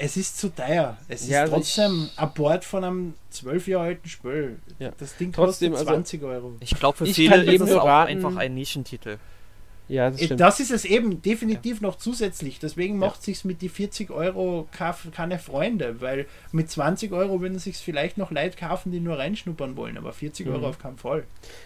es 0.02 0.16
ist 0.16 0.36
zu 0.36 0.48
teuer. 0.48 0.98
Es 1.06 1.28
ja, 1.28 1.44
ist 1.44 1.52
also 1.52 1.54
trotzdem 1.54 2.10
ein 2.16 2.34
Bord 2.34 2.64
von 2.64 2.82
einem 2.82 3.14
zwölf 3.30 3.68
Jahre 3.68 3.84
alten 3.84 4.08
Spiel. 4.08 4.58
Ja. 4.80 4.90
Das 4.98 5.16
Ding 5.16 5.30
trotzdem, 5.30 5.72
kostet 5.72 5.88
20 5.88 6.22
also, 6.22 6.34
Euro. 6.34 6.56
Ich 6.58 6.74
glaube, 6.74 6.98
für 6.98 7.06
ich 7.06 7.14
viele 7.14 7.44
ist 7.44 7.60
es 7.60 7.72
auch 7.72 7.86
einfach 7.86 8.34
ein 8.34 8.52
Nischentitel. 8.54 9.18
Ja, 9.86 10.10
das, 10.10 10.20
äh, 10.20 10.36
das, 10.36 10.58
ist 10.58 10.72
es 10.72 10.84
eben 10.84 11.22
definitiv 11.22 11.80
ja. 11.80 11.86
noch 11.86 11.98
zusätzlich. 11.98 12.58
Deswegen 12.58 12.98
macht 12.98 13.20
ja. 13.20 13.24
sich 13.26 13.44
mit 13.44 13.62
die 13.62 13.68
40 13.68 14.10
Euro 14.10 14.66
keine 14.72 15.38
Freunde, 15.38 16.00
weil 16.00 16.26
mit 16.50 16.68
20 16.68 17.12
Euro 17.12 17.40
würden 17.40 17.60
sich 17.60 17.76
vielleicht 17.76 18.18
noch 18.18 18.32
Leute 18.32 18.56
kaufen, 18.56 18.90
die 18.90 18.98
nur 18.98 19.18
reinschnuppern 19.18 19.76
wollen, 19.76 19.96
aber 19.98 20.12
40 20.12 20.46
mhm. 20.46 20.54
Euro 20.54 20.68
auf 20.68 20.80
keinen 20.80 20.98
Fall. 20.98 21.24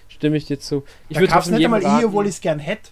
Stimme 0.09 0.37
ich 0.37 0.45
dir 0.45 0.61
zu. 0.61 0.85
Ich 1.09 1.19
würde 1.19 1.35
nicht 1.35 1.65
einmal 1.65 1.83
raten, 1.83 2.01
ich, 2.01 2.07
obwohl 2.07 2.27
ich 2.27 2.35
es 2.35 2.41
gern 2.43 2.59
hätte. 2.59 2.91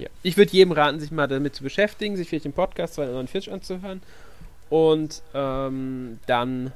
ja. 0.00 0.08
Ich 0.22 0.38
würde 0.38 0.52
jedem 0.52 0.72
raten, 0.72 1.00
sich 1.00 1.10
mal 1.10 1.26
damit 1.26 1.54
zu 1.54 1.62
beschäftigen, 1.62 2.16
sich 2.16 2.28
vielleicht 2.28 2.46
den 2.46 2.54
Podcast 2.54 2.94
249 2.94 3.52
anzuhören 3.52 4.00
und 4.72 5.22
ähm, 5.34 6.18
dann 6.24 6.72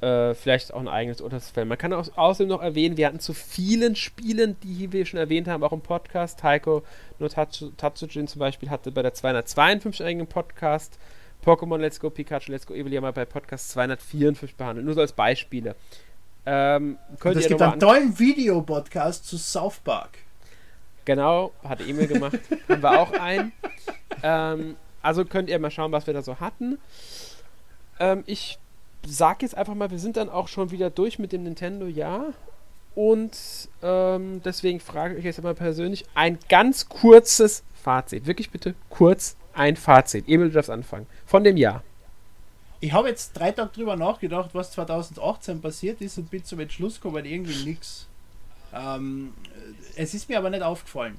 äh, 0.00 0.34
vielleicht 0.34 0.74
auch 0.74 0.80
ein 0.80 0.88
eigenes 0.88 1.20
Urteilsfeld. 1.20 1.68
Man 1.68 1.78
kann 1.78 1.92
auch 1.92 2.08
außerdem 2.16 2.48
noch 2.48 2.60
erwähnen, 2.60 2.96
wir 2.96 3.06
hatten 3.06 3.20
zu 3.20 3.32
vielen 3.32 3.94
Spielen, 3.94 4.56
die 4.64 4.90
wir 4.90 5.06
schon 5.06 5.20
erwähnt 5.20 5.46
haben, 5.46 5.62
auch 5.62 5.70
im 5.70 5.82
Podcast. 5.82 6.40
Taiko 6.40 6.82
no 7.20 7.28
Tatsujin 7.28 8.26
zum 8.26 8.40
Beispiel 8.40 8.70
hatte 8.70 8.90
bei 8.90 9.02
der 9.02 9.14
252 9.14 10.04
eigenen 10.04 10.26
Podcast. 10.26 10.98
Pokémon 11.46 11.78
Let's 11.78 12.00
Go, 12.00 12.10
Pikachu 12.10 12.50
Let's 12.50 12.66
Go 12.66 12.74
Evil 12.74 13.00
mal 13.00 13.12
bei 13.12 13.24
Podcast 13.24 13.70
254 13.70 14.56
behandelt. 14.56 14.84
Nur 14.84 14.96
so 14.96 15.00
als 15.00 15.12
Beispiele. 15.12 15.76
Ähm, 16.44 16.98
könnt 17.20 17.36
es 17.36 17.46
gibt 17.46 17.62
einen 17.62 17.78
tollen 17.78 18.18
Videopodcast 18.18 19.24
zu 19.28 19.38
South 19.38 19.78
Park. 19.84 20.18
Genau, 21.04 21.52
hat 21.62 21.80
Emil 21.86 22.08
gemacht. 22.08 22.40
haben 22.68 22.82
wir 22.82 23.00
auch 23.00 23.12
einen. 23.12 23.52
Ähm, 24.24 24.76
also 25.02 25.24
könnt 25.24 25.50
ihr 25.50 25.58
mal 25.58 25.70
schauen, 25.70 25.92
was 25.92 26.06
wir 26.06 26.14
da 26.14 26.22
so 26.22 26.38
hatten. 26.38 26.78
Ähm, 27.98 28.24
ich 28.26 28.58
sag 29.06 29.42
jetzt 29.42 29.56
einfach 29.56 29.74
mal, 29.74 29.90
wir 29.90 29.98
sind 29.98 30.16
dann 30.16 30.28
auch 30.28 30.48
schon 30.48 30.70
wieder 30.70 30.90
durch 30.90 31.18
mit 31.18 31.32
dem 31.32 31.42
Nintendo 31.42 31.86
Jahr. 31.86 32.32
Und 32.94 33.36
ähm, 33.82 34.42
deswegen 34.44 34.80
frage 34.80 35.14
ich 35.14 35.20
euch 35.20 35.24
jetzt 35.24 35.42
mal 35.42 35.54
persönlich 35.54 36.04
ein 36.14 36.38
ganz 36.48 36.88
kurzes 36.88 37.62
Fazit. 37.82 38.26
Wirklich 38.26 38.50
bitte 38.50 38.74
kurz 38.90 39.36
ein 39.54 39.76
Fazit. 39.76 40.28
Emil, 40.28 40.48
du 40.48 40.54
darfst 40.54 40.70
anfangen. 40.70 41.06
Von 41.26 41.42
dem 41.42 41.56
Jahr. 41.56 41.82
Ich 42.80 42.92
habe 42.92 43.08
jetzt 43.08 43.32
drei 43.34 43.52
Tage 43.52 43.70
drüber 43.72 43.96
nachgedacht, 43.96 44.50
was 44.54 44.72
2018 44.72 45.60
passiert 45.60 46.00
ist 46.00 46.18
und 46.18 46.30
bin 46.30 46.44
zum 46.44 46.60
Entschluss 46.60 47.00
gekommen, 47.00 47.24
irgendwie 47.24 47.64
nichts. 47.64 48.08
Ähm, 48.74 49.34
es 49.96 50.14
ist 50.14 50.28
mir 50.28 50.38
aber 50.38 50.50
nicht 50.50 50.62
aufgefallen. 50.62 51.18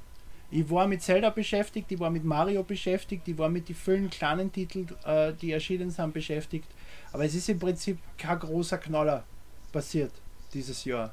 Ich 0.56 0.70
war 0.70 0.88
mit 0.88 1.01
Zelda 1.01 1.32
beschäftigt, 1.32 1.91
ich 1.91 1.99
war 1.99 2.12
mit 2.12 2.24
Mario 2.24 2.62
beschäftigt, 2.62 3.28
ich 3.28 3.36
war 3.39 3.49
mit 3.49 3.70
den 3.70 3.76
vielen 3.76 4.12
kleinen 4.12 4.51
Titeln, 4.51 4.88
äh, 5.04 5.34
die 5.34 5.51
erschienen 5.51 5.89
sind, 5.89 6.14
beschäftigt. 6.14 6.68
Aber 7.12 7.26
es 7.26 7.34
ist 7.34 7.49
im 7.49 7.58
Prinzip 7.58 7.97
kein 8.20 8.38
großer 8.38 8.78
Knaller 8.78 9.24
passiert 9.72 10.12
dieses 10.54 10.86
Jahr. 10.86 11.12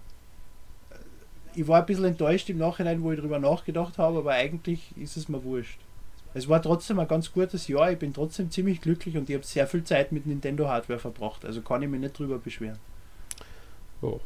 Ich 1.55 1.67
war 1.67 1.81
ein 1.81 1.87
bisschen 1.87 2.05
enttäuscht 2.05 2.51
im 2.51 2.59
Nachhinein, 2.59 3.03
wo 3.03 3.13
ich 3.13 3.17
darüber 3.17 3.39
nachgedacht 3.39 3.97
habe, 3.97 4.19
aber 4.19 4.33
eigentlich 4.33 4.95
ist 4.99 5.17
es 5.17 5.31
mir 5.31 5.43
wurscht. 5.43 5.81
Es 6.35 6.47
war 6.47 6.61
trotzdem 6.61 6.99
ein 6.99 7.09
ganz 7.09 7.33
gutes 7.33 7.67
Jahr, 7.67 7.91
ich 7.91 7.99
bin 7.99 8.13
trotzdem 8.13 8.51
ziemlich 8.51 8.83
glücklich 8.83 9.17
und 9.17 9.31
ich 9.31 9.37
habe 9.37 9.47
sehr 9.47 9.67
viel 9.67 9.85
Zeit 9.85 10.13
mit 10.13 10.27
Nintendo 10.27 10.69
Hardware 10.69 10.99
verbracht, 10.99 11.47
also 11.47 11.63
kann 11.63 11.81
ich 11.81 11.89
mich 11.89 12.01
nicht 12.01 12.19
drüber 12.19 12.39
beschweren. 12.39 12.79
Oh. 14.03 14.21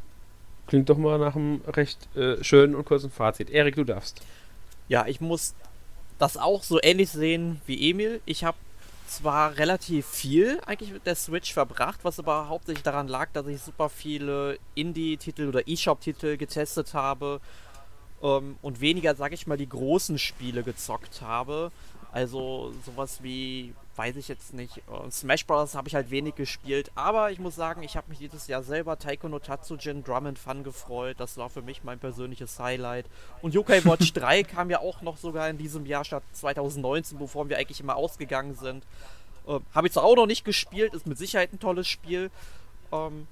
Klingt 0.66 0.88
doch 0.88 0.98
mal 0.98 1.18
nach 1.18 1.36
einem 1.36 1.60
recht 1.68 2.08
äh, 2.16 2.42
schönen 2.42 2.74
und 2.74 2.84
kurzen 2.84 3.10
Fazit. 3.10 3.50
Erik, 3.50 3.76
du 3.76 3.84
darfst. 3.84 4.22
Ja, 4.88 5.06
ich 5.06 5.20
muss 5.20 5.54
das 6.18 6.36
auch 6.36 6.62
so 6.62 6.78
ähnlich 6.82 7.10
sehen 7.10 7.60
wie 7.66 7.90
Emil. 7.90 8.20
Ich 8.26 8.44
habe 8.44 8.56
zwar 9.06 9.56
relativ 9.56 10.06
viel 10.06 10.60
eigentlich 10.66 10.92
mit 10.92 11.06
der 11.06 11.14
Switch 11.14 11.52
verbracht, 11.52 12.00
was 12.02 12.18
aber 12.18 12.48
hauptsächlich 12.48 12.82
daran 12.82 13.08
lag, 13.08 13.28
dass 13.32 13.46
ich 13.46 13.60
super 13.60 13.88
viele 13.88 14.58
Indie-Titel 14.74 15.48
oder 15.48 15.68
eShop-Titel 15.68 16.36
getestet 16.36 16.94
habe 16.94 17.40
ähm, 18.22 18.56
und 18.62 18.80
weniger, 18.80 19.14
sag 19.14 19.32
ich 19.32 19.46
mal, 19.46 19.56
die 19.56 19.68
großen 19.68 20.18
Spiele 20.18 20.62
gezockt 20.62 21.22
habe. 21.22 21.70
Also 22.12 22.72
sowas 22.86 23.22
wie, 23.22 23.74
weiß 23.96 24.16
ich 24.16 24.28
jetzt 24.28 24.54
nicht, 24.54 24.78
äh, 24.78 25.10
Smash 25.10 25.46
Bros. 25.46 25.74
habe 25.74 25.88
ich 25.88 25.94
halt 25.94 26.10
wenig 26.10 26.34
gespielt, 26.34 26.90
aber 26.94 27.30
ich 27.30 27.38
muss 27.38 27.54
sagen, 27.54 27.82
ich 27.82 27.96
habe 27.96 28.08
mich 28.08 28.18
dieses 28.18 28.46
Jahr 28.46 28.62
selber 28.62 28.98
Taiko 28.98 29.28
no 29.28 29.38
Tatsujin 29.38 30.02
Drum 30.02 30.26
and 30.26 30.38
Fun 30.38 30.64
gefreut. 30.64 31.16
Das 31.18 31.36
war 31.36 31.48
für 31.50 31.62
mich 31.62 31.84
mein 31.84 31.98
persönliches 31.98 32.58
Highlight. 32.58 33.06
Und 33.42 33.54
Yokai 33.54 33.84
Watch 33.84 34.12
3 34.12 34.42
kam 34.42 34.70
ja 34.70 34.80
auch 34.80 35.02
noch 35.02 35.16
sogar 35.16 35.48
in 35.48 35.58
diesem 35.58 35.86
Jahr 35.86 36.04
statt 36.04 36.22
2019, 36.32 37.20
wovon 37.20 37.48
wir 37.48 37.58
eigentlich 37.58 37.80
immer 37.80 37.96
ausgegangen 37.96 38.54
sind. 38.54 38.84
Äh, 39.46 39.60
Habe 39.74 39.86
ich 39.86 39.92
zwar 39.92 40.04
auch 40.04 40.16
noch 40.16 40.26
nicht 40.26 40.44
gespielt, 40.44 40.94
ist 40.94 41.06
mit 41.06 41.18
Sicherheit 41.18 41.52
ein 41.52 41.60
tolles 41.60 41.86
Spiel. 41.86 42.30
Ähm, 42.92 43.26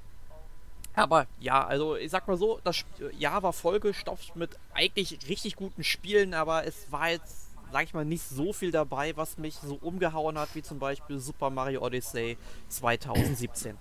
aber 0.95 1.27
ja, 1.41 1.67
also 1.67 1.97
ich 1.97 2.11
sag 2.11 2.29
mal 2.29 2.37
so, 2.37 2.61
das 2.65 2.85
Jahr 3.19 3.43
war 3.43 3.53
vollgestopft 3.53 4.37
mit 4.37 4.51
eigentlich 4.75 5.19
richtig 5.29 5.57
guten 5.57 5.85
Spielen, 5.85 6.35
aber 6.35 6.67
es 6.67 6.93
war 6.93 7.11
jetzt, 7.11 7.42
sag 7.73 7.85
ich 7.85 7.95
mal, 7.95 8.05
nicht 8.05 8.23
so 8.29 8.53
viel 8.53 8.71
dabei, 8.71 9.17
was 9.17 9.39
mich 9.39 9.57
so 9.57 9.79
umgehauen 9.81 10.39
hat, 10.39 10.55
wie 10.55 10.63
zum 10.63 10.79
Beispiel 10.79 11.19
Super 11.19 11.51
Mario 11.51 11.83
Odyssey 11.83 12.37
2017. 12.69 13.77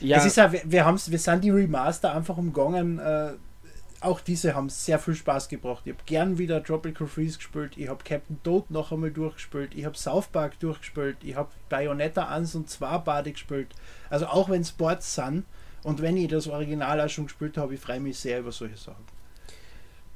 Ja. 0.00 0.18
Es 0.18 0.26
ist 0.26 0.36
ja, 0.36 0.52
wir, 0.52 0.60
wir, 0.64 0.84
wir 0.84 1.18
sind 1.18 1.42
die 1.44 1.50
Remaster 1.50 2.14
einfach 2.14 2.36
umgangen. 2.36 2.98
Äh, 2.98 3.32
auch 4.00 4.20
diese 4.20 4.54
haben 4.54 4.68
sehr 4.68 4.98
viel 4.98 5.14
Spaß 5.14 5.48
gebracht. 5.48 5.82
Ich 5.86 5.92
habe 5.92 6.02
gern 6.04 6.38
wieder 6.38 6.62
Tropical 6.62 7.06
Freeze 7.06 7.38
gespielt. 7.38 7.72
Ich 7.76 7.88
habe 7.88 8.04
Captain 8.04 8.38
Toad 8.42 8.70
noch 8.70 8.92
einmal 8.92 9.10
durchgespielt. 9.10 9.74
Ich 9.74 9.84
habe 9.84 9.96
South 9.96 10.28
Park 10.28 10.60
durchgespielt. 10.60 11.16
Ich 11.22 11.34
habe 11.34 11.48
Bayonetta 11.70 12.28
1 12.28 12.54
und 12.56 12.68
2 12.68 12.98
Bade 12.98 13.32
gespielt. 13.32 13.68
Also 14.10 14.26
auch 14.26 14.50
wenn 14.50 14.64
Sports 14.64 15.14
sind 15.14 15.44
und 15.82 16.02
wenn 16.02 16.16
ich 16.16 16.28
das 16.28 16.46
Original 16.46 17.00
auch 17.00 17.08
schon 17.08 17.26
gespielt 17.26 17.56
habe, 17.56 17.74
ich 17.74 17.80
freue 17.80 18.00
mich 18.00 18.18
sehr 18.18 18.40
über 18.40 18.52
solche 18.52 18.76
Sachen. 18.76 19.15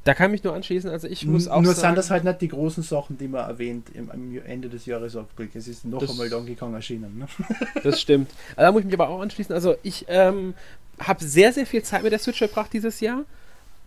Da 0.04 0.14
kann 0.14 0.32
ich 0.32 0.42
nur 0.42 0.54
anschließen, 0.54 0.88
also 0.88 1.06
ich 1.06 1.26
muss 1.26 1.46
auch 1.46 1.60
Nur 1.60 1.74
sagen, 1.74 1.88
sind 1.88 1.98
das 1.98 2.10
halt 2.10 2.24
nicht 2.24 2.40
die 2.40 2.48
großen 2.48 2.82
Sachen, 2.82 3.18
die 3.18 3.28
man 3.28 3.46
erwähnt 3.46 3.88
im, 3.92 4.10
am 4.10 4.34
Ende 4.46 4.70
des 4.70 4.86
Jahresrückblick. 4.86 5.54
Es 5.54 5.68
ist 5.68 5.84
noch 5.84 6.08
einmal 6.08 6.30
Donkey 6.30 6.54
Kong 6.54 6.72
erschienen. 6.74 7.18
Ne? 7.18 7.26
Das 7.82 8.00
stimmt. 8.00 8.30
Also 8.56 8.62
da 8.62 8.72
muss 8.72 8.80
ich 8.80 8.86
mich 8.86 8.94
aber 8.94 9.10
auch 9.10 9.20
anschließen. 9.20 9.54
Also 9.54 9.76
ich 9.82 10.06
ähm, 10.08 10.54
habe 10.98 11.22
sehr, 11.22 11.52
sehr 11.52 11.66
viel 11.66 11.82
Zeit 11.82 12.02
mit 12.02 12.12
der 12.12 12.18
Switch 12.18 12.38
verbracht 12.38 12.72
dieses 12.72 13.00
Jahr. 13.00 13.24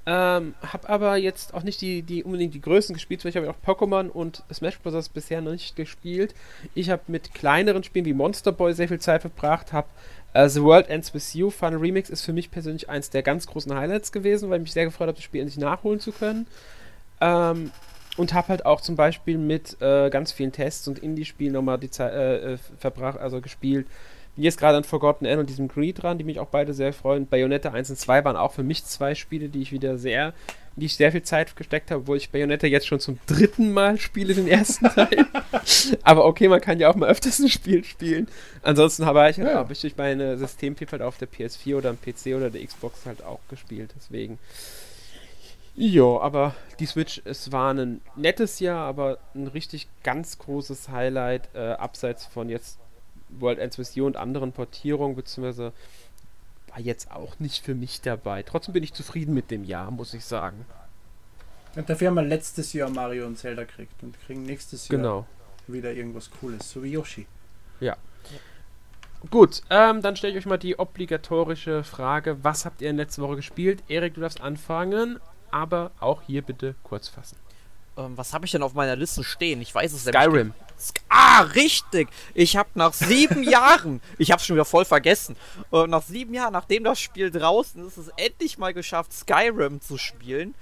Ähm, 0.05 0.53
habe 0.61 0.89
aber 0.89 1.15
jetzt 1.15 1.53
auch 1.53 1.63
nicht 1.63 1.79
die, 1.79 2.01
die 2.01 2.23
unbedingt 2.23 2.53
die 2.53 2.61
Größen 2.61 2.93
gespielt, 2.93 3.23
weil 3.23 3.29
ich 3.29 3.37
habe 3.37 3.49
auch 3.49 3.55
Pokémon 3.65 4.09
und 4.09 4.43
Smash 4.53 4.77
Bros. 4.79 5.09
bisher 5.09 5.41
noch 5.41 5.53
nicht 5.53 5.75
gespielt. 5.77 6.35
Ich 6.75 6.89
habe 6.89 7.03
mit 7.07 7.33
kleineren 7.33 7.83
Spielen 7.83 8.05
wie 8.05 8.13
Monster 8.13 8.51
Boy 8.51 8.73
sehr 8.73 8.89
viel 8.89 8.99
Zeit 8.99 9.21
verbracht, 9.21 9.71
habe 9.71 9.87
uh, 10.35 10.47
The 10.47 10.61
World 10.61 10.89
Ends 10.89 11.13
With 11.13 11.33
You 11.33 11.49
Fun 11.49 11.75
Remix 11.75 12.09
ist 12.09 12.23
für 12.23 12.33
mich 12.33 12.51
persönlich 12.51 12.89
eins 12.89 13.09
der 13.09 13.23
ganz 13.23 13.47
großen 13.47 13.73
Highlights 13.73 14.11
gewesen, 14.11 14.49
weil 14.49 14.57
ich 14.57 14.63
mich 14.63 14.73
sehr 14.73 14.85
gefreut 14.85 15.07
habe, 15.07 15.15
das 15.15 15.23
Spiel 15.23 15.41
endlich 15.41 15.57
nachholen 15.57 15.99
zu 15.99 16.11
können. 16.11 16.47
Ähm, 17.21 17.71
und 18.15 18.33
habe 18.33 18.49
halt 18.49 18.65
auch 18.65 18.81
zum 18.81 18.95
Beispiel 18.95 19.37
mit 19.37 19.81
äh, 19.81 20.09
ganz 20.09 20.31
vielen 20.31 20.51
Tests 20.51 20.87
und 20.87 20.99
Indie-Spielen 20.99 21.53
nochmal 21.53 21.79
die 21.79 21.89
Zeit 21.89 22.13
äh, 22.13 22.53
äh, 22.53 22.57
verbracht, 22.77 23.19
also 23.19 23.41
gespielt. 23.41 23.87
Bin 24.35 24.43
jetzt 24.45 24.59
gerade 24.59 24.77
an 24.77 24.83
Forgotten 24.83 25.25
End 25.25 25.39
und 25.39 25.49
diesem 25.49 25.67
Greed 25.67 26.01
dran, 26.01 26.17
die 26.17 26.23
mich 26.23 26.39
auch 26.39 26.47
beide 26.47 26.73
sehr 26.73 26.93
freuen. 26.93 27.27
Bayonetta 27.27 27.71
1 27.71 27.91
und 27.91 27.95
2 27.97 28.25
waren 28.25 28.35
auch 28.35 28.51
für 28.51 28.63
mich 28.63 28.83
zwei 28.85 29.15
Spiele, 29.15 29.49
die 29.49 29.61
ich 29.61 29.71
wieder 29.71 29.97
sehr, 29.97 30.33
die 30.75 30.87
ich 30.87 30.95
sehr 30.95 31.11
viel 31.11 31.21
Zeit 31.21 31.55
gesteckt 31.55 31.91
habe, 31.91 32.01
obwohl 32.01 32.17
ich 32.17 32.31
Bayonetta 32.31 32.65
jetzt 32.67 32.87
schon 32.87 32.99
zum 32.99 33.19
dritten 33.27 33.73
Mal 33.73 33.99
spiele, 33.99 34.33
den 34.33 34.47
ersten 34.47 34.85
Teil. 34.85 35.25
Aber 36.03 36.25
okay, 36.25 36.47
man 36.47 36.61
kann 36.61 36.79
ja 36.79 36.89
auch 36.89 36.95
mal 36.95 37.09
öfters 37.09 37.39
ein 37.39 37.49
Spiel 37.49 37.83
spielen. 37.83 38.27
Ansonsten 38.63 39.05
habe 39.05 39.29
ich, 39.29 39.37
ja. 39.37 39.53
habe 39.53 39.73
ich 39.73 39.81
durch 39.81 39.97
meine 39.97 40.37
Systemvielfalt 40.37 41.01
auf 41.01 41.17
der 41.17 41.29
PS4 41.29 41.77
oder 41.77 41.89
am 41.89 41.97
PC 41.99 42.35
oder 42.35 42.49
der 42.49 42.65
Xbox 42.65 43.05
halt 43.05 43.23
auch 43.23 43.39
gespielt. 43.49 43.93
Deswegen. 43.95 44.39
Ja, 45.75 46.19
aber 46.19 46.55
die 46.79 46.85
Switch, 46.85 47.21
es 47.25 47.51
war 47.51 47.73
ein 47.73 48.01
nettes 48.15 48.59
Jahr, 48.59 48.85
aber 48.85 49.17
ein 49.33 49.47
richtig 49.47 49.87
ganz 50.03 50.37
großes 50.37 50.89
Highlight, 50.89 51.49
äh, 51.55 51.71
abseits 51.71 52.25
von 52.25 52.49
jetzt 52.49 52.79
World 53.29 53.59
Ends 53.59 53.77
With 53.77 53.95
You 53.95 54.05
und 54.05 54.17
anderen 54.17 54.51
Portierungen, 54.51 55.15
beziehungsweise 55.15 55.73
war 56.73 56.79
jetzt 56.79 57.11
auch 57.11 57.39
nicht 57.39 57.63
für 57.63 57.75
mich 57.75 58.01
dabei. 58.01 58.41
Trotzdem 58.41 58.73
bin 58.73 58.83
ich 58.83 58.93
zufrieden 58.93 59.33
mit 59.33 59.51
dem 59.51 59.63
Jahr, 59.63 59.91
muss 59.91 60.13
ich 60.13 60.25
sagen. 60.25 60.65
Und 61.75 61.87
dafür 61.89 62.07
haben 62.07 62.15
wir 62.15 62.23
letztes 62.23 62.73
Jahr 62.73 62.89
Mario 62.89 63.27
und 63.27 63.37
Zelda 63.37 63.63
gekriegt 63.63 64.01
und 64.01 64.19
kriegen 64.25 64.43
nächstes 64.43 64.87
Jahr 64.87 64.97
genau. 64.97 65.27
wieder 65.67 65.91
irgendwas 65.91 66.31
Cooles, 66.31 66.69
so 66.69 66.83
wie 66.83 66.91
Yoshi. 66.91 67.27
Ja. 67.79 67.95
Gut, 69.29 69.61
ähm, 69.69 70.01
dann 70.01 70.15
stelle 70.15 70.33
ich 70.33 70.39
euch 70.39 70.45
mal 70.45 70.57
die 70.57 70.77
obligatorische 70.77 71.83
Frage: 71.83 72.43
Was 72.43 72.65
habt 72.65 72.81
ihr 72.81 72.89
in 72.89 72.97
letzter 72.97 73.21
Woche 73.21 73.37
gespielt? 73.37 73.83
Erik, 73.87 74.15
du 74.15 74.21
darfst 74.21 74.41
anfangen, 74.41 75.19
aber 75.51 75.91
auch 75.99 76.23
hier 76.23 76.41
bitte 76.41 76.75
kurz 76.83 77.07
fassen. 77.07 77.37
Ähm, 77.97 78.17
was 78.17 78.33
habe 78.33 78.45
ich 78.45 78.51
denn 78.51 78.63
auf 78.63 78.73
meiner 78.73 78.95
Liste 78.95 79.23
stehen? 79.23 79.61
Ich 79.61 79.73
weiß 79.73 79.93
es 79.93 80.05
Skyrim. 80.05 80.53
Sk 80.53 80.72
ah, 81.09 81.41
richtig! 81.41 82.09
Ich 82.33 82.57
habe 82.57 82.69
nach 82.75 82.93
sieben 82.93 83.43
Jahren, 83.49 84.01
ich 84.17 84.31
habe 84.31 84.39
es 84.39 84.45
schon 84.45 84.55
wieder 84.55 84.65
voll 84.65 84.85
vergessen, 84.85 85.35
äh, 85.71 85.87
nach 85.87 86.03
sieben 86.03 86.33
Jahren, 86.33 86.53
nachdem 86.53 86.83
das 86.83 86.99
Spiel 86.99 87.31
draußen 87.31 87.85
ist, 87.87 87.97
es 87.97 88.09
endlich 88.17 88.57
mal 88.57 88.73
geschafft, 88.73 89.13
Skyrim 89.13 89.81
zu 89.81 89.97
spielen. 89.97 90.55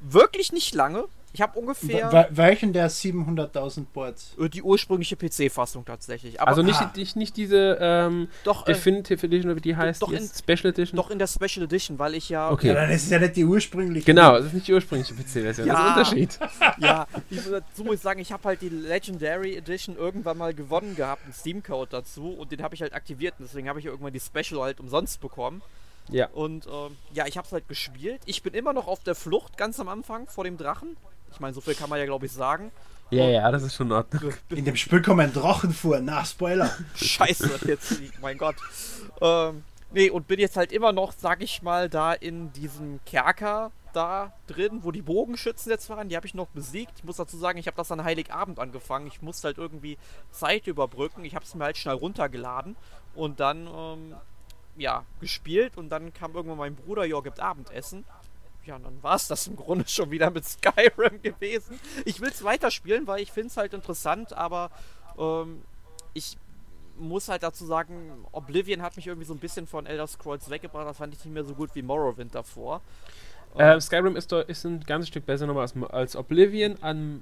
Wirklich 0.00 0.52
nicht 0.52 0.74
lange. 0.74 1.04
Ich 1.32 1.42
habe 1.42 1.58
ungefähr. 1.58 2.28
welchen 2.30 2.72
der 2.72 2.90
700.000 2.90 3.86
Boards? 3.92 4.34
Äh, 4.38 4.48
die 4.48 4.62
ursprüngliche 4.62 5.16
PC-Fassung 5.16 5.84
tatsächlich. 5.84 6.40
Aber, 6.40 6.48
also 6.48 6.62
nicht, 6.62 6.80
ah. 6.80 6.90
nicht, 6.96 7.16
nicht 7.16 7.36
diese 7.36 7.78
ähm, 7.80 8.28
doch, 8.44 8.66
äh, 8.66 8.72
Definitive 8.72 9.26
Edition, 9.26 9.54
wie 9.54 9.60
die 9.60 9.76
heißt, 9.76 10.02
doch 10.02 10.08
die 10.08 10.16
in, 10.16 10.28
Special 10.28 10.72
Edition? 10.72 10.96
Doch 10.96 11.10
in 11.10 11.18
der 11.18 11.26
Special 11.26 11.64
Edition, 11.64 11.98
weil 11.98 12.14
ich 12.14 12.28
ja. 12.28 12.50
Okay. 12.50 12.68
Ja, 12.68 12.86
das 12.86 13.02
ist 13.02 13.10
ja 13.10 13.18
nicht 13.18 13.36
die 13.36 13.44
ursprüngliche. 13.44 14.06
Genau, 14.06 14.36
das 14.36 14.46
ist 14.46 14.54
nicht 14.54 14.68
die 14.68 14.72
ursprüngliche 14.72 15.14
PC-Version. 15.14 15.66
Ja. 15.66 15.74
Das 15.74 16.08
ist 16.08 16.14
ein 16.14 16.20
Unterschied. 16.20 16.38
ja, 16.78 17.06
ich, 17.30 17.40
so 17.74 17.84
muss 17.84 17.96
ich 17.96 18.00
sagen, 18.00 18.20
ich 18.20 18.32
habe 18.32 18.44
halt 18.44 18.62
die 18.62 18.70
Legendary 18.70 19.56
Edition 19.56 19.96
irgendwann 19.96 20.38
mal 20.38 20.54
gewonnen 20.54 20.96
gehabt, 20.96 21.24
einen 21.24 21.34
Steam-Code 21.34 21.88
dazu 21.90 22.30
und 22.30 22.52
den 22.52 22.62
habe 22.62 22.74
ich 22.74 22.82
halt 22.82 22.94
aktiviert 22.94 23.34
und 23.38 23.46
deswegen 23.46 23.68
habe 23.68 23.80
ich 23.80 23.86
irgendwann 23.86 24.12
die 24.12 24.20
Special 24.20 24.62
halt 24.62 24.80
umsonst 24.80 25.20
bekommen. 25.20 25.62
Ja. 26.10 26.28
Und 26.28 26.66
ähm, 26.66 26.96
ja, 27.12 27.26
ich 27.26 27.36
habe 27.36 27.46
es 27.46 27.52
halt 27.52 27.68
gespielt. 27.68 28.20
Ich 28.24 28.42
bin 28.42 28.54
immer 28.54 28.72
noch 28.72 28.86
auf 28.86 29.02
der 29.04 29.14
Flucht 29.14 29.56
ganz 29.58 29.78
am 29.78 29.88
Anfang 29.88 30.26
vor 30.28 30.44
dem 30.44 30.56
Drachen. 30.56 30.96
Ich 31.32 31.40
meine, 31.40 31.54
so 31.54 31.60
viel 31.60 31.74
kann 31.74 31.90
man 31.90 31.98
ja, 31.98 32.04
glaube 32.04 32.26
ich, 32.26 32.32
sagen. 32.32 32.70
Ja, 33.10 33.24
und 33.24 33.32
ja, 33.32 33.50
das 33.50 33.62
ist 33.62 33.74
schon 33.74 33.88
in 33.88 33.92
Ordnung. 33.94 34.32
In 34.50 34.64
dem 34.64 34.76
Spiel 34.76 35.00
kommt 35.00 35.20
ein 35.20 35.32
Drachen 35.32 35.72
vor, 35.72 35.98
nach 36.00 36.26
Spoiler. 36.26 36.70
Scheiße, 36.94 37.60
jetzt, 37.66 38.00
mein 38.20 38.36
Gott. 38.36 38.56
Ähm, 39.20 39.64
nee, 39.92 40.10
und 40.10 40.26
bin 40.26 40.38
jetzt 40.38 40.56
halt 40.56 40.72
immer 40.72 40.92
noch, 40.92 41.12
sag 41.12 41.42
ich 41.42 41.62
mal, 41.62 41.88
da 41.88 42.12
in 42.12 42.52
diesem 42.52 43.00
Kerker 43.06 43.70
da 43.92 44.32
drin, 44.46 44.80
wo 44.82 44.92
die 44.92 45.02
Bogenschützen 45.02 45.70
jetzt 45.70 45.88
waren. 45.88 46.08
Die 46.08 46.16
habe 46.16 46.26
ich 46.26 46.34
noch 46.34 46.48
besiegt. 46.48 46.92
Ich 46.98 47.04
muss 47.04 47.16
dazu 47.16 47.36
sagen, 47.38 47.58
ich 47.58 47.66
habe 47.66 47.76
das 47.76 47.90
an 47.90 48.04
Heiligabend 48.04 48.58
angefangen. 48.58 49.06
Ich 49.06 49.22
musste 49.22 49.48
halt 49.48 49.58
irgendwie 49.58 49.96
Zeit 50.30 50.66
überbrücken. 50.66 51.24
Ich 51.24 51.34
habe 51.34 51.44
es 51.44 51.54
mir 51.54 51.64
halt 51.64 51.78
schnell 51.78 51.94
runtergeladen 51.94 52.76
und 53.14 53.40
dann, 53.40 53.66
ähm, 53.66 54.14
ja, 54.76 55.04
gespielt. 55.20 55.76
Und 55.76 55.88
dann 55.88 56.12
kam 56.12 56.34
irgendwann 56.34 56.58
mein 56.58 56.76
Bruder, 56.76 57.04
ja, 57.04 57.20
gibt 57.20 57.40
Abendessen. 57.40 58.04
Ja, 58.64 58.76
und 58.76 58.84
dann 58.84 59.02
war 59.02 59.16
es 59.16 59.28
das 59.28 59.46
im 59.46 59.56
Grunde 59.56 59.84
schon 59.88 60.10
wieder 60.10 60.30
mit 60.30 60.44
Skyrim 60.44 61.22
gewesen. 61.22 61.78
Ich 62.04 62.20
will 62.20 62.28
es 62.28 62.44
weiterspielen, 62.44 63.06
weil 63.06 63.22
ich 63.22 63.32
finde 63.32 63.48
es 63.48 63.56
halt 63.56 63.74
interessant, 63.74 64.32
aber 64.32 64.70
ähm, 65.18 65.62
ich 66.14 66.36
muss 66.98 67.28
halt 67.28 67.42
dazu 67.42 67.64
sagen, 67.64 68.26
Oblivion 68.32 68.82
hat 68.82 68.96
mich 68.96 69.06
irgendwie 69.06 69.26
so 69.26 69.34
ein 69.34 69.38
bisschen 69.38 69.66
von 69.66 69.86
Elder 69.86 70.06
Scrolls 70.06 70.50
weggebracht. 70.50 70.86
Das 70.86 70.96
fand 70.96 71.14
ich 71.14 71.24
nicht 71.24 71.32
mehr 71.32 71.44
so 71.44 71.54
gut 71.54 71.74
wie 71.74 71.82
Morrowind 71.82 72.34
davor. 72.34 72.82
Äh, 73.56 73.80
Skyrim 73.80 74.16
ist, 74.16 74.32
ist 74.32 74.64
ein 74.64 74.80
ganzes 74.80 75.08
Stück 75.08 75.26
besser 75.26 75.46
nochmal 75.46 75.62
als, 75.62 75.74
als 75.90 76.16
Oblivion. 76.16 76.76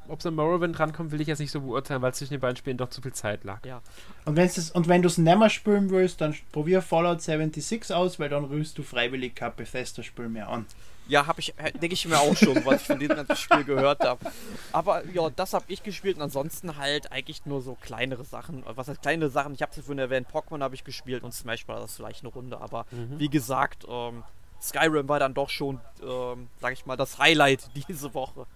Ob 0.09 0.19
es 0.19 0.27
an 0.27 0.35
Morrowind 0.35 0.79
rankommt, 0.79 1.13
will 1.13 1.21
ich 1.21 1.29
jetzt 1.29 1.39
nicht 1.39 1.51
so 1.51 1.61
beurteilen, 1.61 2.03
weil 2.03 2.15
zwischen 2.15 2.35
den 2.35 2.41
beiden 2.41 2.57
Spielen 2.57 2.77
doch 2.77 2.91
zu 2.91 3.01
viel 3.01 3.13
Zeit 3.13 3.45
lag. 3.45 3.65
Ja. 3.65 3.81
Und, 4.25 4.37
wenn's 4.37 4.71
und 4.71 4.89
wenn 4.89 5.03
du 5.03 5.09
es 5.09 5.19
nimmer 5.19 5.51
spielen 5.51 5.91
willst, 5.91 6.21
dann 6.21 6.35
probier 6.53 6.83
Fallout 6.83 7.23
76 7.23 7.93
aus, 7.95 8.19
weil 8.19 8.29
dann 8.29 8.45
rührst 8.45 8.77
du 8.79 8.83
freiwillig 8.83 9.35
kein 9.35 9.55
Bethesda-Spiel 9.55 10.29
mehr 10.29 10.49
an. 10.49 10.67
Ja, 11.09 11.27
habe 11.27 11.41
ich, 11.41 11.55
denke 11.75 11.95
ich 11.95 12.07
mir 12.07 12.19
auch 12.19 12.37
schon, 12.37 12.65
was 12.65 12.81
ich 12.81 12.87
von 12.87 12.99
diesem 12.99 13.17
ganzen 13.17 13.37
Spiel 13.37 13.65
gehört 13.65 14.01
habe. 14.01 14.27
Aber 14.73 15.07
ja, 15.07 15.31
das 15.31 15.55
habe 15.55 15.65
ich 15.69 15.83
gespielt 15.83 16.17
und 16.17 16.23
ansonsten 16.23 16.77
halt 16.77 17.13
eigentlich 17.13 17.47
nur 17.47 17.63
so 17.63 17.77
kleinere 17.81 18.25
Sachen. 18.25 18.65
Was 18.67 18.89
heißt 18.89 19.03
kleine 19.03 19.29
Sachen? 19.29 19.55
Ich 19.55 19.63
habe 19.63 19.71
es 19.71 19.79
vorhin 19.79 20.01
erwähnt, 20.01 20.27
Pokémon 20.33 20.63
habe 20.63 20.75
ich 20.75 20.83
gespielt 20.83 21.23
und 21.23 21.33
Smash 21.33 21.65
Bros. 21.65 21.97
vielleicht 21.97 22.25
eine 22.25 22.33
Runde. 22.33 22.61
Aber 22.61 22.87
mhm. 22.91 23.21
wie 23.21 23.29
gesagt, 23.29 23.87
ähm, 23.89 24.25
Skyrim 24.63 25.09
war 25.09 25.19
dann 25.19 25.35
doch 25.35 25.51
schon, 25.51 25.81
ähm, 26.03 26.49
sag 26.61 26.73
ich 26.73 26.87
mal, 26.87 26.97
das 26.97 27.19
Highlight 27.19 27.69
diese 27.89 28.15
Woche. 28.15 28.47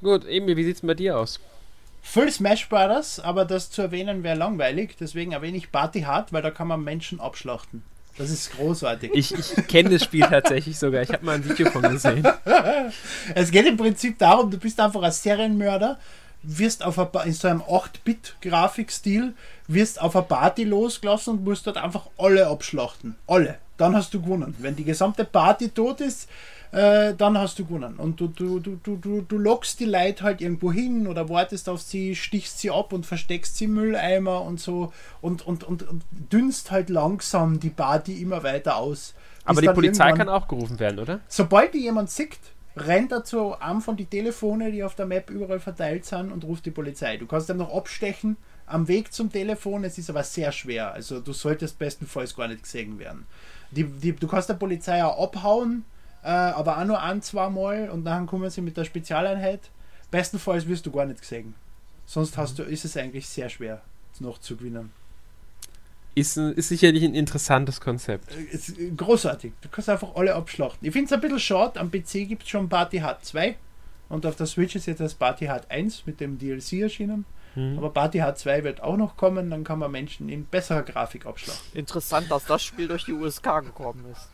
Gut, 0.00 0.24
Emil, 0.26 0.56
wie 0.56 0.64
sieht's 0.64 0.80
bei 0.82 0.94
dir 0.94 1.18
aus? 1.18 1.40
Full 2.02 2.30
Smash 2.30 2.68
Brothers, 2.68 3.20
aber 3.20 3.44
das 3.44 3.70
zu 3.70 3.82
erwähnen 3.82 4.22
wäre 4.22 4.36
langweilig, 4.36 4.96
deswegen 4.98 5.32
erwähne 5.32 5.58
ich 5.58 5.72
Party 5.72 6.02
Hard, 6.02 6.32
weil 6.32 6.42
da 6.42 6.50
kann 6.50 6.68
man 6.68 6.82
Menschen 6.82 7.20
abschlachten. 7.20 7.82
Das 8.16 8.30
ist 8.30 8.52
großartig. 8.56 9.12
Ich, 9.14 9.32
ich 9.32 9.66
kenne 9.68 9.90
das 9.90 10.02
Spiel 10.02 10.22
tatsächlich 10.22 10.76
sogar. 10.76 11.02
Ich 11.02 11.10
habe 11.10 11.24
mal 11.24 11.36
ein 11.36 11.48
Video 11.48 11.70
von 11.70 11.82
gesehen. 11.82 12.26
es 13.34 13.50
geht 13.50 13.66
im 13.66 13.76
Prinzip 13.76 14.18
darum, 14.18 14.50
du 14.50 14.58
bist 14.58 14.80
einfach 14.80 15.02
ein 15.02 15.12
Serienmörder, 15.12 15.98
wirst 16.42 16.84
auf 16.84 16.98
ein, 16.98 17.26
in 17.26 17.32
so 17.32 17.46
einem 17.46 17.62
8-Bit-Grafikstil, 17.62 19.34
wirst 19.68 20.00
auf 20.00 20.16
eine 20.16 20.24
Party 20.24 20.64
losgelassen 20.64 21.34
und 21.34 21.44
musst 21.44 21.66
dort 21.66 21.76
einfach 21.76 22.08
alle 22.18 22.48
abschlachten. 22.48 23.14
Alle. 23.28 23.58
Dann 23.78 23.96
hast 23.96 24.12
du 24.12 24.20
gewonnen. 24.20 24.54
Wenn 24.58 24.76
die 24.76 24.84
gesamte 24.84 25.24
Party 25.24 25.70
tot 25.70 26.00
ist, 26.02 26.28
äh, 26.72 27.14
dann 27.14 27.38
hast 27.38 27.58
du 27.58 27.64
gewonnen. 27.64 27.96
Und 27.96 28.20
du, 28.20 28.26
du, 28.28 28.60
du, 28.60 28.78
du, 28.82 28.96
du, 28.96 29.22
du 29.22 29.38
lockst 29.38 29.80
die 29.80 29.86
Leute 29.86 30.24
halt 30.24 30.40
irgendwo 30.40 30.70
hin 30.70 31.06
oder 31.06 31.28
wartest 31.28 31.68
auf 31.68 31.80
sie, 31.80 32.14
stichst 32.14 32.58
sie 32.58 32.70
ab 32.70 32.92
und 32.92 33.06
versteckst 33.06 33.56
sie 33.56 33.64
im 33.64 33.74
Mülleimer 33.74 34.42
und 34.42 34.60
so 34.60 34.92
und, 35.22 35.46
und, 35.46 35.64
und, 35.64 35.88
und 35.88 36.02
dünnst 36.10 36.70
halt 36.70 36.90
langsam 36.90 37.58
die 37.60 37.70
Party 37.70 38.20
immer 38.20 38.42
weiter 38.42 38.76
aus. 38.76 39.14
Aber 39.44 39.62
die 39.62 39.68
Polizei 39.68 40.12
kann 40.12 40.28
auch 40.28 40.46
gerufen 40.46 40.78
werden, 40.78 40.98
oder? 40.98 41.20
Sobald 41.28 41.72
die 41.72 41.78
jemand 41.78 42.10
sieht, 42.10 42.38
rennt 42.76 43.12
er 43.12 43.24
zu 43.24 43.58
einem 43.58 43.80
von 43.80 43.96
die 43.96 44.04
Telefone, 44.04 44.70
die 44.70 44.84
auf 44.84 44.94
der 44.94 45.06
Map 45.06 45.30
überall 45.30 45.60
verteilt 45.60 46.04
sind 46.04 46.30
und 46.30 46.44
ruft 46.44 46.66
die 46.66 46.70
Polizei. 46.70 47.16
Du 47.16 47.26
kannst 47.26 47.48
dann 47.48 47.56
noch 47.56 47.74
abstechen, 47.74 48.36
am 48.66 48.88
Weg 48.88 49.12
zum 49.12 49.32
Telefon, 49.32 49.84
es 49.84 49.96
ist 49.96 50.10
aber 50.10 50.22
sehr 50.22 50.52
schwer. 50.52 50.92
Also 50.92 51.20
du 51.20 51.32
solltest 51.32 51.78
bestenfalls 51.78 52.36
gar 52.36 52.48
nicht 52.48 52.62
gesehen 52.62 52.98
werden. 52.98 53.26
Die, 53.70 53.84
die, 53.84 54.14
du 54.14 54.26
kannst 54.26 54.48
der 54.48 54.54
Polizei 54.54 55.04
auch 55.04 55.22
abhauen, 55.22 55.84
äh, 56.22 56.28
aber 56.28 56.78
auch 56.78 56.84
nur 56.84 57.02
ein, 57.02 57.22
zwei 57.22 57.48
Mal 57.50 57.90
und 57.90 58.04
dann 58.04 58.26
kommen 58.26 58.48
sie 58.50 58.60
mit 58.60 58.76
der 58.76 58.84
Spezialeinheit. 58.84 59.70
Bestenfalls 60.10 60.66
wirst 60.66 60.86
du 60.86 60.90
gar 60.90 61.06
nicht 61.06 61.20
gesehen. 61.20 61.54
Sonst 62.06 62.38
hast 62.38 62.58
du, 62.58 62.62
ist 62.62 62.84
es 62.84 62.96
eigentlich 62.96 63.28
sehr 63.28 63.50
schwer, 63.50 63.82
noch 64.20 64.38
zu 64.38 64.56
gewinnen. 64.56 64.90
Ist, 66.14 66.36
ist 66.36 66.68
sicherlich 66.68 67.04
ein 67.04 67.14
interessantes 67.14 67.80
Konzept. 67.80 68.34
Äh, 68.34 68.54
ist 68.54 68.74
großartig. 68.96 69.52
Du 69.60 69.68
kannst 69.68 69.88
einfach 69.88 70.16
alle 70.16 70.34
abschlachten. 70.34 70.86
Ich 70.86 70.92
finde 70.92 71.06
es 71.06 71.12
ein 71.12 71.20
bisschen 71.20 71.38
schade, 71.38 71.78
am 71.78 71.90
PC 71.90 72.26
gibt 72.26 72.44
es 72.44 72.48
schon 72.48 72.68
Party 72.68 72.98
Hard 72.98 73.24
2 73.24 73.56
und 74.08 74.24
auf 74.24 74.36
der 74.36 74.46
Switch 74.46 74.74
ist 74.74 74.86
jetzt 74.86 75.00
das 75.00 75.14
Party 75.14 75.46
Hard 75.46 75.70
1 75.70 76.06
mit 76.06 76.20
dem 76.20 76.38
DLC 76.38 76.80
erschienen. 76.80 77.26
Mhm. 77.58 77.78
Aber 77.78 77.90
Party 77.90 78.18
Hard 78.18 78.38
2 78.38 78.64
wird 78.64 78.82
auch 78.82 78.96
noch 78.96 79.16
kommen, 79.16 79.50
dann 79.50 79.64
kann 79.64 79.80
man 79.80 79.90
Menschen 79.90 80.28
in 80.28 80.46
besserer 80.46 80.82
Grafik 80.82 81.26
abschlachten. 81.26 81.78
Interessant, 81.78 82.30
dass 82.30 82.44
das 82.44 82.62
Spiel 82.62 82.86
durch 82.86 83.04
die 83.04 83.12
USK 83.12 83.64
gekommen 83.64 84.04
ist. 84.12 84.28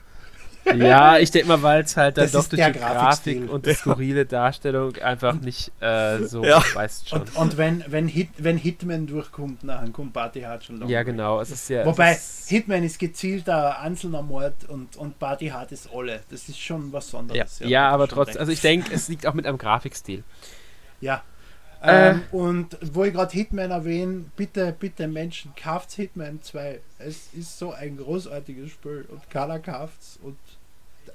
Ja, 0.75 1.19
ich 1.19 1.31
denke 1.31 1.49
mal, 1.49 1.63
weil 1.63 1.83
es 1.83 1.95
halt 1.95 2.17
dann 2.17 2.25
das 2.25 2.33
doch 2.33 2.49
durch 2.49 2.65
die 2.65 2.79
Grafik 2.79 3.51
und 3.51 3.67
die 3.67 3.75
skurrile 3.75 4.25
Darstellung 4.25 4.97
einfach 4.97 5.35
nicht 5.35 5.71
äh, 5.83 6.23
so, 6.23 6.43
ja. 6.43 6.63
weißt 6.73 7.11
schon. 7.11 7.21
Und, 7.21 7.37
und, 7.37 7.57
wenn, 7.59 7.85
wenn, 7.89 8.09
Hit, 8.09 8.31
wenn 8.39 8.57
Hitman 8.57 9.07
durchkommt, 9.07 9.61
dann 9.63 9.93
kommt 9.93 10.15
Party 10.15 10.41
Hard 10.41 10.65
schon 10.65 10.81
lang. 10.81 10.89
Ja, 10.89 11.03
genau. 11.03 11.39
Es 11.41 11.51
ist 11.51 11.69
ja, 11.69 11.85
Wobei, 11.85 12.13
ist 12.13 12.49
Hitman 12.49 12.83
ist 12.83 12.99
gezielter 12.99 13.79
einzelner 13.79 14.23
Mord 14.23 14.69
und, 14.69 14.97
und 14.97 15.19
Party 15.19 15.49
Hard 15.49 15.71
ist 15.73 15.91
alle. 15.95 16.21
Das 16.31 16.49
ist 16.49 16.59
schon 16.59 16.93
was 16.95 17.11
Sonderes. 17.11 17.59
Ja, 17.59 17.67
ja, 17.67 17.71
ja 17.71 17.89
aber 17.91 18.09
trotzdem, 18.09 18.41
also 18.41 18.51
ich 18.51 18.63
denke, 18.63 18.95
es 18.95 19.09
liegt 19.09 19.27
auch 19.27 19.35
mit 19.35 19.47
einem 19.47 19.59
Grafikstil. 19.59 20.25
Ja, 21.03 21.23
äh. 21.85 22.11
Ähm, 22.11 22.23
und 22.33 22.79
wo 22.81 23.05
ich 23.05 23.13
gerade 23.13 23.33
Hitman 23.33 23.71
erwähne, 23.71 24.25
bitte, 24.37 24.75
bitte 24.79 25.07
Menschen, 25.07 25.53
kauft 25.55 25.93
Hitman 25.93 26.43
2. 26.43 26.81
Es 26.99 27.29
ist 27.35 27.59
so 27.59 27.73
ein 27.73 27.97
großartiges 27.97 28.71
Spiel 28.71 29.07
und 29.09 29.29
keiner 29.31 29.59
kauft's 29.59 30.19
und 30.23 30.39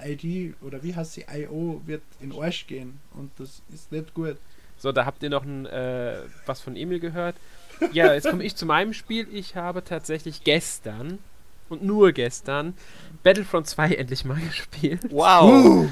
ID 0.03 0.55
oder 0.61 0.81
wie 0.83 0.95
heißt 0.95 1.13
sie, 1.13 1.25
IO 1.31 1.81
wird 1.85 2.03
in 2.21 2.31
Arsch 2.31 2.67
gehen 2.67 2.99
und 3.15 3.31
das 3.37 3.61
ist 3.73 3.91
nicht 3.91 4.13
gut. 4.13 4.37
So, 4.77 4.91
da 4.91 5.05
habt 5.05 5.21
ihr 5.23 5.29
noch 5.29 5.43
ein, 5.43 5.65
äh, 5.65 6.21
was 6.45 6.61
von 6.61 6.75
Emil 6.75 6.99
gehört. 6.99 7.35
Ja, 7.91 8.13
jetzt 8.13 8.29
komme 8.29 8.43
ich 8.43 8.55
zu 8.55 8.65
meinem 8.65 8.93
Spiel. 8.93 9.27
Ich 9.31 9.55
habe 9.55 9.83
tatsächlich 9.83 10.43
gestern 10.43 11.19
und 11.67 11.83
nur 11.83 12.11
gestern 12.11 12.73
Battlefront 13.23 13.67
2 13.67 13.95
endlich 13.95 14.25
mal 14.25 14.39
gespielt. 14.47 15.01
Wow! 15.09 15.43
Uh, 15.43 15.89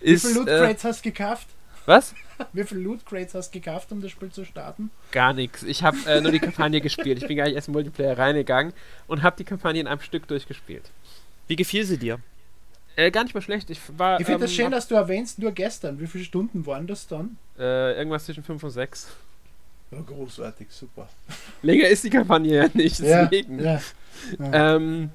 ist, 0.00 0.24
wie 0.24 0.28
viele 0.28 0.40
Loot 0.40 0.46
Crates 0.48 0.84
äh, 0.84 0.88
hast 0.88 1.04
du 1.04 1.10
gekauft? 1.10 1.48
Was? 1.86 2.14
Wie 2.52 2.64
viele 2.64 2.80
Loot 2.80 3.06
Crates 3.06 3.34
hast 3.34 3.54
du 3.54 3.60
gekauft, 3.60 3.90
um 3.92 4.02
das 4.02 4.10
Spiel 4.10 4.30
zu 4.30 4.44
starten? 4.44 4.90
Gar 5.12 5.32
nichts. 5.32 5.62
Ich 5.62 5.82
habe 5.82 5.96
äh, 6.06 6.20
nur 6.20 6.32
die 6.32 6.40
Kampagne 6.40 6.80
gespielt. 6.80 7.18
Ich 7.18 7.26
bin 7.26 7.36
gar 7.36 7.44
nicht 7.44 7.54
erst 7.54 7.68
im 7.68 7.72
Multiplayer 7.72 8.18
reingegangen 8.18 8.72
und 9.06 9.22
habe 9.22 9.36
die 9.36 9.44
Kampagne 9.44 9.80
in 9.80 9.86
einem 9.86 10.00
Stück 10.00 10.26
durchgespielt. 10.28 10.90
Wie 11.46 11.56
gefiel 11.56 11.84
sie 11.84 11.96
dir? 11.96 12.18
Äh, 12.96 13.10
gar 13.10 13.24
nicht 13.24 13.34
mal 13.34 13.40
schlecht. 13.40 13.70
Ich, 13.70 13.78
ich 13.78 13.84
finde 13.86 14.32
ähm, 14.32 14.40
das 14.40 14.52
schön, 14.52 14.70
dass 14.70 14.88
du 14.88 14.94
erwähnst, 14.94 15.38
nur 15.38 15.52
gestern. 15.52 16.00
Wie 16.00 16.06
viele 16.06 16.24
Stunden 16.24 16.66
waren 16.66 16.86
das 16.86 17.06
dann? 17.06 17.36
Äh, 17.58 17.96
irgendwas 17.96 18.24
zwischen 18.24 18.42
5 18.42 18.62
und 18.62 18.70
6. 18.70 19.08
Ja, 19.92 20.00
großartig, 20.00 20.66
super. 20.70 21.08
Länger 21.62 21.86
ist 21.88 22.02
die 22.02 22.10
Kampagne 22.10 22.56
ja 22.56 22.68
nicht, 22.74 22.98
deswegen. 22.98 23.60
Ja, 23.60 23.80
ja, 24.38 24.50
ja. 24.50 24.76
Ähm, 24.76 25.10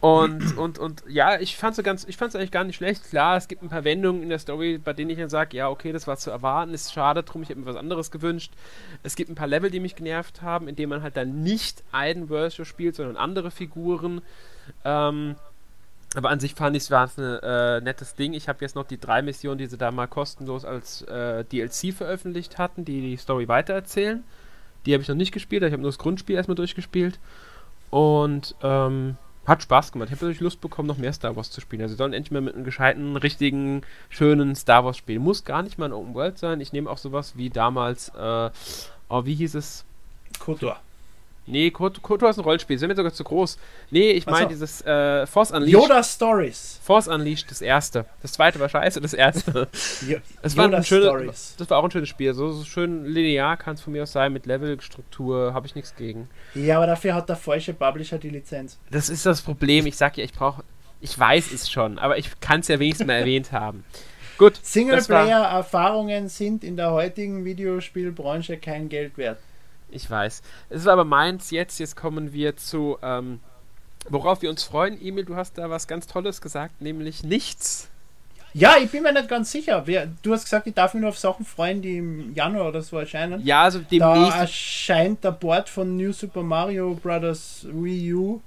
und, 0.00 0.56
und, 0.56 0.78
und 0.78 1.04
ja, 1.08 1.38
ich 1.38 1.58
fand 1.58 1.78
es 1.78 2.34
eigentlich 2.34 2.50
gar 2.50 2.64
nicht 2.64 2.76
schlecht. 2.76 3.04
Klar, 3.10 3.36
es 3.36 3.48
gibt 3.48 3.62
ein 3.62 3.68
paar 3.68 3.84
Wendungen 3.84 4.22
in 4.22 4.30
der 4.30 4.38
Story, 4.38 4.78
bei 4.78 4.94
denen 4.94 5.10
ich 5.10 5.18
dann 5.18 5.28
sage, 5.28 5.56
ja, 5.56 5.68
okay, 5.68 5.92
das 5.92 6.06
war 6.06 6.16
zu 6.16 6.30
erwarten, 6.30 6.72
ist 6.72 6.94
schade 6.94 7.22
drum, 7.22 7.42
ich 7.42 7.50
hätte 7.50 7.60
mir 7.60 7.66
was 7.66 7.76
anderes 7.76 8.10
gewünscht. 8.10 8.52
Es 9.02 9.14
gibt 9.14 9.30
ein 9.30 9.34
paar 9.34 9.46
Level, 9.46 9.70
die 9.70 9.78
mich 9.78 9.96
genervt 9.96 10.40
haben, 10.40 10.68
in 10.68 10.76
denen 10.76 10.88
man 10.88 11.02
halt 11.02 11.18
dann 11.18 11.42
nicht 11.42 11.84
Aiden 11.92 12.28
Versio 12.28 12.64
spielt, 12.64 12.96
sondern 12.96 13.18
andere 13.18 13.50
Figuren. 13.50 14.22
Ähm, 14.86 15.36
aber 16.14 16.30
an 16.30 16.40
sich 16.40 16.54
fand 16.54 16.76
ich 16.76 16.84
es 16.84 16.90
ein 16.90 17.38
äh, 17.42 17.80
nettes 17.82 18.14
Ding. 18.14 18.32
Ich 18.32 18.48
habe 18.48 18.58
jetzt 18.62 18.74
noch 18.74 18.86
die 18.86 18.98
drei 18.98 19.20
Missionen, 19.20 19.58
die 19.58 19.66
sie 19.66 19.76
da 19.76 19.90
mal 19.90 20.08
kostenlos 20.08 20.64
als 20.64 21.02
äh, 21.02 21.44
DLC 21.44 21.92
veröffentlicht 21.92 22.56
hatten, 22.56 22.86
die 22.86 23.02
die 23.02 23.16
Story 23.18 23.48
weitererzählen. 23.48 24.24
Die 24.86 24.94
habe 24.94 25.02
ich 25.02 25.08
noch 25.08 25.14
nicht 25.14 25.32
gespielt, 25.32 25.62
ich 25.62 25.72
habe 25.72 25.82
nur 25.82 25.90
das 25.90 25.98
Grundspiel 25.98 26.36
erstmal 26.36 26.54
durchgespielt. 26.54 27.18
Und 27.90 28.54
ähm, 28.62 29.18
hat 29.46 29.62
Spaß 29.62 29.92
gemacht. 29.92 30.08
Ich 30.08 30.12
habe 30.12 30.26
natürlich 30.26 30.40
Lust 30.40 30.60
bekommen, 30.60 30.88
noch 30.88 30.98
mehr 30.98 31.12
Star 31.12 31.34
Wars 31.36 31.50
zu 31.50 31.60
spielen. 31.60 31.82
Also 31.82 31.94
sie 31.94 31.98
sollen 31.98 32.12
endlich 32.12 32.30
mal 32.30 32.40
mit 32.40 32.54
einem 32.54 32.64
gescheiten, 32.64 33.16
richtigen, 33.16 33.82
schönen 34.08 34.54
Star 34.54 34.84
Wars 34.84 34.96
spielen. 34.96 35.22
Muss 35.22 35.44
gar 35.44 35.62
nicht 35.62 35.78
mal 35.78 35.86
ein 35.86 35.92
Open 35.92 36.14
World 36.14 36.38
sein. 36.38 36.60
Ich 36.60 36.72
nehme 36.72 36.90
auch 36.90 36.98
sowas 36.98 37.36
wie 37.36 37.50
damals, 37.50 38.10
äh, 38.10 38.50
oh, 39.08 39.24
wie 39.24 39.34
hieß 39.34 39.54
es? 39.54 39.84
Kotor. 40.38 40.80
Nee, 41.50 41.70
Kotor 41.70 42.30
ist 42.30 42.38
ein 42.38 42.44
Rollenspiel. 42.44 42.78
Sind 42.78 42.88
mir 42.88 42.96
sogar 42.96 43.12
zu 43.12 43.24
groß. 43.24 43.58
Nee, 43.90 44.12
ich 44.12 44.26
meine 44.26 44.48
dieses 44.48 44.80
äh, 44.82 45.26
Force 45.26 45.50
Unleashed. 45.50 45.72
Yoda 45.72 46.02
Stories. 46.02 46.80
Force 46.82 47.08
Unleashed, 47.08 47.50
das 47.50 47.60
erste. 47.60 48.06
Das 48.22 48.32
zweite 48.32 48.60
war 48.60 48.68
scheiße, 48.68 49.00
das 49.00 49.14
erste. 49.14 49.68
das, 50.42 50.56
war 50.56 50.72
ein 50.72 50.84
schönes, 50.84 51.54
das 51.56 51.70
war 51.70 51.78
auch 51.78 51.84
ein 51.84 51.90
schönes 51.90 52.08
Spiel. 52.08 52.32
So, 52.34 52.52
so 52.52 52.64
schön 52.64 53.04
linear 53.04 53.56
kann 53.56 53.74
es 53.74 53.80
von 53.80 53.92
mir 53.92 54.04
aus 54.04 54.12
sein, 54.12 54.32
mit 54.32 54.46
Levelstruktur, 54.46 55.52
habe 55.52 55.66
ich 55.66 55.74
nichts 55.74 55.96
gegen. 55.96 56.28
Ja, 56.54 56.76
aber 56.76 56.86
dafür 56.86 57.14
hat 57.14 57.28
der 57.28 57.36
falsche 57.36 57.74
Publisher 57.74 58.18
die 58.18 58.30
Lizenz. 58.30 58.78
Das 58.90 59.08
ist 59.08 59.26
das 59.26 59.42
Problem. 59.42 59.86
Ich 59.86 59.96
sag 59.96 60.16
ja, 60.16 60.24
ich 60.24 60.32
brauche. 60.32 60.62
Ich 61.02 61.18
weiß 61.18 61.52
es 61.52 61.70
schon, 61.70 61.98
aber 61.98 62.18
ich 62.18 62.40
kann 62.40 62.60
es 62.60 62.68
ja 62.68 62.78
wenigstens 62.78 63.06
mal 63.06 63.14
erwähnt 63.14 63.52
haben. 63.52 63.84
Gut. 64.40 64.58
Singleplayer-Erfahrungen 64.62 66.28
sind 66.28 66.64
in 66.64 66.76
der 66.76 66.92
heutigen 66.92 67.44
Videospielbranche 67.44 68.56
kein 68.56 68.88
Geld 68.88 69.18
wert. 69.18 69.38
Ich 69.92 70.10
weiß. 70.10 70.42
Es 70.70 70.80
ist 70.82 70.86
aber 70.88 71.04
meins 71.04 71.50
jetzt. 71.50 71.78
Jetzt 71.78 71.96
kommen 71.96 72.32
wir 72.32 72.56
zu, 72.56 72.98
ähm, 73.02 73.40
worauf 74.08 74.42
wir 74.42 74.50
uns 74.50 74.64
freuen. 74.64 75.00
Emil, 75.00 75.24
du 75.24 75.36
hast 75.36 75.58
da 75.58 75.70
was 75.70 75.86
ganz 75.86 76.06
Tolles 76.06 76.40
gesagt, 76.40 76.80
nämlich 76.80 77.22
nichts. 77.22 77.88
Ja, 78.52 78.76
ich 78.82 78.90
bin 78.90 79.02
mir 79.02 79.12
nicht 79.12 79.28
ganz 79.28 79.52
sicher. 79.52 79.82
Wer, 79.86 80.08
du 80.22 80.32
hast 80.32 80.44
gesagt, 80.44 80.66
ich 80.66 80.74
darf 80.74 80.94
mich 80.94 81.00
nur 81.00 81.10
auf 81.10 81.18
Sachen 81.18 81.44
freuen, 81.44 81.82
die 81.82 81.98
im 81.98 82.34
Januar 82.34 82.68
oder 82.68 82.82
so 82.82 82.98
erscheinen. 82.98 83.44
Ja, 83.44 83.62
also 83.62 83.78
demnächst. 83.78 84.32
Da 84.32 84.40
erscheint 84.40 85.22
der 85.22 85.32
Board 85.32 85.68
von 85.68 85.96
New 85.96 86.12
Super 86.12 86.42
Mario 86.42 86.94
Bros. 86.94 87.66
Wii 87.70 88.14
U. 88.14 88.40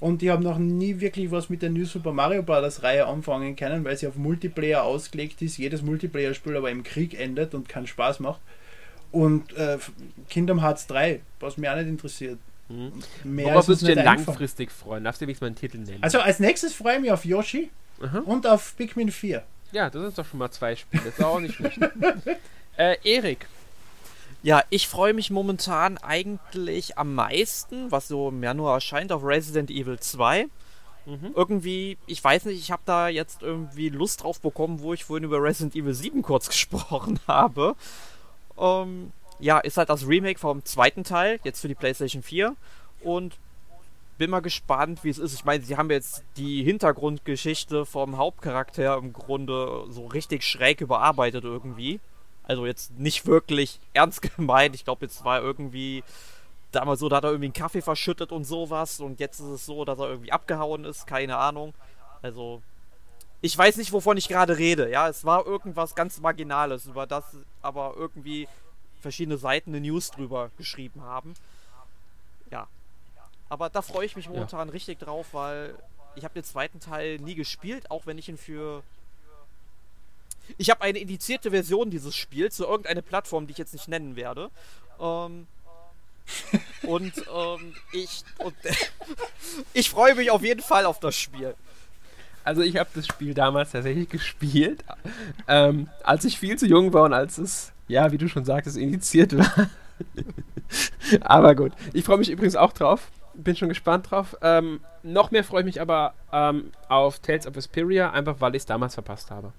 Und 0.00 0.22
ich 0.22 0.28
habe 0.28 0.42
noch 0.42 0.58
nie 0.58 1.00
wirklich 1.00 1.30
was 1.30 1.48
mit 1.48 1.62
der 1.62 1.70
New 1.70 1.84
Super 1.84 2.12
Mario 2.12 2.42
Bros. 2.42 2.82
Reihe 2.82 3.06
anfangen 3.06 3.54
können, 3.54 3.84
weil 3.84 3.96
sie 3.96 4.08
auf 4.08 4.16
Multiplayer 4.16 4.82
ausgelegt 4.82 5.40
ist. 5.40 5.56
Jedes 5.56 5.82
Multiplayer-Spiel 5.82 6.56
aber 6.56 6.70
im 6.70 6.82
Krieg 6.82 7.18
endet 7.18 7.54
und 7.54 7.68
keinen 7.68 7.86
Spaß 7.86 8.18
macht. 8.20 8.40
Und 9.14 9.52
äh, 9.56 9.78
Kingdom 10.28 10.60
Hearts 10.60 10.88
3, 10.88 11.20
was 11.38 11.56
mich 11.56 11.70
auch 11.70 11.76
nicht 11.76 11.86
interessiert. 11.86 12.38
Mhm. 12.68 12.92
Worauf 13.22 13.68
würdest 13.68 13.82
du 13.82 13.94
denn 13.94 14.04
langfristig 14.04 14.72
freuen? 14.72 15.04
Darfst 15.04 15.20
du 15.20 15.26
wenigstens 15.26 15.42
mal 15.42 15.46
einen 15.46 15.56
Titel 15.56 15.78
nennen? 15.78 16.02
Also 16.02 16.18
als 16.18 16.40
nächstes 16.40 16.74
freue 16.74 16.96
ich 16.96 17.00
mich 17.02 17.12
auf 17.12 17.24
Yoshi 17.24 17.70
Aha. 18.02 18.22
und 18.24 18.44
auf 18.46 18.76
Pikmin 18.76 19.12
4. 19.12 19.44
Ja, 19.70 19.88
das 19.88 20.02
sind 20.02 20.18
doch 20.18 20.26
schon 20.26 20.38
mal 20.38 20.50
zwei 20.50 20.74
Spiele. 20.74 21.04
Das 21.04 21.14
ist 21.14 21.24
auch 21.24 21.38
nicht 21.38 21.54
schlecht. 21.54 21.78
äh, 22.76 22.96
Erik. 23.04 23.46
Ja, 24.42 24.62
ich 24.70 24.88
freue 24.88 25.14
mich 25.14 25.30
momentan 25.30 25.96
eigentlich 25.98 26.98
am 26.98 27.14
meisten, 27.14 27.92
was 27.92 28.08
so 28.08 28.30
im 28.30 28.42
Januar 28.42 28.74
erscheint, 28.74 29.12
auf 29.12 29.24
Resident 29.24 29.70
Evil 29.70 30.00
2. 30.00 30.46
Mhm. 31.06 31.32
Irgendwie, 31.36 31.98
ich 32.06 32.22
weiß 32.22 32.46
nicht, 32.46 32.58
ich 32.58 32.70
habe 32.70 32.82
da 32.84 33.08
jetzt 33.08 33.42
irgendwie 33.42 33.90
Lust 33.90 34.22
drauf 34.22 34.40
bekommen, 34.40 34.80
wo 34.80 34.92
ich 34.92 35.04
vorhin 35.04 35.24
über 35.24 35.40
Resident 35.40 35.76
Evil 35.76 35.94
7 35.94 36.22
kurz 36.22 36.48
gesprochen 36.50 37.20
habe. 37.28 37.76
Ähm, 38.58 39.12
ja, 39.38 39.58
ist 39.58 39.76
halt 39.76 39.88
das 39.88 40.06
Remake 40.06 40.38
vom 40.38 40.64
zweiten 40.64 41.04
Teil, 41.04 41.40
jetzt 41.44 41.60
für 41.60 41.68
die 41.68 41.74
PlayStation 41.74 42.22
4. 42.22 42.54
Und 43.02 43.36
bin 44.18 44.30
mal 44.30 44.40
gespannt, 44.40 45.02
wie 45.02 45.10
es 45.10 45.18
ist. 45.18 45.34
Ich 45.34 45.44
meine, 45.44 45.64
sie 45.64 45.76
haben 45.76 45.90
jetzt 45.90 46.22
die 46.36 46.62
Hintergrundgeschichte 46.62 47.84
vom 47.84 48.16
Hauptcharakter 48.16 48.96
im 48.96 49.12
Grunde 49.12 49.84
so 49.88 50.06
richtig 50.06 50.44
schräg 50.44 50.80
überarbeitet 50.80 51.44
irgendwie. 51.44 52.00
Also 52.44 52.66
jetzt 52.66 52.98
nicht 52.98 53.26
wirklich 53.26 53.80
ernst 53.92 54.22
gemeint. 54.36 54.74
Ich 54.74 54.84
glaube, 54.84 55.04
jetzt 55.04 55.24
war 55.24 55.40
irgendwie 55.40 56.04
damals 56.72 57.00
so, 57.00 57.08
da 57.08 57.16
hat 57.16 57.24
er 57.24 57.30
irgendwie 57.30 57.46
einen 57.46 57.54
Kaffee 57.54 57.82
verschüttet 57.82 58.32
und 58.32 58.44
sowas. 58.44 59.00
Und 59.00 59.20
jetzt 59.20 59.40
ist 59.40 59.46
es 59.46 59.66
so, 59.66 59.84
dass 59.84 59.98
er 59.98 60.08
irgendwie 60.08 60.32
abgehauen 60.32 60.84
ist. 60.84 61.06
Keine 61.06 61.36
Ahnung. 61.36 61.74
Also, 62.22 62.62
ich 63.44 63.58
weiß 63.58 63.76
nicht, 63.76 63.92
wovon 63.92 64.16
ich 64.16 64.28
gerade 64.28 64.56
rede. 64.56 64.90
Ja, 64.90 65.06
es 65.06 65.22
war 65.26 65.44
irgendwas 65.44 65.94
ganz 65.94 66.18
Marginales, 66.18 66.86
über 66.86 67.06
das 67.06 67.24
aber 67.60 67.92
irgendwie 67.94 68.48
verschiedene 69.02 69.36
Seiten 69.36 69.74
eine 69.74 69.86
News 69.86 70.10
drüber 70.10 70.50
geschrieben 70.56 71.02
haben. 71.02 71.34
Ja. 72.50 72.68
Aber 73.50 73.68
da 73.68 73.82
freue 73.82 74.06
ich 74.06 74.16
mich 74.16 74.30
momentan 74.30 74.68
ja. 74.68 74.72
richtig 74.72 74.98
drauf, 74.98 75.26
weil 75.32 75.74
ich 76.14 76.24
habe 76.24 76.32
den 76.32 76.44
zweiten 76.44 76.80
Teil 76.80 77.18
nie 77.18 77.34
gespielt, 77.34 77.90
auch 77.90 78.06
wenn 78.06 78.16
ich 78.16 78.30
ihn 78.30 78.38
für 78.38 78.82
ich 80.56 80.70
habe 80.70 80.80
eine 80.80 80.98
indizierte 80.98 81.50
Version 81.50 81.90
dieses 81.90 82.16
Spiels 82.16 82.56
zu 82.56 82.64
irgendeine 82.64 83.02
Plattform, 83.02 83.46
die 83.46 83.52
ich 83.52 83.58
jetzt 83.58 83.74
nicht 83.74 83.88
nennen 83.88 84.16
werde. 84.16 84.50
Ähm, 84.98 85.46
und 86.84 87.12
ähm, 87.30 87.76
ich 87.92 88.24
und, 88.38 88.54
ich 89.74 89.90
freue 89.90 90.14
mich 90.14 90.30
auf 90.30 90.42
jeden 90.42 90.62
Fall 90.62 90.86
auf 90.86 90.98
das 90.98 91.14
Spiel. 91.14 91.54
Also 92.44 92.60
ich 92.60 92.76
habe 92.76 92.90
das 92.94 93.06
Spiel 93.06 93.32
damals 93.32 93.72
tatsächlich 93.72 94.08
gespielt, 94.10 94.84
ähm, 95.48 95.88
als 96.02 96.24
ich 96.24 96.38
viel 96.38 96.56
zu 96.58 96.66
jung 96.66 96.92
war 96.92 97.04
und 97.04 97.14
als 97.14 97.38
es, 97.38 97.72
ja, 97.88 98.12
wie 98.12 98.18
du 98.18 98.28
schon 98.28 98.44
sagtest, 98.44 98.76
initiiert 98.76 99.36
war. 99.36 99.70
aber 101.22 101.54
gut. 101.54 101.72
Ich 101.94 102.04
freue 102.04 102.18
mich 102.18 102.30
übrigens 102.30 102.54
auch 102.54 102.72
drauf. 102.72 103.10
Bin 103.32 103.56
schon 103.56 103.70
gespannt 103.70 104.10
drauf. 104.10 104.36
Ähm, 104.42 104.80
noch 105.02 105.30
mehr 105.30 105.42
freue 105.42 105.60
ich 105.60 105.66
mich 105.66 105.80
aber 105.80 106.14
ähm, 106.32 106.70
auf 106.88 107.18
Tales 107.18 107.46
of 107.46 107.56
Vesperia, 107.56 108.10
einfach 108.10 108.36
weil 108.40 108.54
ich 108.54 108.62
es 108.62 108.66
damals 108.66 108.94
verpasst 108.94 109.30
habe. 109.30 109.52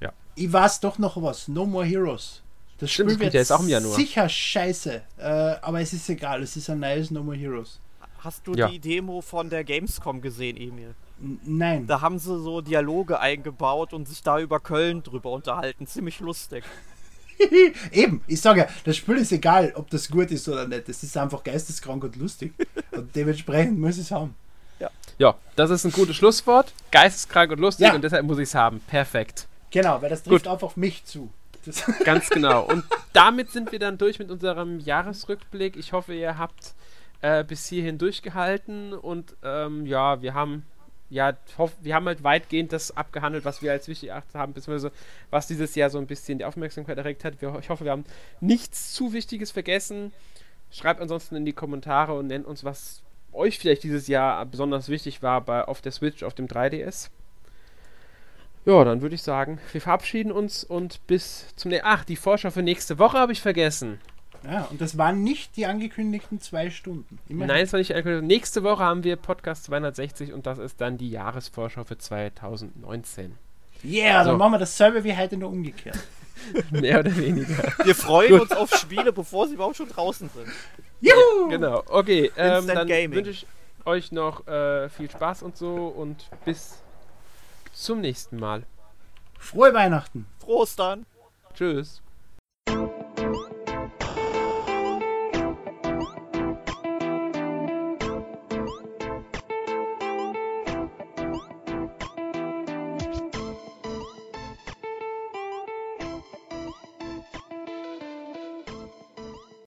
Ja. 0.00 0.12
Ich 0.34 0.52
weiß 0.52 0.80
doch 0.80 0.98
noch 0.98 1.20
was. 1.22 1.48
No 1.48 1.64
More 1.64 1.86
Heroes. 1.86 2.42
Das 2.78 2.90
Stimmt, 2.90 3.12
Spiel 3.12 3.24
wird 3.24 3.34
jetzt 3.34 3.50
auch 3.50 3.60
im 3.60 3.68
Januar. 3.68 3.94
sicher 3.94 4.28
scheiße. 4.28 5.02
Äh, 5.18 5.22
aber 5.22 5.80
es 5.80 5.92
ist 5.92 6.08
egal. 6.10 6.42
Es 6.42 6.56
ist 6.56 6.68
ein 6.68 6.80
neues 6.80 7.10
No 7.10 7.22
More 7.22 7.36
Heroes. 7.36 7.80
Hast 8.18 8.46
du 8.46 8.54
ja. 8.54 8.68
die 8.68 8.78
Demo 8.78 9.20
von 9.20 9.48
der 9.48 9.64
Gamescom 9.64 10.20
gesehen, 10.20 10.56
Emil? 10.56 10.94
Nein. 11.44 11.86
Da 11.86 12.00
haben 12.00 12.18
sie 12.18 12.36
so 12.38 12.60
Dialoge 12.60 13.20
eingebaut 13.20 13.92
und 13.92 14.08
sich 14.08 14.22
da 14.22 14.40
über 14.40 14.58
Köln 14.58 15.02
drüber 15.02 15.30
unterhalten. 15.30 15.86
Ziemlich 15.86 16.18
lustig. 16.20 16.64
Eben, 17.92 18.22
ich 18.26 18.40
sage 18.40 18.60
ja, 18.60 18.68
das 18.84 18.96
Spiel 18.96 19.16
ist 19.16 19.32
egal, 19.32 19.72
ob 19.76 19.88
das 19.90 20.08
gut 20.08 20.30
ist 20.30 20.48
oder 20.48 20.66
nicht. 20.66 20.88
Es 20.88 21.02
ist 21.02 21.16
einfach 21.16 21.44
geisteskrank 21.44 22.02
und 22.02 22.16
lustig. 22.16 22.52
Und 22.90 23.14
dementsprechend 23.14 23.78
muss 23.78 23.96
ich 23.96 24.02
es 24.02 24.10
haben. 24.10 24.34
Ja. 24.80 24.90
ja, 25.18 25.34
das 25.54 25.70
ist 25.70 25.84
ein 25.84 25.92
gutes 25.92 26.16
Schlusswort. 26.16 26.72
Geisteskrank 26.90 27.52
und 27.52 27.60
lustig 27.60 27.86
ja. 27.86 27.94
und 27.94 28.02
deshalb 28.02 28.26
muss 28.26 28.38
ich 28.38 28.48
es 28.48 28.54
haben. 28.54 28.80
Perfekt. 28.80 29.46
Genau, 29.70 30.02
weil 30.02 30.10
das 30.10 30.24
trifft 30.24 30.46
gut. 30.46 30.52
auch 30.52 30.62
auf 30.62 30.76
mich 30.76 31.04
zu. 31.04 31.30
Das 31.64 31.84
Ganz 32.04 32.28
genau. 32.30 32.64
Und 32.64 32.84
damit 33.12 33.50
sind 33.52 33.70
wir 33.70 33.78
dann 33.78 33.96
durch 33.96 34.18
mit 34.18 34.30
unserem 34.30 34.80
Jahresrückblick. 34.80 35.76
Ich 35.76 35.92
hoffe, 35.92 36.14
ihr 36.14 36.36
habt 36.36 36.74
äh, 37.20 37.44
bis 37.44 37.66
hierhin 37.66 37.98
durchgehalten 37.98 38.92
und 38.92 39.36
ähm, 39.44 39.86
ja, 39.86 40.20
wir 40.20 40.34
haben 40.34 40.64
ja, 41.12 41.36
wir 41.82 41.94
haben 41.94 42.06
halt 42.06 42.24
weitgehend 42.24 42.72
das 42.72 42.96
abgehandelt, 42.96 43.44
was 43.44 43.60
wir 43.60 43.70
als 43.70 43.86
wichtig 43.86 44.08
erachtet 44.08 44.34
haben, 44.34 44.54
beziehungsweise 44.54 44.92
was 45.30 45.46
dieses 45.46 45.74
Jahr 45.74 45.90
so 45.90 45.98
ein 45.98 46.06
bisschen 46.06 46.38
die 46.38 46.46
Aufmerksamkeit 46.46 46.96
erregt 46.96 47.24
hat. 47.24 47.34
ich 47.40 47.68
hoffe, 47.68 47.84
wir 47.84 47.92
haben 47.92 48.04
nichts 48.40 48.94
zu 48.94 49.12
Wichtiges 49.12 49.50
vergessen. 49.50 50.12
Schreibt 50.70 51.02
ansonsten 51.02 51.36
in 51.36 51.44
die 51.44 51.52
Kommentare 51.52 52.14
und 52.14 52.28
nennt 52.28 52.46
uns, 52.46 52.64
was 52.64 53.02
euch 53.32 53.58
vielleicht 53.58 53.82
dieses 53.82 54.08
Jahr 54.08 54.46
besonders 54.46 54.88
wichtig 54.88 55.22
war 55.22 55.42
bei, 55.42 55.64
auf 55.64 55.82
der 55.82 55.92
Switch, 55.92 56.22
auf 56.22 56.32
dem 56.32 56.46
3DS. 56.46 57.10
Ja, 58.64 58.82
dann 58.82 59.02
würde 59.02 59.14
ich 59.14 59.22
sagen, 59.22 59.58
wir 59.72 59.82
verabschieden 59.82 60.32
uns 60.32 60.64
und 60.64 61.06
bis 61.06 61.54
zum. 61.56 61.72
Ne 61.72 61.82
Ach, 61.84 62.04
die 62.04 62.16
Vorschau 62.16 62.50
für 62.50 62.62
nächste 62.62 62.98
Woche 62.98 63.18
habe 63.18 63.32
ich 63.32 63.42
vergessen. 63.42 64.00
Ja, 64.44 64.66
und 64.70 64.80
das 64.80 64.98
waren 64.98 65.22
nicht 65.22 65.56
die 65.56 65.66
angekündigten 65.66 66.40
zwei 66.40 66.70
Stunden. 66.70 67.18
Immerhin. 67.28 67.48
Nein, 67.48 67.64
es 67.64 67.72
war 67.72 67.78
nicht 67.78 67.92
angekündigt. 67.92 68.26
Nächste 68.26 68.62
Woche 68.62 68.82
haben 68.82 69.04
wir 69.04 69.16
Podcast 69.16 69.64
260 69.64 70.32
und 70.32 70.46
das 70.46 70.58
ist 70.58 70.80
dann 70.80 70.98
die 70.98 71.10
Jahresvorschau 71.10 71.84
für 71.84 71.98
2019. 71.98 73.36
Yeah, 73.84 74.24
so. 74.24 74.30
dann 74.30 74.38
machen 74.38 74.52
wir 74.52 74.58
dasselbe 74.58 75.04
wie 75.04 75.16
heute 75.16 75.36
nur 75.36 75.50
umgekehrt. 75.50 75.98
Mehr 76.70 77.00
oder 77.00 77.16
weniger. 77.16 77.72
Wir 77.84 77.94
freuen 77.94 78.40
uns 78.40 78.52
auf 78.52 78.74
Spiele, 78.74 79.12
bevor 79.12 79.46
sie 79.46 79.54
überhaupt 79.54 79.76
schon 79.76 79.88
draußen 79.88 80.28
sind. 80.34 80.48
Juhu! 81.00 81.48
Genau, 81.48 81.82
okay. 81.88 82.30
Ähm, 82.36 82.66
dann 82.66 82.88
wünsche 82.88 83.30
ich 83.30 83.46
euch 83.84 84.12
noch 84.12 84.46
äh, 84.46 84.88
viel 84.88 85.10
Spaß 85.10 85.42
und 85.42 85.56
so 85.56 85.86
und 85.86 86.28
bis 86.44 86.78
zum 87.72 88.00
nächsten 88.00 88.36
Mal. 88.36 88.64
Frohe 89.38 89.74
Weihnachten. 89.74 90.26
Prost 90.40 90.78
dann. 90.78 91.06
Tschüss. 91.54 92.02